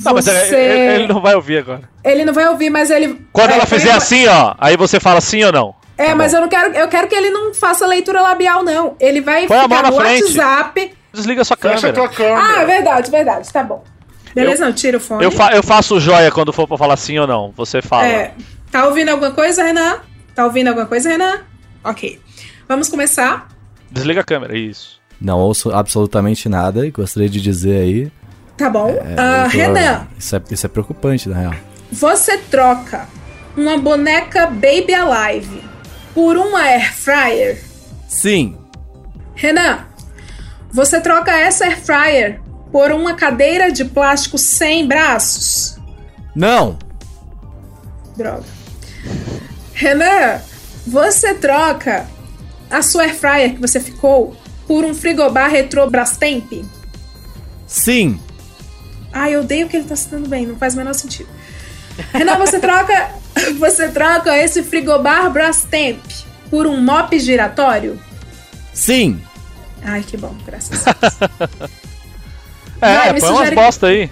Não, 0.04 0.12
mas 0.14 0.26
Você- 0.26 0.54
ele, 0.54 0.56
ele- 0.80 0.94
ele 1.04 1.06
não 1.12 1.20
vai 1.20 1.34
ouvir 1.34 1.58
agora. 1.58 1.88
Ele 2.04 2.24
não 2.24 2.32
vai 2.32 2.46
ouvir, 2.48 2.70
mas 2.70 2.90
ele. 2.90 3.26
Quando 3.32 3.50
é, 3.50 3.54
ela 3.54 3.66
fizer 3.66 3.88
põe- 3.88 3.96
assim, 3.96 4.26
ó, 4.28 4.54
aí 4.58 4.76
você 4.76 5.00
fala 5.00 5.20
sim 5.20 5.42
ou 5.42 5.50
não. 5.50 5.74
É, 5.98 6.14
mas 6.14 6.32
eu 6.32 6.40
não 6.40 6.48
quero. 6.48 6.72
Eu 6.74 6.88
quero 6.88 7.08
que 7.08 7.14
ele 7.14 7.28
não 7.30 7.52
faça 7.52 7.84
leitura 7.86 8.22
labial, 8.22 8.62
não. 8.62 8.94
Ele 9.00 9.20
vai 9.20 9.46
Põe 9.46 9.58
a 9.58 9.62
ficar 9.64 9.82
no 9.90 9.96
frente. 9.96 10.22
WhatsApp. 10.24 10.92
Desliga 11.12 11.44
sua 11.44 11.56
Fecha 11.56 11.74
a 11.88 11.92
câmera. 11.92 11.94
tua 11.94 12.08
câmera. 12.08 12.60
Ah, 12.60 12.64
verdade, 12.64 13.10
verdade. 13.10 13.52
Tá 13.52 13.62
bom. 13.64 13.82
Beleza, 14.34 14.64
não, 14.64 14.72
tira 14.72 14.98
o 14.98 15.00
fone. 15.00 15.24
Eu, 15.24 15.30
fa- 15.32 15.50
eu 15.54 15.62
faço 15.62 15.98
joia 15.98 16.30
quando 16.30 16.52
for 16.52 16.68
pra 16.68 16.78
falar 16.78 16.96
sim 16.96 17.18
ou 17.18 17.26
não. 17.26 17.52
Você 17.56 17.82
fala. 17.82 18.06
É. 18.06 18.34
Tá 18.70 18.86
ouvindo 18.86 19.08
alguma 19.08 19.32
coisa, 19.32 19.64
Renan? 19.64 19.98
Tá 20.34 20.44
ouvindo 20.44 20.68
alguma 20.68 20.86
coisa, 20.86 21.08
Renan? 21.08 21.40
Ok. 21.82 22.20
Vamos 22.68 22.88
começar. 22.88 23.48
Desliga 23.90 24.20
a 24.20 24.24
câmera, 24.24 24.56
isso. 24.56 25.00
Não 25.20 25.38
ouço 25.40 25.72
absolutamente 25.74 26.48
nada 26.48 26.86
e 26.86 26.90
gostaria 26.92 27.28
de 27.28 27.40
dizer 27.40 27.80
aí. 27.80 28.12
Tá 28.56 28.68
bom. 28.70 28.88
é, 28.90 28.92
eu 29.46 29.50
tô- 29.50 29.56
Renan, 29.56 30.06
Isso 30.18 30.36
é, 30.36 30.42
isso 30.50 30.66
é 30.66 30.68
preocupante, 30.68 31.28
na 31.28 31.36
real. 31.38 31.54
você 31.90 32.36
troca 32.38 33.08
uma 33.56 33.78
boneca 33.78 34.46
Baby 34.46 34.94
Alive 34.94 35.62
por 36.18 36.36
uma 36.36 36.62
Air 36.62 36.92
Fryer? 36.92 37.62
Sim. 38.08 38.58
Renan, 39.36 39.86
você 40.68 41.00
troca 41.00 41.30
essa 41.30 41.64
Air 41.64 41.80
Fryer 41.80 42.40
por 42.72 42.90
uma 42.90 43.14
cadeira 43.14 43.70
de 43.70 43.84
plástico 43.84 44.36
sem 44.36 44.84
braços? 44.84 45.78
Não. 46.34 46.76
Droga. 48.16 48.42
Renan, 49.72 50.40
você 50.84 51.34
troca 51.34 52.08
a 52.68 52.82
sua 52.82 53.04
Air 53.04 53.14
Fryer 53.14 53.54
que 53.54 53.60
você 53.60 53.78
ficou 53.78 54.36
por 54.66 54.84
um 54.84 54.96
frigobar 54.96 55.48
retrô 55.48 55.88
Brastemp? 55.88 56.50
Sim. 57.64 58.20
Ai, 59.12 59.36
eu 59.36 59.42
odeio 59.42 59.68
que 59.68 59.76
ele 59.76 59.86
tá 59.86 59.94
se 59.94 60.08
dando 60.08 60.28
bem, 60.28 60.44
não 60.46 60.56
faz 60.56 60.74
o 60.74 60.78
menor 60.78 60.94
sentido. 60.94 61.28
Renan, 62.12 62.36
você 62.36 62.58
troca, 62.58 63.10
você 63.58 63.88
troca 63.88 64.36
esse 64.36 64.62
frigobar 64.62 65.30
Brastemp 65.30 66.00
por 66.50 66.66
um 66.66 66.80
mop 66.80 67.18
giratório? 67.18 68.00
Sim. 68.72 69.20
Ai, 69.82 70.02
que 70.02 70.16
bom, 70.16 70.34
graças 70.44 70.86
a 70.86 70.92
Deus. 70.92 71.70
É, 72.80 72.94
Vai, 72.94 73.20
põe 73.20 73.30
umas 73.30 73.50
bosta 73.50 73.86
aí. 73.88 74.08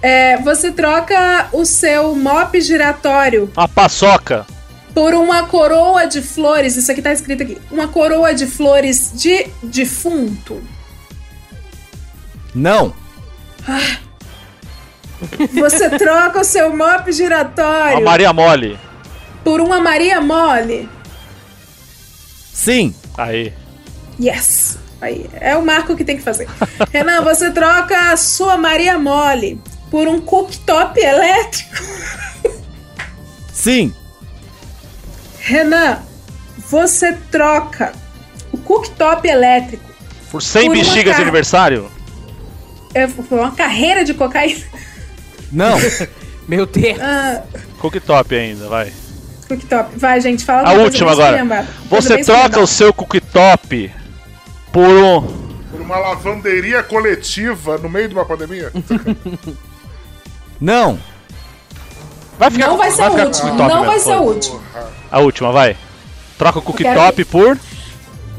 É, 0.00 0.38
você 0.38 0.72
troca 0.72 1.48
o 1.52 1.66
seu 1.66 2.16
mop 2.16 2.58
giratório 2.58 3.52
Uma 3.54 3.68
paçoca. 3.68 4.46
por 4.94 5.12
uma 5.12 5.42
coroa 5.42 6.06
de 6.06 6.22
flores. 6.22 6.76
Isso 6.78 6.90
aqui 6.90 7.02
tá 7.02 7.12
escrito 7.12 7.42
aqui. 7.42 7.58
Uma 7.70 7.88
coroa 7.88 8.32
de 8.32 8.46
flores 8.46 9.12
de 9.14 9.46
defunto. 9.62 10.62
Não. 12.54 12.94
Você 15.52 15.90
troca 15.90 16.40
o 16.40 16.44
seu 16.44 16.74
mop 16.76 17.08
A 17.08 17.12
giratório 17.12 18.04
Maria 18.04 18.32
Mole. 18.32 18.78
por 19.44 19.60
uma 19.60 19.80
Maria 19.80 20.20
Mole. 20.20 20.88
Sim. 22.52 22.94
Aí. 23.16 23.52
Yes. 24.20 24.78
Aí, 25.00 25.28
é 25.40 25.56
o 25.56 25.64
Marco 25.64 25.96
que 25.96 26.04
tem 26.04 26.16
que 26.16 26.22
fazer. 26.22 26.46
Renan, 26.92 27.22
você 27.22 27.50
troca 27.50 28.12
a 28.12 28.16
sua 28.18 28.56
Maria 28.58 28.98
Mole 28.98 29.58
por 29.90 30.06
um 30.06 30.20
cooktop 30.20 31.00
elétrico. 31.00 31.82
Sim. 33.52 33.94
Renan, 35.38 35.98
você 36.68 37.14
troca 37.30 37.92
o 38.52 38.58
cooktop 38.58 39.26
elétrico 39.26 39.84
Por 40.30 40.42
100 40.42 40.66
Por 40.66 40.76
bexigas 40.76 41.16
de 41.16 41.22
aniversário? 41.22 41.90
é 42.92 43.06
por 43.06 43.38
uma 43.38 43.52
carreira 43.52 44.04
de 44.04 44.12
cocaína. 44.14 44.64
Não. 45.52 45.76
Meu 46.48 46.66
Deus. 46.66 46.98
Ah, 47.00 47.42
Cooktop 47.78 48.34
ainda, 48.34 48.68
vai. 48.68 48.92
cooktop. 49.48 49.96
Vai, 49.98 50.20
gente, 50.20 50.44
fala 50.44 50.68
A 50.68 50.72
última 50.72 51.12
agora. 51.12 51.66
Coisa 51.88 52.16
Você 52.16 52.24
troca 52.24 52.60
o 52.60 52.66
seu 52.66 52.92
cooktop 52.92 53.92
por 54.72 54.88
um. 54.88 55.20
Por 55.70 55.80
uma 55.80 55.96
lavanderia 55.98 56.82
coletiva 56.82 57.78
no 57.78 57.88
meio 57.88 58.08
de 58.08 58.14
uma 58.14 58.24
pandemia? 58.24 58.72
Não. 60.60 60.98
Vai 62.38 62.50
ficar 62.50 62.66
Não 62.66 62.72
com- 62.74 62.78
vai 62.78 62.90
ser 62.90 63.02
com 63.02 63.10
último. 63.10 63.30
cooktop 63.30 63.56
Não 63.58 63.66
mesmo, 63.68 63.84
vai 63.86 63.98
ser 63.98 64.10
o 64.10 64.18
foda-se. 64.18 64.50
último. 64.50 64.62
A 65.10 65.18
última, 65.20 65.52
vai. 65.52 65.76
Troca 66.38 66.58
o 66.58 66.62
quero- 66.72 66.94
cooktop 66.94 67.24
por. 67.26 67.58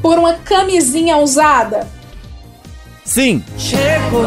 Por 0.00 0.18
uma 0.18 0.34
camisinha 0.34 1.16
usada. 1.18 1.86
Sim. 3.04 3.44
Chegou, 3.58 4.22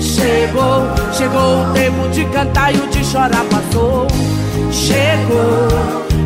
chegou, 0.00 0.82
chegou 1.12 1.62
o 1.62 1.72
tempo 1.72 2.08
de 2.10 2.24
cantar 2.26 2.74
e 2.74 2.78
o 2.78 2.86
de 2.88 3.04
chorar 3.04 3.44
passou. 3.44 4.06
Chegou, 4.72 5.68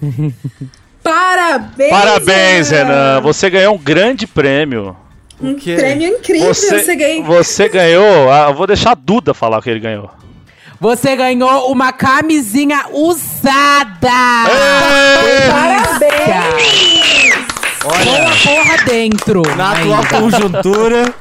Renan! 0.00 0.32
Parabéns! 1.02 1.90
Parabéns, 1.90 2.70
Renan. 2.70 3.20
Você 3.22 3.50
ganhou 3.50 3.74
um 3.74 3.78
grande 3.78 4.26
prêmio. 4.26 4.96
Um 5.40 5.54
prêmio 5.54 6.08
incrível, 6.08 6.54
você, 6.54 6.96
ganhou. 6.96 7.24
você 7.24 7.68
ganhou. 7.68 8.30
ah, 8.30 8.46
Eu 8.48 8.54
vou 8.54 8.66
deixar 8.66 8.92
a 8.92 8.94
Duda 8.94 9.34
falar 9.34 9.58
o 9.58 9.62
que 9.62 9.68
ele 9.68 9.80
ganhou. 9.80 10.08
Você 10.80 11.16
ganhou 11.16 11.70
uma 11.70 11.92
camisinha 11.92 12.84
usada! 12.92 14.08
Parabéns! 15.50 17.34
Com 17.82 17.90
a 17.90 17.92
porra 17.92 18.84
dentro! 18.86 19.42
Na 19.56 19.72
atual 19.72 20.02
ainda. 20.02 20.20
conjuntura. 20.20 21.14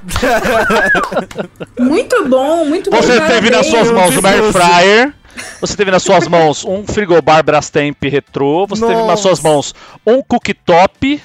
Muito 1.80 2.28
bom, 2.28 2.66
muito 2.66 2.90
bom. 2.90 2.98
Você 2.98 3.20
teve 3.22 3.50
nas 3.50 3.68
parabéns. 3.68 3.68
suas 3.68 3.92
mãos 3.92 4.18
uma 4.18 4.30
air 4.30 4.52
fryer. 4.52 5.14
Você 5.60 5.76
teve 5.76 5.92
nas 5.92 6.04
suas 6.04 6.28
mãos 6.28 6.64
um 6.64 6.86
frigobar 6.86 7.44
Brastemp 7.44 7.98
retrô. 8.04 8.66
Você 8.68 8.82
teve 8.86 8.96
nas 9.00 9.08
Nossa. 9.08 9.22
suas 9.24 9.40
mãos 9.42 9.76
um 10.06 10.22
cooktop. 10.22 11.22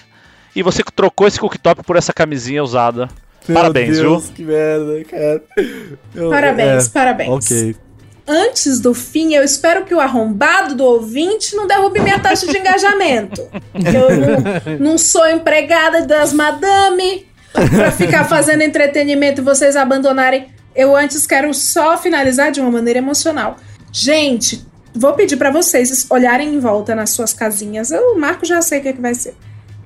E 0.57 0.63
você 0.63 0.83
trocou 0.95 1.27
esse 1.29 1.39
cooktop 1.39 1.83
por 1.85 1.97
essa 1.97 2.13
camisinha 2.13 2.63
usada. 2.65 3.09
Parabéns, 3.53 3.99
Meu 3.99 4.11
Deus, 4.11 4.25
viu? 4.25 4.33
que 4.35 4.43
merda, 4.43 5.05
cara. 5.05 5.43
Eu- 6.15 6.31
Parabéns, 6.31 6.87
é, 6.87 6.91
parabéns. 6.91 7.31
Ok. 7.31 7.77
Antes 8.29 8.79
do 8.79 8.93
fim, 8.93 9.35
eu 9.35 9.43
espero 9.43 9.87
que 9.87 9.95
o 9.95 10.01
arrombado 10.01 10.75
do 10.75 10.85
ouvinte 10.85 11.57
não 11.57 11.67
derrube 11.67 11.99
minha 11.99 12.19
taxa 12.19 12.47
de 12.47 12.59
engajamento. 12.59 13.49
Eu 13.75 14.77
não, 14.77 14.79
não 14.79 14.99
sou 14.99 15.27
empregada 15.27 16.03
das 16.03 16.35
madame 16.35 17.27
pra 17.53 17.91
ficar 17.91 18.25
fazendo 18.29 18.61
entretenimento 18.61 19.41
e 19.41 19.45
vocês 19.45 19.77
abandonarem. 19.77 20.49
Eu 20.77 20.95
antes 20.95 21.27
quero 21.27 21.55
só 21.55 21.97
finalizar 21.97 22.53
de 22.53 22.61
uma 22.61 22.71
maneira 22.71 22.99
emocional. 22.99 23.57
Gente, 23.91 24.63
vou 24.95 25.15
pedir 25.15 25.39
pra 25.39 25.51
vocês 25.51 26.07
olharem 26.11 26.55
em 26.55 26.61
volta 26.61 26.95
nas 26.95 27.11
suas 27.11 27.33
casinhas. 27.33 27.91
Eu, 27.91 28.13
o 28.13 28.21
Marco 28.21 28.45
já 28.45 28.61
sei 28.61 28.81
o 28.81 28.83
que, 28.83 28.89
é 28.89 28.93
que 28.93 29.01
vai 29.01 29.15
ser. 29.15 29.35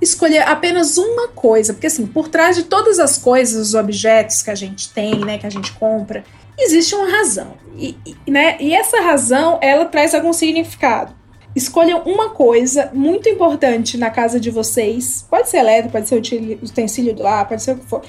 Escolher 0.01 0.43
apenas 0.48 0.98
uma 0.98 1.28
coisa, 1.28 1.73
porque 1.73 1.86
assim, 1.86 2.06
por 2.09 2.27
trás 2.27 2.56
de 2.56 2.64
todas 2.64 2.98
as 2.98 3.16
coisas, 3.16 3.69
os 3.69 3.74
objetos 3.77 4.43
que 4.43 4.51
a 4.51 4.55
gente 4.56 4.89
tem, 4.89 5.24
né, 5.24 5.39
que 5.39 5.47
a 5.47 5.51
gente 5.51 5.70
compra, 5.74 6.24
existe 6.62 6.94
uma 6.94 7.10
razão. 7.10 7.55
E, 7.76 7.97
e, 8.06 8.30
né, 8.30 8.56
e 8.60 8.74
essa 8.74 9.01
razão, 9.01 9.59
ela 9.60 9.84
traz 9.86 10.14
algum 10.14 10.32
significado. 10.32 11.12
Escolham 11.55 12.02
uma 12.05 12.30
coisa 12.30 12.90
muito 12.93 13.28
importante 13.28 13.98
na 13.98 14.10
casa 14.10 14.40
de 14.40 14.51
vocês. 14.51 15.26
Pode 15.28 15.48
ser 15.48 15.59
elétrico, 15.59 15.93
pode 15.93 16.09
ser 16.09 16.18
utensílio 16.62 17.14
do 17.14 17.22
lar, 17.22 17.47
pode 17.47 17.62
ser 17.62 17.72
o 17.72 17.78
que 17.78 17.86
for. 17.86 18.02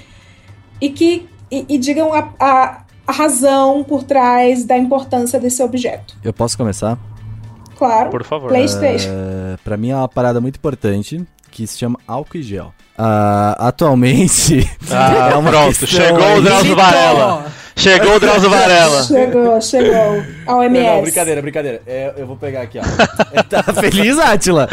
E 0.79 0.89
que 0.89 1.27
e, 1.51 1.65
e 1.69 1.77
digam 1.77 2.13
a, 2.13 2.33
a, 2.39 2.83
a 3.05 3.11
razão 3.11 3.83
por 3.83 4.03
trás 4.03 4.63
da 4.65 4.77
importância 4.77 5.39
desse 5.39 5.61
objeto. 5.61 6.15
Eu 6.23 6.33
posso 6.33 6.57
começar? 6.57 6.97
Claro. 7.77 8.09
Por 8.09 8.23
favor. 8.23 8.49
PlayStation. 8.49 9.09
É, 9.09 9.57
pra 9.63 9.75
mim 9.77 9.89
é 9.89 9.95
uma 9.95 10.07
parada 10.07 10.39
muito 10.39 10.55
importante 10.55 11.23
que 11.53 11.67
se 11.67 11.77
chama 11.77 11.99
álcool 12.07 12.37
e 12.37 12.43
gel. 12.43 12.73
Ah, 12.97 13.55
atualmente. 13.59 14.69
Ah, 14.91 15.29
é 15.33 15.35
uma 15.35 15.49
pronto, 15.51 15.79
questão 15.79 15.87
chegou 15.87 16.23
aí- 16.25 16.39
o 16.39 16.41
Drauzio 16.41 16.75
Varela. 16.75 17.45
Chegou 17.75 18.15
o 18.15 18.19
Drauzio 18.19 18.49
Varela. 18.51 19.03
Chegou, 19.03 19.61
chegou. 19.61 20.23
Ao 20.45 20.57
Não, 20.57 20.63
MS. 20.63 20.87
não, 20.95 21.01
brincadeira, 21.01 21.41
brincadeira. 21.41 21.81
É, 21.87 22.13
eu 22.17 22.27
vou 22.27 22.35
pegar 22.37 22.61
aqui, 22.61 22.79
ó. 22.79 22.83
tá 23.49 23.63
feliz, 23.73 24.17
Atila? 24.19 24.67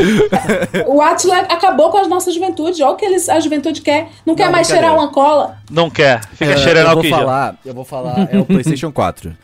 O 0.86 1.00
Atila 1.00 1.38
acabou 1.40 1.90
com 1.90 1.98
a 1.98 2.06
nossa 2.08 2.30
juventude. 2.30 2.82
Olha 2.82 2.92
o 2.92 2.96
que 2.96 3.04
eles, 3.06 3.28
a 3.28 3.40
juventude 3.40 3.80
quer. 3.80 4.08
Não 4.26 4.34
quer 4.34 4.46
Não, 4.46 4.52
mais 4.52 4.66
cheirar 4.66 4.94
uma 4.94 5.08
cola. 5.10 5.56
Não 5.70 5.88
quer. 5.90 6.20
Fica 6.32 6.52
É, 6.52 6.56
cheirando 6.58 6.84
eu 6.84 6.90
álcool 6.90 7.02
vou 7.08 7.10
falar, 7.18 7.54
Eu 7.64 7.74
vou 7.74 7.84
falar, 7.84 8.28
é 8.30 8.38
o 8.38 8.44
PlayStation 8.44 8.92
4. 8.92 9.34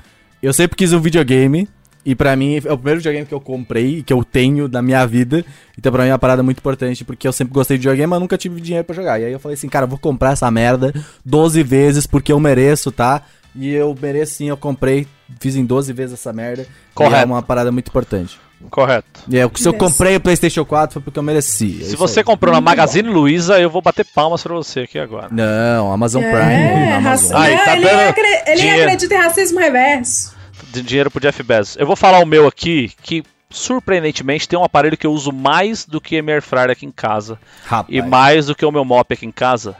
Eu 0.42 0.52
sempre 0.52 0.76
quis 0.76 0.92
um 0.92 1.00
videogame. 1.00 1.66
E 2.06 2.14
pra 2.14 2.36
mim, 2.36 2.54
é 2.64 2.72
o 2.72 2.76
primeiro 2.78 3.00
videogame 3.00 3.26
que 3.26 3.34
eu 3.34 3.40
comprei, 3.40 4.00
que 4.02 4.12
eu 4.12 4.22
tenho 4.22 4.68
na 4.68 4.80
minha 4.80 5.04
vida. 5.04 5.44
Então 5.76 5.90
pra 5.90 6.04
mim 6.04 6.08
é 6.10 6.12
uma 6.12 6.18
parada 6.20 6.40
muito 6.42 6.58
importante, 6.58 7.04
porque 7.04 7.26
eu 7.26 7.32
sempre 7.32 7.52
gostei 7.52 7.76
de 7.76 7.80
videogame, 7.82 8.08
mas 8.08 8.20
nunca 8.20 8.38
tive 8.38 8.60
dinheiro 8.60 8.84
pra 8.84 8.94
jogar. 8.94 9.20
E 9.20 9.24
aí 9.24 9.32
eu 9.32 9.40
falei 9.40 9.54
assim, 9.56 9.68
cara, 9.68 9.84
eu 9.86 9.90
vou 9.90 9.98
comprar 9.98 10.30
essa 10.32 10.48
merda 10.50 10.94
12 11.24 11.62
vezes, 11.64 12.06
porque 12.06 12.30
eu 12.32 12.38
mereço, 12.38 12.92
tá? 12.92 13.22
E 13.54 13.74
eu 13.74 13.96
mereço 14.00 14.34
sim, 14.34 14.48
eu 14.48 14.56
comprei, 14.56 15.06
fiz 15.40 15.56
em 15.56 15.64
12 15.64 15.92
vezes 15.92 16.12
essa 16.14 16.32
merda. 16.32 16.62
E 16.62 16.66
Correto. 16.94 17.22
é 17.22 17.24
uma 17.24 17.42
parada 17.42 17.72
muito 17.72 17.88
importante. 17.88 18.38
Correto. 18.70 19.06
E 19.28 19.36
é, 19.36 19.50
se 19.54 19.68
eu 19.68 19.74
comprei 19.74 20.16
o 20.16 20.20
PlayStation 20.20 20.64
4 20.64 20.94
foi 20.94 21.02
porque 21.02 21.18
eu 21.18 21.22
mereci. 21.22 21.78
É 21.82 21.84
Se 21.86 21.96
você 21.96 22.20
aí. 22.20 22.24
comprou 22.24 22.54
na 22.54 22.60
Magazine 22.60 23.08
Luiza, 23.08 23.58
eu 23.60 23.68
vou 23.68 23.82
bater 23.82 24.04
palmas 24.14 24.42
pra 24.42 24.54
você 24.54 24.80
aqui 24.80 24.98
agora. 24.98 25.28
Não, 25.30 25.92
Amazon 25.92 26.22
É, 26.22 26.30
Prime. 26.30 26.92
Amazon. 26.92 27.36
Aí, 27.36 27.54
Não, 27.56 27.64
tá 27.64 27.72
ele, 27.76 27.84
dando 27.84 28.00
acre- 28.08 28.42
ele 28.46 28.70
acredita 28.70 29.14
em 29.14 29.18
racismo 29.18 29.58
reverso. 29.58 30.35
De 30.82 30.89
dinheiro 30.89 31.11
pro 31.11 31.20
Jeff 31.20 31.43
Bezos. 31.43 31.77
Eu 31.77 31.86
vou 31.86 31.97
falar 31.97 32.20
o 32.20 32.27
meu 32.27 32.47
aqui, 32.47 32.93
que 33.03 33.23
surpreendentemente 33.51 34.48
tem 34.48 34.59
um 34.59 34.65
aparelho 34.65 34.97
que 34.97 35.07
eu 35.07 35.12
uso 35.12 35.32
mais 35.32 35.85
do 35.85 36.01
que 36.01 36.19
a 36.19 36.23
minha 36.23 36.39
aqui 36.70 36.86
em 36.86 36.90
casa. 36.90 37.39
Rapaz. 37.65 37.86
E 37.89 38.03
mais 38.03 38.47
do 38.47 38.55
que 38.55 38.65
o 38.65 38.73
meu 38.73 38.85
mop 38.85 39.12
aqui 39.12 39.27
em 39.27 39.32
casa. 39.32 39.77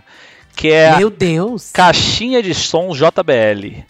Que 0.55 0.73
é 0.73 0.97
Meu 0.97 1.09
a 1.09 1.11
Deus. 1.11 1.71
caixinha 1.71 2.43
de 2.43 2.55
som 2.55 2.93
JBL. 2.93 3.85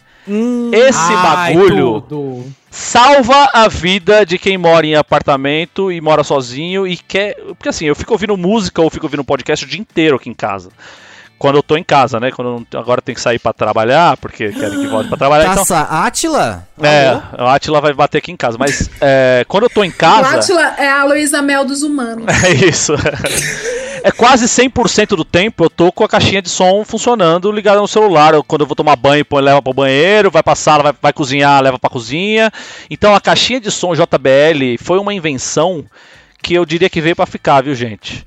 Esse 0.72 0.98
Ai, 0.98 1.54
bagulho 1.54 2.00
tudo. 2.00 2.52
salva 2.68 3.48
a 3.54 3.68
vida 3.68 4.26
de 4.26 4.36
quem 4.36 4.58
mora 4.58 4.84
em 4.84 4.96
apartamento 4.96 5.92
e 5.92 6.00
mora 6.00 6.24
sozinho 6.24 6.84
e 6.84 6.96
quer. 6.96 7.36
Porque 7.56 7.68
assim, 7.68 7.84
eu 7.84 7.94
fico 7.94 8.12
ouvindo 8.12 8.36
música 8.36 8.82
ou 8.82 8.90
fico 8.90 9.06
ouvindo 9.06 9.22
podcast 9.22 9.64
o 9.64 9.68
dia 9.68 9.80
inteiro 9.80 10.16
aqui 10.16 10.28
em 10.28 10.34
casa. 10.34 10.70
Quando 11.38 11.56
eu 11.56 11.62
tô 11.62 11.76
em 11.76 11.84
casa, 11.84 12.18
né? 12.18 12.30
Quando 12.30 12.64
não- 12.72 12.80
agora 12.80 12.98
eu 12.98 13.02
tenho 13.02 13.14
que 13.16 13.20
sair 13.20 13.38
pra 13.38 13.52
trabalhar, 13.52 14.16
porque 14.16 14.48
querem 14.50 14.80
que 14.80 14.86
volte 14.86 15.08
pra 15.08 15.18
trabalhar. 15.18 15.44
Então, 15.52 15.56
Caça 15.66 15.80
Atila? 15.82 16.66
é, 16.82 17.20
o 17.38 17.46
Atila 17.46 17.80
vai 17.80 17.92
bater 17.92 18.18
aqui 18.18 18.32
em 18.32 18.36
casa. 18.36 18.56
Mas 18.58 18.88
é, 19.00 19.44
quando 19.46 19.64
eu 19.64 19.70
tô 19.70 19.84
em 19.84 19.90
O 19.90 19.92
casa. 19.92 20.36
Atila 20.36 20.62
é 20.78 20.90
a 20.90 21.04
Luísa 21.04 21.42
Mel 21.42 21.64
dos 21.64 21.82
humanos. 21.82 22.24
É 22.44 22.50
isso. 22.66 22.94
É 24.02 24.10
quase 24.12 24.46
100% 24.46 25.16
do 25.16 25.24
tempo 25.24 25.64
eu 25.64 25.70
tô 25.70 25.90
com 25.90 26.04
a 26.04 26.08
caixinha 26.08 26.40
de 26.40 26.48
som 26.48 26.84
funcionando 26.84 27.50
ligada 27.50 27.80
no 27.80 27.88
celular. 27.88 28.34
Eu, 28.34 28.44
quando 28.44 28.60
eu 28.60 28.66
vou 28.66 28.76
tomar 28.76 28.94
banho, 28.94 29.24
põe, 29.24 29.42
leva 29.42 29.60
pro 29.60 29.72
banheiro, 29.74 30.30
vai 30.30 30.42
pra 30.42 30.54
sala, 30.54 30.82
vai, 30.84 30.94
vai 31.02 31.12
cozinhar, 31.12 31.60
leva 31.62 31.78
pra 31.78 31.90
cozinha. 31.90 32.50
Então 32.88 33.14
a 33.14 33.20
caixinha 33.20 33.60
de 33.60 33.70
som 33.70 33.94
JBL 33.94 34.76
foi 34.80 34.98
uma 34.98 35.12
invenção 35.12 35.84
que 36.42 36.54
eu 36.54 36.64
diria 36.64 36.88
que 36.88 37.00
veio 37.00 37.16
pra 37.16 37.26
ficar, 37.26 37.62
viu, 37.62 37.74
gente? 37.74 38.24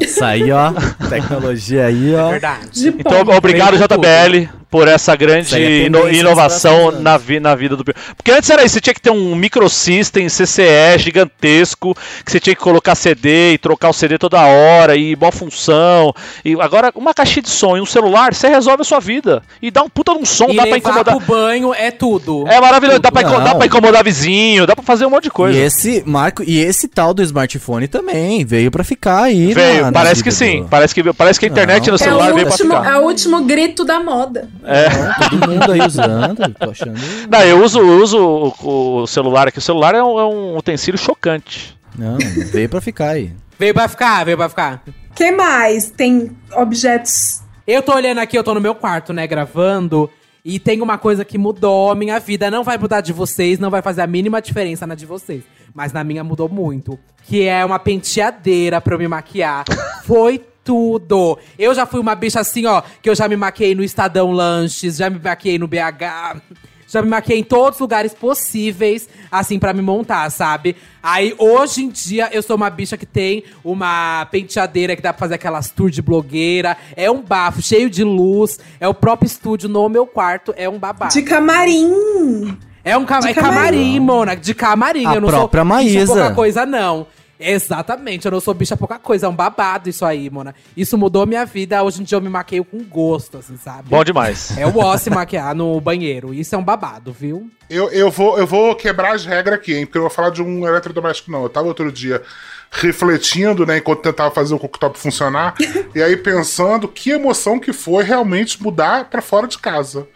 Isso 0.00 0.24
aí, 0.24 0.50
ó. 0.50 0.72
Tecnologia 1.08 1.86
aí, 1.86 2.14
ó. 2.14 2.30
Verdade. 2.30 2.68
De 2.72 2.88
Então, 2.88 3.20
obrigado, 3.36 3.76
JBL, 3.76 4.48
por 4.70 4.88
essa 4.88 5.14
grande 5.14 5.54
é 5.54 5.86
ino- 5.86 6.08
inovação 6.10 6.76
próximos 6.80 7.02
na, 7.02 7.16
vi- 7.16 7.40
na 7.40 7.54
vida 7.54 7.76
do. 7.76 7.84
Porque 7.84 8.30
antes 8.30 8.50
era 8.50 8.64
isso, 8.64 8.74
você 8.74 8.80
tinha 8.80 8.94
que 8.94 9.00
ter 9.00 9.10
um 9.10 9.34
microsystem 9.36 10.28
CCE 10.28 10.98
gigantesco, 10.98 11.94
que 12.24 12.32
você 12.32 12.40
tinha 12.40 12.54
que 12.54 12.60
colocar 12.62 12.94
CD 12.94 13.52
e 13.54 13.58
trocar 13.58 13.90
o 13.90 13.92
CD 13.92 14.18
toda 14.18 14.40
hora, 14.44 14.96
e 14.96 15.14
boa 15.14 15.30
função. 15.32 16.12
E 16.44 16.54
agora, 16.60 16.90
uma 16.94 17.14
caixinha 17.14 17.42
de 17.42 17.50
som 17.50 17.76
e 17.76 17.80
um 17.80 17.86
celular, 17.86 18.34
você 18.34 18.48
resolve 18.48 18.82
a 18.82 18.84
sua 18.84 19.00
vida. 19.00 19.42
E 19.62 19.70
dá 19.70 19.82
um 19.82 19.88
puta 19.88 20.12
de 20.12 20.18
um 20.18 20.24
som, 20.24 20.46
E 20.50 20.56
dá 20.56 20.66
pra 20.66 20.78
incomodar. 20.78 21.16
pro 21.16 21.26
banho 21.26 21.72
é 21.74 21.90
tudo. 21.90 22.44
É 22.48 22.60
maravilhoso, 22.60 22.98
dá 22.98 23.10
pra, 23.12 23.22
dá 23.22 23.54
pra 23.54 23.66
incomodar 23.66 24.02
vizinho, 24.04 24.66
dá 24.66 24.74
pra 24.74 24.84
fazer 24.84 25.06
um 25.06 25.10
monte 25.10 25.24
de 25.24 25.30
coisa. 25.30 25.56
E 25.58 25.62
esse, 25.62 26.02
Marco, 26.06 26.42
e 26.44 26.58
esse 26.58 26.88
tal 26.88 27.14
do 27.14 27.22
smartphone 27.22 27.86
também 27.88 28.44
veio 28.44 28.70
pra 28.70 28.82
ficar 28.84 29.25
aí. 29.26 29.52
Veio, 29.54 29.76
na- 29.82 29.90
na 29.90 29.92
parece 29.92 30.22
que 30.24 30.30
vida 30.30 30.44
sim. 30.44 30.62
do- 30.62 30.68
Parece 30.68 30.94
que, 30.94 31.12
parece 31.12 31.38
que 31.40 31.46
a 31.46 31.48
internet 31.48 31.82
Não. 31.86 31.90
no 31.90 31.94
É 31.94 31.98
celular 31.98 32.30
o, 32.30 32.34
veio 32.34 32.46
pra 32.46 32.52
último, 32.54 32.74
ficar. 32.76 32.90
é 32.90 32.98
o 32.98 33.02
último 33.04 33.44
grito 33.44 33.84
da 33.84 34.00
moda. 34.00 34.48
É. 34.64 34.88
Todo 35.28 35.48
mundo 35.50 35.72
aí 35.72 35.80
usando, 35.86 36.54
tô 36.58 36.70
achando. 36.70 36.94
Não, 37.30 37.40
eu 37.42 37.62
uso, 37.64 37.78
eu 37.80 38.02
uso 38.02 38.18
o, 38.62 39.02
o 39.02 39.06
celular 39.06 39.48
aqui. 39.48 39.58
O 39.58 39.62
celular 39.62 39.94
é 39.94 40.02
um, 40.02 40.18
é 40.18 40.24
um 40.26 40.56
utensílio 40.56 40.98
chocante. 40.98 41.76
Não, 41.98 42.16
veio 42.52 42.68
pra 42.68 42.80
ficar 42.80 43.10
aí. 43.10 43.32
Veio 43.58 43.72
pra 43.74 43.88
ficar, 43.88 44.24
veio 44.24 44.36
pra 44.36 44.48
ficar. 44.48 44.82
que 45.14 45.30
mais? 45.32 45.90
Tem 45.90 46.30
objetos. 46.54 47.42
Eu 47.66 47.82
tô 47.82 47.94
olhando 47.94 48.18
aqui, 48.18 48.36
eu 48.38 48.44
tô 48.44 48.54
no 48.54 48.60
meu 48.60 48.74
quarto, 48.74 49.12
né, 49.12 49.26
gravando. 49.26 50.08
E 50.44 50.60
tem 50.60 50.80
uma 50.80 50.96
coisa 50.96 51.24
que 51.24 51.36
mudou 51.36 51.90
a 51.90 51.94
minha 51.96 52.20
vida. 52.20 52.48
Não 52.50 52.62
vai 52.62 52.78
mudar 52.78 53.00
de 53.00 53.12
vocês, 53.12 53.58
não 53.58 53.68
vai 53.70 53.82
fazer 53.82 54.02
a 54.02 54.06
mínima 54.06 54.40
diferença 54.40 54.86
na 54.86 54.94
de 54.94 55.04
vocês. 55.04 55.42
Mas 55.76 55.92
na 55.92 56.02
minha 56.02 56.24
mudou 56.24 56.48
muito. 56.48 56.98
Que 57.24 57.42
é 57.42 57.62
uma 57.62 57.78
penteadeira 57.78 58.80
pra 58.80 58.94
eu 58.94 58.98
me 58.98 59.06
maquiar. 59.06 59.66
Foi 60.04 60.42
tudo. 60.64 61.38
Eu 61.58 61.74
já 61.74 61.84
fui 61.84 62.00
uma 62.00 62.14
bicha 62.14 62.40
assim, 62.40 62.64
ó, 62.64 62.82
que 63.02 63.10
eu 63.10 63.14
já 63.14 63.28
me 63.28 63.36
maquiei 63.36 63.74
no 63.74 63.84
Estadão 63.84 64.32
Lanches, 64.32 64.96
já 64.96 65.10
me 65.10 65.20
maquiei 65.22 65.58
no 65.58 65.68
BH. 65.68 66.40
Já 66.88 67.02
me 67.02 67.08
maquiei 67.08 67.40
em 67.40 67.44
todos 67.44 67.74
os 67.74 67.80
lugares 67.80 68.14
possíveis, 68.14 69.06
assim, 69.30 69.58
pra 69.58 69.74
me 69.74 69.82
montar, 69.82 70.30
sabe? 70.30 70.76
Aí, 71.02 71.34
hoje 71.36 71.84
em 71.84 71.88
dia, 71.90 72.30
eu 72.32 72.42
sou 72.42 72.56
uma 72.56 72.70
bicha 72.70 72.96
que 72.96 73.04
tem 73.04 73.44
uma 73.62 74.26
penteadeira 74.30 74.96
que 74.96 75.02
dá 75.02 75.12
pra 75.12 75.18
fazer 75.18 75.34
aquelas 75.34 75.68
tours 75.70 75.94
de 75.94 76.00
blogueira. 76.00 76.76
É 76.96 77.10
um 77.10 77.20
bafo, 77.20 77.60
cheio 77.60 77.90
de 77.90 78.02
luz. 78.02 78.58
É 78.80 78.88
o 78.88 78.94
próprio 78.94 79.26
estúdio 79.26 79.68
no 79.68 79.88
meu 79.90 80.06
quarto. 80.06 80.54
É 80.56 80.68
um 80.68 80.78
babado. 80.78 81.12
De 81.12 81.22
camarim. 81.22 82.56
É 82.86 82.96
um 82.96 83.04
ca 83.04 83.18
de 83.18 83.30
é 83.30 83.34
camarim, 83.34 83.98
Mona. 83.98 84.36
De 84.36 84.54
camarim. 84.54 85.04
A 85.06 85.16
eu 85.16 85.20
não 85.20 85.28
própria 85.28 85.64
sou 85.64 85.76
bicha 85.76 85.98
Maísa. 85.98 86.06
pouca 86.06 86.34
coisa, 86.34 86.64
não. 86.64 87.08
Exatamente, 87.38 88.24
eu 88.24 88.30
não 88.30 88.40
sou 88.40 88.54
bicha 88.54 88.76
pouca 88.76 88.96
coisa. 88.96 89.26
É 89.26 89.28
um 89.28 89.34
babado 89.34 89.88
isso 89.88 90.04
aí, 90.04 90.30
Mona. 90.30 90.54
Isso 90.76 90.96
mudou 90.96 91.22
a 91.22 91.26
minha 91.26 91.44
vida. 91.44 91.82
Hoje 91.82 92.00
em 92.00 92.04
dia 92.04 92.16
eu 92.16 92.22
me 92.22 92.28
maqueio 92.28 92.64
com 92.64 92.78
gosto, 92.84 93.38
assim, 93.38 93.56
sabe? 93.56 93.88
Bom 93.88 94.04
demais. 94.04 94.56
É 94.56 94.64
o 94.64 94.78
ó 94.78 94.96
se 94.96 95.10
maquiar 95.10 95.52
no 95.52 95.80
banheiro. 95.80 96.32
Isso 96.32 96.54
é 96.54 96.58
um 96.58 96.62
babado, 96.62 97.12
viu? 97.12 97.50
Eu, 97.68 97.90
eu, 97.90 98.08
vou, 98.08 98.38
eu 98.38 98.46
vou 98.46 98.76
quebrar 98.76 99.16
as 99.16 99.26
regras 99.26 99.56
aqui, 99.56 99.74
hein? 99.74 99.84
Porque 99.84 99.98
eu 99.98 100.02
não 100.02 100.08
vou 100.08 100.14
falar 100.16 100.30
de 100.30 100.40
um 100.40 100.64
eletrodoméstico, 100.64 101.32
não. 101.32 101.42
Eu 101.42 101.48
tava 101.48 101.66
outro 101.66 101.90
dia 101.90 102.22
refletindo, 102.70 103.66
né, 103.66 103.78
enquanto 103.78 104.02
tentava 104.02 104.30
fazer 104.30 104.54
o 104.54 104.58
cooktop 104.58 104.98
funcionar, 104.98 105.54
e 105.94 106.02
aí 106.02 106.16
pensando 106.16 106.88
que 106.88 107.10
emoção 107.10 107.58
que 107.58 107.72
foi 107.72 108.04
realmente 108.04 108.62
mudar 108.62 109.08
pra 109.10 109.22
fora 109.22 109.46
de 109.46 109.58
casa. 109.58 110.06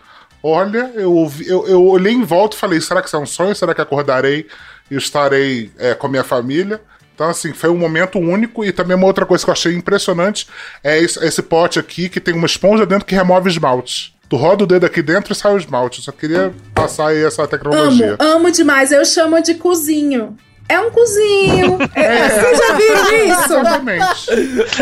Olha, 0.43 0.91
eu, 0.95 1.13
ouvi- 1.13 1.47
eu, 1.49 1.67
eu 1.67 1.85
olhei 1.85 2.13
em 2.13 2.23
volta 2.25 2.57
e 2.57 2.59
falei: 2.59 2.81
será 2.81 3.01
que 3.03 3.09
isso 3.09 3.17
é 3.17 3.19
um 3.19 3.27
sonho? 3.27 3.55
Será 3.55 3.75
que 3.75 3.81
acordarei 3.81 4.47
e 4.91 4.97
estarei 4.97 5.71
é, 5.79 5.95
com 5.95 6.07
a 6.07 6.11
minha 6.11 6.25
família? 6.25 6.81
Então, 7.15 7.29
assim, 7.29 7.53
foi 7.53 7.69
um 7.69 7.77
momento 7.77 8.19
único. 8.19 8.65
E 8.65 8.73
também 8.73 8.97
uma 8.97 9.07
outra 9.07 9.27
coisa 9.27 9.45
que 9.45 9.51
eu 9.51 9.53
achei 9.53 9.75
impressionante 9.75 10.47
é 10.83 10.99
esse, 10.99 11.23
esse 11.25 11.43
pote 11.43 11.79
aqui 11.79 12.09
que 12.09 12.19
tem 12.21 12.33
uma 12.35 12.47
esponja 12.47 12.87
dentro 12.87 13.05
que 13.05 13.15
remove 13.15 13.51
esmalte. 13.51 14.15
Tu 14.29 14.37
roda 14.37 14.65
o 14.65 14.67
dedo 14.67 14.87
aqui 14.87 15.03
dentro 15.03 15.33
e 15.33 15.37
sai 15.37 15.53
o 15.53 15.59
esmalte. 15.59 15.99
Eu 15.99 16.05
só 16.05 16.13
queria 16.13 16.55
passar 16.75 17.09
aí 17.09 17.23
essa 17.23 17.47
tecnologia. 17.47 18.17
Amo, 18.19 18.33
amo 18.37 18.51
demais. 18.51 18.93
Eu 18.93 19.05
chamo 19.05 19.43
de 19.43 19.55
cozinho. 19.55 20.37
É 20.71 20.81
um 20.81 20.91
cozinho. 20.91 21.79
É, 21.95 22.29
Vocês 22.29 22.59
já 22.59 22.73
viram 22.75 23.15
isso? 23.17 23.55
Exatamente. 23.59 24.05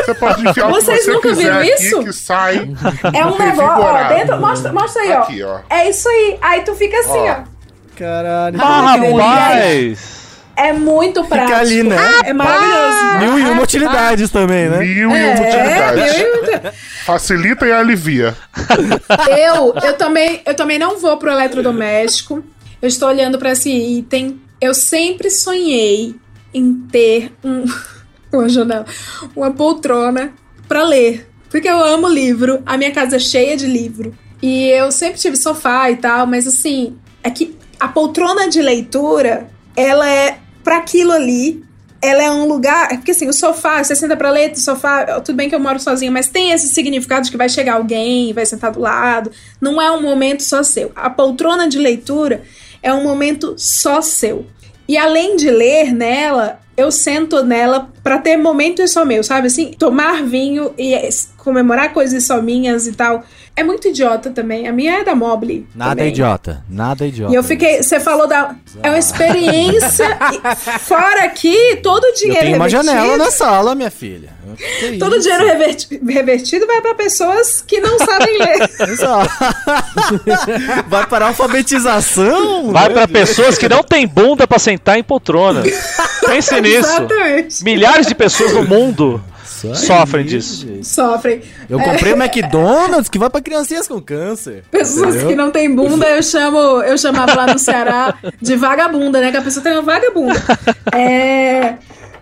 Você 0.05 0.15
pode 0.15 0.49
enfiar 0.49 0.67
o 0.67 0.75
que 0.75 0.81
Vocês 0.83 1.05
você 1.05 1.13
nunca 1.13 1.29
quiser 1.31 1.43
viram 1.43 1.59
aqui 1.59 1.71
isso? 1.85 2.05
que 2.05 2.13
sai. 2.13 2.71
É 3.15 3.25
um 3.27 3.39
negócio, 3.39 3.83
ó, 3.85 4.09
dentro, 4.09 4.39
mostra, 4.41 4.73
mostra 4.73 5.03
aí, 5.03 5.13
ó. 5.13 5.19
Aqui, 5.23 5.43
ó. 5.43 5.59
É 5.71 5.89
isso 5.89 6.09
aí. 6.09 6.39
Aí 6.43 6.61
tu 6.63 6.75
fica 6.75 6.99
assim, 6.99 7.19
Ó. 7.19 7.33
ó. 7.33 7.37
Caralho. 7.97 8.61
Ah, 8.63 8.97
rapaz! 8.97 10.19
É 10.57 10.73
muito 10.73 11.25
prático. 11.25 11.57
ali, 11.57 11.83
né? 11.85 11.97
É 12.25 12.33
maravilhoso. 12.33 13.19
Mil 13.21 13.39
e 13.39 13.51
uma 13.51 13.63
utilidades 13.63 14.29
também, 14.31 14.69
né? 14.69 14.79
Mil 14.79 15.11
e 15.11 15.17
É, 15.17 15.35
uma 15.35 15.41
utilidades. 15.49 16.17
mil 16.19 16.27
e 16.27 16.49
uma- 16.59 16.73
Facilita 17.07 17.67
e 17.67 17.73
alivia. 17.73 18.37
Eu, 19.29 19.75
eu 19.83 19.95
também, 19.95 20.43
eu 20.45 20.55
também 20.55 20.79
não 20.79 20.99
vou 20.99 21.17
pro 21.17 21.31
eletrodoméstico. 21.31 22.43
Eu 22.83 22.89
estou 22.89 23.09
olhando 23.09 23.39
para 23.39 23.53
esse 23.53 23.71
item 23.71 24.41
Eu 24.61 24.75
sempre 24.75 25.31
sonhei 25.31 26.17
em 26.53 26.75
ter 26.75 27.33
um, 27.45 27.65
uma 28.33 28.49
janela, 28.49 28.87
uma 29.35 29.51
poltrona 29.53 30.33
pra 30.67 30.85
ler. 30.85 31.29
Porque 31.51 31.69
eu 31.69 31.83
amo 31.83 32.09
livro, 32.09 32.63
a 32.67 32.77
minha 32.77 32.91
casa 32.91 33.17
é 33.17 33.19
cheia 33.19 33.57
de 33.57 33.67
livro. 33.67 34.15
E 34.43 34.69
eu 34.69 34.93
sempre 34.93 35.19
tive 35.19 35.37
sofá 35.37 35.91
e 35.91 35.97
tal, 35.97 36.27
mas 36.27 36.47
assim, 36.47 36.97
é 37.23 37.31
que 37.31 37.57
a 37.81 37.89
poltrona 37.89 38.49
de 38.49 38.61
leitura, 38.61 39.49
ela 39.77 40.09
é 40.09 40.39
pra 40.63 40.79
aquilo 40.79 41.13
ali. 41.13 41.65
Ela 42.01 42.23
é 42.23 42.31
um 42.31 42.47
lugar. 42.47 42.93
é 42.93 42.97
Porque 42.97 43.11
assim, 43.11 43.29
o 43.29 43.33
sofá, 43.33 43.83
você 43.83 43.95
senta 43.97 44.17
pra 44.17 44.31
ler, 44.31 44.53
o 44.53 44.57
sofá, 44.59 45.21
tudo 45.21 45.35
bem 45.35 45.49
que 45.49 45.55
eu 45.55 45.61
moro 45.61 45.81
sozinha, 45.81 46.11
mas 46.11 46.29
tem 46.29 46.53
esse 46.53 46.69
significado 46.69 47.25
de 47.25 47.31
que 47.31 47.37
vai 47.37 47.49
chegar 47.49 47.75
alguém, 47.75 48.33
vai 48.33 48.47
sentar 48.47 48.71
do 48.71 48.81
lado. 48.81 49.33
Não 49.61 49.81
é 49.83 49.91
um 49.91 50.03
momento 50.03 50.43
só 50.43 50.63
seu. 50.63 50.93
A 50.95 51.11
poltrona 51.11 51.69
de 51.69 51.79
leitura 51.79 52.43
é 52.83 52.93
um 52.93 53.03
momento 53.03 53.55
só 53.57 54.01
seu. 54.01 54.47
E 54.89 54.97
além 54.97 55.37
de 55.37 55.51
ler 55.51 55.93
nela, 55.93 56.61
eu 56.77 56.91
sento 56.91 57.45
nela 57.45 57.91
pra 58.03 58.19
ter 58.19 58.37
momentos 58.37 58.93
só 58.93 59.05
meus, 59.05 59.27
sabe? 59.27 59.49
Assim, 59.49 59.73
tomar 59.73 60.23
vinho 60.23 60.73
e 60.79 60.95
eh, 60.95 61.09
comemorar 61.37 61.93
coisas 61.93 62.25
só 62.25 62.41
minhas 62.41 62.87
e 62.87 62.93
tal. 62.93 63.25
É 63.59 63.63
muito 63.65 63.89
idiota 63.89 64.31
também. 64.31 64.67
A 64.69 64.73
minha 64.73 65.01
é 65.01 65.05
da 65.05 65.15
Mobile. 65.15 65.67
Nada 65.75 65.91
também. 65.97 66.09
idiota. 66.09 66.63
Nada 66.69 67.07
idiota. 67.07 67.33
E 67.33 67.37
eu 67.37 67.43
fiquei. 67.43 67.83
Você 67.83 67.99
falou 68.01 68.27
da. 68.27 68.55
É 68.83 68.89
uma 68.89 68.99
experiência. 68.99 70.19
fora 70.81 71.25
aqui, 71.25 71.77
todo 71.83 72.05
o 72.05 72.09
Eu 72.09 72.15
dinheiro 72.15 72.41
tenho 72.43 72.57
uma 72.57 72.67
revertido- 72.67 72.93
janela 72.95 73.17
na 73.17 73.31
sala, 73.31 73.75
minha 73.75 73.91
filha. 73.91 74.31
Que 74.57 74.97
Todo 74.99 75.15
o 75.17 75.21
dinheiro 75.21 75.45
reverti- 75.45 76.01
revertido 76.09 76.67
vai 76.67 76.81
pra 76.81 76.95
pessoas 76.95 77.63
que 77.67 77.81
não 77.81 77.99
sabem 77.99 78.39
ler. 78.39 78.59
Vai 80.89 81.07
para 81.07 81.27
a 81.27 81.29
alfabetização? 81.29 82.73
Vai 82.73 82.89
Deus. 82.93 83.07
pessoas 83.07 83.59
que 83.59 83.69
não 83.69 83.83
têm 83.83 84.07
bunda 84.07 84.47
pra 84.47 84.59
sentar 84.59 84.99
em 84.99 85.03
poltrona. 85.03 85.63
Pense 86.27 86.61
nisso. 86.61 86.79
Exatamente. 86.79 87.65
Milhares 87.65 88.07
de 88.07 88.15
pessoas 88.15 88.53
no 88.53 88.65
mundo 88.65 89.23
sofrem 89.49 90.25
disso. 90.25 90.67
Sofrem. 90.83 91.43
Eu 91.69 91.81
É, 91.81 91.85
comprei 91.85 92.13
o 92.13 92.17
McDonald's 92.23 93.09
que 93.09 93.19
vai 93.19 93.31
pra 93.31 93.41
criancinhas 93.41 93.89
com 93.89 94.01
câncer. 94.01 94.65
Pessoas 94.71 95.09
entendeu? 95.15 95.29
que 95.29 95.35
não 95.37 95.51
têm 95.51 95.75
bunda, 95.75 96.07
eu 96.09 96.23
chamo, 96.23 96.59
eu 96.83 96.97
chamava 96.99 97.35
lá 97.35 97.47
no 97.53 97.59
Ceará 97.59 98.15
de 98.41 98.57
vagabunda, 98.57 99.21
né? 99.21 99.31
Que 99.31 99.37
a 99.39 99.43
pessoa 99.43 99.63
tem 99.63 99.73
uma 99.73 99.83
vagabunda. 99.83 100.41
É, 100.95 101.75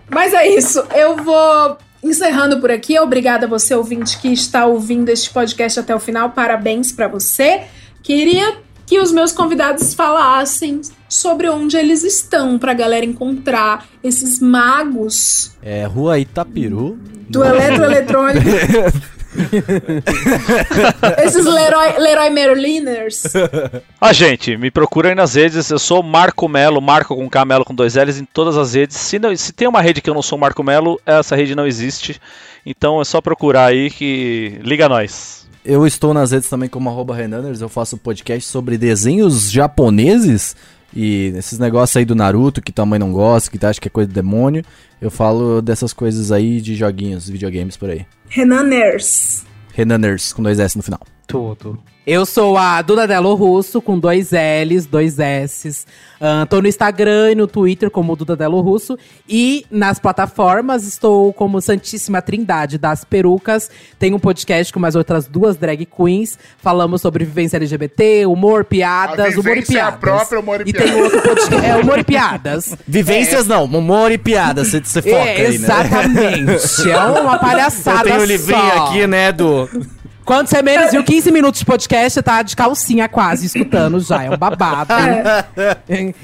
Mas 0.09 0.33
é 0.33 0.47
isso. 0.47 0.83
Eu 0.95 1.17
vou 1.17 1.77
encerrando 2.03 2.59
por 2.59 2.71
aqui. 2.71 2.97
Obrigada 2.99 3.45
a 3.45 3.49
você, 3.49 3.75
ouvinte, 3.75 4.17
que 4.19 4.31
está 4.31 4.65
ouvindo 4.65 5.09
este 5.09 5.29
podcast 5.29 5.79
até 5.79 5.93
o 5.95 5.99
final. 5.99 6.29
Parabéns 6.29 6.91
pra 6.91 7.07
você. 7.07 7.61
Queria 8.03 8.55
que 8.87 8.99
os 8.99 9.11
meus 9.11 9.31
convidados 9.31 9.93
falassem 9.93 10.81
sobre 11.07 11.47
onde 11.49 11.77
eles 11.77 12.03
estão 12.03 12.57
pra 12.57 12.73
galera 12.73 13.05
encontrar 13.05 13.85
esses 14.03 14.39
magos 14.39 15.51
É, 15.61 15.85
Rua 15.85 16.17
Itapiru. 16.17 16.97
do 17.29 17.43
eletroeletrônico. 17.43 18.47
esses 21.23 21.45
Leroy, 21.45 21.99
Leroy 21.99 22.29
Merliners. 22.29 23.23
Ah, 23.99 24.13
gente, 24.13 24.57
me 24.57 24.71
procura 24.71 25.09
aí 25.09 25.15
nas 25.15 25.35
redes. 25.35 25.69
Eu 25.69 25.79
sou 25.79 26.01
Marco 26.01 26.47
Melo, 26.47 26.81
Marco 26.81 27.15
com 27.15 27.29
K, 27.29 27.45
Melo 27.45 27.65
com 27.65 27.75
dois 27.75 27.95
L's 27.95 28.17
em 28.19 28.25
todas 28.25 28.57
as 28.57 28.73
redes. 28.73 28.97
Se, 28.97 29.19
não- 29.19 29.35
se 29.35 29.51
tem 29.53 29.67
uma 29.67 29.81
rede 29.81 30.01
que 30.01 30.09
eu 30.09 30.13
não 30.13 30.21
sou 30.21 30.37
Marco 30.37 30.63
Melo, 30.63 30.99
essa 31.05 31.35
rede 31.35 31.55
não 31.55 31.67
existe. 31.67 32.19
Então 32.65 32.99
é 33.01 33.05
só 33.05 33.21
procurar 33.21 33.65
aí 33.65 33.89
que 33.89 34.59
liga 34.63 34.89
nós. 34.89 35.46
Eu 35.69 35.85
estou 35.85 36.13
nas 36.13 36.31
redes 36.31 36.47
também 36.47 36.69
como 36.69 36.89
arroba 36.89 37.13
Renaners, 37.13 37.59
eu 37.59 37.67
faço 37.67 37.97
podcast 37.97 38.49
sobre 38.49 38.77
desenhos 38.77 39.51
japoneses 39.51 40.55
e 40.95 41.33
esses 41.35 41.59
negócios 41.59 41.97
aí 41.97 42.05
do 42.05 42.15
Naruto 42.15 42.61
que 42.61 42.71
tua 42.71 42.85
mãe 42.85 42.97
não 42.97 43.11
gosta, 43.11 43.51
que 43.51 43.57
tu 43.57 43.67
acha 43.67 43.81
que 43.81 43.89
é 43.89 43.91
coisa 43.91 44.07
do 44.07 44.13
demônio. 44.13 44.63
Eu 45.01 45.11
falo 45.11 45.61
dessas 45.61 45.91
coisas 45.91 46.31
aí 46.31 46.61
de 46.61 46.73
joguinhos, 46.73 47.27
videogames 47.27 47.75
por 47.75 47.89
aí. 47.89 48.05
Renaners. 48.29 49.43
Renaners 49.73 50.31
com 50.31 50.41
dois 50.41 50.57
S 50.57 50.77
no 50.77 50.83
final. 50.83 51.01
Tudo. 51.27 51.77
Eu 52.05 52.25
sou 52.25 52.57
a 52.57 52.81
Duda 52.81 53.05
Delo 53.05 53.35
Russo, 53.35 53.81
com 53.81 53.99
dois 53.99 54.29
L's, 54.31 54.85
dois 54.85 55.19
S's. 55.19 55.85
Ahn, 56.21 56.45
tô 56.45 56.61
no 56.61 56.67
Instagram 56.69 57.31
e 57.33 57.35
no 57.35 57.47
Twitter 57.47 57.91
como 57.91 58.15
Duda 58.15 58.33
Delo 58.33 58.61
Russo. 58.61 58.97
E 59.27 59.65
nas 59.69 59.99
plataformas 59.99 60.85
estou 60.87 61.33
como 61.33 61.59
Santíssima 61.59 62.21
Trindade 62.21 62.77
das 62.77 63.03
Perucas. 63.03 63.69
Tem 63.99 64.13
um 64.13 64.19
podcast 64.19 64.71
com 64.71 64.79
mais 64.79 64.95
outras 64.95 65.27
duas 65.27 65.57
drag 65.57 65.85
queens. 65.85 66.39
Falamos 66.57 67.01
sobre 67.01 67.25
vivência 67.25 67.57
LGBT, 67.57 68.25
humor, 68.25 68.63
piadas, 68.63 69.35
A 69.35 69.39
humor 69.41 69.57
e 69.57 69.59
é 69.59 69.63
a 69.63 69.65
piadas. 69.65 69.99
própria 69.99 70.39
humor 70.39 70.61
e 70.65 70.69
e 70.69 70.73
tem 70.73 70.83
piadas. 70.87 71.03
outro 71.13 71.21
podcast. 71.23 71.65
É, 71.65 71.75
humor 71.75 71.99
e 71.99 72.03
piadas. 72.05 72.77
Vivências 72.87 73.47
não, 73.47 73.65
humor 73.65 74.13
e 74.13 74.17
piada, 74.17 74.63
você 74.63 74.79
você 74.79 75.01
foca 75.01 75.13
É, 75.13 75.31
aí, 75.33 75.39
né? 75.41 75.55
exatamente. 75.55 76.87
É 76.89 76.97
uma 77.19 77.37
palhaçada 77.37 77.99
Eu 77.99 78.03
tenho 78.13 78.21
o 78.21 78.25
livrinho 78.25 78.71
só. 78.73 78.85
aqui, 78.87 79.05
né, 79.05 79.33
do... 79.33 79.69
Quando 80.27 80.47
você 80.47 80.61
menos 80.61 80.91
viu 80.91 81.01
15 81.05 81.31
minutos 81.31 81.61
de 81.61 81.65
podcast, 81.65 82.11
você 82.11 82.21
tá 82.21 82.41
de 82.41 82.53
calcinha 82.53 83.07
quase 83.07 83.45
escutando 83.45 83.97
já. 84.01 84.25
É 84.25 84.29
um 84.29 84.35
babado. 84.35 84.91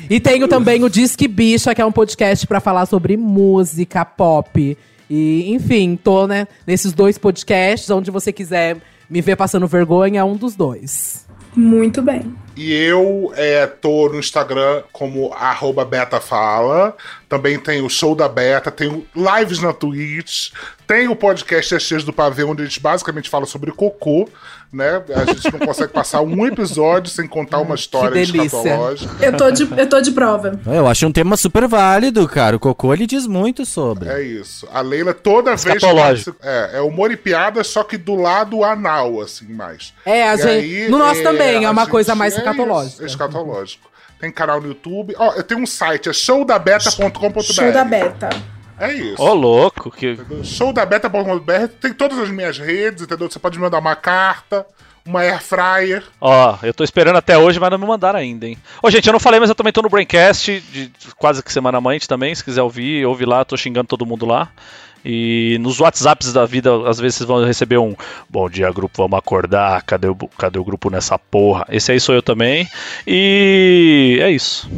e 0.09 0.19
tenho 0.19 0.45
também 0.45 0.83
o 0.83 0.89
Disque 0.89 1.25
Bicha, 1.25 1.73
que 1.73 1.81
é 1.81 1.85
um 1.85 1.91
podcast 1.91 2.45
pra 2.45 2.59
falar 2.59 2.85
sobre 2.85 3.15
música 3.15 4.03
pop. 4.03 4.77
E, 5.09 5.53
enfim, 5.53 5.95
tô, 5.95 6.27
né, 6.27 6.49
nesses 6.67 6.91
dois 6.91 7.17
podcasts, 7.17 7.89
onde 7.89 8.11
você 8.11 8.33
quiser 8.33 8.75
me 9.09 9.21
ver 9.21 9.37
passando 9.37 9.67
vergonha, 9.67 10.19
é 10.19 10.23
um 10.23 10.35
dos 10.35 10.53
dois. 10.53 11.25
Muito 11.55 12.01
bem. 12.01 12.35
E 12.55 12.71
eu 12.73 13.31
é, 13.35 13.65
tô 13.65 14.09
no 14.09 14.19
Instagram 14.19 14.83
como 14.91 15.33
arroba 15.33 15.83
betafala. 15.83 16.95
Também 17.27 17.57
tem 17.57 17.81
o 17.81 17.89
show 17.89 18.13
da 18.15 18.29
Beta, 18.29 18.69
tenho 18.69 19.07
lives 19.15 19.59
na 19.59 19.73
Twitch, 19.73 20.51
tem 20.85 21.07
o 21.07 21.15
podcast 21.15 21.95
As 21.95 22.03
do 22.03 22.13
Pavê, 22.13 22.43
onde 22.43 22.61
a 22.61 22.65
gente 22.65 22.79
basicamente 22.79 23.27
fala 23.27 23.47
sobre 23.47 23.71
cocô, 23.71 24.29
né? 24.71 25.01
A 25.15 25.25
gente 25.25 25.51
não 25.51 25.65
consegue 25.65 25.89
passar 25.93 26.21
um 26.21 26.45
episódio 26.45 27.09
sem 27.09 27.27
contar 27.27 27.57
uma 27.57 27.73
história 27.73 28.11
delícia. 28.11 28.45
escatológica. 28.45 29.25
Eu 29.25 29.35
tô 29.35 29.49
de, 29.49 29.63
eu 29.79 29.89
tô 29.89 29.99
de 29.99 30.11
prova. 30.11 30.59
Eu 30.67 30.85
acho 30.87 31.07
um 31.07 31.11
tema 31.11 31.35
super 31.35 31.67
válido, 31.67 32.27
cara. 32.27 32.55
O 32.55 32.59
Cocô, 32.59 32.93
ele 32.93 33.07
diz 33.07 33.25
muito 33.25 33.65
sobre. 33.65 34.07
É 34.09 34.21
isso. 34.21 34.67
A 34.71 34.81
Leila 34.81 35.15
toda 35.15 35.55
vez 35.55 35.65
Escatológico. 35.65 36.35
É, 36.43 36.71
é 36.75 36.81
humor 36.81 37.11
e 37.11 37.17
piada, 37.17 37.63
só 37.63 37.83
que 37.83 37.97
do 37.97 38.13
lado 38.13 38.63
anal, 38.63 39.19
assim, 39.21 39.45
mais. 39.51 39.91
É, 40.05 40.29
a 40.29 40.35
gente- 40.35 40.47
aí, 40.49 40.87
no 40.87 40.99
nosso 40.99 41.23
também, 41.23 41.63
é 41.65 41.69
uma 41.69 41.81
gente- 41.81 41.91
coisa 41.91 42.13
mais 42.13 42.35
escatológica. 42.51 42.93
isso, 42.93 43.03
é 43.03 43.05
escatológico. 43.05 43.91
Tem 44.19 44.31
canal 44.31 44.61
no 44.61 44.69
YouTube. 44.69 45.13
Ó, 45.17 45.33
eu 45.33 45.43
tenho 45.43 45.61
um 45.61 45.65
site, 45.65 46.09
é 46.09 46.13
showdabeta.com.br. 46.13 47.41
Show 47.41 47.71
da 47.71 47.83
beta. 47.83 48.29
É 48.79 48.93
isso. 48.93 49.21
Ô, 49.21 49.33
louco. 49.33 49.91
Que... 49.91 50.17
Showdabeta.com.br 50.43 51.67
tem 51.79 51.93
todas 51.93 52.17
as 52.19 52.29
minhas 52.29 52.57
redes, 52.57 53.03
entendeu? 53.03 53.29
Você 53.29 53.39
pode 53.39 53.59
mandar 53.59 53.79
uma 53.79 53.95
carta, 53.95 54.65
uma 55.05 55.21
air 55.21 55.41
fryer. 55.41 56.03
Ó, 56.19 56.57
eu 56.63 56.73
tô 56.73 56.83
esperando 56.83 57.17
até 57.17 57.37
hoje, 57.37 57.59
mas 57.59 57.69
não 57.69 57.77
me 57.77 57.85
mandaram 57.85 58.19
ainda, 58.19 58.47
hein? 58.47 58.57
Ô, 58.81 58.89
gente, 58.89 59.05
eu 59.07 59.13
não 59.13 59.19
falei, 59.19 59.39
mas 59.39 59.49
eu 59.49 59.55
também 59.55 59.73
tô 59.73 59.81
no 59.81 59.89
Braincast, 59.89 60.61
de 60.71 60.91
quase 61.17 61.43
que 61.43 61.51
semana 61.51 61.81
mente 61.81 62.07
também. 62.07 62.33
Se 62.33 62.43
quiser 62.43 62.61
ouvir, 62.61 63.05
ouve 63.05 63.25
lá, 63.25 63.43
tô 63.43 63.57
xingando 63.57 63.87
todo 63.87 64.05
mundo 64.05 64.25
lá. 64.25 64.49
E 65.05 65.57
nos 65.59 65.79
WhatsApps 65.79 66.31
da 66.31 66.45
vida, 66.45 66.71
às 66.87 66.99
vezes 66.99 67.17
vocês 67.17 67.27
vão 67.27 67.43
receber 67.45 67.77
um 67.77 67.95
Bom 68.29 68.49
dia, 68.49 68.71
grupo, 68.71 68.93
vamos 68.97 69.17
acordar. 69.19 69.81
Cadê 69.83 70.07
o, 70.07 70.15
cadê 70.15 70.59
o 70.59 70.63
grupo 70.63 70.89
nessa 70.89 71.19
porra? 71.19 71.65
Esse 71.69 71.91
aí 71.91 71.99
sou 71.99 72.15
eu 72.15 72.21
também. 72.21 72.67
E 73.05 74.17
é 74.21 74.31
isso. 74.31 74.69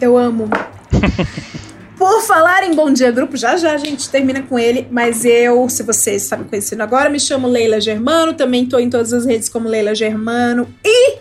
Eu 0.00 0.16
amo. 0.16 0.48
Por 1.98 2.22
falar 2.22 2.62
em 2.62 2.76
Bom 2.76 2.92
Dia 2.92 3.10
Grupo, 3.10 3.36
já 3.36 3.56
já 3.56 3.72
a 3.72 3.76
gente 3.76 4.08
termina 4.08 4.40
com 4.40 4.56
ele, 4.56 4.86
mas 4.88 5.24
eu, 5.24 5.68
se 5.68 5.82
vocês 5.82 6.22
estão 6.22 6.38
me 6.38 6.44
conhecendo 6.44 6.80
agora, 6.80 7.10
me 7.10 7.18
chamo 7.18 7.48
Leila 7.48 7.80
Germano, 7.80 8.34
também 8.34 8.66
tô 8.66 8.78
em 8.78 8.88
todas 8.88 9.12
as 9.12 9.26
redes 9.26 9.48
como 9.48 9.68
Leila 9.68 9.96
Germano 9.96 10.72
e, 10.84 11.18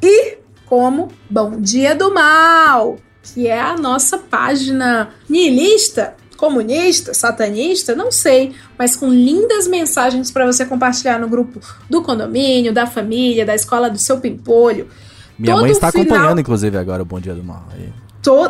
e 0.00 0.38
como 0.66 1.08
Bom 1.28 1.60
Dia 1.60 1.96
do 1.96 2.14
Mal, 2.14 2.96
que 3.22 3.48
é 3.48 3.60
a 3.60 3.76
nossa 3.76 4.18
página 4.18 5.10
nihilista, 5.28 6.14
comunista, 6.40 7.12
satanista, 7.12 7.94
não 7.94 8.10
sei, 8.10 8.54
mas 8.78 8.96
com 8.96 9.08
lindas 9.10 9.68
mensagens 9.68 10.30
para 10.30 10.46
você 10.46 10.64
compartilhar 10.64 11.18
no 11.20 11.28
grupo 11.28 11.60
do 11.88 12.00
condomínio, 12.00 12.72
da 12.72 12.86
família, 12.86 13.44
da 13.44 13.54
escola 13.54 13.90
do 13.90 13.98
seu 13.98 14.18
pimpolho. 14.18 14.88
Minha 15.38 15.54
Todo 15.54 15.62
mãe 15.62 15.70
está 15.70 15.92
final- 15.92 16.06
acompanhando, 16.06 16.40
inclusive, 16.40 16.78
agora 16.78 17.02
o 17.02 17.04
Bom 17.04 17.20
Dia 17.20 17.34
do 17.34 17.44
Mal. 17.44 17.68
Aí. 17.74 17.88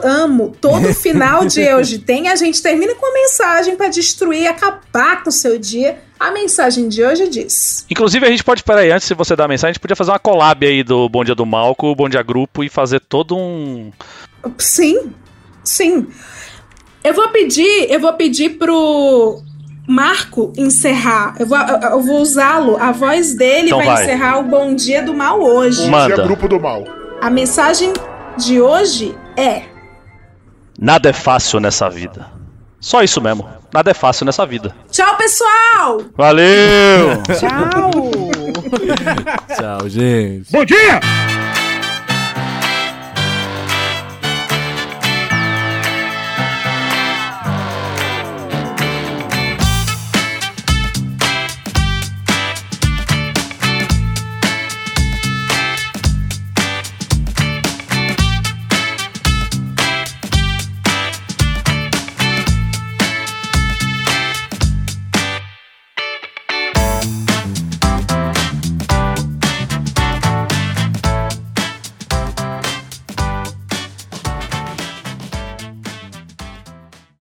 Amo. 0.05 0.55
Todo 0.61 0.93
final 0.95 1.47
de 1.47 1.63
hoje 1.75 1.99
tem, 1.99 2.29
a 2.29 2.37
gente 2.37 2.61
termina 2.63 2.95
com 2.95 3.07
uma 3.07 3.15
mensagem 3.15 3.77
pra 3.77 3.89
destruir, 3.89 4.47
acabar 4.47 5.23
com 5.23 5.29
o 5.31 5.33
seu 5.33 5.59
dia. 5.59 5.99
A 6.19 6.31
mensagem 6.33 6.89
de 6.89 7.05
hoje 7.05 7.29
diz: 7.29 7.87
Inclusive, 7.91 8.27
a 8.27 8.31
gente 8.31 8.43
pode, 8.45 8.63
peraí, 8.65 8.91
antes 8.91 9.07
de 9.09 9.15
você 9.15 9.35
dar 9.37 9.45
a 9.45 9.49
mensagem, 9.49 9.71
a 9.71 9.73
gente 9.73 9.81
podia 9.81 9.97
fazer 9.97 10.11
uma 10.11 10.19
collab 10.19 10.65
aí 10.67 10.83
do 10.83 11.09
Bom 11.09 11.25
Dia 11.25 11.35
do 11.35 11.47
Mal 11.47 11.75
com 11.75 11.91
o 11.91 11.95
Bom 11.95 12.09
Dia 12.09 12.23
Grupo 12.23 12.63
e 12.65 12.69
fazer 12.69 13.01
todo 13.01 13.37
um. 13.37 13.91
Sim, 14.59 15.11
sim. 15.65 16.09
Eu 17.03 17.15
vou 17.15 17.29
pedir, 17.31 17.91
eu 17.91 17.99
vou 18.01 18.13
pedir 18.13 18.51
pro 18.51 19.41
Marco 19.89 20.53
encerrar. 20.57 21.35
Eu 21.39 21.47
vou, 21.47 21.59
eu- 21.59 21.81
eu 21.91 22.01
vou 22.03 22.21
usá-lo. 22.21 22.77
A 22.79 22.93
voz 22.93 23.35
dele 23.35 23.67
Então 23.69 23.79
vai, 23.79 23.87
vai. 23.89 24.03
encerrar 24.05 24.39
o 24.39 24.43
Bom 24.45 24.75
Dia 24.75 25.03
do 25.03 25.15
Mal 25.15 25.41
hoje. 25.41 25.83
Bom 25.85 25.91
Manda. 25.91 26.15
dia, 26.15 26.25
grupo 26.25 26.47
do 26.49 26.61
mal. 26.61 26.85
A 27.21 27.31
mensagem 27.31 27.93
de 28.37 28.61
hoje 28.61 29.15
é: 29.37 29.63
Nada 30.79 31.09
é 31.11 31.13
fácil 31.13 31.59
nessa 31.61 31.89
vida. 31.89 32.27
Só 32.79 33.03
isso 33.03 33.21
mesmo. 33.21 33.47
Nada 33.73 33.91
é 33.91 33.95
fácil 33.95 34.25
nessa 34.27 34.45
vida. 34.47 34.75
Tchau, 34.91 35.17
pessoal! 35.17 36.01
Valeu! 36.17 37.23
Tchau! 37.39 37.91
Tchau, 39.57 39.89
gente. 39.89 40.51
Bom 40.51 40.65
dia! 40.65 40.99